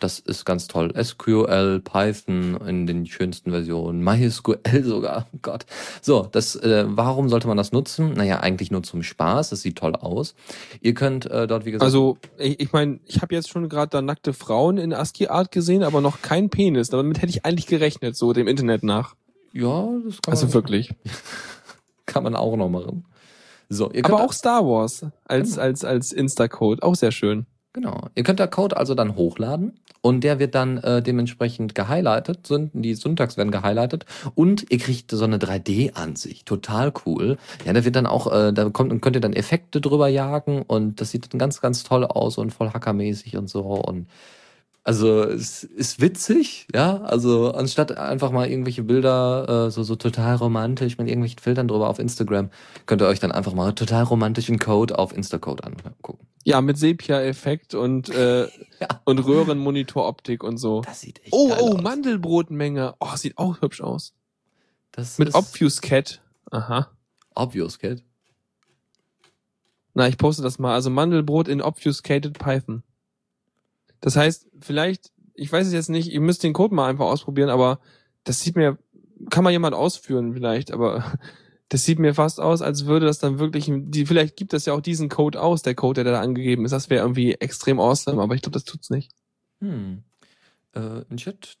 Das 0.00 0.18
ist 0.18 0.44
ganz 0.44 0.66
toll. 0.66 0.92
SQL, 1.00 1.80
Python 1.84 2.56
in 2.66 2.86
den 2.86 3.06
schönsten 3.06 3.50
Versionen, 3.50 4.02
MySQL 4.02 4.82
sogar. 4.82 5.26
Oh 5.32 5.38
Gott. 5.42 5.66
So, 6.02 6.26
das, 6.32 6.56
äh, 6.56 6.84
warum 6.88 7.28
sollte 7.28 7.46
man 7.48 7.56
das 7.56 7.70
nutzen? 7.72 8.14
Naja, 8.14 8.40
eigentlich 8.40 8.70
nur 8.70 8.82
zum 8.82 9.02
Spaß. 9.02 9.50
Das 9.50 9.60
sieht 9.62 9.76
toll 9.78 9.94
aus. 9.94 10.34
Ihr 10.80 10.94
könnt 10.94 11.26
äh, 11.26 11.46
dort, 11.46 11.64
wie 11.66 11.70
gesagt, 11.72 11.84
Also, 11.84 12.18
ich, 12.38 12.58
ich 12.60 12.72
meine, 12.72 12.98
ich 13.06 13.20
habe 13.22 13.34
jetzt 13.34 13.50
schon 13.50 13.68
gerade 13.68 13.90
da 13.90 14.02
nackte 14.02 14.32
Frauen 14.32 14.78
in 14.78 14.92
ASCII-Art 14.92 15.52
gesehen, 15.52 15.82
aber 15.82 16.00
noch 16.00 16.22
kein 16.22 16.50
Penis. 16.50 16.88
Damit 16.88 17.18
hätte 17.22 17.30
ich 17.30 17.44
eigentlich 17.44 17.66
gerechnet, 17.66 18.16
so 18.16 18.32
dem 18.32 18.48
Internet 18.48 18.82
nach. 18.82 19.14
ja, 19.52 19.86
das 20.06 20.20
kann, 20.22 20.32
Also 20.32 20.46
man, 20.46 20.54
wirklich. 20.54 20.94
kann 22.06 22.22
man 22.24 22.34
auch 22.34 22.56
noch 22.56 22.68
machen. 22.68 23.04
So, 23.68 23.86
ihr 23.92 24.02
könnt 24.02 24.14
Aber 24.14 24.24
auch 24.24 24.32
Star 24.32 24.64
Wars 24.66 25.04
als, 25.26 25.50
Genau. 25.50 25.62
als, 25.62 25.84
als 25.84 26.12
Insta-Code. 26.12 26.82
Auch 26.82 26.96
sehr 26.96 27.12
schön. 27.12 27.46
Genau. 27.72 28.08
Ihr 28.16 28.24
könnt 28.24 28.40
der 28.40 28.48
Code 28.48 28.76
also 28.76 28.96
dann 28.96 29.14
hochladen 29.14 29.78
und 30.00 30.24
der 30.24 30.40
wird 30.40 30.56
dann 30.56 30.78
äh, 30.78 31.02
dementsprechend 31.02 31.76
gehighlightet. 31.76 32.48
Die 32.72 32.94
Syntax 32.94 33.36
werden 33.36 33.52
gehighlightet 33.52 34.06
und 34.34 34.68
ihr 34.70 34.78
kriegt 34.78 35.12
so 35.12 35.22
eine 35.22 35.38
3D-Ansicht. 35.38 36.46
Total 36.46 36.92
cool. 37.06 37.38
Ja, 37.64 37.72
da 37.72 37.84
wird 37.84 37.94
dann 37.94 38.06
auch, 38.06 38.32
äh, 38.32 38.52
da 38.52 38.70
kommt, 38.70 39.00
könnt 39.00 39.16
ihr 39.16 39.20
dann 39.20 39.34
Effekte 39.34 39.80
drüber 39.80 40.08
jagen 40.08 40.62
und 40.62 41.00
das 41.00 41.12
sieht 41.12 41.32
dann 41.32 41.38
ganz, 41.38 41.60
ganz 41.60 41.84
toll 41.84 42.04
aus 42.04 42.38
und 42.38 42.52
voll 42.52 42.72
hackermäßig 42.72 43.36
und 43.36 43.48
so 43.48 43.62
und 43.62 44.08
also 44.82 45.22
es 45.24 45.62
ist 45.64 46.00
witzig, 46.00 46.66
ja. 46.74 47.02
Also 47.02 47.52
anstatt 47.52 47.96
einfach 47.96 48.30
mal 48.32 48.48
irgendwelche 48.48 48.82
Bilder 48.82 49.66
äh, 49.66 49.70
so 49.70 49.82
so 49.82 49.96
total 49.96 50.36
romantisch 50.36 50.98
mit 50.98 51.06
irgendwelchen 51.08 51.38
Filtern 51.38 51.68
drüber 51.68 51.88
auf 51.88 51.98
Instagram, 51.98 52.50
könnt 52.86 53.02
ihr 53.02 53.08
euch 53.08 53.20
dann 53.20 53.32
einfach 53.32 53.52
mal 53.54 53.72
total 53.74 54.04
romantischen 54.04 54.58
Code 54.58 54.98
auf 54.98 55.14
Instacode 55.16 55.64
angucken. 55.64 56.26
Ja, 56.44 56.62
mit 56.62 56.78
Sepia-Effekt 56.78 57.74
und, 57.74 58.08
äh, 58.08 58.44
Ja. 58.80 58.88
und 59.04 59.18
Röhrenmonitoroptik 59.18 60.42
und 60.42 60.56
so. 60.56 60.80
Das 60.80 61.02
sieht 61.02 61.20
echt 61.22 61.32
Oh, 61.32 61.52
oh, 61.60 61.74
aus. 61.74 61.82
Mandelbrotmenge. 61.82 62.94
Oh, 62.98 63.14
sieht 63.14 63.36
auch 63.36 63.60
hübsch 63.60 63.82
aus. 63.82 64.14
Das 64.92 65.18
Mit 65.18 65.34
Obfuscat. 65.34 66.22
Aha. 66.50 66.90
Obvious, 67.34 67.78
Kid. 67.78 68.02
Na, 69.92 70.08
ich 70.08 70.16
poste 70.16 70.42
das 70.42 70.58
mal. 70.58 70.72
Also 70.72 70.88
Mandelbrot 70.88 71.46
in 71.48 71.60
Obfuscated 71.60 72.38
Python. 72.38 72.82
Das 74.00 74.16
heißt, 74.16 74.48
vielleicht, 74.60 75.12
ich 75.34 75.52
weiß 75.52 75.66
es 75.66 75.72
jetzt 75.72 75.90
nicht, 75.90 76.10
ihr 76.10 76.20
müsst 76.20 76.42
den 76.42 76.52
Code 76.52 76.74
mal 76.74 76.88
einfach 76.88 77.06
ausprobieren, 77.06 77.50
aber 77.50 77.80
das 78.24 78.40
sieht 78.40 78.56
mir, 78.56 78.78
kann 79.30 79.44
mal 79.44 79.50
jemand 79.50 79.74
ausführen 79.74 80.34
vielleicht, 80.34 80.72
aber 80.72 81.04
das 81.68 81.84
sieht 81.84 81.98
mir 81.98 82.14
fast 82.14 82.40
aus, 82.40 82.62
als 82.62 82.86
würde 82.86 83.06
das 83.06 83.18
dann 83.18 83.38
wirklich, 83.38 83.70
die, 83.70 84.06
vielleicht 84.06 84.36
gibt 84.36 84.54
es 84.54 84.66
ja 84.66 84.72
auch 84.72 84.80
diesen 84.80 85.08
Code 85.08 85.40
aus, 85.40 85.62
der 85.62 85.74
Code, 85.74 86.02
der 86.02 86.12
da 86.12 86.20
angegeben 86.20 86.64
ist. 86.64 86.72
Das 86.72 86.90
wäre 86.90 87.02
irgendwie 87.04 87.34
extrem 87.34 87.78
awesome, 87.78 88.20
aber 88.20 88.34
ich 88.34 88.42
glaube, 88.42 88.54
das 88.54 88.64
tut's 88.64 88.90
nicht. 88.90 89.12
Hm. 89.60 90.02
Äh, 90.72 91.02
ein 91.10 91.16
Chat. 91.16 91.58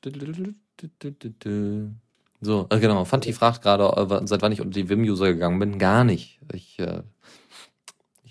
So, 2.40 2.66
äh, 2.70 2.80
genau. 2.80 3.04
Fanti 3.04 3.32
fragt 3.32 3.62
gerade, 3.62 3.84
äh, 3.84 4.26
seit 4.26 4.42
wann 4.42 4.52
ich 4.52 4.60
unter 4.60 4.80
die 4.80 4.88
Vim-User 4.88 5.32
gegangen 5.32 5.58
bin. 5.58 5.78
Gar 5.78 6.04
nicht. 6.04 6.40
Ich, 6.52 6.78
äh, 6.78 7.02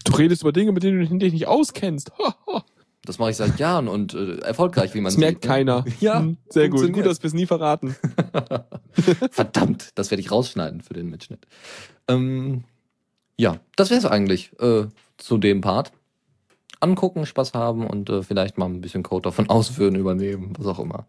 Du 0.05 0.13
redest 0.13 0.41
über 0.41 0.51
Dinge, 0.51 0.71
mit 0.71 0.83
denen 0.83 0.99
du 0.99 1.17
dich 1.17 1.33
nicht 1.33 1.47
auskennst. 1.47 2.11
Das 3.09 3.17
mache 3.17 3.31
ich 3.31 3.37
seit 3.37 3.57
Jahren 3.59 3.87
und 3.87 4.13
äh, 4.13 4.37
erfolgreich, 4.41 4.93
wie 4.93 4.99
man 4.99 5.05
Das 5.05 5.13
sieht. 5.15 5.21
merkt 5.21 5.43
ne? 5.43 5.47
keiner. 5.47 5.83
Ja, 5.99 6.19
Hm, 6.19 6.37
sehr 6.47 6.69
gut. 6.69 6.93
Gut, 6.93 7.05
dass 7.07 7.23
wir 7.23 7.27
es 7.27 7.33
nie 7.33 7.47
verraten. 7.47 7.95
Verdammt, 9.31 9.89
das 9.95 10.11
werde 10.11 10.21
ich 10.21 10.31
rausschneiden 10.31 10.81
für 10.81 10.93
den 10.93 11.09
Mitschnitt. 11.09 11.47
Ähm, 12.07 12.65
ja, 13.35 13.57
das 13.75 13.89
wäre 13.89 13.97
es 13.97 14.05
eigentlich 14.05 14.51
äh, 14.59 14.85
zu 15.17 15.37
dem 15.39 15.61
Part. 15.61 15.91
Angucken, 16.81 17.25
Spaß 17.25 17.55
haben 17.55 17.87
und 17.87 18.11
äh, 18.11 18.21
vielleicht 18.21 18.59
mal 18.59 18.67
ein 18.67 18.79
bisschen 18.79 19.01
Code 19.01 19.23
davon 19.23 19.49
ausführen, 19.49 19.95
übernehmen, 19.95 20.53
was 20.59 20.67
auch 20.67 20.79
immer. 20.79 21.07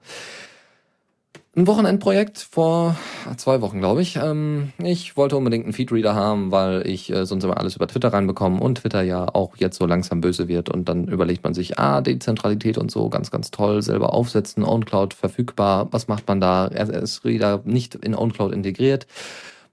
Ein 1.56 1.66
Wochenendprojekt 1.66 2.38
vor 2.38 2.94
zwei 3.36 3.60
Wochen, 3.60 3.80
glaube 3.80 4.02
ich. 4.02 4.14
Ähm, 4.14 4.72
ich 4.78 5.16
wollte 5.16 5.36
unbedingt 5.36 5.64
einen 5.64 5.72
Feedreader 5.72 6.14
haben, 6.14 6.52
weil 6.52 6.86
ich 6.86 7.10
äh, 7.10 7.26
sonst 7.26 7.42
immer 7.42 7.58
alles 7.58 7.74
über 7.74 7.88
Twitter 7.88 8.12
reinbekomme 8.12 8.60
und 8.60 8.76
Twitter 8.76 9.02
ja 9.02 9.26
auch 9.34 9.56
jetzt 9.56 9.76
so 9.76 9.84
langsam 9.84 10.20
böse 10.20 10.46
wird 10.46 10.68
und 10.68 10.88
dann 10.88 11.08
überlegt 11.08 11.42
man 11.42 11.52
sich, 11.52 11.76
ah, 11.76 12.02
Dezentralität 12.02 12.78
und 12.78 12.92
so, 12.92 13.08
ganz, 13.08 13.32
ganz 13.32 13.50
toll, 13.50 13.82
selber 13.82 14.14
aufsetzen, 14.14 14.62
OwnCloud 14.62 15.12
verfügbar, 15.12 15.88
was 15.90 16.06
macht 16.06 16.28
man 16.28 16.40
da? 16.40 16.66
RSS-Reader 16.66 17.62
nicht 17.64 17.96
in 17.96 18.14
OwnCloud 18.14 18.52
integriert. 18.52 19.08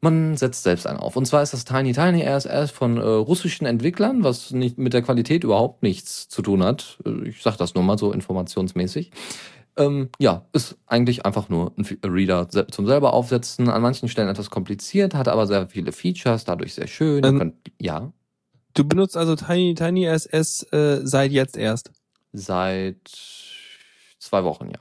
Man 0.02 0.36
setzt 0.36 0.64
selbst 0.64 0.88
einen 0.88 0.99
auf. 0.99 1.16
Und 1.16 1.26
zwar 1.26 1.44
ist 1.44 1.54
das 1.54 1.66
Tiny 1.66 1.91
Tiny 1.94 2.24
RSS 2.24 2.72
von 2.72 2.98
äh, 2.98 3.02
russischen 3.02 3.68
Entwicklern, 3.68 4.24
was 4.24 4.49
nicht 4.49 4.80
mit 4.80 4.94
der 4.94 5.04
Qualität 5.04 5.44
überhaupt 5.44 5.84
nichts 5.84 6.28
zu 6.28 6.41
tun 6.41 6.64
hat. 6.64 6.98
Äh, 7.06 7.30
Ich 7.30 7.44
sage 7.44 7.58
das 7.58 7.76
nur 7.76 7.84
mal 7.84 7.99
so 7.99 8.12
informationsmäßig. 8.12 9.12
Ähm, 9.78 10.10
ja, 10.20 10.45
ist 10.54 10.78
eigentlich 10.88 11.26
einfach 11.26 11.49
nur 11.49 11.74
ein 11.78 11.86
Fe- 11.86 11.98
Reader 12.04 12.49
zum 12.49 12.88
selber 12.88 13.14
aufsetzen. 13.14 13.70
An 13.70 13.82
manchen 13.82 14.10
Stellen 14.10 14.28
etwas 14.30 14.49
kompliziert, 14.49 15.14
hat 15.14 15.28
aber 15.28 15.45
sehr 15.48 15.68
viele 15.70 15.91
Features, 15.91 16.45
dadurch 16.45 16.74
sehr 16.74 16.88
schön. 16.88 17.24
Ähm, 17.24 17.38
könnt, 17.38 17.56
ja, 17.80 18.12
Du 18.74 18.84
benutzt 18.84 19.18
also 19.18 19.36
Tiny, 19.36 19.74
Tiny 19.76 20.06
SS 20.06 20.64
äh, 20.72 20.99
seit 21.04 21.32
jetzt 21.32 21.58
erst. 21.58 21.91
seit 22.32 22.98
zwei 24.20 24.44
Wochen, 24.44 24.70
ja. 24.70 24.80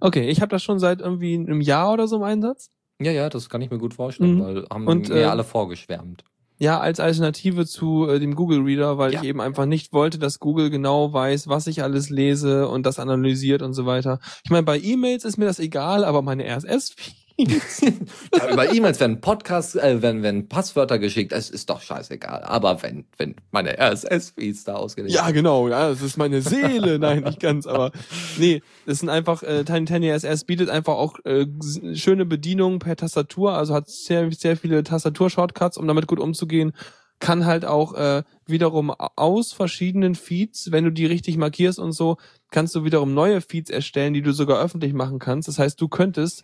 Okay, 0.00 0.28
ich 0.28 0.40
habe 0.40 0.50
das 0.50 0.62
schon 0.62 0.78
seit 0.78 1.00
irgendwie 1.00 1.34
einem 1.36 1.60
Jahr 1.60 1.92
oder 1.92 2.08
so 2.08 2.16
im 2.16 2.22
Einsatz. 2.24 2.70
Ja, 3.00 3.12
ja, 3.12 3.28
das 3.30 3.48
kann 3.48 3.62
ich 3.62 3.70
mir 3.70 3.78
gut 3.78 3.94
vorstellen, 3.94 4.36
Mhm. 4.36 4.40
weil 4.40 4.66
haben 4.70 4.86
Und, 4.86 5.08
mir 5.08 5.16
äh, 5.16 5.24
alle 5.24 5.44
vorgeschwärmt. 5.44 6.24
Ja, 6.62 6.78
als 6.78 7.00
Alternative 7.00 7.66
zu 7.66 8.06
äh, 8.08 8.20
dem 8.20 8.36
Google 8.36 8.60
Reader, 8.60 8.96
weil 8.96 9.12
Ja. 9.12 9.20
ich 9.20 9.28
eben 9.28 9.40
einfach 9.40 9.66
nicht 9.66 9.92
wollte, 9.92 10.20
dass 10.20 10.38
Google 10.38 10.70
genau 10.70 11.12
weiß, 11.12 11.48
was 11.48 11.66
ich 11.66 11.82
alles 11.82 12.08
lese 12.08 12.68
und 12.68 12.86
das 12.86 13.00
analysiert 13.00 13.62
und 13.62 13.72
so 13.74 13.84
weiter. 13.84 14.20
Ich 14.44 14.50
meine, 14.50 14.62
bei 14.62 14.78
E-Mails 14.78 15.24
ist 15.24 15.38
mir 15.38 15.46
das 15.46 15.58
egal, 15.58 16.04
aber 16.04 16.22
meine 16.22 16.44
RSS-Feeds. 16.44 17.21
Ja, 17.38 18.50
über 18.50 18.72
E-Mails 18.72 19.00
werden 19.00 19.20
Podcasts, 19.20 19.74
äh, 19.74 20.02
wenn, 20.02 20.22
wenn 20.22 20.48
Passwörter 20.48 20.98
geschickt, 20.98 21.32
es 21.32 21.50
ist 21.50 21.70
doch 21.70 21.80
scheißegal. 21.80 22.42
Aber 22.44 22.82
wenn, 22.82 23.04
wenn 23.16 23.36
meine 23.50 23.78
RSS-Feeds 23.78 24.64
da 24.64 24.74
ausgelegt 24.74 25.14
ja, 25.14 25.30
genau, 25.30 25.68
ja, 25.68 25.88
das 25.88 26.02
ist 26.02 26.16
meine 26.16 26.42
Seele. 26.42 26.98
Nein, 27.00 27.24
nicht 27.24 27.40
ganz, 27.40 27.66
aber 27.66 27.92
nee, 28.38 28.62
das 28.86 29.00
sind 29.00 29.08
einfach, 29.08 29.42
äh, 29.42 29.64
Tiny 29.64 29.86
Tiny 29.86 30.10
RSS 30.10 30.44
bietet 30.44 30.68
einfach 30.70 30.94
auch 30.94 31.18
äh, 31.24 31.46
schöne 31.94 32.26
Bedienungen 32.26 32.78
per 32.78 32.96
Tastatur, 32.96 33.54
also 33.54 33.74
hat 33.74 33.88
sehr, 33.88 34.30
sehr 34.32 34.56
viele 34.56 34.82
Tastatur-Shortcuts, 34.82 35.78
um 35.78 35.86
damit 35.86 36.06
gut 36.06 36.20
umzugehen. 36.20 36.72
Kann 37.18 37.46
halt 37.46 37.64
auch 37.64 37.94
äh, 37.94 38.24
wiederum 38.46 38.90
aus 38.90 39.52
verschiedenen 39.52 40.16
Feeds, 40.16 40.72
wenn 40.72 40.84
du 40.84 40.90
die 40.90 41.06
richtig 41.06 41.36
markierst 41.36 41.78
und 41.78 41.92
so, 41.92 42.16
kannst 42.50 42.74
du 42.74 42.84
wiederum 42.84 43.14
neue 43.14 43.40
Feeds 43.40 43.70
erstellen, 43.70 44.12
die 44.12 44.22
du 44.22 44.32
sogar 44.32 44.60
öffentlich 44.60 44.92
machen 44.92 45.20
kannst. 45.20 45.46
Das 45.46 45.58
heißt, 45.58 45.80
du 45.80 45.86
könntest 45.86 46.42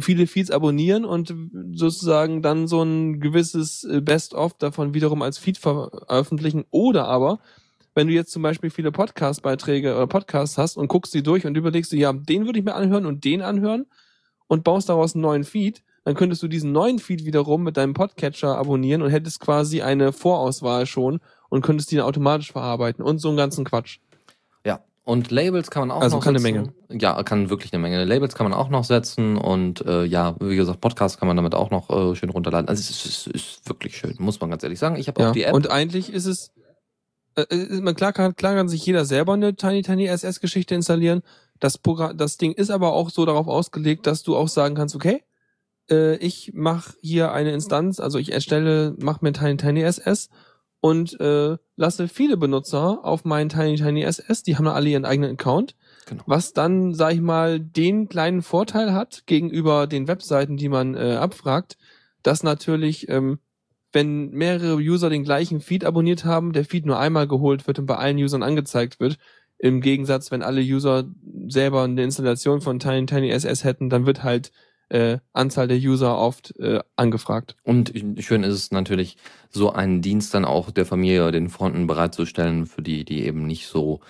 viele 0.00 0.26
Feeds 0.26 0.50
abonnieren 0.50 1.04
und 1.04 1.34
sozusagen 1.72 2.42
dann 2.42 2.66
so 2.66 2.82
ein 2.82 3.20
gewisses 3.20 3.84
äh, 3.84 4.00
Best-of 4.00 4.54
davon 4.54 4.94
wiederum 4.94 5.22
als 5.22 5.38
Feed 5.38 5.58
veröffentlichen 5.58 6.64
oder 6.70 7.06
aber 7.06 7.40
wenn 7.94 8.08
du 8.08 8.12
jetzt 8.12 8.30
zum 8.30 8.42
Beispiel 8.42 8.68
viele 8.68 8.92
Podcast-Beiträge 8.92 9.94
oder 9.94 10.06
Podcasts 10.06 10.58
hast 10.58 10.76
und 10.76 10.88
guckst 10.88 11.12
sie 11.12 11.22
durch 11.22 11.46
und 11.46 11.56
überlegst 11.56 11.92
du, 11.92 11.96
ja, 11.96 12.12
den 12.12 12.44
würde 12.44 12.58
ich 12.58 12.64
mir 12.64 12.74
anhören 12.74 13.06
und 13.06 13.24
den 13.24 13.40
anhören 13.40 13.86
und 14.48 14.64
baust 14.64 14.90
daraus 14.90 15.14
einen 15.14 15.22
neuen 15.22 15.44
Feed, 15.44 15.82
dann 16.04 16.14
könntest 16.14 16.42
du 16.42 16.48
diesen 16.48 16.72
neuen 16.72 16.98
Feed 16.98 17.24
wiederum 17.24 17.62
mit 17.62 17.78
deinem 17.78 17.94
Podcatcher 17.94 18.56
abonnieren 18.58 19.00
und 19.00 19.10
hättest 19.10 19.40
quasi 19.40 19.80
eine 19.80 20.12
Vorauswahl 20.12 20.84
schon 20.86 21.20
und 21.48 21.62
könntest 21.62 21.90
die 21.90 22.00
automatisch 22.00 22.52
verarbeiten 22.52 23.02
und 23.02 23.18
so 23.18 23.28
einen 23.28 23.38
ganzen 23.38 23.64
Quatsch. 23.64 23.98
Und 25.06 25.30
Labels 25.30 25.70
kann 25.70 25.86
man 25.86 25.96
auch 25.96 26.02
Also 26.02 26.16
noch 26.16 26.24
kann 26.24 26.34
eine. 26.34 26.42
Menge. 26.42 26.74
Ja, 26.90 27.22
kann 27.22 27.48
wirklich 27.48 27.72
eine 27.72 27.80
Menge. 27.80 28.04
Labels 28.04 28.34
kann 28.34 28.44
man 28.50 28.52
auch 28.58 28.68
noch 28.68 28.82
setzen 28.82 29.36
und 29.36 29.80
äh, 29.86 30.02
ja, 30.02 30.34
wie 30.40 30.56
gesagt, 30.56 30.80
Podcast 30.80 31.20
kann 31.20 31.28
man 31.28 31.36
damit 31.36 31.54
auch 31.54 31.70
noch 31.70 31.90
äh, 31.90 32.16
schön 32.16 32.28
runterladen. 32.30 32.68
Also 32.68 32.80
es 32.80 33.06
ist, 33.06 33.26
ist 33.28 33.68
wirklich 33.68 33.96
schön, 33.96 34.16
muss 34.18 34.40
man 34.40 34.50
ganz 34.50 34.64
ehrlich 34.64 34.80
sagen. 34.80 34.96
Ich 34.96 35.06
habe 35.06 35.22
Ja. 35.22 35.28
auch 35.28 35.32
die 35.32 35.44
App. 35.44 35.54
Und 35.54 35.70
eigentlich 35.70 36.12
ist 36.12 36.26
es, 36.26 36.50
äh, 37.36 37.42
äh, 37.42 37.80
man 37.80 37.94
klar 37.94 38.12
kann, 38.12 38.34
klar 38.34 38.56
kann 38.56 38.68
sich 38.68 38.84
jeder 38.84 39.04
selber 39.04 39.34
eine 39.34 39.54
Tiny 39.54 39.82
Tiny 39.82 40.06
SS 40.06 40.40
Geschichte 40.40 40.74
installieren. 40.74 41.22
Das 41.60 41.78
Programm, 41.78 42.16
das 42.18 42.36
Ding 42.36 42.50
ist 42.50 42.70
aber 42.70 42.92
auch 42.92 43.10
so 43.10 43.24
darauf 43.26 43.46
ausgelegt, 43.46 44.08
dass 44.08 44.24
du 44.24 44.34
auch 44.36 44.48
sagen 44.48 44.74
kannst, 44.74 44.96
okay, 44.96 45.22
äh, 45.88 46.16
ich 46.16 46.50
mache 46.52 46.94
hier 47.00 47.30
eine 47.30 47.52
Instanz, 47.52 48.00
also 48.00 48.18
ich 48.18 48.32
erstelle, 48.32 48.96
mache 48.98 49.24
mir 49.24 49.32
Tiny 49.32 49.56
Tiny 49.56 49.82
SS 49.82 50.30
und 50.80 51.18
äh, 51.20 51.56
lasse 51.76 52.08
viele 52.08 52.36
Benutzer 52.36 53.04
auf 53.04 53.24
meinen 53.24 53.48
Tiny 53.48 53.76
Tiny 53.76 54.02
SS, 54.02 54.42
die 54.42 54.56
haben 54.56 54.64
dann 54.66 54.74
alle 54.74 54.88
ihren 54.88 55.04
eigenen 55.04 55.32
Account, 55.32 55.74
Genau. 56.06 56.22
was 56.26 56.52
dann, 56.52 56.94
sag 56.94 57.14
ich 57.14 57.20
mal, 57.20 57.58
den 57.58 58.08
kleinen 58.08 58.42
Vorteil 58.42 58.92
hat 58.92 59.24
gegenüber 59.26 59.86
den 59.88 60.06
Webseiten, 60.06 60.56
die 60.56 60.68
man 60.68 60.94
äh, 60.94 61.16
abfragt, 61.16 61.76
dass 62.22 62.42
natürlich, 62.44 63.08
ähm, 63.08 63.40
wenn 63.92 64.30
mehrere 64.30 64.76
User 64.76 65.10
den 65.10 65.24
gleichen 65.24 65.60
Feed 65.60 65.84
abonniert 65.84 66.24
haben, 66.24 66.52
der 66.52 66.64
Feed 66.64 66.86
nur 66.86 66.98
einmal 66.98 67.26
geholt 67.26 67.66
wird 67.66 67.78
und 67.78 67.86
bei 67.86 67.96
allen 67.96 68.18
Usern 68.18 68.42
angezeigt 68.42 69.00
wird. 69.00 69.16
Im 69.58 69.80
Gegensatz, 69.80 70.30
wenn 70.30 70.42
alle 70.42 70.60
User 70.60 71.04
selber 71.48 71.82
eine 71.84 72.02
Installation 72.04 72.60
von 72.60 72.78
Tiny 72.78 73.06
Tiny 73.06 73.30
SS 73.30 73.64
hätten, 73.64 73.88
dann 73.88 74.06
wird 74.06 74.22
halt 74.22 74.52
äh, 74.88 75.18
Anzahl 75.32 75.68
der 75.68 75.78
User 75.78 76.16
oft 76.18 76.56
äh, 76.58 76.80
angefragt. 76.96 77.56
Und 77.64 77.92
schön 78.18 78.42
ist 78.44 78.54
es 78.54 78.70
natürlich, 78.70 79.16
so 79.50 79.72
einen 79.72 80.02
Dienst 80.02 80.34
dann 80.34 80.44
auch 80.44 80.70
der 80.70 80.86
Familie, 80.86 81.30
den 81.32 81.48
Freunden 81.48 81.86
bereitzustellen, 81.86 82.66
für 82.66 82.82
die, 82.82 83.04
die 83.04 83.24
eben 83.24 83.46
nicht 83.46 83.66
so, 83.66 84.00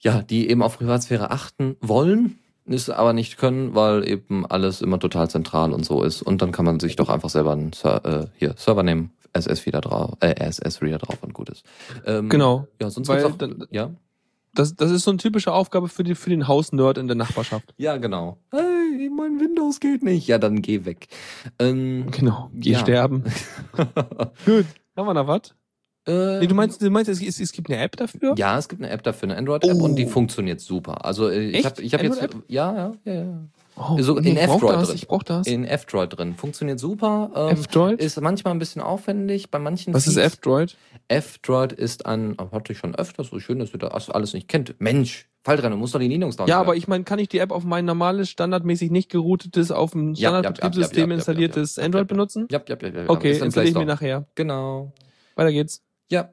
ja, 0.00 0.22
die 0.22 0.50
eben 0.50 0.62
auf 0.62 0.78
Privatsphäre 0.78 1.30
achten 1.30 1.76
wollen, 1.80 2.38
es 2.66 2.90
aber 2.90 3.12
nicht 3.12 3.38
können, 3.38 3.74
weil 3.74 4.06
eben 4.08 4.46
alles 4.46 4.82
immer 4.82 4.98
total 4.98 5.28
zentral 5.28 5.72
und 5.72 5.84
so 5.84 6.02
ist. 6.02 6.22
Und 6.22 6.42
dann 6.42 6.52
kann 6.52 6.64
man 6.64 6.78
sich 6.80 6.96
doch 6.96 7.08
einfach 7.08 7.30
selber 7.30 7.52
einen 7.52 7.72
Ser 7.72 8.04
äh, 8.04 8.26
hier, 8.38 8.54
Server 8.56 8.82
nehmen, 8.82 9.10
SS-Reader 9.32 9.80
drauf, 9.80 10.14
äh, 10.20 10.34
SS-Reader 10.38 10.98
drauf 10.98 11.18
und 11.22 11.32
gut 11.34 11.48
ist. 11.48 11.64
Ähm, 12.06 12.28
Genau. 12.28 12.68
Ja, 12.80 12.90
sonst 12.90 13.08
Weil 13.08 13.24
auch, 13.24 13.36
dann- 13.36 13.66
ja. 13.70 13.90
Das, 14.54 14.76
das 14.76 14.90
ist 14.90 15.04
so 15.04 15.10
eine 15.10 15.18
typische 15.18 15.52
Aufgabe 15.52 15.88
für, 15.88 16.04
die, 16.04 16.14
für 16.14 16.30
den 16.30 16.46
Hausnerd 16.46 16.98
in 16.98 17.06
der 17.06 17.16
Nachbarschaft. 17.16 17.72
Ja, 17.78 17.96
genau. 17.96 18.38
Hey, 18.50 19.08
mein 19.10 19.40
Windows 19.40 19.80
geht 19.80 20.02
nicht. 20.02 20.26
Ja, 20.26 20.38
dann 20.38 20.60
geh 20.62 20.84
weg. 20.84 21.08
Ähm, 21.58 22.06
Genau. 22.10 22.50
Geh 22.54 22.72
Ja. 22.72 22.78
sterben. 22.80 23.24
Gut. 24.44 24.66
Haben 24.96 25.06
wir 25.06 25.14
noch 25.14 25.26
was? 25.26 25.54
äh, 26.06 26.40
Nee, 26.40 26.46
du 26.48 26.54
meinst, 26.54 26.82
du 26.82 26.90
meinst 26.90 27.08
es, 27.08 27.22
es, 27.22 27.40
es 27.40 27.52
gibt 27.52 27.70
eine 27.70 27.80
App 27.80 27.96
dafür? 27.96 28.34
Ja, 28.36 28.58
es 28.58 28.68
gibt 28.68 28.82
eine 28.82 28.90
App 28.90 29.02
dafür, 29.02 29.28
eine 29.30 29.38
Android-App 29.38 29.76
Oh. 29.80 29.84
und 29.84 29.96
die 29.96 30.04
funktioniert 30.06 30.60
super. 30.60 31.04
Also 31.04 31.28
äh, 31.30 31.48
ich 31.50 31.64
habe 31.64 31.80
ich 31.80 31.94
hab 31.94 32.02
jetzt 32.02 32.20
ja, 32.48 32.74
ja, 32.74 32.92
ja, 33.04 33.12
ja. 33.14 33.48
Oh, 33.90 34.00
So 34.00 34.16
in 34.16 34.36
ich 34.36 34.46
brauch 34.46 34.54
F-Droid 34.62 34.86
drin. 34.88 34.94
ich 34.96 35.08
brauch 35.08 35.22
das. 35.22 35.46
In 35.46 35.64
F-Droid 35.64 36.16
drin. 36.18 36.34
Funktioniert 36.36 36.78
super. 36.78 37.30
Ähm, 37.34 37.48
F-Droid? 37.58 38.00
ist 38.00 38.20
manchmal 38.20 38.54
ein 38.54 38.58
bisschen 38.58 38.82
aufwendig. 38.82 39.50
Bei 39.50 39.58
manchen 39.58 39.92
Was 39.94 40.06
ist 40.06 40.14
Feeds- 40.14 40.26
F-Droid? 40.34 40.76
F-Droid 41.08 41.72
ist 41.72 42.06
ein, 42.06 42.36
oh, 42.38 42.50
hatte 42.52 42.72
ich 42.72 42.78
schon 42.78 42.94
öfter, 42.94 43.24
so 43.24 43.38
schön, 43.40 43.58
dass 43.58 43.72
ihr 43.72 43.78
das 43.78 44.08
alles 44.10 44.32
nicht 44.34 44.48
kennt. 44.48 44.74
Mensch, 44.80 45.28
fall 45.44 45.56
dran, 45.56 45.72
du 45.72 45.76
musst 45.78 45.94
doch 45.94 46.00
die 46.00 46.08
Linux 46.08 46.36
Ja, 46.46 46.60
aber 46.60 46.76
ich 46.76 46.88
meine, 46.88 47.04
kann 47.04 47.18
ich 47.18 47.28
die 47.28 47.38
App 47.38 47.50
auf 47.50 47.64
mein 47.64 47.84
normales, 47.84 48.28
standardmäßig 48.30 48.90
nicht 48.90 49.10
geroutetes, 49.10 49.70
auf 49.70 49.94
ja, 49.94 50.14
Standardbetriebssystem 50.14 51.10
installiertes 51.10 51.78
Android 51.78 52.06
benutzen? 52.08 52.46
Ja, 52.50 52.60
ja, 52.66 52.76
ja, 52.80 52.88
ja. 52.88 53.10
Okay, 53.10 53.32
Ist 53.32 53.42
installiere 53.42 53.70
ich 53.72 53.78
mir 53.78 53.86
nachher. 53.86 54.26
Genau. 54.34 54.92
Weiter 55.34 55.52
geht's. 55.52 55.82
Ja. 56.10 56.30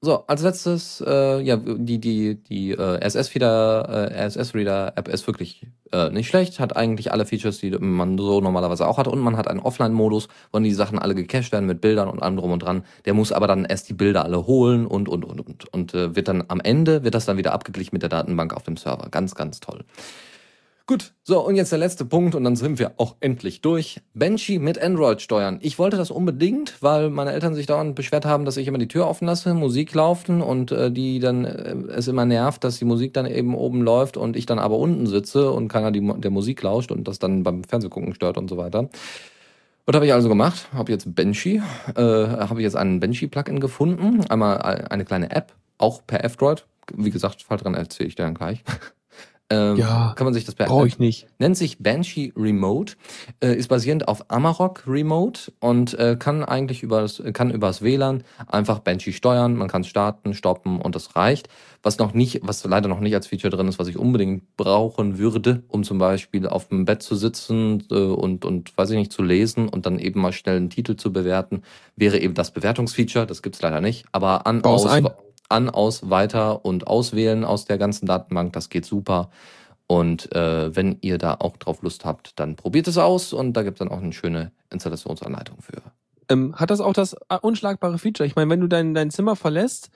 So, 0.00 0.24
als 0.28 0.42
letztes, 0.42 1.02
äh, 1.04 1.40
ja, 1.40 1.56
die, 1.56 1.98
die, 1.98 2.36
die 2.36 2.70
äh, 2.70 3.04
RSS-Reader, 3.04 4.10
äh, 4.12 4.26
RSS-Reader-App 4.26 5.08
ist 5.08 5.26
wirklich 5.26 5.66
äh, 5.90 6.10
nicht 6.10 6.28
schlecht, 6.28 6.60
hat 6.60 6.76
eigentlich 6.76 7.10
alle 7.10 7.26
Features, 7.26 7.58
die 7.58 7.72
man 7.72 8.16
so 8.16 8.40
normalerweise 8.40 8.86
auch 8.86 8.96
hat 8.96 9.08
und 9.08 9.18
man 9.18 9.36
hat 9.36 9.48
einen 9.48 9.58
Offline-Modus, 9.58 10.28
wo 10.52 10.60
die 10.60 10.72
Sachen 10.72 11.00
alle 11.00 11.16
gecached 11.16 11.50
werden 11.50 11.66
mit 11.66 11.80
Bildern 11.80 12.08
und 12.08 12.22
allem 12.22 12.36
drum 12.36 12.52
und 12.52 12.62
dran. 12.62 12.84
Der 13.06 13.14
muss 13.14 13.32
aber 13.32 13.48
dann 13.48 13.64
erst 13.64 13.88
die 13.88 13.94
Bilder 13.94 14.24
alle 14.24 14.46
holen 14.46 14.86
und, 14.86 15.08
und, 15.08 15.24
und, 15.24 15.40
und, 15.40 15.74
und 15.74 15.94
äh, 15.94 16.14
wird 16.14 16.28
dann 16.28 16.44
am 16.46 16.60
Ende, 16.60 17.02
wird 17.02 17.16
das 17.16 17.26
dann 17.26 17.36
wieder 17.36 17.52
abgeglichen 17.52 17.90
mit 17.92 18.02
der 18.02 18.08
Datenbank 18.08 18.54
auf 18.54 18.62
dem 18.62 18.76
Server. 18.76 19.08
Ganz, 19.10 19.34
ganz 19.34 19.58
toll. 19.58 19.84
Gut, 20.88 21.12
so 21.22 21.44
und 21.44 21.54
jetzt 21.54 21.70
der 21.70 21.78
letzte 21.78 22.06
Punkt 22.06 22.34
und 22.34 22.44
dann 22.44 22.56
sind 22.56 22.78
wir 22.78 22.92
auch 22.96 23.16
endlich 23.20 23.60
durch. 23.60 24.00
Banshee 24.14 24.58
mit 24.58 24.80
Android 24.80 25.20
steuern. 25.20 25.58
Ich 25.60 25.78
wollte 25.78 25.98
das 25.98 26.10
unbedingt, 26.10 26.82
weil 26.82 27.10
meine 27.10 27.32
Eltern 27.32 27.54
sich 27.54 27.66
dauernd 27.66 27.94
beschwert 27.94 28.24
haben, 28.24 28.46
dass 28.46 28.56
ich 28.56 28.66
immer 28.66 28.78
die 28.78 28.88
Tür 28.88 29.06
offen 29.06 29.26
lasse, 29.26 29.52
Musik 29.52 29.92
laufen 29.92 30.40
und 30.40 30.72
äh, 30.72 30.90
die 30.90 31.18
dann 31.18 31.44
äh, 31.44 31.74
es 31.94 32.08
immer 32.08 32.24
nervt, 32.24 32.64
dass 32.64 32.78
die 32.78 32.86
Musik 32.86 33.12
dann 33.12 33.26
eben 33.26 33.54
oben 33.54 33.82
läuft 33.82 34.16
und 34.16 34.34
ich 34.34 34.46
dann 34.46 34.58
aber 34.58 34.78
unten 34.78 35.06
sitze 35.06 35.50
und 35.50 35.68
keiner 35.68 35.90
die, 35.90 36.00
der 36.00 36.30
Musik 36.30 36.62
lauscht 36.62 36.90
und 36.90 37.06
das 37.06 37.18
dann 37.18 37.42
beim 37.42 37.64
Fernsehgucken 37.64 38.14
stört 38.14 38.38
und 38.38 38.48
so 38.48 38.56
weiter. 38.56 38.88
Was 39.84 39.94
habe 39.94 40.06
ich 40.06 40.14
also 40.14 40.30
gemacht? 40.30 40.68
Habe 40.72 40.90
jetzt 40.90 41.14
Banshee, 41.14 41.60
äh, 41.96 42.02
habe 42.02 42.60
ich 42.60 42.64
jetzt 42.64 42.76
einen 42.76 42.98
Banshee-Plugin 42.98 43.60
gefunden. 43.60 44.24
Einmal 44.30 44.56
eine 44.62 45.04
kleine 45.04 45.32
App, 45.32 45.52
auch 45.76 46.00
per 46.06 46.24
F-Droid. 46.24 46.64
Wie 46.96 47.10
gesagt, 47.10 47.42
Fall 47.42 47.58
dran 47.58 47.74
erzähle 47.74 48.08
ich 48.08 48.14
dir 48.14 48.22
dann 48.22 48.32
gleich. 48.32 48.64
Ähm, 49.50 49.76
Ja, 49.76 50.12
kann 50.16 50.24
man 50.24 50.34
sich 50.34 50.44
das 50.44 50.54
Brauche 50.54 50.86
ich 50.86 50.98
nicht. 50.98 51.26
nennt 51.38 51.56
sich 51.56 51.78
Banshee 51.78 52.32
Remote, 52.36 52.94
äh, 53.40 53.54
ist 53.54 53.68
basierend 53.68 54.08
auf 54.08 54.30
Amarok 54.30 54.84
Remote 54.86 55.52
und 55.60 55.94
äh, 55.98 56.16
kann 56.18 56.44
eigentlich 56.44 56.82
über 56.82 57.00
das, 57.00 57.22
kann 57.32 57.50
übers 57.50 57.82
WLAN 57.82 58.24
einfach 58.46 58.80
Banshee 58.80 59.12
steuern. 59.12 59.56
Man 59.56 59.68
kann 59.68 59.84
starten, 59.84 60.34
stoppen 60.34 60.80
und 60.80 60.94
das 60.94 61.16
reicht. 61.16 61.48
Was 61.82 61.98
noch 61.98 62.12
nicht, 62.12 62.40
was 62.42 62.64
leider 62.64 62.88
noch 62.88 63.00
nicht 63.00 63.14
als 63.14 63.28
Feature 63.28 63.54
drin 63.54 63.68
ist, 63.68 63.78
was 63.78 63.88
ich 63.88 63.96
unbedingt 63.96 64.56
brauchen 64.56 65.18
würde, 65.18 65.62
um 65.68 65.84
zum 65.84 65.98
Beispiel 65.98 66.46
auf 66.46 66.68
dem 66.68 66.84
Bett 66.84 67.02
zu 67.02 67.14
sitzen 67.14 67.84
äh, 67.90 67.94
und 67.94 68.44
und 68.44 68.76
weiß 68.76 68.90
ich 68.90 68.96
nicht 68.96 69.12
zu 69.12 69.22
lesen 69.22 69.68
und 69.68 69.86
dann 69.86 69.98
eben 69.98 70.20
mal 70.20 70.32
schnell 70.32 70.56
einen 70.56 70.70
Titel 70.70 70.96
zu 70.96 71.12
bewerten, 71.12 71.62
wäre 71.96 72.18
eben 72.18 72.34
das 72.34 72.50
Bewertungsfeature. 72.50 73.26
Das 73.26 73.42
gibt's 73.42 73.62
leider 73.62 73.80
nicht. 73.80 74.06
Aber 74.12 74.46
an 74.46 74.60
Bau's 74.62 74.84
aus 74.84 74.92
ein. 74.92 75.08
An, 75.48 75.70
aus, 75.70 76.10
weiter 76.10 76.64
und 76.64 76.86
auswählen 76.86 77.44
aus 77.44 77.64
der 77.64 77.78
ganzen 77.78 78.06
Datenbank, 78.06 78.52
das 78.52 78.68
geht 78.68 78.84
super. 78.84 79.30
Und 79.86 80.34
äh, 80.34 80.74
wenn 80.76 80.98
ihr 81.00 81.16
da 81.16 81.36
auch 81.38 81.56
drauf 81.56 81.82
Lust 81.82 82.04
habt, 82.04 82.38
dann 82.38 82.56
probiert 82.56 82.86
es 82.88 82.98
aus 82.98 83.32
und 83.32 83.54
da 83.54 83.62
gibt 83.62 83.76
es 83.76 83.78
dann 83.78 83.88
auch 83.88 84.02
eine 84.02 84.12
schöne 84.12 84.52
Installationsanleitung 84.70 85.62
für. 85.62 85.80
Ähm, 86.28 86.54
hat 86.56 86.70
das 86.70 86.80
auch 86.80 86.92
das 86.92 87.14
äh, 87.30 87.38
unschlagbare 87.40 87.98
Feature? 87.98 88.26
Ich 88.26 88.36
meine, 88.36 88.50
wenn 88.50 88.60
du 88.60 88.66
dein, 88.66 88.92
dein 88.92 89.10
Zimmer 89.10 89.34
verlässt, 89.34 89.90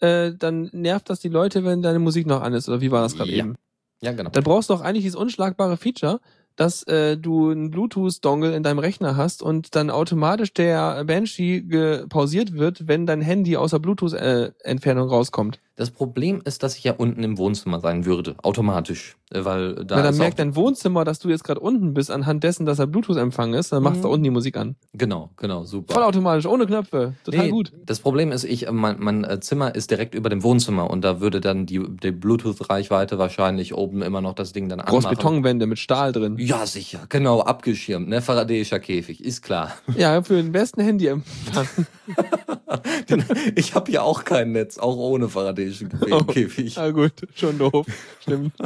äh, 0.00 0.32
dann 0.34 0.68
nervt 0.72 1.08
das 1.08 1.20
die 1.20 1.30
Leute, 1.30 1.64
wenn 1.64 1.80
deine 1.80 1.98
Musik 1.98 2.26
noch 2.26 2.42
an 2.42 2.52
ist. 2.52 2.68
Oder 2.68 2.82
wie 2.82 2.90
war 2.90 3.00
das 3.00 3.16
gerade 3.16 3.30
Ja. 3.30 3.38
eben? 3.38 3.54
Ja, 4.02 4.12
genau. 4.12 4.30
Dann 4.30 4.44
brauchst 4.44 4.70
du 4.70 4.74
auch 4.74 4.80
eigentlich 4.80 5.04
dieses 5.04 5.16
unschlagbare 5.16 5.76
Feature, 5.76 6.20
dass 6.58 6.82
äh, 6.84 7.16
du 7.16 7.50
einen 7.50 7.70
Bluetooth-Dongle 7.70 8.54
in 8.54 8.62
deinem 8.62 8.80
Rechner 8.80 9.16
hast 9.16 9.42
und 9.42 9.76
dann 9.76 9.90
automatisch 9.90 10.52
der 10.52 11.04
Banshee 11.04 11.60
pausiert 12.08 12.54
wird, 12.54 12.88
wenn 12.88 13.06
dein 13.06 13.20
Handy 13.20 13.56
außer 13.56 13.78
Bluetooth-Entfernung 13.78 15.08
rauskommt. 15.08 15.60
Das 15.76 15.92
Problem 15.92 16.42
ist, 16.44 16.64
dass 16.64 16.76
ich 16.76 16.84
ja 16.84 16.94
unten 16.94 17.22
im 17.22 17.38
Wohnzimmer 17.38 17.80
sein 17.80 18.04
würde, 18.04 18.34
automatisch. 18.42 19.17
Äh, 19.30 19.44
Weil 19.44 19.74
da 19.84 19.96
Na, 19.96 20.02
dann 20.02 20.12
ist 20.14 20.18
merkt 20.18 20.38
dein 20.38 20.56
Wohnzimmer, 20.56 21.04
dass 21.04 21.18
du 21.18 21.28
jetzt 21.28 21.44
gerade 21.44 21.60
unten 21.60 21.92
bist, 21.94 22.10
anhand 22.10 22.42
dessen, 22.44 22.64
dass 22.66 22.78
er 22.78 22.86
Bluetooth-Empfang 22.86 23.52
ist, 23.54 23.72
dann 23.72 23.82
machst 23.82 23.98
Mhm. 23.98 24.02
du 24.02 24.08
da 24.08 24.12
unten 24.14 24.24
die 24.24 24.30
Musik 24.30 24.56
an. 24.56 24.76
Genau, 24.94 25.30
genau, 25.36 25.64
super. 25.64 25.94
Vollautomatisch, 25.94 26.46
ohne 26.46 26.66
Knöpfe. 26.66 27.14
Total 27.24 27.40
Nee, 27.44 27.50
gut. 27.50 27.72
Das 27.84 28.00
Problem 28.00 28.32
ist, 28.32 28.44
ich, 28.44 28.70
mein, 28.70 28.96
mein 29.00 29.24
äh, 29.24 29.40
Zimmer 29.40 29.74
ist 29.74 29.90
direkt 29.90 30.14
über 30.14 30.30
dem 30.30 30.42
Wohnzimmer 30.42 30.88
und 30.90 31.02
da 31.02 31.20
würde 31.20 31.40
dann 31.40 31.66
die, 31.66 31.82
die 32.02 32.10
Bluetooth-Reichweite 32.10 33.18
wahrscheinlich 33.18 33.74
oben 33.74 34.02
immer 34.02 34.20
noch 34.20 34.34
das 34.34 34.52
Ding 34.52 34.68
dann 34.68 34.78
Groß 34.78 35.04
anmachen. 35.04 35.16
Betonwände 35.16 35.66
mit 35.66 35.78
Stahl 35.78 36.12
drin. 36.12 36.36
Ja, 36.38 36.64
sicher, 36.66 37.00
genau, 37.08 37.40
abgeschirmt, 37.40 38.08
ne? 38.08 38.22
Faradäischer 38.22 38.80
Käfig, 38.80 39.22
ist 39.22 39.42
klar. 39.42 39.72
Ja, 39.96 40.22
für 40.22 40.36
den 40.36 40.52
besten 40.52 40.80
Handyempfang. 40.80 41.68
ich 43.54 43.74
habe 43.74 43.90
hier 43.90 44.02
auch 44.04 44.24
kein 44.24 44.52
Netz, 44.52 44.78
auch 44.78 44.96
ohne 44.96 45.28
Faradäischen 45.28 45.90
Oh. 46.10 46.24
Käfig. 46.24 46.76
Ja 46.76 46.90
gut, 46.90 47.12
schon 47.34 47.58
doof. 47.58 47.86
Stimmt. 48.20 48.52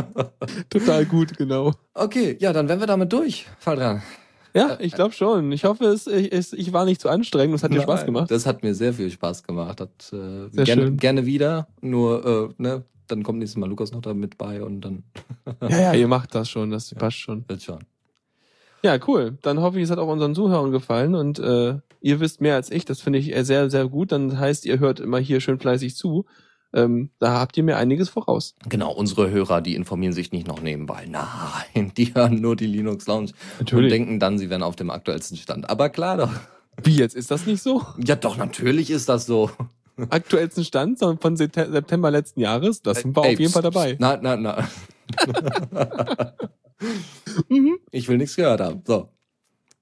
Total 0.71 1.05
gut, 1.07 1.37
genau. 1.37 1.73
Okay, 1.95 2.37
ja, 2.41 2.53
dann 2.53 2.69
wären 2.69 2.81
wir 2.81 2.87
damit 2.87 3.13
durch. 3.13 3.47
Fall 3.59 3.77
dran. 3.77 4.03
Ja, 4.55 4.77
ich 4.81 4.93
glaube 4.93 5.15
schon. 5.15 5.51
Ich 5.53 5.65
hoffe, 5.65 5.87
es, 5.87 6.07
ich, 6.07 6.53
ich 6.53 6.73
war 6.73 6.85
nicht 6.85 7.01
zu 7.01 7.09
anstrengend. 7.09 7.55
Es 7.57 7.63
hat 7.63 7.73
dir 7.73 7.81
Spaß 7.81 8.05
gemacht. 8.05 8.31
Das 8.31 8.45
hat 8.45 8.63
mir 8.63 8.75
sehr 8.75 8.93
viel 8.93 9.11
Spaß 9.11 9.45
gemacht. 9.45 9.81
Hat, 9.81 10.13
äh, 10.13 10.49
Sehr 10.51 10.65
gerne, 10.65 10.83
schön. 10.83 10.97
gerne 10.99 11.27
wieder. 11.27 11.69
Nur, 11.81 12.53
äh, 12.59 12.63
ne, 12.63 12.85
dann 13.09 13.23
kommt 13.23 13.39
nächstes 13.39 13.59
Mal 13.59 13.69
Lukas 13.69 13.93
noch 13.93 14.03
da 14.03 14.13
mit 14.13 14.37
bei 14.37 14.63
und 14.63 14.83
dann 14.83 15.05
Ja, 15.63 15.81
ja, 15.81 15.95
ihr 15.95 16.09
macht 16.09 16.35
das 16.35 16.51
schon. 16.51 16.71
Das 16.71 16.95
passt 16.95 17.17
schon. 17.17 17.45
wird 17.49 17.63
schon. 17.63 17.79
Ja, 18.83 18.99
cool. 19.07 19.39
Dann 19.43 19.61
hoffe 19.61 19.79
ich, 19.79 19.85
es 19.85 19.91
hat 19.91 19.99
auch 19.99 20.09
unseren 20.09 20.35
Zuhörern 20.35 20.73
gefallen 20.73 21.15
und 21.15 21.39
äh, 21.39 21.77
ihr 22.01 22.21
wisst 22.21 22.41
mehr 22.41 22.57
als 22.57 22.71
ich. 22.71 22.85
Das 22.85 23.01
finde 23.01 23.21
ich 23.21 23.35
äh, 23.35 23.45
sehr, 23.45 23.71
sehr 23.71 23.89
gut. 23.89 24.13
Dann 24.13 24.39
heißt, 24.39 24.67
ihr 24.67 24.81
hört 24.81 25.01
immer 25.01 25.19
hier 25.19 25.41
schön 25.41 25.61
fleißig 25.61 25.97
zu. 25.97 26.27
Ähm, 26.75 27.11
da 27.19 27.39
habt 27.41 27.57
ihr 27.57 27.63
mir 27.63 27.77
einiges 27.77 28.09
voraus. 28.09 28.55
Genau, 28.69 28.93
unsere 28.93 29.31
Hörer, 29.31 29.61
die 29.61 29.75
informieren 29.75 30.13
sich 30.13 30.33
nicht 30.33 30.47
noch 30.47 30.61
nebenbei. 30.63 31.07
Nein, 31.07 31.93
die 31.97 32.15
hören 32.15 32.41
nur 32.41 32.57
die 32.57 32.67
Linux 32.67 33.07
Lounge 33.07 33.33
Natürlich. 33.59 33.85
und 33.85 33.91
denken 33.91 34.21
dann, 34.21 34.39
sie 34.39 34.51
wären 34.51 34.63
auf 34.63 34.77
dem 34.77 34.91
aktuellsten 34.91 35.37
Stand. 35.37 35.69
Aber 35.71 35.89
klar 35.91 36.17
doch. 36.17 36.31
Wie 36.83 36.97
jetzt? 36.97 37.15
Ist 37.15 37.31
das 37.31 37.47
nicht 37.47 37.63
so? 37.63 37.83
Ja, 38.03 38.17
doch, 38.17 38.37
natürlich 38.37 38.91
ist 38.91 39.09
das 39.09 39.27
so. 39.27 39.51
Aktuellsten 40.09 40.65
Stand 40.65 40.99
von 41.01 41.19
Septe- 41.37 41.71
September 41.71 42.11
letzten 42.11 42.41
Jahres? 42.41 42.81
Das 42.81 43.01
sind 43.03 43.15
wir 43.15 43.25
Ey, 43.25 43.35
auf 43.35 43.41
jeden 43.41 43.53
Fall 43.53 43.63
dabei. 43.63 43.97
Nein, 43.99 44.21
nein, 44.23 44.43
nein. 44.43 44.67
Mhm. 47.49 47.79
Ich 47.91 48.09
will 48.09 48.17
nichts 48.19 48.35
gehört 48.37 48.61
haben. 48.61 48.83
So. 48.87 49.09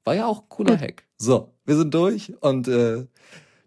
War 0.04 0.14
ja 0.14 0.26
auch 0.26 0.42
ein 0.42 0.48
cooler 0.48 0.78
Hack. 0.78 1.04
So, 1.16 1.54
wir 1.64 1.76
sind 1.76 1.94
durch 1.94 2.32
und 2.40 2.68
äh, 2.68 3.06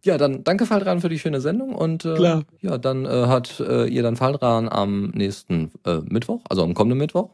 ja, 0.03 0.17
dann 0.17 0.43
danke 0.43 0.65
Faldran 0.65 1.01
für 1.01 1.09
die 1.09 1.19
schöne 1.19 1.41
Sendung 1.41 1.73
und 1.75 2.05
äh, 2.05 2.15
Klar. 2.15 2.43
ja, 2.61 2.77
dann 2.77 3.05
äh, 3.05 3.27
hat 3.27 3.59
äh, 3.59 3.85
ihr 3.88 4.03
dann 4.03 4.15
Faldran 4.15 4.67
am 4.69 5.07
nächsten 5.11 5.71
äh, 5.85 5.99
Mittwoch, 6.05 6.41
also 6.49 6.63
am 6.63 6.73
kommenden 6.73 6.99
Mittwoch. 6.99 7.30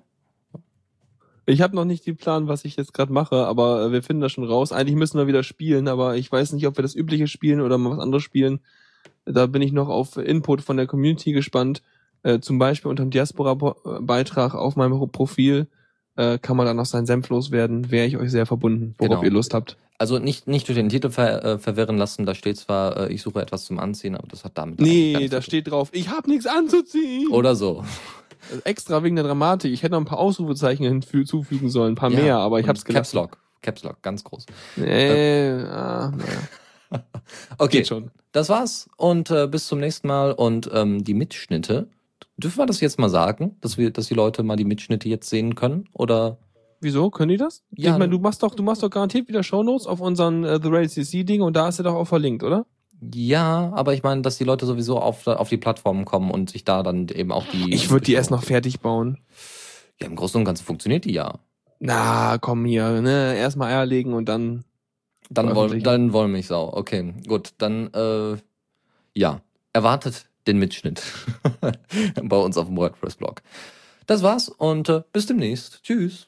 Ich 1.46 1.62
habe 1.62 1.76
noch 1.76 1.86
nicht 1.86 2.06
den 2.06 2.16
Plan, 2.16 2.48
was 2.48 2.64
ich 2.64 2.76
jetzt 2.76 2.94
gerade 2.94 3.12
mache, 3.12 3.48
aber 3.48 3.86
äh, 3.86 3.92
wir 3.92 4.04
finden 4.04 4.22
das 4.22 4.32
schon 4.32 4.44
raus. 4.44 4.72
Eigentlich 4.72 4.96
müssen 4.96 5.18
wir 5.18 5.26
wieder 5.26 5.42
spielen, 5.42 5.88
aber 5.88 6.16
ich 6.16 6.32
weiß 6.32 6.54
nicht, 6.54 6.68
ob 6.68 6.78
wir 6.78 6.84
das 6.84 6.96
übliche 6.96 7.28
spielen 7.28 7.62
oder 7.62 7.78
mal 7.80 7.92
was 7.92 8.00
anderes 8.00 8.22
spielen. 8.24 8.60
Da 9.26 9.48
bin 9.48 9.62
ich 9.64 9.72
noch 9.72 9.90
auf 9.90 10.18
Input 10.18 10.62
von 10.62 10.78
der 10.78 10.86
Community 10.86 11.32
gespannt. 11.32 11.82
Äh, 12.22 12.40
zum 12.40 12.60
Beispiel 12.60 12.90
unter 12.92 13.04
dem 13.04 13.10
Diaspora-Beitrag 13.12 14.54
auf 14.54 14.76
meinem 14.76 15.10
Profil 15.12 15.68
äh, 16.18 16.38
kann 16.38 16.56
man 16.58 16.66
dann 16.68 16.78
noch 16.78 16.86
seinen 16.86 17.06
Senf 17.08 17.30
loswerden. 17.30 17.90
Wäre 17.90 18.06
ich 18.06 18.18
euch 18.18 18.30
sehr 18.30 18.46
verbunden, 18.46 18.94
worauf 19.00 19.22
Genau. 19.22 19.24
ihr 19.24 19.32
Lust 19.32 19.54
habt. 19.56 19.78
Also 20.00 20.18
nicht, 20.18 20.48
nicht 20.48 20.68
durch 20.68 20.78
den 20.78 20.88
Titel 20.88 21.10
ver, 21.10 21.44
äh, 21.44 21.58
verwirren 21.60 21.98
lassen, 21.98 22.26
da 22.26 22.34
steht 22.34 22.56
zwar, 22.58 22.96
äh, 23.10 23.14
ich 23.14 23.22
suche 23.22 23.42
etwas 23.42 23.66
zum 23.66 23.80
Anziehen, 23.80 24.16
aber 24.16 24.28
das 24.30 24.46
hat 24.46 24.54
damit 24.58 24.80
Nee, 24.80 25.28
da 25.28 25.42
steht 25.42 25.70
drauf, 25.70 25.90
ich 25.92 26.10
hab 26.10 26.26
nichts 26.26 26.48
anzuziehen. 26.48 27.28
Oder 27.32 27.54
so. 27.56 27.84
Also 28.50 28.62
extra 28.64 29.04
wegen 29.04 29.18
der 29.18 29.26
Dramatik. 29.26 29.74
Ich 29.74 29.84
hätte 29.84 29.92
noch 29.92 30.00
ein 30.00 30.06
paar 30.06 30.20
Ausrufezeichen 30.20 30.86
hinzufügen 30.86 31.70
sollen, 31.70 31.92
ein 31.94 31.96
paar 31.96 32.12
Ja, 32.12 32.22
mehr, 32.22 32.38
aber 32.38 32.62
ich 32.62 32.68
hab's 32.68 32.86
Caps 32.86 33.12
gelassen. 33.12 33.18
Lock. 33.18 33.38
Caps 33.62 33.84
Lock, 33.84 34.02
ganz 34.02 34.24
groß. 34.24 34.46
Nee, 34.78 35.50
ah, 35.70 36.12
naja. 36.16 36.40
Okay, 37.60 37.78
Geht 37.80 37.88
schon. 37.88 38.10
das 38.32 38.50
war's 38.50 38.90
und 38.96 39.30
äh, 39.30 39.48
bis 39.48 39.68
zum 39.68 39.80
nächsten 39.80 40.08
Mal 40.08 40.32
und 40.32 40.70
ähm, 40.74 41.04
die 41.04 41.14
Mitschnitte. 41.14 41.88
Dürfen 42.38 42.58
wir 42.58 42.66
das 42.66 42.80
jetzt 42.80 42.98
mal 42.98 43.10
sagen, 43.10 43.58
dass 43.62 43.78
wir, 43.78 43.92
dass 43.92 44.08
die 44.08 44.14
Leute 44.14 44.44
mal 44.44 44.56
die 44.56 44.64
Mitschnitte 44.64 45.10
jetzt 45.10 45.30
sehen 45.30 45.56
können? 45.56 45.90
Oder 45.94 46.38
Wieso? 46.82 47.10
Können 47.10 47.30
die 47.30 47.38
das? 47.38 47.64
Ja, 47.76 47.92
ich 47.92 47.98
meine, 47.98 48.06
ne- 48.08 48.18
du 48.18 48.20
machst 48.20 48.42
doch, 48.44 48.56
du 48.56 48.64
machst 48.64 48.84
doch 48.84 48.90
garantiert 48.90 49.28
wieder 49.28 49.44
Shownotes 49.44 49.86
auf 49.88 50.00
unseren 50.02 50.44
äh, 50.44 50.60
The 50.62 50.70
Ready 50.70 50.88
CC 50.90 51.24
Ding 51.24 51.42
und 51.42 51.56
da 51.56 51.68
ist 51.68 51.80
er 51.80 51.84
doch 51.84 51.96
auch 51.96 52.08
verlinkt, 52.08 52.44
oder? 52.44 52.66
ja, 53.14 53.72
aber 53.74 53.94
ich 53.94 54.04
meine, 54.04 54.22
dass 54.24 54.38
die 54.38 54.44
Leute 54.44 54.66
sowieso 54.66 55.00
auf, 55.00 55.26
auf 55.26 55.48
die 55.48 55.56
Plattformen 55.58 56.04
kommen 56.04 56.32
und 56.32 56.50
sich 56.50 56.66
da 56.66 56.84
dann 56.84 57.08
eben 57.08 57.32
auch 57.32 57.46
die. 57.48 57.74
Ich 57.74 57.90
würde 57.90 58.06
die 58.06 58.14
erst 58.14 58.30
noch 58.30 58.44
fertig 58.44 58.82
bauen. 58.82 59.20
Ja, 60.02 60.08
im 60.08 60.18
Großen 60.18 60.38
und 60.38 60.44
Ganzen 60.46 60.66
funktioniert 60.66 61.06
die 61.06 61.14
ja. 61.14 61.40
Na, 61.80 62.38
komm 62.40 62.66
hier, 62.66 63.02
ne? 63.02 63.38
Erstmal 63.38 63.72
Eier 63.72 63.86
legen 63.86 64.14
und 64.14 64.28
dann. 64.28 64.66
Dann 65.30 65.56
wollen, 65.56 65.82
dann 65.82 66.12
wollen 66.12 66.32
mich 66.32 66.48
sau. 66.48 66.74
Okay, 66.74 67.14
gut, 67.28 67.54
dann 67.60 67.94
äh, 67.94 68.36
ja, 69.14 69.42
erwartet 69.72 70.26
den 70.48 70.58
Mitschnitt 70.58 71.02
bei 72.24 72.38
uns 72.38 72.58
auf 72.58 72.68
dem 72.68 72.76
WordPress-Blog. 72.76 73.42
Das 74.08 74.24
war's 74.24 74.50
und 74.50 74.90
äh, 74.90 75.04
bis 75.14 75.28
demnächst. 75.28 75.84
Tschüss. 75.84 76.28